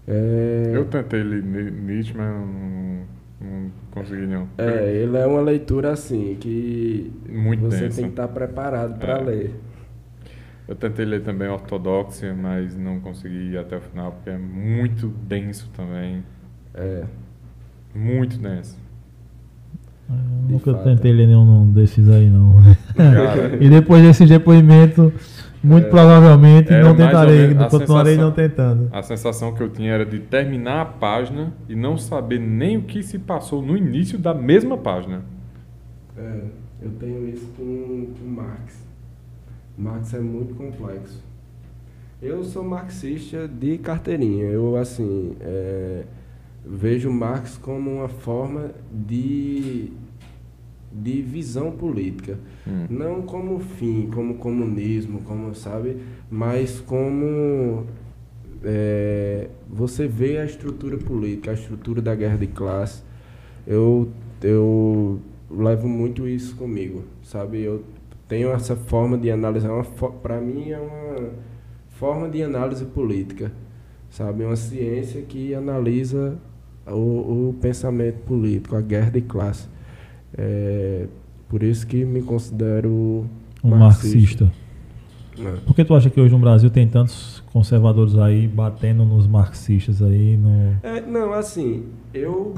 É, 0.06 0.72
Eu 0.74 0.84
tentei 0.86 1.22
ler 1.22 1.42
Ni- 1.42 1.70
Nietzsche, 1.70 2.12
mas 2.16 2.26
não, 2.34 3.04
não 3.40 3.70
consegui 3.92 4.26
não. 4.26 4.48
é, 4.58 4.92
ele 4.96 5.16
é 5.16 5.26
uma 5.26 5.40
leitura 5.40 5.92
assim, 5.92 6.36
que 6.38 7.10
Muito 7.28 7.62
você 7.66 7.82
densa. 7.82 7.96
tem 7.96 8.04
que 8.06 8.10
estar 8.10 8.28
preparado 8.28 8.98
para 8.98 9.18
É. 9.20 9.22
ler. 9.22 9.54
Eu 10.72 10.76
tentei 10.76 11.04
ler 11.04 11.20
também 11.22 11.48
Ortodoxia, 11.48 12.32
mas 12.34 12.74
não 12.74 12.98
consegui 12.98 13.50
ir 13.50 13.58
até 13.58 13.76
o 13.76 13.80
final, 13.82 14.12
porque 14.12 14.30
é 14.30 14.38
muito 14.38 15.08
denso 15.28 15.68
também. 15.76 16.24
É. 16.72 17.04
Muito 17.94 18.38
denso. 18.38 18.78
Eu 20.08 20.46
De 20.46 20.52
nunca 20.54 20.72
fato. 20.72 20.84
tentei 20.84 21.12
ler 21.12 21.26
nenhum 21.26 21.70
desses 21.70 22.08
aí, 22.08 22.30
não. 22.30 22.54
E 23.60 23.68
depois 23.68 24.02
desse 24.02 24.24
depoimento, 24.24 25.12
muito 25.62 25.88
É. 25.88 25.90
provavelmente 25.90 26.72
Era 26.72 26.84
não 26.84 26.96
tentarei, 26.96 27.48
menos 27.48 27.66
continuarei 27.70 28.14
sensação- 28.14 28.30
não 28.30 28.32
tentando. 28.34 28.88
a 28.92 29.02
sensação 29.02 29.52
que 29.54 29.62
eu 29.62 29.68
tinha 29.68 29.92
era 29.92 30.06
de 30.06 30.20
terminar 30.20 30.80
a 30.80 30.84
página 30.86 31.52
e 31.68 31.76
não 31.76 31.98
saber 31.98 32.38
nem 32.40 32.78
o 32.78 32.82
que 32.82 33.02
se 33.02 33.18
passou 33.18 33.60
no 33.60 33.76
início 33.76 34.18
da 34.18 34.32
mesma 34.32 34.78
página. 34.78 35.20
É, 36.16 36.40
eu 36.80 36.90
tenho 36.92 37.28
isso 37.28 37.46
com, 37.58 38.06
com 38.18 38.26
Marx. 38.30 38.81
Marx 39.76 40.14
é 40.14 40.20
muito 40.20 40.54
complexo. 40.54 41.22
Eu 42.20 42.44
sou 42.44 42.62
marxista 42.62 43.48
de 43.48 43.78
carteirinha. 43.78 44.44
Eu, 44.44 44.76
assim, 44.76 45.34
é, 45.40 46.04
vejo 46.64 47.10
Marx 47.10 47.58
como 47.58 47.90
uma 47.90 48.08
forma 48.08 48.70
de, 48.92 49.90
de 50.92 51.20
visão 51.20 51.72
política. 51.72 52.38
Hum. 52.66 52.86
Não 52.88 53.22
como 53.22 53.58
fim, 53.58 54.08
como 54.14 54.34
comunismo, 54.34 55.22
como, 55.22 55.52
sabe? 55.54 55.96
Mas 56.30 56.78
como 56.80 57.86
é, 58.62 59.48
você 59.68 60.06
vê 60.06 60.38
a 60.38 60.44
estrutura 60.44 60.96
política, 60.98 61.50
a 61.50 61.54
estrutura 61.54 62.00
da 62.00 62.14
guerra 62.14 62.36
de 62.36 62.46
classe. 62.46 63.02
Eu, 63.66 64.08
eu 64.42 65.20
levo 65.50 65.88
muito 65.88 66.28
isso 66.28 66.56
comigo, 66.56 67.04
sabe? 67.22 67.62
Eu 67.62 67.82
tenho 68.32 68.50
essa 68.50 68.74
forma 68.74 69.18
de 69.18 69.30
analisar, 69.30 69.70
uma 69.70 69.84
para 70.10 70.40
mim 70.40 70.70
é 70.70 70.80
uma 70.80 71.32
forma 71.90 72.30
de 72.30 72.42
análise 72.42 72.82
política, 72.86 73.52
sabe? 74.08 74.42
Uma 74.42 74.56
ciência 74.56 75.20
que 75.20 75.54
analisa 75.54 76.38
o, 76.86 77.50
o 77.50 77.56
pensamento 77.60 78.20
político, 78.20 78.74
a 78.74 78.80
guerra 78.80 79.10
de 79.10 79.20
classe. 79.20 79.68
É, 80.34 81.08
por 81.46 81.62
isso 81.62 81.86
que 81.86 82.06
me 82.06 82.22
considero 82.22 83.26
Um 83.62 83.68
marxista. 83.68 84.50
É. 85.38 85.56
Por 85.66 85.76
que 85.76 85.84
tu 85.84 85.94
acha 85.94 86.08
que 86.08 86.18
hoje 86.18 86.32
no 86.32 86.38
Brasil 86.38 86.70
tem 86.70 86.88
tantos 86.88 87.44
conservadores 87.52 88.16
aí 88.16 88.48
batendo 88.48 89.04
nos 89.04 89.26
marxistas 89.26 90.00
aí? 90.00 90.38
No... 90.38 90.74
É, 90.82 91.02
não, 91.02 91.34
assim, 91.34 91.84
eu, 92.14 92.54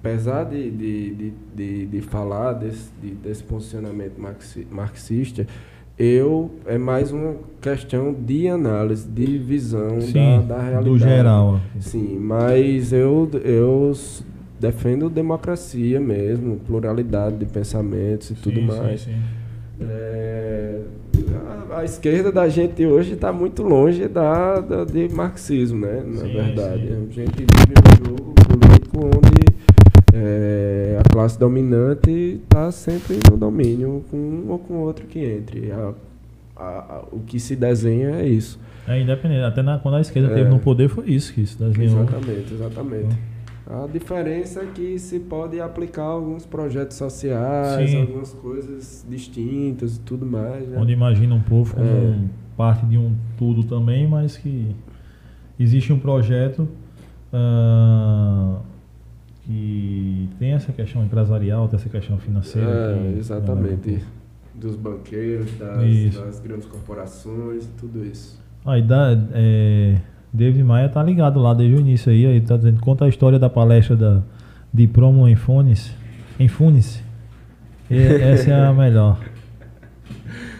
apesar 0.00 0.44
de, 0.44 0.70
de, 0.70 1.10
de, 1.14 1.32
de, 1.54 1.86
de 1.86 2.00
falar 2.00 2.52
desse, 2.54 2.90
de- 3.02 3.14
desse 3.14 3.42
posicionamento 3.42 4.18
marxi- 4.18 4.66
marxista, 4.70 5.46
eu 5.98 6.50
é 6.66 6.78
mais 6.78 7.10
uma 7.10 7.34
questão 7.60 8.12
de 8.14 8.46
análise, 8.48 9.06
de 9.08 9.38
visão 9.38 9.98
da, 9.98 10.40
da 10.42 10.58
realidade. 10.62 10.84
do 10.84 10.98
geral. 10.98 11.60
Sim, 11.80 12.18
mas 12.20 12.92
eu, 12.92 13.28
eu 13.44 13.92
defendo 14.60 15.10
democracia 15.10 15.98
mesmo, 16.00 16.56
pluralidade 16.66 17.36
de 17.36 17.46
pensamentos 17.46 18.30
e 18.30 18.34
tudo 18.34 18.60
Sim, 18.60 18.66
mais. 18.66 19.00
sim, 19.00 19.10
sim. 19.12 19.18
É, 19.80 20.80
a, 21.70 21.78
a 21.80 21.84
esquerda 21.84 22.30
da 22.32 22.48
gente 22.48 22.84
hoje 22.86 23.14
está 23.14 23.32
muito 23.32 23.62
longe 23.62 24.06
da, 24.08 24.60
da- 24.60 24.84
de 24.84 25.08
marxismo, 25.08 25.80
né? 25.86 26.02
Na 26.06 26.20
Sim, 26.22 26.32
verdade. 26.32 26.86
sim. 26.86 27.06
A 27.08 27.12
gente 27.12 27.36
vive 27.38 27.74
um 27.78 28.06
jogo 28.06 28.34
político 28.34 29.06
onde 29.06 29.27
é, 30.20 30.98
a 30.98 31.08
classe 31.08 31.38
dominante 31.38 32.40
está 32.42 32.70
sempre 32.72 33.18
no 33.30 33.36
domínio 33.36 34.04
com 34.10 34.16
um 34.16 34.50
ou 34.50 34.58
com 34.58 34.74
outro 34.78 35.06
que 35.06 35.18
entre. 35.20 35.70
A- 35.70 35.92
a- 36.56 36.62
a- 36.62 37.04
o 37.12 37.20
que 37.20 37.38
se 37.38 37.54
desenha 37.54 38.10
é 38.16 38.26
isso. 38.26 38.58
É 38.86 39.00
independente. 39.00 39.42
Até 39.44 39.62
na, 39.62 39.78
quando 39.78 39.94
a 39.96 40.00
esquerda 40.00 40.32
É. 40.32 40.34
teve 40.34 40.50
no 40.50 40.58
poder 40.58 40.88
foi 40.88 41.06
isso 41.08 41.32
que 41.32 41.46
se 41.46 41.56
desenhou. 41.58 42.02
Exatamente, 42.02 42.54
exatamente. 42.54 43.18
A 43.70 43.86
diferença 43.86 44.60
é 44.62 44.66
que 44.74 44.98
se 44.98 45.20
pode 45.20 45.60
aplicar 45.60 46.02
alguns 46.04 46.46
projetos 46.46 46.96
sociais, 46.96 47.90
Sim. 47.90 48.00
algumas 48.00 48.32
coisas 48.32 49.04
distintas 49.08 49.96
e 49.96 50.00
tudo 50.00 50.24
mais. 50.24 50.66
Né? 50.66 50.78
Onde 50.80 50.92
imagina 50.94 51.34
um 51.34 51.40
povo 51.42 51.74
como 51.74 51.86
É. 51.86 52.14
parte 52.56 52.86
de 52.86 52.96
um 52.96 53.14
tudo 53.36 53.62
também, 53.64 54.08
mas 54.08 54.38
que 54.38 54.74
existe 55.60 55.92
um 55.92 55.98
projeto 55.98 56.66
ah, 57.30 58.56
que 59.48 60.28
tem 60.38 60.52
essa 60.52 60.70
questão 60.72 61.02
empresarial, 61.02 61.66
tem 61.68 61.78
essa 61.78 61.88
questão 61.88 62.18
financeira. 62.18 62.68
É, 62.70 63.12
que- 63.12 63.18
exatamente. 63.18 64.04
Dos 64.54 64.76
banqueiros, 64.76 65.50
das, 65.58 66.14
das 66.14 66.40
grandes 66.40 66.66
corporações 66.66 67.64
e 67.64 67.68
tudo 67.80 68.04
isso. 68.04 68.38
Aí 68.66 68.82
dá, 68.82 69.16
é, 69.32 69.96
David 70.32 70.62
Maia 70.64 70.88
tá 70.90 71.02
ligado 71.02 71.40
lá 71.40 71.54
desde 71.54 71.76
o 71.76 71.80
início 71.80 72.12
aí, 72.12 72.26
aí 72.26 72.40
tá 72.42 72.56
dizendo, 72.58 72.78
conta 72.80 73.06
a 73.06 73.08
história 73.08 73.38
da 73.38 73.48
palestra 73.48 73.96
da, 73.96 74.22
de 74.74 74.86
promo 74.86 75.26
em 75.26 75.36
Funes. 75.36 75.94
Em 76.38 76.48
Funes. 76.48 77.02
E 77.90 77.96
essa 78.20 78.50
é 78.50 78.66
a 78.66 78.72
melhor. 78.74 79.18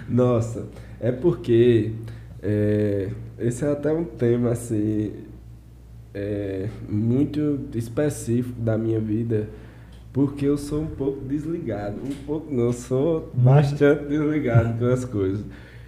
Nossa, 0.08 0.66
é 0.98 1.12
porque 1.12 1.92
é, 2.42 3.10
esse 3.38 3.64
é 3.66 3.70
até 3.70 3.92
um 3.92 4.04
tema 4.04 4.52
assim 4.52 5.12
é, 6.18 6.68
muito 6.88 7.60
específico 7.74 8.60
da 8.60 8.76
minha 8.76 8.98
vida, 8.98 9.48
porque 10.12 10.46
eu 10.46 10.58
sou 10.58 10.82
um 10.82 10.86
pouco 10.88 11.20
desligado, 11.24 12.00
um 12.02 12.24
pouco 12.26 12.52
não, 12.52 12.64
eu 12.64 12.72
sou 12.72 13.30
bastante 13.32 14.06
desligado 14.06 14.76
com 14.78 14.86
as 14.86 15.04
coisas. 15.04 15.44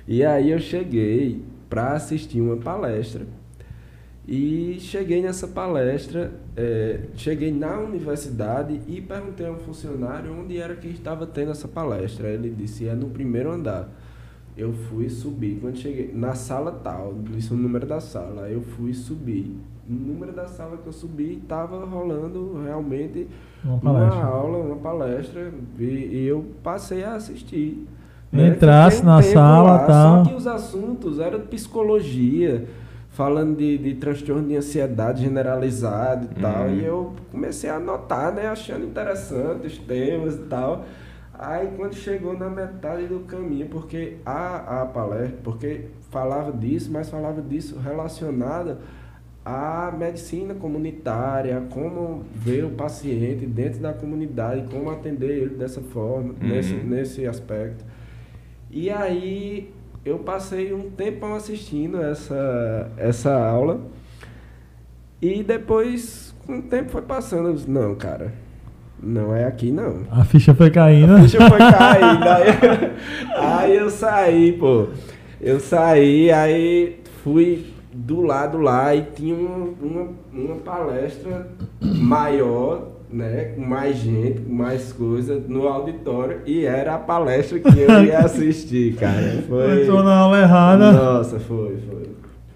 E 0.06 0.24
aí 0.24 0.52
eu 0.52 0.60
cheguei 0.60 1.42
para 1.68 1.94
assistir 1.94 2.40
uma 2.40 2.56
palestra 2.56 3.26
e 4.26 4.76
cheguei 4.78 5.20
nessa 5.20 5.48
palestra, 5.48 6.32
é, 6.56 7.00
cheguei 7.16 7.52
na 7.52 7.80
universidade 7.80 8.80
e 8.86 9.00
perguntei 9.00 9.46
a 9.46 9.50
um 9.50 9.58
funcionário 9.58 10.32
onde 10.32 10.58
era 10.58 10.76
que 10.76 10.86
estava 10.86 11.26
tendo 11.26 11.50
essa 11.50 11.66
palestra. 11.66 12.28
Ele 12.28 12.50
disse, 12.50 12.86
é 12.86 12.94
no 12.94 13.08
primeiro 13.08 13.50
andar. 13.50 13.88
Eu 14.56 14.72
fui 14.72 15.08
subir, 15.08 15.58
quando 15.60 15.76
cheguei 15.76 16.10
na 16.14 16.34
sala 16.34 16.72
tal, 16.84 17.14
disse 17.30 17.52
o 17.52 17.56
número 17.56 17.86
da 17.86 18.00
sala, 18.00 18.48
eu 18.48 18.60
fui 18.60 18.92
subir. 18.92 19.56
O 19.88 19.92
número 19.92 20.32
da 20.32 20.46
sala 20.46 20.76
que 20.76 20.86
eu 20.86 20.92
subi 20.92 21.38
estava 21.42 21.84
rolando 21.84 22.60
realmente 22.64 23.26
Uma 23.64 23.74
uma 23.74 23.92
palestra. 23.94 24.22
aula, 24.24 24.58
uma 24.58 24.76
palestra, 24.76 25.52
e, 25.78 25.84
e 25.84 26.26
eu 26.26 26.44
passei 26.62 27.02
a 27.02 27.14
assistir. 27.14 27.86
né? 28.30 28.48
Entrasse 28.48 28.98
Fiquei 28.98 29.10
um 29.10 29.14
na 29.14 29.22
tempo 29.22 29.34
sala, 29.34 29.72
lá, 29.72 29.78
tá. 29.86 30.24
Só 30.24 30.30
que 30.30 30.34
os 30.36 30.46
assuntos 30.46 31.18
eram 31.18 31.38
de 31.40 31.46
psicologia, 31.46 32.66
falando 33.10 33.56
de, 33.56 33.78
de 33.78 33.94
transtorno 33.94 34.46
de 34.46 34.56
ansiedade 34.56 35.22
generalizado 35.22 36.28
e 36.36 36.40
tal. 36.40 36.64
Uhum. 36.66 36.74
E 36.74 36.84
eu 36.84 37.12
comecei 37.32 37.68
a 37.70 37.76
anotar, 37.76 38.32
né? 38.32 38.46
Achando 38.46 38.84
interessante 38.84 39.66
os 39.66 39.78
temas 39.78 40.34
e 40.34 40.42
tal. 40.42 40.84
Aí 41.42 41.70
quando 41.74 41.94
chegou 41.94 42.36
na 42.38 42.50
metade 42.50 43.06
do 43.06 43.20
caminho, 43.20 43.66
porque 43.68 44.16
a, 44.26 44.82
a 44.82 44.86
palestra, 44.86 45.38
porque 45.42 45.86
falava 46.10 46.52
disso, 46.52 46.90
mas 46.92 47.08
falava 47.08 47.40
disso 47.40 47.78
relacionada 47.78 48.76
à 49.42 49.90
medicina 49.96 50.52
comunitária, 50.54 51.62
como 51.70 52.24
ver 52.34 52.62
o 52.66 52.70
paciente 52.72 53.46
dentro 53.46 53.80
da 53.80 53.90
comunidade, 53.94 54.66
como 54.70 54.90
atender 54.90 55.30
ele 55.30 55.54
dessa 55.54 55.80
forma, 55.80 56.34
Uhum. 56.42 56.48
nesse, 56.48 56.74
nesse 56.74 57.26
aspecto. 57.26 57.82
E 58.70 58.90
aí 58.90 59.72
eu 60.04 60.18
passei 60.18 60.74
um 60.74 60.90
tempão 60.90 61.34
assistindo 61.34 62.02
essa, 62.02 62.90
essa 62.98 63.34
aula 63.34 63.80
e 65.22 65.42
depois, 65.42 66.34
com 66.46 66.58
o 66.58 66.62
tempo 66.62 66.90
foi 66.90 67.02
passando, 67.02 67.48
eu 67.48 67.54
disse, 67.54 67.70
não, 67.70 67.94
cara, 67.94 68.30
não 69.02 69.34
é 69.34 69.44
aqui 69.44 69.70
não. 69.70 70.00
A 70.10 70.24
ficha 70.24 70.54
foi 70.54 70.70
caindo. 70.70 71.14
A 71.14 71.22
ficha 71.22 71.38
foi 71.48 71.58
caindo. 71.72 72.28
Aí, 72.28 72.92
aí 73.36 73.76
eu 73.76 73.90
saí, 73.90 74.52
pô. 74.52 74.86
Eu 75.40 75.58
saí, 75.58 76.30
aí 76.30 77.00
fui 77.24 77.66
do 77.92 78.20
lado 78.20 78.58
lá 78.58 78.94
e 78.94 79.02
tinha 79.14 79.34
uma, 79.34 79.68
uma, 79.82 80.08
uma 80.32 80.56
palestra 80.56 81.48
maior, 81.80 82.88
né? 83.10 83.52
Com 83.56 83.62
mais 83.62 83.96
gente, 83.96 84.42
com 84.42 84.52
mais 84.52 84.92
coisa 84.92 85.42
no 85.48 85.66
auditório. 85.66 86.40
E 86.46 86.64
era 86.64 86.94
a 86.94 86.98
palestra 86.98 87.58
que 87.58 87.78
eu 87.78 88.04
ia 88.04 88.18
assistir, 88.24 88.94
cara. 88.96 89.42
Foi. 89.48 89.82
Entrou 89.82 90.02
na 90.02 90.16
aula 90.16 90.40
errada. 90.40 90.92
Nossa, 90.92 91.40
foi, 91.40 91.78
foi. 91.88 92.10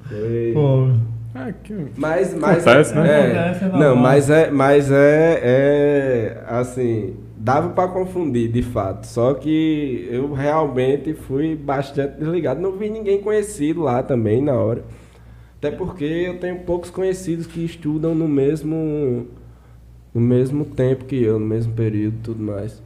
Foi. 0.08 0.50
Pô, 0.52 0.90
É 1.34 1.52
que 1.64 1.74
Mas, 1.96 2.32
mas 2.34 2.64
Acontece, 2.66 2.94
né? 2.94 3.08
é, 3.08 3.38
Acontece, 3.40 3.64
é 3.64 3.68
não, 3.78 3.96
mas 3.96 4.30
é, 4.30 4.50
mas 4.50 4.90
é, 4.90 5.40
é 5.42 6.44
assim, 6.46 7.16
dava 7.36 7.70
pra 7.70 7.88
confundir 7.88 8.50
de 8.50 8.62
fato. 8.62 9.04
Só 9.06 9.34
que 9.34 10.06
eu 10.10 10.32
realmente 10.32 11.12
fui 11.12 11.56
bastante 11.56 12.18
desligado. 12.18 12.60
Não 12.60 12.72
vi 12.72 12.88
ninguém 12.88 13.20
conhecido 13.20 13.82
lá 13.82 14.02
também 14.02 14.40
na 14.40 14.54
hora. 14.54 14.84
Até 15.58 15.70
porque 15.70 16.04
eu 16.04 16.38
tenho 16.38 16.60
poucos 16.60 16.90
conhecidos 16.90 17.46
que 17.46 17.64
estudam 17.64 18.14
no 18.14 18.28
mesmo 18.28 19.26
no 20.14 20.20
mesmo 20.20 20.64
tempo 20.64 21.06
que 21.06 21.20
eu, 21.20 21.40
no 21.40 21.46
mesmo 21.46 21.72
período, 21.72 22.14
e 22.14 22.22
tudo 22.22 22.42
mais. 22.44 22.80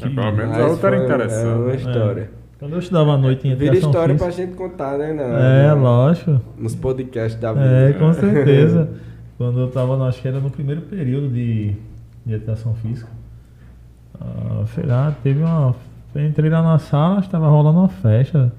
é, 0.00 0.08
pelo 0.08 0.32
menos 0.32 0.56
a 0.56 0.66
outra 0.68 0.88
era 0.94 1.28
foi- 1.28 1.38
É 1.40 1.44
uma 1.46 1.74
interessante. 1.74 1.76
história. 1.78 2.30
Quando 2.62 2.72
eu 2.74 2.78
estudava 2.78 3.14
à 3.14 3.18
noite 3.18 3.48
em 3.48 3.54
Vira 3.56 3.72
educação 3.74 3.90
história 3.90 4.14
física- 4.14 4.30
pra 4.32 4.44
gente 4.44 4.54
contar, 4.56 4.96
né? 4.98 5.12
Na, 5.12 5.22
É, 5.22 5.66
na- 5.66 5.74
lógico. 5.74 6.40
Nos 6.56 6.74
podcasts 6.76 7.40
da 7.40 7.52
vida. 7.52 7.64
É, 7.66 7.92
com 7.94 8.12
certeza. 8.12 8.88
Quando 9.36 9.58
eu 9.58 9.68
tava, 9.68 9.96
no- 9.96 10.04
acho 10.04 10.22
que 10.22 10.28
era 10.28 10.38
no 10.38 10.48
primeiro 10.48 10.82
período 10.82 11.28
de, 11.28 11.74
de 12.24 12.34
educação 12.34 12.74
física. 12.74 13.08
Ah, 14.20 14.64
sei 14.74 14.84
lá, 14.84 15.12
teve 15.24 15.42
uma. 15.42 15.74
Eu 16.14 16.24
entrei 16.26 16.48
lá 16.50 16.62
na 16.62 16.78
sala, 16.78 17.18
estava 17.20 17.48
rolando 17.48 17.80
uma 17.80 17.88
festa. 17.88 18.52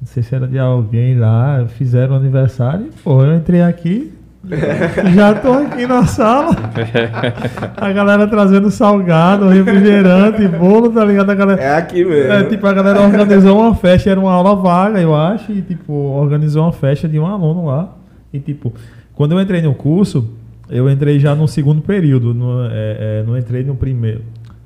Não 0.00 0.06
sei 0.06 0.22
se 0.22 0.34
era 0.34 0.46
de 0.46 0.58
alguém 0.58 1.18
lá, 1.18 1.64
fizeram 1.66 2.14
aniversário. 2.14 2.90
Pô, 3.02 3.24
eu 3.24 3.34
entrei 3.34 3.62
aqui, 3.62 4.12
já 5.14 5.34
tô 5.34 5.52
aqui 5.52 5.86
na 5.86 6.04
sala. 6.04 6.50
A 7.76 7.92
galera 7.92 8.26
trazendo 8.26 8.70
salgado, 8.70 9.48
refrigerante, 9.48 10.46
bolo, 10.48 10.90
tá 10.90 11.04
ligado? 11.04 11.30
A 11.30 11.34
galera, 11.34 11.60
É 11.62 11.76
aqui 11.76 12.04
mesmo. 12.04 12.32
é, 12.32 12.44
tipo, 12.44 12.66
a 12.66 12.72
galera 12.72 13.00
organizou 13.02 13.60
uma 13.60 13.74
festa, 13.74 14.10
era 14.10 14.18
uma 14.18 14.32
aula 14.32 14.56
vaga, 14.56 15.00
eu 15.00 15.14
acho, 15.14 15.52
e, 15.52 15.62
tipo, 15.62 15.92
organizou 15.92 16.64
uma 16.64 16.72
festa 16.72 17.08
de 17.08 17.18
um 17.18 17.26
aluno 17.26 17.66
lá. 17.66 17.94
E, 18.32 18.40
tipo, 18.40 18.72
quando 19.14 19.32
eu 19.32 19.40
entrei 19.40 19.62
no 19.62 19.74
curso, 19.74 20.28
eu 20.68 20.90
entrei 20.90 21.20
já 21.20 21.34
no 21.34 21.46
segundo 21.46 21.80
período, 21.82 22.34
no, 22.34 22.64
é, 22.66 22.70
é, 23.20 23.24
não 23.26 23.38
entrei 23.38 23.62
no 23.62 23.76
primeiro. 23.76 24.22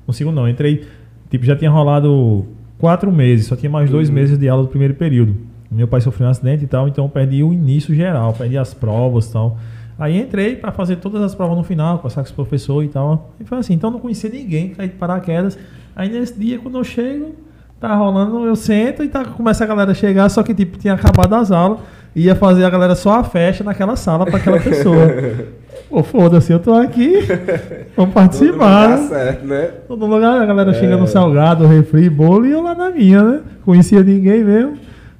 No 0.07 0.13
segundo 0.13 0.35
não, 0.35 0.49
entrei, 0.49 0.85
tipo, 1.29 1.45
já 1.45 1.55
tinha 1.55 1.69
rolado 1.69 2.45
quatro 2.79 3.11
meses, 3.11 3.45
só 3.47 3.55
tinha 3.55 3.69
mais 3.69 3.89
dois 3.89 4.09
Uhum. 4.09 4.15
meses 4.15 4.37
de 4.39 4.49
aula 4.49 4.63
do 4.63 4.69
primeiro 4.69 4.93
período. 4.95 5.35
Meu 5.69 5.87
pai 5.87 5.99
sofreu 6.01 6.27
um 6.27 6.31
acidente 6.31 6.63
e 6.63 6.67
tal, 6.67 6.87
então 6.87 7.05
eu 7.05 7.09
perdi 7.09 7.43
o 7.43 7.51
início 7.53 7.93
geral, 7.93 8.33
perdi 8.33 8.57
as 8.57 8.73
provas 8.73 9.27
e 9.29 9.33
tal. 9.33 9.57
Aí 9.99 10.17
entrei 10.17 10.55
para 10.55 10.71
fazer 10.71 10.97
todas 10.97 11.21
as 11.21 11.33
provas 11.35 11.57
no 11.57 11.63
final, 11.63 11.97
conversar 11.97 12.21
com 12.21 12.27
os 12.27 12.31
professores 12.31 12.89
e 12.89 12.93
tal. 12.93 13.31
E 13.39 13.43
foi 13.43 13.57
assim, 13.57 13.73
então 13.73 13.89
não 13.91 13.99
conhecia 13.99 14.29
ninguém, 14.29 14.69
caí 14.69 14.87
de 14.87 14.93
paraquedas. 14.95 15.57
Aí 15.95 16.07
nesse 16.09 16.39
dia, 16.39 16.59
quando 16.59 16.77
eu 16.77 16.83
chego, 16.83 17.35
tá 17.81 17.93
rolando, 17.95 18.45
eu 18.45 18.55
sento 18.55 19.03
e 19.03 19.09
tá, 19.09 19.25
começa 19.25 19.63
a 19.63 19.67
galera 19.67 19.91
a 19.91 19.95
chegar, 19.95 20.29
só 20.29 20.43
que 20.43 20.53
tipo, 20.53 20.77
tinha 20.77 20.93
acabado 20.93 21.33
as 21.33 21.51
aulas, 21.51 21.79
ia 22.15 22.35
fazer 22.35 22.63
a 22.63 22.69
galera 22.69 22.95
só 22.95 23.19
a 23.19 23.23
festa 23.23 23.63
naquela 23.63 23.95
sala 23.95 24.25
para 24.25 24.37
aquela 24.37 24.59
pessoa. 24.59 25.07
Pô, 25.89 26.03
foda-se, 26.03 26.51
eu 26.51 26.59
tô 26.59 26.73
aqui, 26.73 27.21
vamos 27.21 27.95
Todo 27.95 28.07
participar. 28.13 28.53
lugar 28.53 28.89
né? 28.99 29.07
certo, 29.07 29.45
né? 29.45 29.69
Todo 29.87 30.05
lugar 30.05 30.41
a 30.41 30.45
galera 30.45 30.73
chega 30.73 30.93
É. 30.93 30.97
no 30.97 31.07
salgado, 31.07 31.65
refri, 31.65 32.09
bolo 32.09 32.45
e 32.45 32.51
eu 32.51 32.61
lá 32.61 32.75
na 32.75 32.89
minha, 32.89 33.23
né? 33.23 33.39
Conhecia 33.63 34.03
ninguém 34.03 34.43
mesmo. 34.43 34.77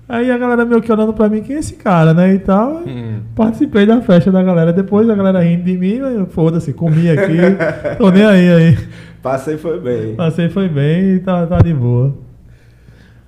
Aí 0.09 0.31
a 0.31 0.37
galera 0.37 0.63
meio 0.63 0.81
que 0.81 0.91
olhando 0.91 1.13
pra 1.13 1.27
mim, 1.27 1.41
quem 1.41 1.57
é 1.57 1.59
esse 1.59 1.75
cara, 1.75 2.13
né? 2.13 2.33
E 2.33 2.39
tal. 2.39 2.83
Hum. 2.87 3.19
Participei 3.35 3.85
da 3.85 4.01
festa 4.01 4.31
da 4.31 4.41
galera. 4.41 4.71
Depois 4.71 5.09
a 5.09 5.15
galera 5.15 5.41
rindo 5.41 5.63
de 5.63 5.77
mim, 5.77 5.99
mas 5.99 6.15
eu, 6.15 6.25
foda-se, 6.27 6.71
comi 6.73 7.09
aqui. 7.09 7.37
tô 7.97 8.09
nem 8.09 8.23
aí 8.25 8.49
aí. 8.53 8.77
Passei 9.21 9.57
foi 9.57 9.79
bem. 9.81 10.15
Passei 10.15 10.47
foi 10.49 10.69
bem 10.69 11.15
e 11.15 11.19
tá, 11.19 11.45
tá 11.45 11.57
de 11.59 11.73
boa. 11.73 12.15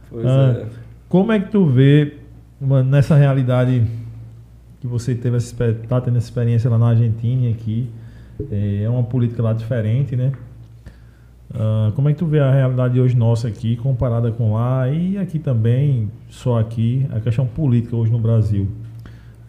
Pois 0.10 0.26
Ah, 0.26 0.56
é. 0.62 0.66
Como 1.10 1.32
é 1.32 1.40
que 1.40 1.52
tu 1.52 1.66
vê, 1.66 2.14
mano, 2.62 2.90
nessa 2.90 3.16
realidade 3.16 3.84
que 4.80 4.88
você 4.88 5.14
teve 5.16 5.36
essa, 5.36 5.56
tá 5.88 6.00
tendo 6.00 6.18
essa 6.18 6.28
experiência 6.28 6.70
lá 6.70 6.78
na 6.78 6.90
Argentina 6.90 7.48
e 7.48 7.52
aqui? 7.52 7.90
É 8.52 8.88
uma 8.90 9.04
política 9.04 9.44
lá 9.44 9.52
diferente, 9.52 10.16
né? 10.16 10.32
Ah, 11.54 11.92
como 11.96 12.10
é 12.10 12.14
que 12.14 12.20
tu 12.20 12.26
vê 12.26 12.40
a 12.40 12.52
realidade 12.52 13.00
hoje 13.00 13.16
nossa 13.18 13.48
aqui 13.48 13.76
comparada 13.76 14.32
com 14.32 14.54
lá 14.54 14.88
e 14.90 15.18
aqui 15.18 15.40
também, 15.40 16.12
só 16.30 16.60
aqui, 16.60 17.08
a 17.12 17.20
questão 17.20 17.46
política 17.46 17.96
hoje 17.96 18.12
no 18.12 18.20
Brasil? 18.20 18.68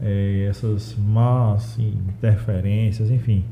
É, 0.01 0.47
essas 0.49 0.97
más 0.99 1.57
assim, 1.73 1.93
interferências, 2.09 3.11
enfim. 3.11 3.45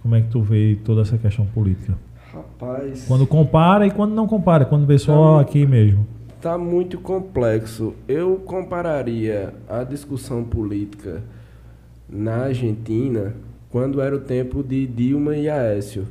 Como 0.00 0.14
é 0.14 0.20
que 0.20 0.28
tu 0.28 0.40
vê 0.40 0.78
toda 0.84 1.02
essa 1.02 1.18
questão 1.18 1.44
política? 1.46 1.94
Rapaz, 2.32 3.04
Quando 3.08 3.26
compara 3.26 3.86
e 3.86 3.90
quando 3.90 4.14
não 4.14 4.26
compara, 4.28 4.64
quando 4.64 4.86
vê 4.86 4.96
só 4.98 5.36
Tá. 5.36 5.40
aqui 5.40 5.66
mesmo. 5.66 6.06
tá 6.40 6.56
muito 6.56 6.98
complexo. 7.00 7.94
Eu 8.06 8.36
compararia 8.36 9.52
a 9.68 9.82
discussão 9.82 10.44
política 10.44 11.20
na 12.08 12.44
Argentina 12.44 13.34
quando 13.70 14.00
era 14.00 14.14
o 14.14 14.20
tempo 14.20 14.62
de 14.62 14.86
Dilma 14.86 15.34
e 15.36 15.48
Aécio, 15.50 16.06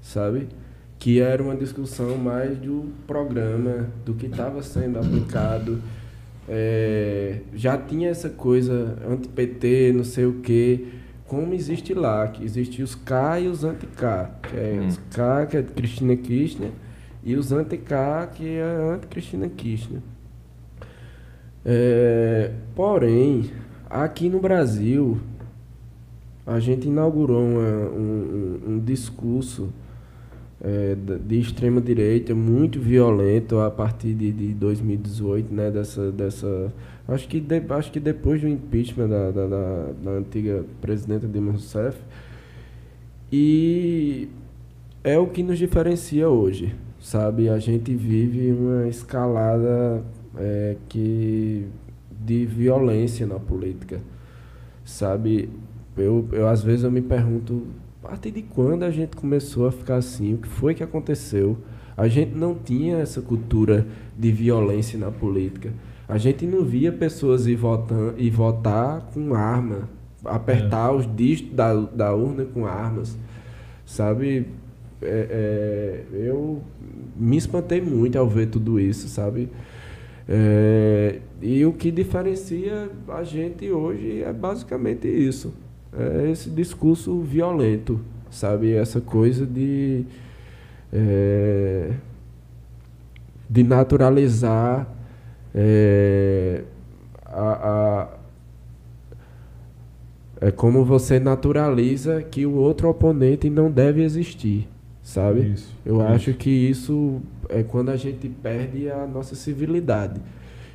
sabe? 0.00 0.48
Que 1.06 1.20
era 1.20 1.40
uma 1.40 1.54
discussão 1.54 2.18
mais 2.18 2.58
do 2.58 2.86
programa, 3.06 3.86
do 4.04 4.12
que 4.12 4.26
estava 4.26 4.60
sendo 4.60 4.98
aplicado. 4.98 5.78
É, 6.48 7.42
já 7.54 7.78
tinha 7.78 8.08
essa 8.08 8.28
coisa 8.28 8.98
anti-PT, 9.08 9.92
não 9.94 10.02
sei 10.02 10.26
o 10.26 10.40
quê, 10.40 10.86
como 11.28 11.54
existe 11.54 11.94
lá, 11.94 12.26
que 12.26 12.42
existe 12.42 12.82
os 12.82 12.96
K 12.96 13.38
e 13.38 13.46
os 13.46 13.62
anti-K. 13.62 14.30
Que 14.50 14.56
é 14.56 14.80
Hum. 14.82 14.88
os 14.88 14.96
K, 15.14 15.46
que 15.46 15.56
é 15.56 15.62
de 15.62 15.70
Cristina 15.74 16.16
Kirchner, 16.16 16.70
e 17.22 17.36
os 17.36 17.52
anti-K, 17.52 18.26
que 18.34 18.44
é 18.56 18.62
anti-Cristina 18.92 19.48
Kirchner. 19.48 20.00
É, 21.64 22.50
porém, 22.74 23.52
aqui 23.88 24.28
no 24.28 24.40
Brasil, 24.40 25.20
a 26.44 26.58
gente 26.58 26.88
inaugurou 26.88 27.44
uma- 27.44 27.90
um, 27.90 28.60
um- 28.66 28.70
um 28.72 28.78
discurso 28.80 29.68
é, 30.66 30.96
de 30.96 31.38
extrema 31.40 31.80
direita 31.80 32.34
muito 32.34 32.80
violento 32.80 33.60
a 33.60 33.70
partir 33.70 34.14
de, 34.14 34.32
de 34.32 34.54
2018, 34.54 35.54
né? 35.54 35.70
Dessa, 35.70 36.10
dessa, 36.12 36.72
acho 37.08 37.28
que 37.28 37.40
de- 37.40 37.62
acho 37.70 37.92
que 37.92 38.00
depois 38.00 38.40
do 38.40 38.48
impeachment 38.48 39.08
da, 39.08 39.30
da, 39.30 39.46
da- 39.46 39.92
da 40.04 40.10
antiga 40.12 40.64
presidenta 40.80 41.28
Dilma 41.28 41.52
Rousseff 41.52 41.98
e 43.32 44.28
é 45.04 45.18
o 45.18 45.26
que 45.28 45.42
nos 45.42 45.58
diferencia 45.58 46.28
hoje, 46.28 46.74
sabe? 47.00 47.48
A 47.48 47.58
gente 47.58 47.94
vive 47.94 48.52
uma 48.52 48.88
escalada 48.88 50.02
é, 50.36 50.76
que 50.88 51.66
de 52.24 52.44
violência 52.46 53.26
na 53.26 53.38
política, 53.38 54.00
sabe? 54.84 55.48
Eu, 55.96 56.28
eu 56.32 56.48
às 56.48 56.62
vezes 56.62 56.84
eu 56.84 56.90
me 56.90 57.02
pergunto 57.02 57.62
a 58.06 58.10
partir 58.10 58.30
de 58.30 58.42
quando 58.42 58.84
a 58.84 58.90
gente 58.92 59.16
começou 59.16 59.66
a 59.66 59.72
ficar 59.72 59.96
assim, 59.96 60.34
o 60.34 60.38
que 60.38 60.46
foi 60.46 60.74
que 60.74 60.82
aconteceu? 60.82 61.58
A 61.96 62.06
gente 62.06 62.36
não 62.36 62.54
tinha 62.54 62.98
essa 62.98 63.20
cultura 63.20 63.84
de 64.16 64.30
violência 64.30 64.96
na 64.96 65.10
política. 65.10 65.72
A 66.08 66.16
gente 66.16 66.46
não 66.46 66.64
via 66.64 66.92
pessoas 66.92 67.48
ir, 67.48 67.56
votar, 67.56 68.14
ir 68.16 68.30
votar 68.30 69.00
com 69.12 69.34
arma, 69.34 69.88
apertar 70.24 70.92
os 70.92 71.04
dígitos 71.16 71.52
da, 71.56 71.74
da 71.74 72.14
urna 72.14 72.44
com 72.44 72.64
armas, 72.64 73.18
sabe? 73.84 74.46
É, 75.02 76.04
é, 76.12 76.28
eu 76.28 76.62
me 77.16 77.36
espantei 77.36 77.80
muito 77.80 78.16
ao 78.16 78.28
ver 78.28 78.46
tudo 78.46 78.78
isso, 78.78 79.08
sabe? 79.08 79.48
É, 80.28 81.18
e 81.42 81.66
o 81.66 81.72
que 81.72 81.90
diferencia 81.90 82.88
a 83.08 83.24
gente 83.24 83.68
hoje 83.68 84.22
é 84.22 84.32
basicamente 84.32 85.08
isso. 85.08 85.52
É 85.92 86.30
esse 86.30 86.50
discurso 86.50 87.20
violento, 87.20 88.00
sabe? 88.30 88.72
Essa 88.74 89.00
coisa 89.00 89.46
de. 89.46 90.04
é, 90.92 91.92
de 93.48 93.62
naturalizar 93.62 94.88
é, 95.54 96.62
a, 97.24 98.02
a- 98.02 98.08
é 100.40 100.50
como 100.50 100.84
você 100.84 101.18
naturaliza 101.18 102.22
que 102.22 102.44
o 102.44 102.52
outro 102.54 102.88
oponente 102.88 103.48
não 103.48 103.70
deve 103.70 104.02
existir, 104.02 104.68
sabe? 105.02 105.52
Isso, 105.52 105.74
Eu 105.84 105.94
isso. 105.96 106.02
acho 106.02 106.34
que 106.34 106.50
isso 106.50 107.20
é 107.48 107.62
quando 107.62 107.88
a 107.90 107.96
gente 107.96 108.28
perde 108.28 108.90
a 108.90 109.06
nossa 109.06 109.34
civilidade. 109.34 110.20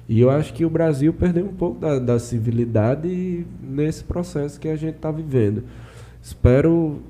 E 0.08 0.20
eu 0.20 0.30
acho 0.30 0.54
que 0.54 0.66
o 0.66 0.70
Brasil 0.70 1.14
perdeu 1.14 1.46
um 1.46 1.54
pouco 1.54 1.80
da, 1.80 2.00
da 2.00 2.20
civilidade 2.20 3.46
nesse 3.62 4.04
processo 4.04 4.60
que 4.60 4.68
a 4.68 4.76
gente 4.76 4.96
está 4.96 5.12
vivendo. 5.12 5.64
Espero, 6.22 7.02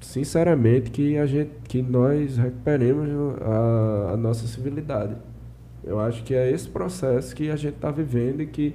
sinceramente, 0.00 0.90
que, 0.90 1.18
a 1.18 1.26
gente, 1.26 1.50
que 1.64 1.82
nós 1.82 2.36
recuperemos 2.36 3.08
a, 3.42 4.12
a 4.12 4.16
nossa 4.16 4.46
civilidade. 4.46 5.16
Eu 5.84 6.00
acho 6.00 6.22
que 6.24 6.34
é 6.34 6.50
esse 6.50 6.68
processo 6.68 7.34
que 7.34 7.50
a 7.50 7.56
gente 7.56 7.74
está 7.74 7.90
vivendo 7.90 8.42
e 8.42 8.46
que 8.46 8.74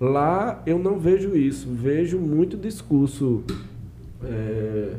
Lá 0.00 0.62
eu 0.64 0.78
não 0.78 0.98
vejo 0.98 1.36
isso, 1.36 1.68
vejo 1.70 2.18
muito 2.18 2.56
discurso. 2.56 3.44
É, 4.24 4.94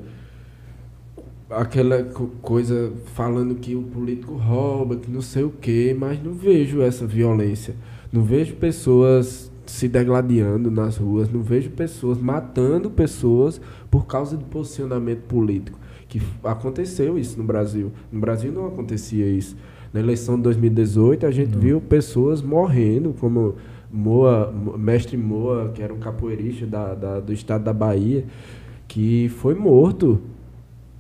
aquela 1.49 2.03
coisa 2.03 2.93
falando 3.15 3.55
que 3.55 3.73
o 3.73 3.81
político 3.81 4.35
rouba, 4.35 4.97
que 4.97 5.09
não 5.09 5.23
sei 5.23 5.43
o 5.43 5.49
quê, 5.49 5.95
mas 5.97 6.21
não 6.23 6.33
vejo 6.33 6.83
essa 6.83 7.07
violência. 7.07 7.73
Não 8.11 8.23
vejo 8.23 8.55
pessoas 8.55 9.51
se 9.65 9.87
degladiando 9.87 10.69
nas 10.69 10.97
ruas, 10.97 11.31
não 11.31 11.41
vejo 11.41 11.69
pessoas 11.69 12.17
matando 12.17 12.89
pessoas 12.89 13.61
por 13.89 14.05
causa 14.05 14.35
de 14.35 14.43
posicionamento 14.43 15.21
político. 15.21 15.79
Que 16.09 16.21
aconteceu 16.43 17.17
isso 17.17 17.37
no 17.37 17.43
Brasil. 17.45 17.91
No 18.11 18.19
Brasil 18.19 18.51
não 18.51 18.67
acontecia 18.67 19.25
isso. 19.25 19.55
Na 19.93 19.99
eleição 19.99 20.35
de 20.35 20.43
2018, 20.43 21.25
a 21.25 21.31
gente 21.31 21.53
não. 21.53 21.59
viu 21.59 21.81
pessoas 21.81 22.41
morrendo, 22.41 23.15
como 23.19 23.55
Moa, 23.89 24.53
mestre 24.77 25.15
Moa, 25.15 25.69
que 25.69 25.81
era 25.81 25.93
um 25.93 25.99
capoeirista 25.99 26.65
da, 26.65 26.93
da, 26.93 27.19
do 27.19 27.31
estado 27.31 27.63
da 27.63 27.73
Bahia, 27.73 28.25
que 28.87 29.29
foi 29.29 29.55
morto 29.55 30.19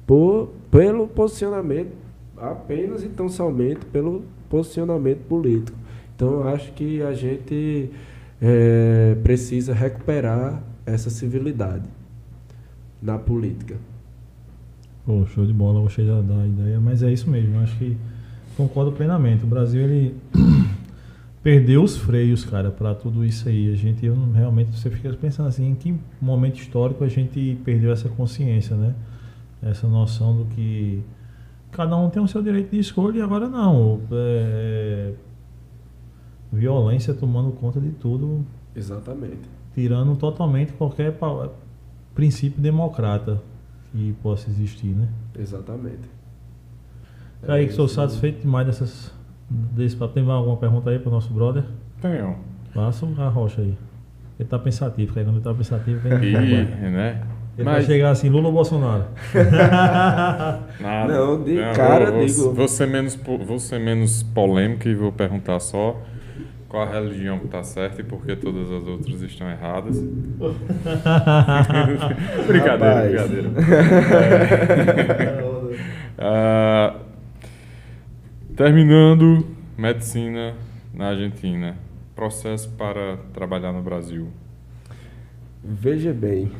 por, 0.07 0.49
pelo 0.69 1.07
posicionamento, 1.07 1.91
apenas 2.37 3.03
e 3.03 3.09
tão 3.09 3.27
somente 3.27 3.85
pelo 3.85 4.23
posicionamento 4.49 5.19
político. 5.27 5.77
Então, 6.21 6.33
eu 6.33 6.49
acho 6.49 6.71
que 6.73 7.01
a 7.01 7.15
gente 7.15 7.89
é, 8.39 9.17
precisa 9.23 9.73
recuperar 9.73 10.61
essa 10.85 11.09
civilidade 11.09 11.89
na 13.01 13.17
política. 13.17 13.75
Pô, 15.03 15.25
show 15.25 15.43
de 15.47 15.51
bola, 15.51 15.81
gostei 15.81 16.05
da, 16.05 16.21
da 16.21 16.45
ideia, 16.45 16.79
mas 16.79 17.01
é 17.01 17.11
isso 17.11 17.27
mesmo, 17.27 17.59
acho 17.61 17.75
que 17.75 17.97
concordo 18.55 18.91
plenamente. 18.91 19.43
O 19.45 19.47
Brasil, 19.47 19.81
ele 19.81 20.15
perdeu 21.41 21.81
os 21.81 21.97
freios, 21.97 22.45
cara, 22.45 22.69
para 22.69 22.93
tudo 22.93 23.25
isso 23.25 23.49
aí. 23.49 23.73
A 23.73 23.75
gente 23.75 24.05
eu, 24.05 24.15
realmente 24.31 24.79
você 24.79 24.91
fica 24.91 25.11
pensando 25.13 25.49
assim, 25.49 25.71
em 25.71 25.73
que 25.73 25.95
momento 26.21 26.59
histórico 26.59 27.03
a 27.03 27.07
gente 27.07 27.57
perdeu 27.65 27.91
essa 27.91 28.09
consciência, 28.09 28.75
né? 28.75 28.93
Essa 29.59 29.87
noção 29.87 30.37
do 30.37 30.45
que 30.45 31.01
cada 31.71 31.97
um 31.97 32.11
tem 32.11 32.21
o 32.21 32.27
seu 32.27 32.43
direito 32.43 32.69
de 32.69 32.77
escolha 32.77 33.17
e 33.17 33.21
agora 33.23 33.49
não. 33.49 33.99
É, 34.11 35.13
violência 36.51 37.13
tomando 37.13 37.51
conta 37.51 37.79
de 37.79 37.91
tudo. 37.91 38.45
Exatamente. 38.75 39.49
Tirando 39.73 40.15
totalmente 40.15 40.73
qualquer 40.73 41.17
princípio 42.13 42.61
democrata 42.61 43.41
que 43.91 44.13
possa 44.21 44.49
existir, 44.49 44.87
né? 44.87 45.07
Exatamente. 45.37 46.09
Kaique, 47.45 47.71
é, 47.71 47.75
sou 47.75 47.87
satisfeito 47.87 48.41
demais 48.41 48.67
dessas 48.67 49.11
desse 49.49 49.95
papo. 49.95 50.13
Tem 50.13 50.29
alguma 50.29 50.57
pergunta 50.57 50.89
aí 50.89 50.99
para 50.99 51.09
o 51.09 51.11
nosso 51.11 51.33
brother? 51.33 51.63
Tenho. 52.01 52.37
Passa 52.73 53.05
a 53.17 53.27
rocha 53.29 53.61
aí. 53.61 53.77
Ele 54.39 54.49
tá 54.49 54.57
pensativo, 54.57 55.07
porque 55.07 55.23
quando 55.23 55.35
ele 55.35 55.43
tá 55.43 55.53
pensativo, 55.53 55.99
vem. 55.99 56.13
E, 56.13 56.35
né? 56.89 57.23
Ele 57.57 57.65
Mas... 57.65 57.75
vai 57.75 57.83
chegar 57.83 58.11
assim, 58.11 58.29
Lula 58.29 58.47
ou 58.47 58.53
Bolsonaro? 58.53 59.05
Nada. 60.79 61.13
Não, 61.13 61.43
de 61.43 61.55
Não, 61.55 61.73
cara, 61.73 62.11
vou, 62.11 62.25
digo. 62.25 62.53
Vou 62.53 62.67
ser, 62.67 62.87
menos, 62.87 63.15
vou 63.15 63.59
ser 63.59 63.79
menos 63.79 64.23
polêmico 64.23 64.87
e 64.87 64.95
vou 64.95 65.11
perguntar 65.11 65.59
só 65.59 66.01
qual 66.71 66.83
a 66.83 66.89
religião 66.89 67.37
que 67.37 67.47
está 67.47 67.61
certa 67.63 67.99
e 67.99 68.03
por 68.03 68.25
que 68.25 68.33
todas 68.33 68.71
as 68.71 68.87
outras 68.87 69.21
estão 69.21 69.51
erradas. 69.51 69.99
brincadeira, 72.47 73.19
Rapaz. 73.19 73.29
brincadeira. 73.29 73.49
É. 76.17 76.95
uh, 76.95 77.01
Terminando 78.55 79.45
medicina 79.77 80.53
na 80.93 81.09
Argentina, 81.09 81.75
processo 82.15 82.69
para 82.69 83.17
trabalhar 83.33 83.73
no 83.73 83.81
Brasil. 83.81 84.29
Veja 85.61 86.13
bem, 86.13 86.53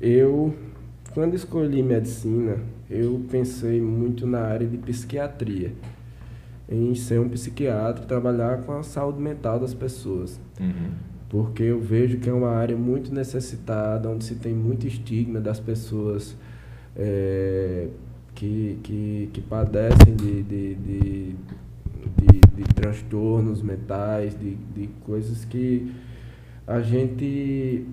eu 0.00 0.56
quando 1.12 1.34
escolhi 1.34 1.82
medicina, 1.82 2.56
eu 2.88 3.22
pensei 3.30 3.82
muito 3.82 4.26
na 4.26 4.40
área 4.40 4.66
de 4.66 4.78
psiquiatria, 4.78 5.74
em 6.68 6.94
ser 6.94 7.18
um 7.18 7.28
psiquiatra, 7.28 8.04
trabalhar 8.04 8.62
com 8.62 8.72
a 8.72 8.82
saúde 8.82 9.20
mental 9.20 9.58
das 9.58 9.72
pessoas. 9.72 10.38
Uhum. 10.60 10.90
Porque 11.28 11.62
eu 11.62 11.80
vejo 11.80 12.18
que 12.18 12.28
é 12.28 12.32
uma 12.32 12.50
área 12.50 12.76
muito 12.76 13.12
necessitada, 13.12 14.08
onde 14.08 14.24
se 14.24 14.34
tem 14.34 14.54
muito 14.54 14.86
estigma 14.86 15.40
das 15.40 15.60
pessoas 15.60 16.36
é, 16.96 17.88
que, 18.34 18.78
que, 18.82 19.30
que 19.32 19.40
padecem 19.40 20.14
de, 20.14 20.42
de, 20.42 20.74
de, 20.74 21.36
de, 22.16 22.40
de 22.56 22.74
transtornos 22.74 23.62
mentais, 23.62 24.38
de, 24.38 24.54
de 24.54 24.88
coisas 25.04 25.44
que 25.44 25.92
a 26.66 26.80
gente 26.80 27.86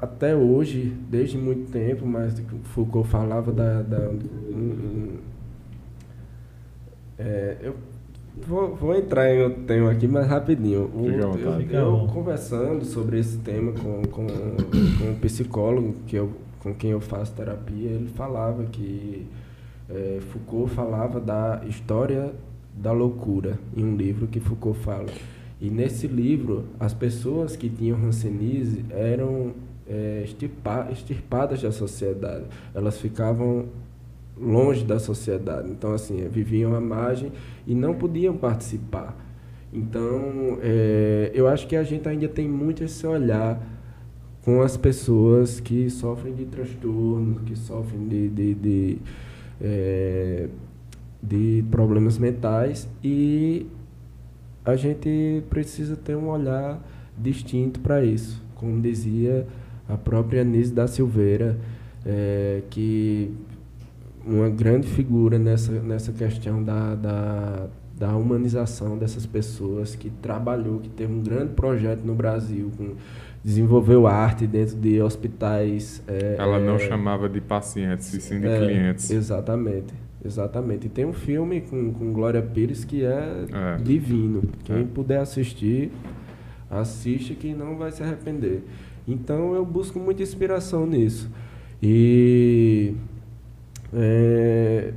até 0.00 0.34
hoje, 0.34 0.96
desde 1.10 1.36
muito 1.36 1.70
tempo, 1.70 2.06
mas 2.06 2.42
Foucault 2.64 3.08
falava 3.08 3.52
da. 3.52 3.82
da 3.82 4.08
um, 4.08 4.18
um, 4.54 5.18
é, 7.18 7.58
eu 7.60 7.76
vou, 8.46 8.74
vou 8.74 8.94
entrar 8.94 9.32
em 9.34 9.42
outro 9.42 9.62
tema 9.62 9.90
aqui, 9.90 10.06
mas 10.06 10.26
rapidinho. 10.26 10.90
O, 10.94 11.06
eu, 11.08 11.34
eu 11.70 12.08
conversando 12.12 12.84
sobre 12.84 13.18
esse 13.18 13.38
tema 13.38 13.72
com, 13.72 14.02
com, 14.02 14.26
com 14.26 15.10
um 15.10 15.14
psicólogo 15.20 15.94
que 16.06 16.16
eu, 16.16 16.32
com 16.60 16.74
quem 16.74 16.90
eu 16.90 17.00
faço 17.00 17.32
terapia, 17.32 17.90
ele 17.90 18.08
falava 18.14 18.64
que 18.64 19.26
é, 19.88 20.18
Foucault 20.32 20.70
falava 20.74 21.20
da 21.20 21.62
história 21.66 22.32
da 22.74 22.92
loucura, 22.92 23.58
em 23.76 23.84
um 23.84 23.96
livro 23.96 24.26
que 24.26 24.40
Foucault 24.40 24.78
fala. 24.80 25.06
E 25.60 25.70
nesse 25.70 26.06
livro, 26.06 26.66
as 26.78 26.94
pessoas 26.94 27.56
que 27.56 27.68
tinham 27.68 27.98
rancenise 27.98 28.84
eram 28.90 29.52
é, 29.88 30.22
extirpa, 30.24 30.88
extirpadas 30.92 31.62
da 31.62 31.72
sociedade. 31.72 32.44
Elas 32.74 32.98
ficavam 32.98 33.66
longe 34.40 34.84
da 34.84 34.98
sociedade. 34.98 35.70
Então, 35.70 35.92
assim, 35.92 36.26
viviam 36.28 36.74
à 36.74 36.80
margem 36.80 37.32
e 37.66 37.74
não 37.74 37.94
podiam 37.94 38.36
participar. 38.36 39.16
Então, 39.72 40.58
é, 40.62 41.30
eu 41.34 41.46
acho 41.46 41.66
que 41.66 41.76
a 41.76 41.82
gente 41.82 42.08
ainda 42.08 42.28
tem 42.28 42.48
muito 42.48 42.82
esse 42.82 43.06
olhar 43.06 43.60
com 44.42 44.62
as 44.62 44.76
pessoas 44.76 45.60
que 45.60 45.90
sofrem 45.90 46.34
de 46.34 46.46
transtorno, 46.46 47.40
que 47.40 47.54
sofrem 47.54 48.08
de, 48.08 48.28
de, 48.28 48.54
de 48.54 48.98
é, 49.60 50.48
de 51.22 51.64
problemas 51.70 52.16
mentais 52.16 52.88
e 53.02 53.66
a 54.64 54.76
gente 54.76 55.42
precisa 55.50 55.96
ter 55.96 56.16
um 56.16 56.28
olhar 56.28 56.80
distinto 57.16 57.80
para 57.80 58.04
isso. 58.04 58.42
Como 58.54 58.80
dizia 58.80 59.46
a 59.88 59.96
própria 59.96 60.42
Anise 60.42 60.72
da 60.72 60.86
Silveira, 60.86 61.58
é, 62.04 62.62
que 62.70 63.32
uma 64.28 64.48
grande 64.48 64.86
figura 64.86 65.38
nessa, 65.38 65.72
nessa 65.72 66.12
questão 66.12 66.62
da, 66.62 66.94
da, 66.94 67.66
da 67.98 68.16
humanização 68.16 68.98
dessas 68.98 69.24
pessoas, 69.26 69.94
que 69.94 70.10
trabalhou, 70.10 70.80
que 70.80 70.88
teve 70.88 71.12
um 71.12 71.22
grande 71.22 71.54
projeto 71.54 72.02
no 72.04 72.14
Brasil 72.14 72.70
com 72.76 72.94
desenvolveu 73.42 74.06
arte 74.06 74.46
dentro 74.46 74.76
de 74.76 75.00
hospitais. 75.00 76.02
É, 76.06 76.36
Ela 76.38 76.58
não 76.58 76.74
é, 76.74 76.78
chamava 76.78 77.28
de 77.28 77.40
pacientes, 77.40 78.12
e 78.12 78.20
sim 78.20 78.40
de 78.40 78.46
é, 78.46 78.58
clientes. 78.58 79.10
Exatamente, 79.10 79.94
exatamente. 80.24 80.86
E 80.86 80.90
tem 80.90 81.06
um 81.06 81.12
filme 81.12 81.62
com, 81.62 81.92
com 81.92 82.12
Glória 82.12 82.42
Pires 82.42 82.84
que 82.84 83.04
é, 83.04 83.46
é. 83.50 83.76
divino. 83.82 84.42
Quem 84.64 84.80
é. 84.80 84.84
puder 84.84 85.20
assistir, 85.20 85.90
assiste 86.70 87.34
que 87.34 87.54
não 87.54 87.76
vai 87.76 87.90
se 87.90 88.02
arrepender. 88.02 88.62
Então 89.06 89.54
eu 89.54 89.64
busco 89.64 89.98
muita 89.98 90.22
inspiração 90.22 90.86
nisso. 90.86 91.30
E 91.82 92.94
é, 93.92 94.92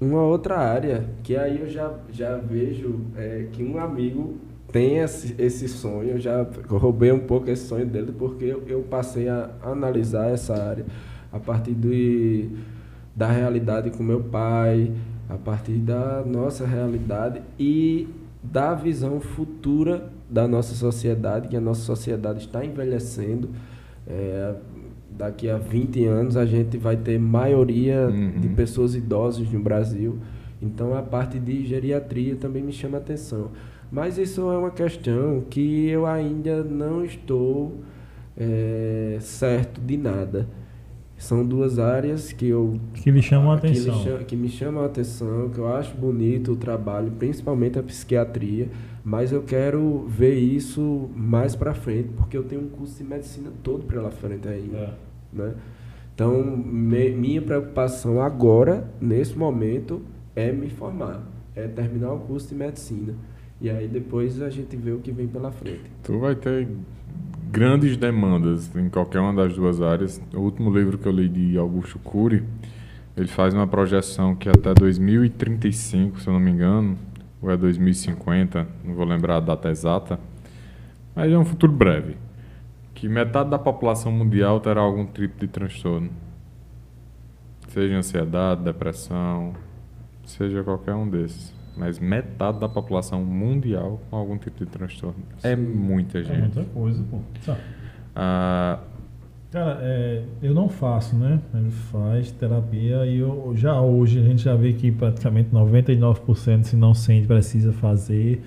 uma 0.00 0.22
outra 0.22 0.58
área 0.58 1.04
que 1.22 1.36
aí 1.36 1.60
eu 1.60 1.68
já, 1.68 1.94
já 2.10 2.36
vejo 2.36 3.00
é, 3.16 3.46
que 3.52 3.62
um 3.62 3.78
amigo 3.78 4.36
tem 4.70 4.98
esse, 4.98 5.34
esse 5.38 5.68
sonho, 5.68 6.10
eu 6.10 6.18
já 6.18 6.46
roubei 6.68 7.12
um 7.12 7.20
pouco 7.20 7.50
esse 7.50 7.66
sonho 7.66 7.86
dele, 7.86 8.12
porque 8.18 8.46
eu, 8.46 8.62
eu 8.66 8.82
passei 8.82 9.28
a 9.28 9.50
analisar 9.62 10.30
essa 10.30 10.54
área 10.54 10.86
a 11.30 11.38
partir 11.38 11.74
de, 11.74 12.48
da 13.14 13.30
realidade 13.30 13.90
com 13.90 14.02
meu 14.02 14.22
pai, 14.22 14.90
a 15.28 15.36
partir 15.36 15.74
da 15.74 16.22
nossa 16.24 16.66
realidade 16.66 17.42
e 17.58 18.08
da 18.42 18.74
visão 18.74 19.20
futura 19.20 20.10
da 20.28 20.48
nossa 20.48 20.74
sociedade, 20.74 21.48
que 21.48 21.56
a 21.56 21.60
nossa 21.60 21.82
sociedade 21.82 22.40
está 22.40 22.64
envelhecendo. 22.64 23.50
É, 24.06 24.54
daqui 25.16 25.48
a 25.48 25.56
20 25.58 26.04
anos 26.06 26.36
a 26.36 26.44
gente 26.46 26.76
vai 26.78 26.96
ter 26.96 27.18
maioria 27.18 28.08
uhum. 28.08 28.40
de 28.40 28.48
pessoas 28.48 28.94
idosas 28.94 29.50
no 29.50 29.60
Brasil. 29.60 30.18
Então 30.60 30.94
a 30.94 31.02
parte 31.02 31.38
de 31.38 31.64
geriatria 31.66 32.36
também 32.36 32.62
me 32.62 32.72
chama 32.72 32.98
atenção. 32.98 33.50
Mas 33.90 34.16
isso 34.16 34.40
é 34.50 34.56
uma 34.56 34.70
questão 34.70 35.42
que 35.50 35.88
eu 35.88 36.06
ainda 36.06 36.62
não 36.64 37.04
estou 37.04 37.80
é, 38.36 39.18
certo 39.20 39.80
de 39.80 39.96
nada. 39.96 40.48
São 41.16 41.44
duas 41.46 41.78
áreas 41.78 42.32
que 42.32 42.48
eu 42.48 42.80
Que 42.94 43.10
lhe 43.10 43.22
chamam 43.22 43.52
a 43.52 43.58
que, 43.60 43.66
me 43.68 43.72
atenção. 43.72 44.02
cha- 44.02 44.24
que 44.24 44.34
me 44.34 44.48
chamam 44.48 44.82
a 44.82 44.86
atenção, 44.86 45.50
que 45.50 45.58
eu 45.58 45.68
acho 45.72 45.94
bonito 45.96 46.52
o 46.52 46.56
trabalho, 46.56 47.12
principalmente 47.12 47.78
a 47.78 47.82
psiquiatria, 47.82 48.68
mas 49.04 49.32
eu 49.32 49.42
quero 49.42 50.04
ver 50.08 50.34
isso 50.38 51.10
mais 51.16 51.56
para 51.56 51.74
frente, 51.74 52.08
porque 52.16 52.36
eu 52.36 52.44
tenho 52.44 52.62
um 52.62 52.68
curso 52.68 53.02
de 53.02 53.08
medicina 53.08 53.50
todo 53.62 53.84
pela 53.84 54.10
frente 54.10 54.46
ainda, 54.48 54.76
É. 54.76 54.90
né? 55.32 55.54
Então, 56.14 56.44
me- 56.44 57.10
minha 57.10 57.40
preocupação 57.42 58.20
agora, 58.20 58.88
nesse 59.00 59.36
momento, 59.36 60.02
é 60.36 60.52
me 60.52 60.68
formar, 60.68 61.22
é 61.56 61.66
terminar 61.66 62.12
o 62.12 62.18
curso 62.20 62.48
de 62.50 62.54
medicina. 62.54 63.14
E 63.60 63.70
aí 63.70 63.88
depois 63.88 64.40
a 64.42 64.50
gente 64.50 64.76
vê 64.76 64.90
o 64.92 64.98
que 64.98 65.10
vem 65.12 65.26
pela 65.26 65.50
frente. 65.52 65.82
Tu 66.02 66.18
vai 66.18 66.34
ter 66.34 66.68
grandes 67.50 67.96
demandas 67.96 68.74
em 68.76 68.88
qualquer 68.88 69.20
uma 69.20 69.32
das 69.34 69.54
duas 69.54 69.80
áreas. 69.80 70.20
O 70.34 70.40
último 70.40 70.70
livro 70.76 70.98
que 70.98 71.06
eu 71.06 71.12
li 71.12 71.28
de 71.28 71.56
Augusto 71.56 71.98
Cury, 71.98 72.42
ele 73.16 73.28
faz 73.28 73.54
uma 73.54 73.66
projeção 73.66 74.34
que 74.34 74.48
até 74.48 74.74
2035, 74.74 76.20
se 76.20 76.26
eu 76.28 76.32
não 76.32 76.40
me 76.40 76.50
engano, 76.50 76.96
ou 77.42 77.50
é 77.50 77.56
2050, 77.56 78.66
não 78.84 78.94
vou 78.94 79.04
lembrar 79.04 79.36
a 79.36 79.40
data 79.40 79.68
exata, 79.68 80.18
mas 81.14 81.30
é 81.30 81.36
um 81.36 81.44
futuro 81.44 81.72
breve, 81.72 82.16
que 82.94 83.08
metade 83.08 83.50
da 83.50 83.58
população 83.58 84.12
mundial 84.12 84.60
terá 84.60 84.80
algum 84.80 85.04
tipo 85.04 85.38
de 85.40 85.48
transtorno. 85.48 86.10
Seja 87.68 87.96
ansiedade, 87.96 88.62
depressão, 88.62 89.54
seja 90.24 90.62
qualquer 90.62 90.94
um 90.94 91.08
desses. 91.08 91.52
Mas 91.74 91.98
metade 91.98 92.60
da 92.60 92.68
população 92.68 93.24
mundial 93.24 93.98
com 94.10 94.16
algum 94.16 94.36
tipo 94.36 94.62
de 94.62 94.70
transtorno. 94.70 95.16
É 95.42 95.56
muita 95.56 96.18
É 96.18 96.22
gente. 96.22 96.38
muita 96.40 96.64
coisa, 96.64 97.02
pô. 97.10 97.18
Ah, 98.14 98.78
Cara, 99.52 99.78
é, 99.82 100.24
eu 100.42 100.54
não 100.54 100.66
faço, 100.66 101.14
né? 101.14 101.38
Ele 101.52 101.70
faz 101.70 102.32
terapia 102.32 103.04
e 103.04 103.18
eu, 103.18 103.52
já 103.54 103.78
hoje 103.82 104.18
a 104.18 104.22
gente 104.22 104.42
já 104.42 104.56
vê 104.56 104.72
que 104.72 104.90
praticamente 104.90 105.50
99% 105.50 106.64
se 106.64 106.74
não 106.74 106.94
sente 106.94 107.26
precisa 107.26 107.70
fazer, 107.70 108.42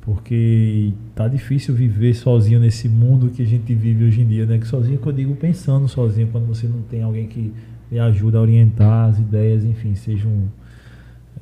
porque 0.00 0.92
tá 1.14 1.28
difícil 1.28 1.72
viver 1.76 2.12
sozinho 2.14 2.58
nesse 2.58 2.88
mundo 2.88 3.30
que 3.30 3.40
a 3.40 3.46
gente 3.46 3.72
vive 3.72 4.04
hoje 4.04 4.22
em 4.22 4.26
dia, 4.26 4.44
né? 4.44 4.58
Que 4.58 4.66
sozinho 4.66 4.98
que 4.98 5.06
eu 5.06 5.12
digo 5.12 5.36
pensando 5.36 5.86
sozinho, 5.86 6.26
quando 6.32 6.46
você 6.46 6.66
não 6.66 6.82
tem 6.82 7.04
alguém 7.04 7.28
que 7.28 7.54
lhe 7.92 8.00
ajuda 8.00 8.38
a 8.38 8.40
orientar 8.40 9.10
as 9.10 9.20
ideias, 9.20 9.64
enfim, 9.64 9.94
seja 9.94 10.26
um 10.26 10.48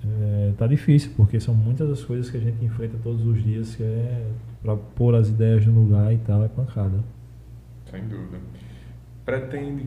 é, 0.04 0.52
tá 0.58 0.66
difícil, 0.66 1.12
porque 1.16 1.40
são 1.40 1.54
muitas 1.54 1.88
as 1.90 2.04
coisas 2.04 2.30
que 2.30 2.36
a 2.36 2.40
gente 2.40 2.62
enfrenta 2.62 2.98
todos 3.02 3.24
os 3.24 3.42
dias 3.42 3.74
que 3.74 3.82
é 3.82 4.26
para 4.62 4.76
pôr 4.76 5.14
as 5.14 5.30
ideias 5.30 5.64
no 5.64 5.80
lugar 5.80 6.12
e 6.12 6.18
tal, 6.18 6.44
é 6.44 6.48
pancada. 6.48 7.02
sem 7.90 8.02
dúvida. 8.02 8.59
Pretende 9.30 9.86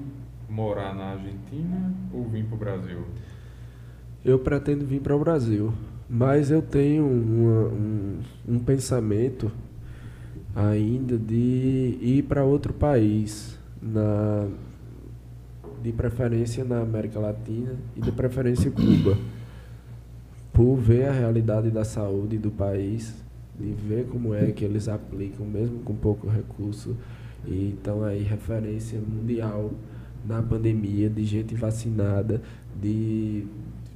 morar 0.49 0.95
na 0.95 1.11
Argentina 1.11 1.94
ou 2.14 2.24
vir 2.30 2.45
para 2.45 2.56
o 2.56 2.57
Brasil? 2.57 2.99
Eu 4.24 4.40
pretendo 4.40 4.86
vir 4.86 5.02
para 5.02 5.14
o 5.14 5.20
Brasil, 5.20 5.74
mas 6.10 6.49
eu 6.49 6.61
tenho 6.61 7.06
uma- 7.06 7.68
um, 7.68 8.20
um 8.48 8.60
pensamento 8.60 9.52
ainda 10.56 11.18
de 11.18 11.98
ir 12.02 12.24
para 12.26 12.45
outro 12.45 12.72
país, 12.72 13.60
na, 13.82 14.48
de 15.84 15.91
preferência 15.91 16.64
na 16.64 16.80
América 16.80 17.20
Latina 17.20 17.76
e 17.98 17.99
de 17.99 18.14
preferência 18.14 18.72
Cuba, 18.72 19.18
por 20.53 20.78
ver 20.78 21.10
a 21.10 21.11
realidade 21.11 21.70
da 21.70 21.84
saúde 21.84 22.38
do 22.38 22.49
país, 22.49 23.14
de 23.60 23.74
ver 23.74 24.06
como 24.06 24.34
é 24.34 24.53
que 24.53 24.64
eles 24.64 24.88
aplicam, 24.88 25.45
mesmo 25.45 25.80
com 25.80 25.94
pouco 25.94 26.30
recurso, 26.30 26.95
e 27.45 27.76
estão 27.78 28.03
aí 28.03 28.24
referência 28.24 28.99
mundial 28.99 29.72
na 30.26 30.41
pandemia 30.41 31.10
de 31.10 31.24
gente 31.26 31.56
vacinada, 31.56 32.41
de 32.80 33.45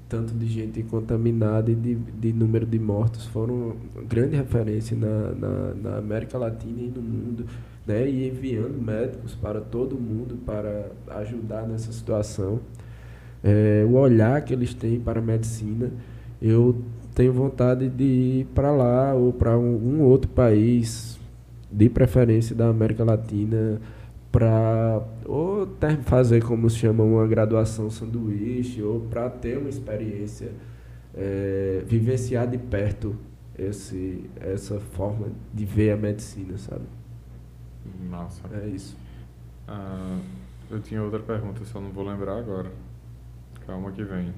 tanto 0.10 0.34
de 0.34 0.48
gente 0.48 0.82
contaminada 0.84 1.72
e 1.72 1.76
de, 1.76 1.96
de 1.96 2.34
número 2.34 2.66
de 2.66 2.80
mortos 2.80 3.26
foram 3.26 3.76
grande 4.08 4.36
referência 4.36 4.96
na, 4.96 5.32
na, 5.32 5.74
na 5.74 5.98
América 5.98 6.38
Latina 6.38 6.82
e 6.82 6.88
no 6.88 7.02
mundo, 7.02 7.46
né? 7.86 8.10
E 8.10 8.28
enviando 8.28 8.82
médicos 8.82 9.36
para 9.36 9.60
todo 9.60 9.96
mundo 9.96 10.38
para 10.46 10.92
ajudar 11.20 11.68
nessa 11.68 11.92
situação. 11.92 12.60
É, 13.44 13.86
o 13.88 13.94
olhar 13.94 14.42
que 14.44 14.54
eles 14.54 14.74
têm 14.74 15.00
para 15.00 15.20
a 15.20 15.22
medicina, 15.22 15.92
eu 16.42 16.82
tenho 17.14 17.34
vontade 17.34 17.90
de 17.90 18.04
ir 18.04 18.46
para 18.54 18.72
lá 18.72 19.14
ou 19.14 19.34
para 19.34 19.58
um, 19.58 19.76
um 19.76 20.02
outro 20.04 20.30
país, 20.30 21.17
de 21.72 21.90
preferência 21.90 22.56
da 22.56 22.70
América 22.70 23.04
Latina, 23.04 23.80
para 24.32 25.02
ou 25.26 25.66
ter, 25.68 25.98
fazer 26.04 26.44
como 26.44 26.70
se 26.70 26.78
chama 26.78 27.04
uma 27.04 27.26
graduação 27.28 27.90
sanduíche 27.90 28.82
ou 28.84 29.02
para 29.02 29.30
ter 29.30 29.58
uma 29.58 29.70
experiência 29.70 30.52
é, 31.16 31.84
vivenciar 31.88 32.48
de 32.48 32.58
perto 32.58 33.16
esse 33.58 34.30
essa 34.40 34.80
forma 34.80 35.28
de 35.54 35.66
ver 35.66 35.92
a 35.92 35.98
medicina 35.98 36.58
sabe 36.58 36.86
Massa. 38.10 38.42
é 38.54 38.68
isso 38.68 38.96
Ah, 39.68 40.20
eu 40.70 40.80
tinha 40.82 41.02
outra 41.02 41.20
pergunta, 41.20 41.64
só 41.66 41.80
não 41.82 41.90
vou 41.92 42.06
lembrar 42.06 42.38
agora. 42.38 42.70
Calma 43.66 43.92
que 43.92 44.04
vem. 44.04 44.32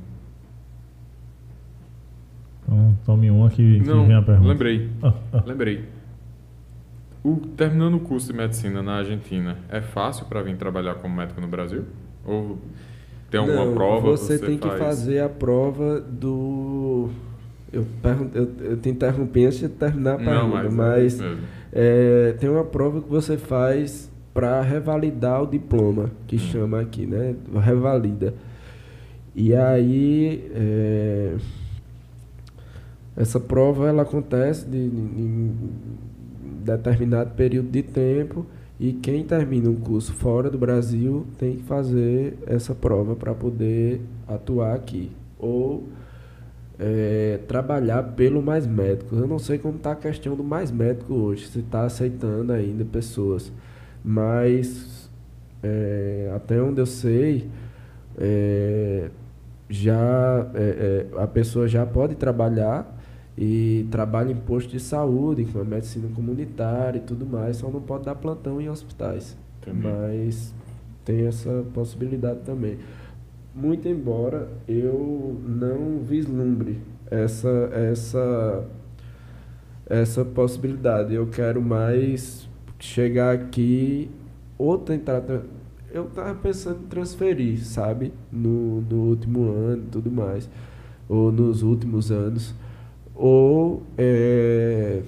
Então, 2.63 2.97
tome 3.05 3.29
uma 3.31 3.49
que, 3.49 3.79
que 3.79 3.87
Não, 3.87 4.05
vem 4.07 4.15
a 4.15 4.21
pergunta. 4.21 4.49
lembrei. 4.49 4.89
Ah, 5.01 5.13
ah. 5.33 5.43
Lembrei. 5.45 5.85
O, 7.23 7.35
terminando 7.57 7.95
o 7.95 7.99
curso 7.99 8.31
de 8.31 8.37
medicina 8.37 8.81
na 8.81 8.97
Argentina, 8.97 9.57
é 9.69 9.81
fácil 9.81 10.25
para 10.25 10.41
vir 10.41 10.55
trabalhar 10.55 10.95
como 10.95 11.15
médico 11.15 11.41
no 11.41 11.47
Brasil? 11.47 11.83
Ou 12.25 12.57
tem 13.29 13.39
alguma 13.39 13.65
Não, 13.65 13.73
prova? 13.73 14.11
você, 14.11 14.39
tem 14.39 14.57
que 14.57 14.67
faz? 14.67 14.79
fazer 14.79 15.19
a 15.19 15.29
prova 15.29 15.99
do 15.99 17.09
eu, 17.71 17.85
eu, 18.33 18.49
eu 18.61 18.77
te 18.77 18.89
interrompi 18.89 19.45
antes 19.45 19.59
de 19.59 19.69
terminar 19.69 20.15
a 20.15 20.17
Não, 20.17 20.25
pergunta, 20.25 20.63
mas, 20.63 20.73
mas, 20.73 20.97
é 20.97 21.05
isso 21.05 21.23
mesmo. 21.23 21.43
É, 21.71 22.35
tem 22.39 22.49
uma 22.49 22.63
prova 22.63 23.01
que 23.01 23.09
você 23.09 23.37
faz 23.37 24.09
para 24.33 24.61
revalidar 24.61 25.43
o 25.43 25.47
diploma, 25.47 26.09
que 26.25 26.35
Hum. 26.37 26.39
chama 26.39 26.79
aqui, 26.81 27.05
né? 27.05 27.35
Revalida. 27.61 28.33
E 29.35 29.53
aí, 29.53 30.49
é, 30.55 31.35
essa 33.15 33.39
prova 33.39 33.87
ela 33.87 34.01
acontece 34.03 34.65
de, 34.67 34.77
em 34.77 35.53
determinado 36.77 37.31
período 37.35 37.69
de 37.69 37.83
tempo 37.83 38.45
e 38.79 38.93
quem 38.93 39.23
termina 39.23 39.69
um 39.69 39.75
curso 39.75 40.13
fora 40.13 40.49
do 40.49 40.57
Brasil 40.57 41.25
tem 41.37 41.57
que 41.57 41.63
fazer 41.63 42.37
essa 42.47 42.73
prova 42.73 43.15
para 43.15 43.33
poder 43.33 44.01
atuar 44.27 44.73
aqui. 44.73 45.11
Ou 45.37 45.83
é, 46.79 47.39
trabalhar 47.47 48.01
pelo 48.13 48.41
Mais 48.41 48.65
Médicos. 48.65 49.19
Eu 49.19 49.27
não 49.27 49.37
sei 49.37 49.57
como 49.57 49.75
está 49.75 49.91
a 49.91 49.95
questão 49.95 50.35
do 50.35 50.43
Mais 50.43 50.71
Médico 50.71 51.13
hoje, 51.13 51.47
se 51.47 51.59
está 51.59 51.83
aceitando 51.83 52.53
ainda 52.53 52.85
pessoas. 52.85 53.51
Mas 54.03 55.09
é, 55.61 56.31
até 56.33 56.61
onde 56.61 56.79
eu 56.79 56.85
sei, 56.85 57.49
é, 58.17 59.09
já 59.69 60.49
é, 60.53 61.07
é, 61.15 61.21
a 61.21 61.27
pessoa 61.27 61.67
já 61.67 61.85
pode 61.85 62.15
trabalhar 62.15 62.97
e 63.41 63.87
trabalha 63.89 64.33
em 64.33 64.35
posto 64.35 64.69
de 64.69 64.81
saúde, 64.81 65.45
com 65.45 65.61
a 65.61 65.63
medicina 65.63 66.09
comunitária 66.13 66.97
e 66.97 67.01
tudo 67.01 67.25
mais, 67.25 67.55
só 67.55 67.69
não 67.69 67.79
pode 67.79 68.03
dar 68.03 68.15
plantão 68.15 68.59
em 68.59 68.67
hospitais. 68.69 69.37
Entendi. 69.61 69.87
Mas 69.87 70.53
tem 71.05 71.25
essa 71.25 71.63
possibilidade 71.73 72.41
também. 72.41 72.77
Muito 73.55 73.87
embora 73.87 74.49
eu 74.67 75.39
não 75.47 75.99
vislumbre 75.99 76.81
essa 77.09 77.69
essa 77.71 78.67
essa 79.85 80.25
possibilidade. 80.25 81.13
Eu 81.13 81.27
quero 81.27 81.61
mais 81.61 82.45
chegar 82.77 83.33
aqui 83.33 84.11
ou 84.57 84.77
tentar 84.77 85.23
eu 85.93 86.05
tava 86.07 86.35
pensando 86.35 86.81
em 86.83 86.87
transferir, 86.87 87.65
sabe? 87.65 88.11
No, 88.29 88.81
no 88.81 88.97
último 89.11 89.49
ano 89.49 89.83
e 89.87 89.89
tudo 89.89 90.11
mais. 90.11 90.49
Ou 91.07 91.31
nos 91.31 91.63
últimos 91.63 92.11
anos. 92.11 92.53
Ou 93.21 93.83
é, 93.97 95.01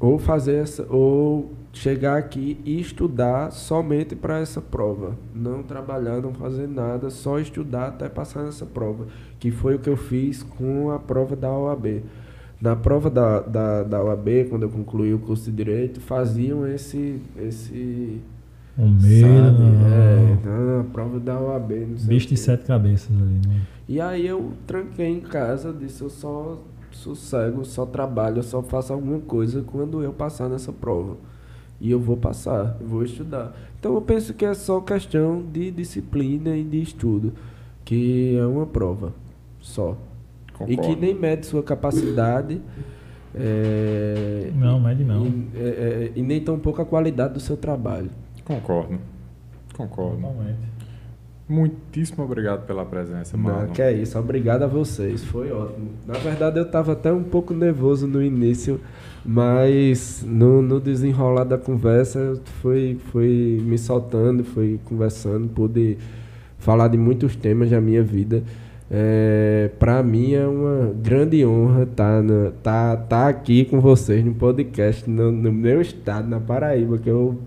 ou 0.00 0.18
fazer 0.18 0.54
essa 0.56 0.86
ou 0.88 1.50
chegar 1.70 2.16
aqui 2.16 2.58
e 2.64 2.80
estudar 2.80 3.50
somente 3.50 4.16
para 4.16 4.38
essa 4.40 4.62
prova, 4.62 5.14
não 5.34 5.62
trabalhar, 5.62 6.22
não 6.22 6.32
fazer 6.32 6.66
nada, 6.66 7.10
só 7.10 7.38
estudar 7.38 7.88
até 7.88 8.08
passar 8.08 8.44
nessa 8.44 8.64
prova, 8.64 9.06
que 9.38 9.50
foi 9.50 9.74
o 9.74 9.78
que 9.78 9.90
eu 9.90 9.96
fiz 9.96 10.42
com 10.42 10.90
a 10.90 10.98
prova 10.98 11.36
da 11.36 11.50
OAB. 11.50 12.02
Na 12.58 12.74
prova 12.74 13.10
da, 13.10 13.40
da, 13.40 13.82
da 13.82 14.02
OAB, 14.02 14.48
quando 14.48 14.62
eu 14.62 14.70
concluí 14.70 15.12
o 15.12 15.18
curso 15.18 15.50
de 15.50 15.56
Direito, 15.56 16.00
faziam 16.00 16.66
esse... 16.66 17.20
esse 17.36 18.20
Um 18.78 18.90
medo. 18.90 19.26
sabe? 19.26 19.62
não. 19.62 19.86
É, 19.86 20.38
não, 20.44 20.80
a 20.80 20.84
prova 20.84 21.18
da 21.18 21.40
OAB, 21.40 21.72
não 21.88 21.98
sei 21.98 22.08
Bicho 22.08 22.26
o 22.26 22.28
de 22.30 22.36
sete 22.36 22.64
cabeças 22.64 23.10
ali, 23.10 23.40
né? 23.46 23.60
E 23.88 24.00
aí 24.00 24.26
eu 24.26 24.52
tranquei 24.66 25.06
em 25.06 25.20
casa, 25.20 25.72
disse 25.72 26.02
eu 26.02 26.10
só 26.10 26.58
sossego, 26.90 27.64
só 27.64 27.86
trabalho, 27.86 28.38
eu 28.38 28.42
só 28.42 28.62
faço 28.62 28.92
alguma 28.92 29.20
coisa 29.20 29.62
quando 29.62 30.02
eu 30.02 30.12
passar 30.12 30.48
nessa 30.48 30.72
prova. 30.72 31.16
E 31.80 31.90
eu 31.90 32.00
vou 32.00 32.16
passar, 32.16 32.76
eu 32.80 32.86
vou 32.86 33.02
estudar. 33.04 33.54
Então 33.78 33.94
eu 33.94 34.00
penso 34.00 34.34
que 34.34 34.44
é 34.44 34.54
só 34.54 34.80
questão 34.80 35.42
de 35.42 35.70
disciplina 35.70 36.56
e 36.56 36.64
de 36.64 36.80
estudo, 36.80 37.32
que 37.84 38.36
é 38.36 38.46
uma 38.46 38.66
prova 38.66 39.12
só. 39.60 39.96
Concordo. 40.52 40.72
E 40.72 40.76
que 40.76 40.96
nem 40.96 41.14
mede 41.14 41.46
sua 41.46 41.62
capacidade. 41.62 42.60
é, 43.34 44.50
Não, 44.54 44.80
mede 44.80 45.04
não. 45.04 45.26
E, 45.26 45.50
é, 45.54 45.60
é, 45.60 46.12
e 46.16 46.22
nem 46.22 46.40
tampouco 46.40 46.80
a 46.80 46.84
qualidade 46.86 47.34
do 47.34 47.40
seu 47.40 47.56
trabalho. 47.56 48.10
Concordo. 48.46 48.98
Concordo. 49.76 50.16
Totalmente. 50.16 50.76
Muitíssimo 51.48 52.24
obrigado 52.24 52.66
pela 52.66 52.84
presença, 52.84 53.36
Não, 53.36 53.44
Marlon. 53.44 53.72
que 53.72 53.80
é 53.80 53.92
isso, 53.92 54.18
obrigado 54.18 54.62
a 54.62 54.66
vocês, 54.66 55.22
foi 55.22 55.52
ótimo. 55.52 55.90
Na 56.04 56.14
verdade 56.14 56.58
eu 56.58 56.64
estava 56.64 56.92
até 56.92 57.12
um 57.12 57.22
pouco 57.22 57.54
nervoso 57.54 58.04
no 58.06 58.20
início, 58.20 58.80
mas 59.24 60.24
no, 60.26 60.60
no 60.60 60.80
desenrolar 60.80 61.44
da 61.44 61.56
conversa 61.56 62.18
eu 62.18 62.40
fui, 62.60 62.98
fui 63.12 63.62
me 63.64 63.78
soltando, 63.78 64.42
fui 64.42 64.80
conversando, 64.86 65.48
pude 65.48 65.98
falar 66.58 66.88
de 66.88 66.98
muitos 66.98 67.36
temas 67.36 67.70
da 67.70 67.80
minha 67.80 68.02
vida. 68.02 68.42
É, 68.90 69.70
para 69.78 70.02
mim 70.02 70.32
é 70.34 70.46
uma 70.46 70.92
grande 71.00 71.44
honra 71.44 71.84
estar 71.84 72.22
tá, 72.22 72.32
tá, 72.62 72.96
tá 72.96 73.28
aqui 73.28 73.64
com 73.64 73.80
vocês 73.80 74.24
no 74.24 74.34
podcast, 74.34 75.08
no, 75.08 75.30
no 75.30 75.52
meu 75.52 75.80
estado, 75.80 76.28
na 76.28 76.40
Paraíba, 76.40 76.98
que 76.98 77.08
eu 77.08 77.38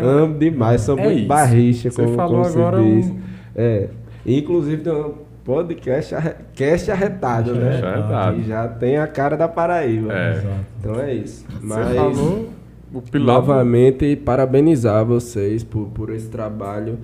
Cara, 0.00 0.12
amo 0.22 0.38
demais, 0.38 0.80
sou 0.82 0.98
é 0.98 1.02
muito 1.04 1.18
isso. 1.20 1.28
barricha, 1.28 1.90
Você 1.90 2.02
como, 2.02 2.14
falou 2.16 2.42
como 2.42 2.46
agora 2.46 2.82
diz. 2.82 3.06
um- 3.10 3.18
É. 3.54 3.88
Inclusive 4.26 4.82
tem 4.82 4.92
um 4.92 5.14
podcast 5.44 6.14
cast 6.54 6.90
arretado, 6.90 7.54
né? 7.54 7.70
Cast 7.70 7.84
arretado. 7.86 8.36
Que 8.36 8.48
já 8.48 8.68
tem 8.68 8.96
a 8.98 9.06
cara 9.06 9.36
da 9.36 9.48
Paraíba. 9.48 10.12
É. 10.12 10.42
Então 10.78 11.00
é 11.00 11.14
isso. 11.14 11.44
Você 11.48 11.66
Mas 11.66 11.94
falou 11.96 12.48
o 12.92 13.00
pilar. 13.02 13.36
novamente 13.36 14.14
parabenizar 14.16 15.04
vocês 15.04 15.62
por, 15.64 15.86
por 15.88 16.10
esse 16.14 16.28
trabalho. 16.28 16.98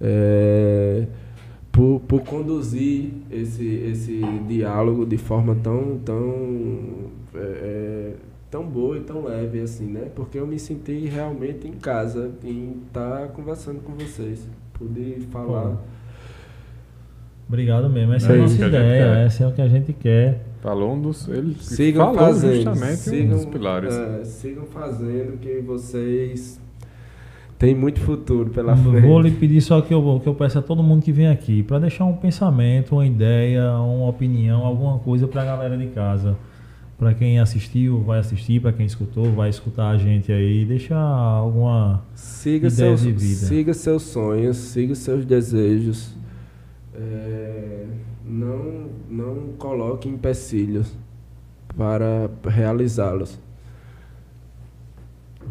é, 0.00 1.04
por, 1.72 2.00
por 2.00 2.20
conduzir 2.22 3.10
esse, 3.30 3.64
esse 3.90 4.20
diálogo 4.48 5.06
de 5.06 5.16
forma 5.16 5.56
tão, 5.62 5.98
tão, 6.04 6.24
é, 7.34 7.38
é, 7.38 8.12
tão 8.50 8.64
boa 8.64 8.96
e 8.96 9.00
tão 9.00 9.24
leve 9.24 9.60
assim, 9.60 9.86
né? 9.86 10.08
Porque 10.14 10.38
eu 10.38 10.46
me 10.46 10.58
senti 10.58 11.06
realmente 11.06 11.66
em 11.68 11.72
casa 11.72 12.30
em 12.44 12.78
estar 12.86 13.28
conversando 13.28 13.80
com 13.80 13.92
vocês. 13.92 14.46
Pude 14.74 15.20
falar. 15.30 15.70
Pô. 15.70 15.76
Obrigado 17.48 17.88
mesmo. 17.90 18.12
Essa 18.14 18.32
é, 18.32 18.36
É 18.36 18.38
a 18.38 18.42
nossa 18.42 18.64
a 18.64 18.68
ideia. 18.68 19.04
quer. 19.14 19.26
Essa 19.26 19.44
é 19.44 19.46
o 19.46 19.52
que 19.52 19.62
a 19.62 19.68
gente 19.68 19.92
quer. 19.92 20.40
Falou 20.62 20.92
um 20.94 21.00
dos. 21.00 21.26
Ele 21.28 21.54
Sigam 21.60 22.14
falou 22.14 22.18
fazendo. 22.32 22.54
justamente 22.56 22.96
sigam, 22.98 23.26
um 23.26 23.36
dos 23.36 23.44
pilares. 23.46 23.94
é, 23.94 24.24
sigam 24.24 24.64
fazendo 24.66 25.38
que 25.38 25.60
vocês 25.60 26.60
têm 27.58 27.74
muito 27.74 27.98
futuro 28.00 28.50
pela 28.50 28.76
frente. 28.76 29.06
Vou 29.06 29.20
lhe 29.20 29.30
pedir 29.32 29.60
só 29.62 29.80
que 29.80 29.92
eu, 29.92 30.20
que 30.22 30.28
eu 30.28 30.34
peço 30.34 30.58
a 30.58 30.62
todo 30.62 30.82
mundo 30.82 31.02
que 31.02 31.10
vem 31.12 31.28
aqui 31.28 31.62
para 31.62 31.78
deixar 31.80 32.04
um 32.04 32.14
pensamento, 32.16 32.92
uma 32.94 33.06
ideia, 33.06 33.72
uma 33.80 34.08
opinião, 34.08 34.64
alguma 34.64 34.98
coisa 34.98 35.26
para 35.26 35.42
a 35.42 35.44
galera 35.44 35.76
de 35.76 35.86
casa. 35.88 36.36
Para 37.00 37.14
quem 37.14 37.40
assistiu, 37.40 38.02
vai 38.02 38.18
assistir. 38.18 38.60
Para 38.60 38.74
quem 38.74 38.84
escutou, 38.84 39.32
vai 39.32 39.48
escutar 39.48 39.88
a 39.88 39.96
gente 39.96 40.30
aí. 40.30 40.66
Deixa 40.66 40.94
alguma. 40.94 42.04
Siga 42.14 42.68
Ideias 42.68 42.74
seus, 42.74 43.00
de 43.00 43.12
vida. 43.12 43.46
siga 43.46 43.72
seus 43.72 44.02
sonhos, 44.02 44.58
siga 44.58 44.94
seus 44.94 45.24
desejos. 45.24 46.14
É, 46.94 47.86
não, 48.22 48.90
não 49.08 49.52
coloque 49.56 50.10
empecilhos 50.10 50.94
para 51.74 52.30
realizá-los. 52.46 53.40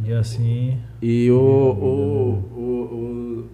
E 0.05 0.13
assim. 0.13 0.77
E 1.01 1.31
o, 1.31 1.35
o, 1.35 2.33
o, 2.55 2.61
o, 2.61 3.45
o 3.45 3.49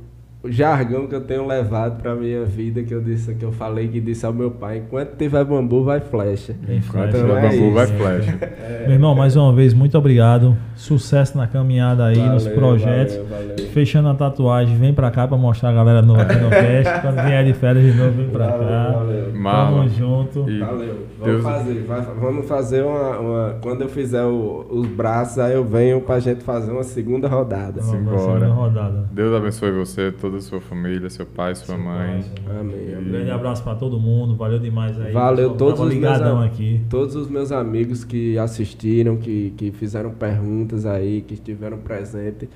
jargão 0.51 1.07
que 1.07 1.15
eu 1.15 1.21
tenho 1.21 1.45
levado 1.47 2.01
para 2.01 2.15
minha 2.15 2.43
vida, 2.45 2.83
que 2.83 2.93
eu 2.93 3.01
disse, 3.01 3.33
que 3.35 3.43
eu 3.43 3.51
falei 3.51 3.87
que 3.87 3.99
disse 3.99 4.25
ao 4.25 4.33
meu 4.33 4.51
pai, 4.51 4.77
enquanto 4.85 5.15
tiver 5.17 5.43
bambu, 5.43 5.83
vai 5.83 5.99
flecha. 5.99 6.55
Vai 6.67 6.81
flecha. 6.81 7.07
Então 7.09 7.21
tirar 7.27 7.43
é 7.45 7.49
bambu, 7.49 7.71
vai 7.73 7.83
isso. 7.85 7.93
flecha. 7.93 8.39
Meu 8.83 8.91
irmão, 8.91 9.15
mais 9.15 9.35
uma 9.35 9.53
vez, 9.53 9.73
muito 9.73 9.97
obrigado. 9.97 10.55
Sucesso 10.75 11.37
na 11.37 11.47
caminhada 11.47 12.05
aí, 12.05 12.17
nos 12.17 12.43
Valeu, 12.43 12.57
projetos. 12.59 13.15
valeu, 13.15 13.47
valeu. 13.49 13.67
Fechando 13.71 14.09
a 14.09 14.13
tatuagem, 14.13 14.77
vem 14.77 14.93
pra 14.93 15.09
cá 15.11 15.27
pra 15.27 15.37
mostrar 15.37 15.69
a 15.69 15.73
galera 15.73 16.01
nova 16.01 16.21
aqui 16.21 16.35
no 16.35 16.49
cast. 16.49 16.99
Quando 17.01 17.23
vier 17.25 17.45
de 17.45 17.53
férias 17.53 17.91
de 17.93 17.97
novo, 17.97 18.11
vem 18.11 18.29
pra 18.29 18.47
Valeu, 18.47 19.33
cá. 19.41 19.51
Tamo 19.65 19.89
junto. 19.89 20.49
E 20.49 20.59
Valeu. 20.59 21.05
Vamos 21.19 21.41
Deus- 21.41 21.43
fazer. 21.43 21.83
vai- 21.87 22.01
vamos 22.19 22.45
fazer 22.47 22.83
uma, 22.83 23.19
uma- 23.19 23.55
Quando 23.61 23.81
eu 23.81 23.89
fizer 23.89 24.23
o- 24.23 24.65
os 24.69 24.87
braços, 24.87 25.39
aí 25.39 25.53
eu 25.53 25.63
venho 25.63 26.01
pra 26.01 26.19
gente 26.19 26.43
fazer 26.43 26.71
uma 26.71 26.83
segunda 26.83 27.27
rodada. 27.27 27.81
Vamos 27.81 27.97
Simbora. 27.97 28.19
segunda 28.19 28.47
rodada. 28.47 29.09
Deus 29.11 29.33
abençoe 29.35 29.71
você, 29.71 30.11
toda 30.35 30.37
a 30.37 30.41
sua 30.41 30.61
família, 30.61 31.09
seu 31.09 31.25
pai, 31.25 31.55
sua 31.55 31.77
mãe. 31.77 32.23
Amém. 32.59 32.97
Um 32.97 33.09
grande 33.09 33.31
abraço 33.31 33.63
pra 33.63 33.75
todo 33.75 33.99
mundo. 33.99 34.35
Valeu 34.35 34.59
demais 34.59 34.99
aí. 34.99 35.11
Valeu 35.11 35.51
Pessoal, 35.51 35.73
todos 35.75 35.93
os 35.93 35.95
meus 35.95 36.21
aqui. 36.21 36.81
Todos 36.89 37.15
os 37.15 37.29
meus 37.29 37.51
amigos 37.51 38.03
que 38.03 38.37
assistiram, 38.37 39.17
que, 39.17 39.53
que 39.55 39.71
fizeram 39.71 40.11
perguntas 40.11 40.85
aí, 40.85 41.21
que 41.21 41.35
estiveram 41.35 41.77
presentes. 41.77 42.49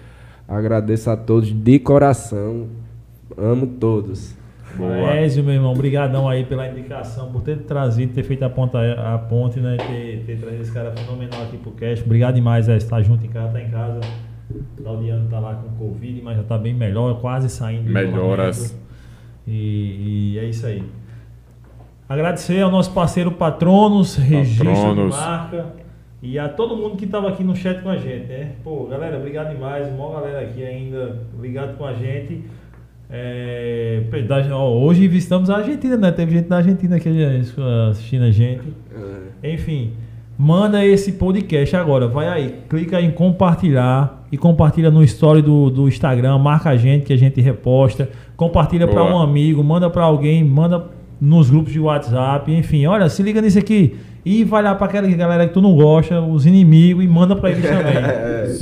Agradeço 0.48 1.10
a 1.10 1.18
todos 1.18 1.50
de 1.50 1.80
coração. 1.80 2.68
Amo 3.38 3.68
todos. 3.68 4.38
Boa. 4.76 5.12
Ézio, 5.16 5.44
meu 5.44 5.56
irmão, 5.56 5.74
brigadão 5.74 6.30
aí 6.30 6.46
pela 6.46 6.68
indicação, 6.68 7.32
por 7.32 7.42
ter 7.42 7.58
trazido, 7.60 8.14
ter 8.14 8.24
feito 8.24 8.44
a, 8.44 8.50
ponta, 8.50 8.80
a 8.94 9.18
ponte, 9.18 9.60
né? 9.60 9.78
Ter, 9.78 10.24
ter 10.26 10.38
trazido 10.38 10.62
esse 10.62 10.72
cara 10.72 10.92
fenomenal 10.92 11.44
aqui 11.44 11.58
pro 11.58 11.72
cast. 11.72 12.06
Obrigado 12.06 12.36
demais, 12.36 12.68
Ézio. 12.68 12.86
Estar 12.86 13.02
junto 13.02 13.26
em 13.26 13.30
casa, 13.30 13.54
tá 13.54 13.62
em 13.62 13.70
casa. 13.70 14.00
Claudiano 14.82 15.30
tá 15.30 15.40
lá 15.40 15.56
com 15.56 15.70
Covid, 15.78 16.22
mas 16.24 16.38
já 16.38 16.44
tá 16.44 16.58
bem 16.58 16.74
melhor, 16.74 17.20
quase 17.22 17.50
saindo. 17.50 17.84
do 17.86 17.92
Melhoras. 17.92 18.78
E, 19.48 20.34
e 20.34 20.40
é 20.40 20.46
isso 20.46 20.66
aí. 20.66 20.84
Agradecer 22.08 22.60
ao 22.62 22.72
nosso 22.72 22.92
parceiro 22.92 23.32
Patronos, 23.32 24.16
Registro 24.16 24.66
de 24.68 24.74
Patronos. 24.76 25.16
Marca. 25.16 25.66
E 26.22 26.38
a 26.38 26.50
todo 26.50 26.76
mundo 26.76 26.98
que 26.98 27.06
estava 27.06 27.30
aqui 27.30 27.44
no 27.44 27.56
chat 27.56 27.82
com 27.82 27.90
a 27.90 27.96
gente, 27.96 28.28
né? 28.28 28.54
Pô, 28.64 28.86
galera, 28.88 29.18
obrigado 29.18 29.54
demais. 29.54 29.90
Mó 29.96 30.12
galera 30.12 30.42
aqui 30.42 30.64
ainda 30.66 31.22
ligado 31.40 31.78
com 31.78 31.86
a 31.86 31.94
gente. 31.94 32.44
É, 33.10 34.04
da- 34.28 34.56
ó, 34.56 34.70
hoje 34.72 35.08
visitamos 35.08 35.50
a 35.50 35.58
Argentina, 35.58 35.96
né? 35.98 36.12
Teve 36.12 36.32
gente 36.32 36.48
da 36.48 36.58
Argentina 36.58 36.96
aqui 36.98 37.10
assistindo 37.90 38.24
a 38.24 38.32
gente. 38.32 38.64
Enfim, 39.44 39.94
manda 40.38 40.84
esse 40.86 41.14
podcast 41.14 41.76
agora. 41.76 42.08
Vai 42.08 42.28
aí, 42.28 42.60
clica 42.70 43.00
em 43.00 43.12
compartilhar 43.12 44.19
e 44.32 44.38
compartilha 44.38 44.90
no 44.92 45.04
story 45.04 45.42
do, 45.42 45.70
do 45.70 45.88
Instagram. 45.88 46.38
Marca 46.38 46.70
a 46.70 46.78
gente 46.78 47.06
que 47.06 47.14
a 47.14 47.18
gente 47.18 47.40
reposta. 47.42 48.10
Compartilha 48.38 48.88
para 48.88 49.04
um 49.04 49.18
amigo, 49.20 49.64
manda 49.64 49.90
para 49.90 50.04
alguém, 50.04 50.44
manda 50.44 50.86
nos 51.20 51.50
grupos 51.50 51.74
de 51.74 51.80
WhatsApp. 51.80 52.52
Enfim, 52.52 52.86
olha, 52.86 53.10
se 53.10 53.22
liga 53.24 53.42
nisso 53.42 53.60
aqui. 53.60 53.98
E 54.26 54.44
vai 54.44 54.62
lá 54.62 54.76
para 54.76 54.86
aquela 54.88 55.08
galera 55.08 55.48
que 55.48 55.54
tu 55.54 55.62
não 55.62 55.76
gosta, 55.76 56.22
os 56.22 56.46
inimigos, 56.46 57.04
e 57.04 57.08
manda 57.08 57.36
para 57.36 57.52
eles 57.52 57.64
também. 57.64 57.94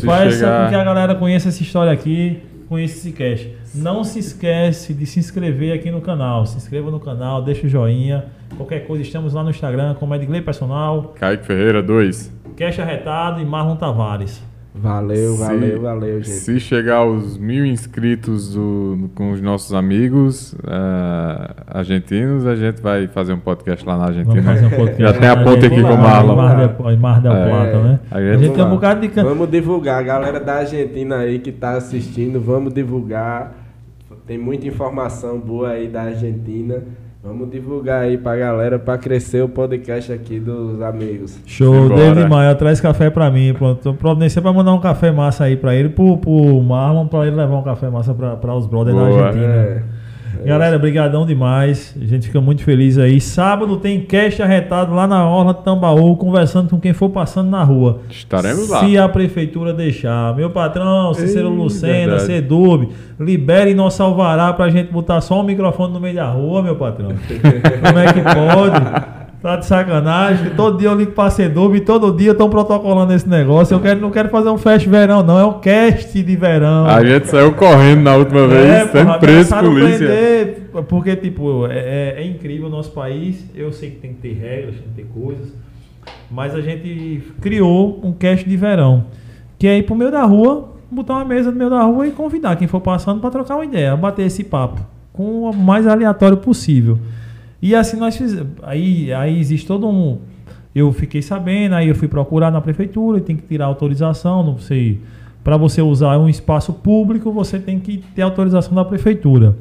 Faz 0.06 0.36
chegar- 0.36 0.64
com 0.66 0.70
que 0.70 0.76
a 0.76 0.84
galera 0.84 1.16
conheça 1.16 1.50
essa 1.50 1.62
história 1.62 1.92
aqui, 1.92 2.40
conheça 2.70 2.96
esse 2.98 3.12
cast. 3.12 3.52
Não 3.76 4.04
se 4.04 4.20
esquece 4.20 4.94
de 4.94 5.06
se 5.06 5.20
inscrever 5.20 5.74
aqui 5.74 5.92
no 5.92 6.00
canal. 6.00 6.46
Se 6.46 6.58
inscreva 6.58 6.90
no 6.90 7.00
canal, 7.00 7.42
deixa 7.42 7.66
o 7.68 7.70
joinha. 7.70 8.26
Qualquer 8.56 8.88
coisa, 8.88 9.04
estamos 9.04 9.34
lá 9.34 9.44
no 9.44 9.50
Instagram, 9.50 9.96
como 9.96 10.16
Edgley 10.16 10.42
Personal, 10.42 11.14
Kaique 11.20 11.46
Ferreira 11.46 11.82
2. 11.84 12.34
Cash 12.56 12.80
Arretado 12.80 13.42
e 13.42 13.46
Marlon 13.46 13.76
Tavares. 13.76 14.42
Valeu, 14.82 15.34
Se- 15.34 15.44
valeu, 15.44 15.82
valeu, 15.82 16.18
gente. 16.22 16.30
Se 16.30 16.60
chegar 16.60 16.98
aos 16.98 17.38
mil 17.38 17.66
inscritos 17.66 18.54
do- 18.54 19.10
com 19.16 19.32
os 19.32 19.42
nossos 19.42 19.74
amigos 19.74 20.56
eh, 20.68 21.50
argentinos, 21.68 22.46
a 22.46 22.56
gente 22.56 22.82
vai 22.82 23.08
fazer 23.08 23.34
um 23.34 23.40
podcast 23.40 23.86
lá 23.86 23.98
na 23.98 24.06
Argentina. 24.06 24.42
Vamos 24.42 24.62
fazer 24.62 24.66
um 24.76 24.78
podcast. 24.78 25.02
Já 25.14 25.20
tem 25.20 25.30
a 25.30 25.44
ponte 25.44 25.66
aqui 25.66 25.82
com 25.82 25.94
o 25.94 25.98
Marlon. 25.98 26.34
Em 26.34 26.36
Mar 26.38 26.56
del, 26.68 26.92
em 26.92 26.98
Mar 26.98 27.22
del 27.22 27.34
É. 27.34 27.50
Plata, 27.50 27.84
né? 27.84 28.00
A 28.12 28.18
A 28.18 28.22
gente- 28.22 28.44
gente, 28.46 28.56
tem 28.56 28.64
um 28.66 28.70
bocado 28.70 29.02
de 29.02 29.08
can... 29.10 29.24
Vamos 29.24 29.50
divulgar, 29.50 30.00
a 30.00 30.04
galera 30.04 30.40
da 30.40 30.56
Argentina 30.56 31.18
aí 31.18 31.40
que 31.40 31.52
tá 31.52 31.72
assistindo, 31.72 32.40
vamos 32.40 32.74
divulgar. 32.74 33.56
Tem 34.26 34.38
muita 34.38 34.68
informação 34.68 35.40
boa 35.40 35.70
aí 35.70 35.88
da 35.88 36.04
Argentina. 36.04 36.84
Vamos 37.24 37.50
divulgar 37.50 38.04
aí 38.04 38.18
pra 38.18 38.36
galera 38.38 38.80
pra 38.80 38.98
crescer 38.98 39.44
o 39.44 39.50
podcast 39.50 40.14
aqui 40.14 40.40
dos 40.40 40.82
amigos. 40.82 41.38
Show. 41.46 41.90
David 41.90 42.30
Maia, 42.30 42.56
traz 42.56 42.80
café 42.80 43.10
pra 43.10 43.30
mim. 43.30 43.54
Pronto, 43.54 43.82
tô 43.82 43.94
providenciando 43.94 44.44
pra 44.44 44.54
mandar 44.54 44.74
um 44.74 44.80
café 44.80 45.12
massa 45.12 45.44
aí 45.44 45.58
pra 45.58 45.76
ele, 45.76 45.90
pro, 45.90 46.18
pro 46.18 46.62
Marlon, 46.62 47.08
pra 47.08 47.26
ele 47.28 47.36
levar 47.36 47.58
um 47.58 47.64
café 47.64 47.90
massa 47.90 48.14
pra, 48.14 48.36
pra 48.38 48.56
os 48.56 48.68
brothers 48.68 48.96
da 48.96 49.04
Boa. 49.04 49.26
Argentina. 49.26 49.54
É, 49.54 49.84
Galera, 50.46 50.78
brigadão 50.78 51.26
demais. 51.26 51.96
A 52.00 52.06
gente 52.06 52.28
fica 52.28 52.42
muito 52.42 52.64
feliz 52.64 52.98
aí. 52.98 53.20
Sábado 53.20 53.78
tem 53.78 54.02
cast 54.02 54.42
arretado 54.42 54.94
lá 54.94 55.08
na 55.08 55.28
Orla 55.28 55.54
de 55.54 55.64
Tambaú, 55.64 56.16
conversando 56.16 56.70
com 56.70 56.80
quem 56.80 56.94
for 56.94 57.10
passando 57.10 57.50
na 57.50 57.64
rua. 57.64 58.02
Estaremos 58.10 58.70
lá. 58.70 58.80
Se 58.80 58.98
a 58.98 59.08
prefeitura 59.08 59.74
deixar. 59.74 60.36
Meu 60.36 60.50
patrão, 60.50 61.14
Cícero 61.14 61.50
Ei, 61.50 61.56
Lucena. 61.56 62.20
Sedub, 62.20 62.90
libere 63.20 63.74
nosso 63.74 64.02
alvará 64.02 64.54
pra 64.54 64.70
gente 64.70 64.92
botar 64.92 65.22
só 65.22 65.42
um 65.42 65.44
microfone 65.44 65.94
no 65.94 66.00
meio 66.00 66.16
da 66.16 66.30
rua, 66.30 66.62
meu 66.62 66.76
patrão. 66.76 67.10
Como 67.86 68.00
é 68.00 68.14
que 68.14 68.22
pode? 68.22 69.27
Tá 69.42 69.56
de 69.56 69.66
sacanagem. 69.68 70.50
Todo 70.56 70.80
dia 70.80 70.90
eu 70.90 70.96
ligo 70.96 71.12
pra 71.12 71.30
Seduba 71.30 71.78
e 71.78 71.82
todo 71.82 72.12
dia 72.16 72.32
estão 72.32 72.50
protocolando 72.50 73.14
esse 73.14 73.30
negócio. 73.30 73.76
Eu 73.76 73.80
quero, 73.80 74.00
não 74.02 74.10
quero 74.10 74.30
fazer 74.30 74.50
um 74.50 74.58
fest 74.58 74.88
verão, 74.88 75.22
não. 75.22 75.40
É 75.40 75.46
um 75.46 75.60
cast 75.60 76.22
de 76.24 76.36
verão. 76.36 76.86
A 76.88 77.04
gente 77.06 77.28
saiu 77.28 77.54
correndo 77.54 78.02
na 78.02 78.16
última 78.16 78.48
vez, 78.48 78.66
É, 78.66 78.88
sem 78.88 79.06
porra, 79.06 79.20
preço, 79.20 79.54
ameaçaram 79.54 79.70
polícia. 79.70 80.08
prender, 80.08 80.70
porque, 80.90 81.16
tipo, 81.16 81.68
é, 81.68 81.78
é- 81.78 82.16
é 82.18 82.26
incrível 82.28 82.68
o 82.68 82.70
nosso 82.72 82.92
país. 82.92 83.46
Eu 83.56 83.72
sei 83.72 83.92
que 83.92 83.98
tem 83.98 84.14
que 84.14 84.22
ter 84.22 84.34
regras, 84.34 84.76
tem 84.76 84.84
que 84.96 85.02
ter 85.04 85.08
coisas. 85.20 85.54
Mas 86.32 86.56
a 86.56 86.62
gente 86.62 87.22
criou 87.40 88.02
um 88.04 88.12
cast 88.14 88.48
de 88.48 88.58
verão. 88.58 89.06
Que 89.60 89.68
é 89.68 89.78
ir 89.78 89.84
pro 89.84 89.96
meio 89.96 90.12
da 90.12 90.24
rua, 90.24 90.70
botar 90.90 91.14
uma 91.14 91.26
mesa 91.26 91.52
no 91.52 91.58
meio 91.58 91.70
da 91.70 91.84
rua 91.84 92.08
e 92.08 92.12
convidar 92.12 92.56
quem 92.56 92.68
for 92.68 92.82
passando 92.82 93.22
para 93.22 93.30
trocar 93.30 93.56
uma 93.56 93.66
ideia, 93.66 93.96
bater 93.96 94.26
esse 94.26 94.44
papo. 94.44 94.82
Com 95.14 95.44
o 95.50 95.56
mais 95.56 95.86
aleatório 95.88 96.38
possível. 96.38 96.98
E 97.62 97.76
assim 97.76 97.98
nós 97.98 98.16
fizemos. 98.16 98.54
Aí, 98.64 99.12
aí 99.14 99.40
existe 99.40 99.66
todo 99.66 99.88
um. 99.88 100.20
Eu 100.76 100.92
fiquei 100.92 101.22
sabendo, 101.22 101.74
aí 101.74 101.88
eu 101.88 101.96
fui 101.96 102.08
procurar 102.08 102.52
na 102.52 102.62
prefeitura, 102.62 103.18
e 103.18 103.22
tem 103.22 103.36
que 103.36 103.44
tirar 103.44 103.66
autorização, 103.66 104.44
não 104.44 104.58
sei. 104.58 105.02
Para 105.44 105.58
você 105.58 105.82
usar 105.82 106.18
um 106.20 106.30
espaço 106.30 106.74
público, 106.74 107.32
você 107.32 107.58
tem 107.58 107.80
que 107.80 107.98
ter 108.14 108.22
autorização 108.22 108.76
da 108.76 108.86
prefeitura. 108.86 109.56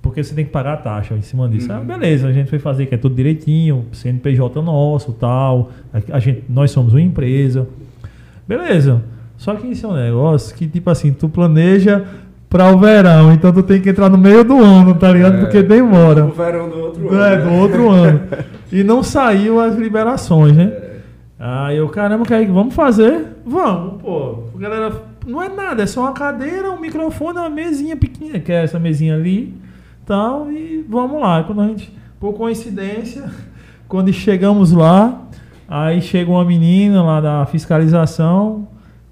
Porque 0.00 0.22
você 0.24 0.34
tem 0.34 0.44
que 0.44 0.50
pagar 0.50 0.72
a 0.72 0.76
taxa 0.78 1.14
em 1.14 1.22
cima 1.22 1.48
disso. 1.48 1.72
Ah, 1.72 1.78
beleza, 1.78 2.26
a 2.26 2.32
gente 2.32 2.50
foi 2.50 2.58
fazer 2.58 2.86
que 2.86 2.94
é 2.94 2.98
tudo 2.98 3.14
direitinho, 3.14 3.86
CNPJ 3.92 4.60
nosso, 4.60 5.12
tal. 5.12 5.70
A 6.10 6.18
gente, 6.18 6.42
nós 6.48 6.72
somos 6.72 6.92
uma 6.92 7.00
empresa. 7.00 7.68
Beleza. 8.48 9.00
Só 9.36 9.54
que 9.54 9.68
isso 9.68 9.86
é 9.86 9.88
um 9.88 9.94
negócio 9.94 10.56
que, 10.56 10.66
tipo 10.66 10.90
assim, 10.90 11.12
tu 11.12 11.28
planeja 11.28 12.04
para 12.52 12.70
o 12.70 12.78
verão, 12.78 13.32
então 13.32 13.50
tu 13.50 13.62
tem 13.62 13.80
que 13.80 13.88
entrar 13.88 14.10
no 14.10 14.18
meio 14.18 14.44
do 14.44 14.58
ano, 14.58 14.94
tá 14.94 15.10
ligado? 15.10 15.36
É. 15.36 15.40
Porque 15.40 15.62
demora. 15.62 16.26
O 16.26 16.32
verão 16.32 16.68
do 16.68 16.78
outro 16.78 17.16
É, 17.16 17.32
ano. 17.32 17.44
do 17.44 17.50
né? 17.50 17.60
outro 17.60 17.88
ano. 17.88 18.20
E 18.70 18.82
não 18.82 19.02
saiu 19.02 19.60
as 19.60 19.74
liberações, 19.74 20.56
né? 20.56 20.72
Aí 21.38 21.76
eu, 21.76 21.88
caramba, 21.90 22.24
Kaique, 22.24 22.50
vamos 22.50 22.74
fazer? 22.74 23.26
Vamos, 23.44 24.00
pô. 24.00 24.44
A 24.54 24.58
galera, 24.58 24.92
não 25.26 25.42
é 25.42 25.48
nada, 25.48 25.82
é 25.82 25.86
só 25.86 26.02
uma 26.02 26.12
cadeira, 26.12 26.70
um 26.70 26.80
microfone, 26.80 27.38
uma 27.38 27.50
mesinha 27.50 27.96
pequena, 27.96 28.38
que 28.38 28.50
é 28.50 28.64
essa 28.64 28.78
mesinha 28.78 29.14
ali, 29.14 29.54
tal, 30.06 30.50
e 30.50 30.86
vamos 30.88 31.20
lá. 31.20 31.42
Quando 31.42 31.60
a 31.60 31.66
gente, 31.66 31.92
por 32.18 32.32
coincidência, 32.32 33.30
quando 33.88 34.10
chegamos 34.10 34.72
lá, 34.72 35.22
aí 35.68 36.00
chega 36.00 36.30
uma 36.30 36.44
menina 36.44 37.02
lá 37.02 37.20
da 37.20 37.44
fiscalização, 37.46 38.68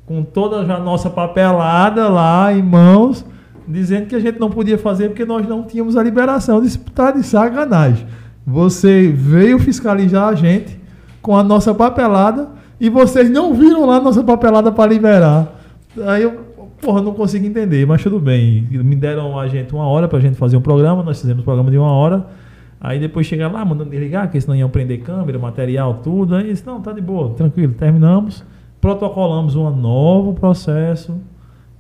com 0.07 0.23
toda 0.23 0.57
a 0.75 0.81
nossa 0.81 1.11
papelada 1.11 2.09
lá 2.09 2.51
em 2.51 2.63
mãos, 2.63 3.27
dizendo 3.71 4.07
que 4.07 4.15
a 4.15 4.21
gente 4.21 4.39
não 4.39 4.51
podia 4.51 4.77
fazer 4.77 5.09
porque 5.09 5.25
nós 5.25 5.47
não 5.47 5.63
tínhamos 5.63 5.97
a 5.97 6.03
liberação. 6.03 6.57
Eu 6.57 6.63
disse, 6.63 6.79
tá 6.79 7.11
de 7.11 7.23
sacanagem. 7.23 8.07
Você 8.47 9.09
veio 9.09 9.59
fiscalizar 9.59 10.29
a 10.29 10.35
gente 10.35 10.79
com 11.23 11.37
a 11.37 11.43
nossa 11.43 11.75
papelada 11.75 12.49
e 12.81 12.89
vocês 12.89 13.31
não 13.31 13.55
viram 13.55 13.87
lá 13.87 13.97
a 13.97 14.01
nossa 14.01 14.23
papelada 14.23 14.73
para 14.73 14.91
liberar. 14.91 15.61
Aí 16.07 16.23
eu, 16.23 16.33
porra, 16.81 17.03
não 17.03 17.13
consigo 17.13 17.47
entender, 17.47 17.87
mas 17.87 18.03
tudo 18.03 18.19
bem. 18.19 18.67
Me 18.71 18.97
deram 18.97 19.39
a 19.39 19.47
gente 19.47 19.75
uma 19.75 19.87
hora 19.87 20.09
pra 20.09 20.19
gente 20.19 20.37
fazer 20.37 20.57
um 20.57 20.63
programa, 20.63 21.03
nós 21.03 21.21
fizemos 21.21 21.43
um 21.43 21.45
programa 21.45 21.71
de 21.71 21.79
uma 21.79 21.91
hora. 21.93 22.27
Aí 22.81 22.99
depois 22.99 23.27
chega 23.27 23.47
lá, 23.47 23.63
mandando 23.63 23.91
desligar, 23.91 24.25
porque 24.25 24.41
senão 24.41 24.57
iam 24.57 24.71
prender 24.71 25.01
câmera, 25.03 25.39
material, 25.39 26.01
tudo. 26.03 26.35
Aí 26.35 26.49
disse, 26.49 26.67
não, 26.67 26.81
tá 26.81 26.93
de 26.93 27.01
boa, 27.03 27.35
tranquilo, 27.35 27.75
terminamos. 27.75 28.43
Protocolamos 28.81 29.55
um 29.55 29.69
novo 29.71 30.33
processo 30.33 31.21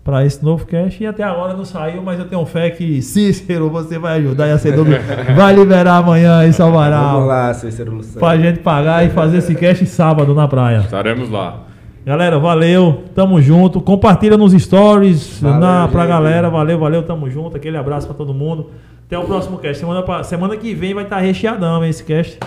para 0.02 0.24
esse 0.24 0.42
novo 0.44 0.66
cash 0.66 1.00
e 1.00 1.06
até 1.06 1.22
agora 1.22 1.54
não 1.54 1.64
saiu, 1.64 2.02
mas 2.02 2.18
eu 2.18 2.24
tenho 2.26 2.44
fé 2.46 2.70
que 2.70 3.00
Cícero, 3.02 3.68
você 3.70 3.98
vai 3.98 4.18
ajudar 4.18 4.48
e 4.48 4.52
a 4.52 4.58
CW 4.58 5.34
vai 5.36 5.54
liberar 5.54 5.96
amanhã 5.98 6.38
em 6.38 6.50
Vamos 6.50 6.56
Salvaral 6.56 7.26
lá, 7.26 7.52
Cícero 7.54 7.94
Luciano. 7.94 8.18
pra 8.18 8.36
gente 8.38 8.60
pagar 8.60 9.04
e 9.04 9.10
fazer 9.10 9.38
esse 9.38 9.54
cash 9.54 9.86
sábado 9.88 10.34
na 10.34 10.48
praia. 10.48 10.78
Estaremos 10.78 11.28
lá. 11.30 11.64
Galera, 12.04 12.38
valeu, 12.38 13.04
tamo 13.14 13.40
junto. 13.42 13.78
Compartilha 13.80 14.36
nos 14.36 14.52
stories 14.54 15.38
Valeu, 15.40 15.60
na, 15.60 15.86
pra 15.86 16.00
gente. 16.00 16.08
galera. 16.10 16.48
Valeu, 16.48 16.78
valeu, 16.78 17.02
tamo 17.02 17.28
junto. 17.28 17.58
Aquele 17.58 17.76
abraço 17.76 18.06
pra 18.06 18.16
todo 18.16 18.32
mundo. 18.32 18.70
Até 19.06 19.18
o 19.18 19.24
próximo 19.24 19.58
cast. 19.58 19.78
Semana, 19.80 20.02
pa- 20.02 20.22
semana 20.22 20.56
que 20.56 20.72
vem 20.74 20.94
vai 20.94 21.04
estar 21.04 21.18
recheadão 21.18 21.84
hein, 21.84 21.90
esse 21.90 22.02
cast. 22.02 22.38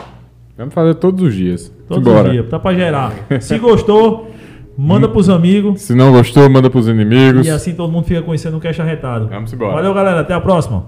Vamos 0.57 0.73
fazer 0.73 0.95
todos 0.95 1.21
os 1.23 1.35
dias. 1.35 1.71
Todos 1.87 2.03
Simbora. 2.03 2.25
os 2.29 2.31
dias. 2.33 2.47
Tá 2.49 2.57
pra 2.57 2.73
gerar. 2.73 3.13
Se 3.41 3.59
gostou, 3.59 4.31
manda 4.77 5.07
pros 5.07 5.29
amigos. 5.29 5.81
Se 5.81 5.93
não 5.93 6.11
gostou, 6.11 6.49
manda 6.49 6.69
pros 6.69 6.87
inimigos. 6.87 7.45
E 7.45 7.49
assim 7.49 7.73
todo 7.73 7.91
mundo 7.91 8.05
fica 8.05 8.21
conhecendo 8.21 8.57
o 8.57 8.59
cast 8.59 8.81
arretado. 8.81 9.27
Vamos 9.27 9.53
embora. 9.53 9.73
Valeu, 9.75 9.93
galera. 9.93 10.21
Até 10.21 10.33
a 10.33 10.41
próxima. 10.41 10.85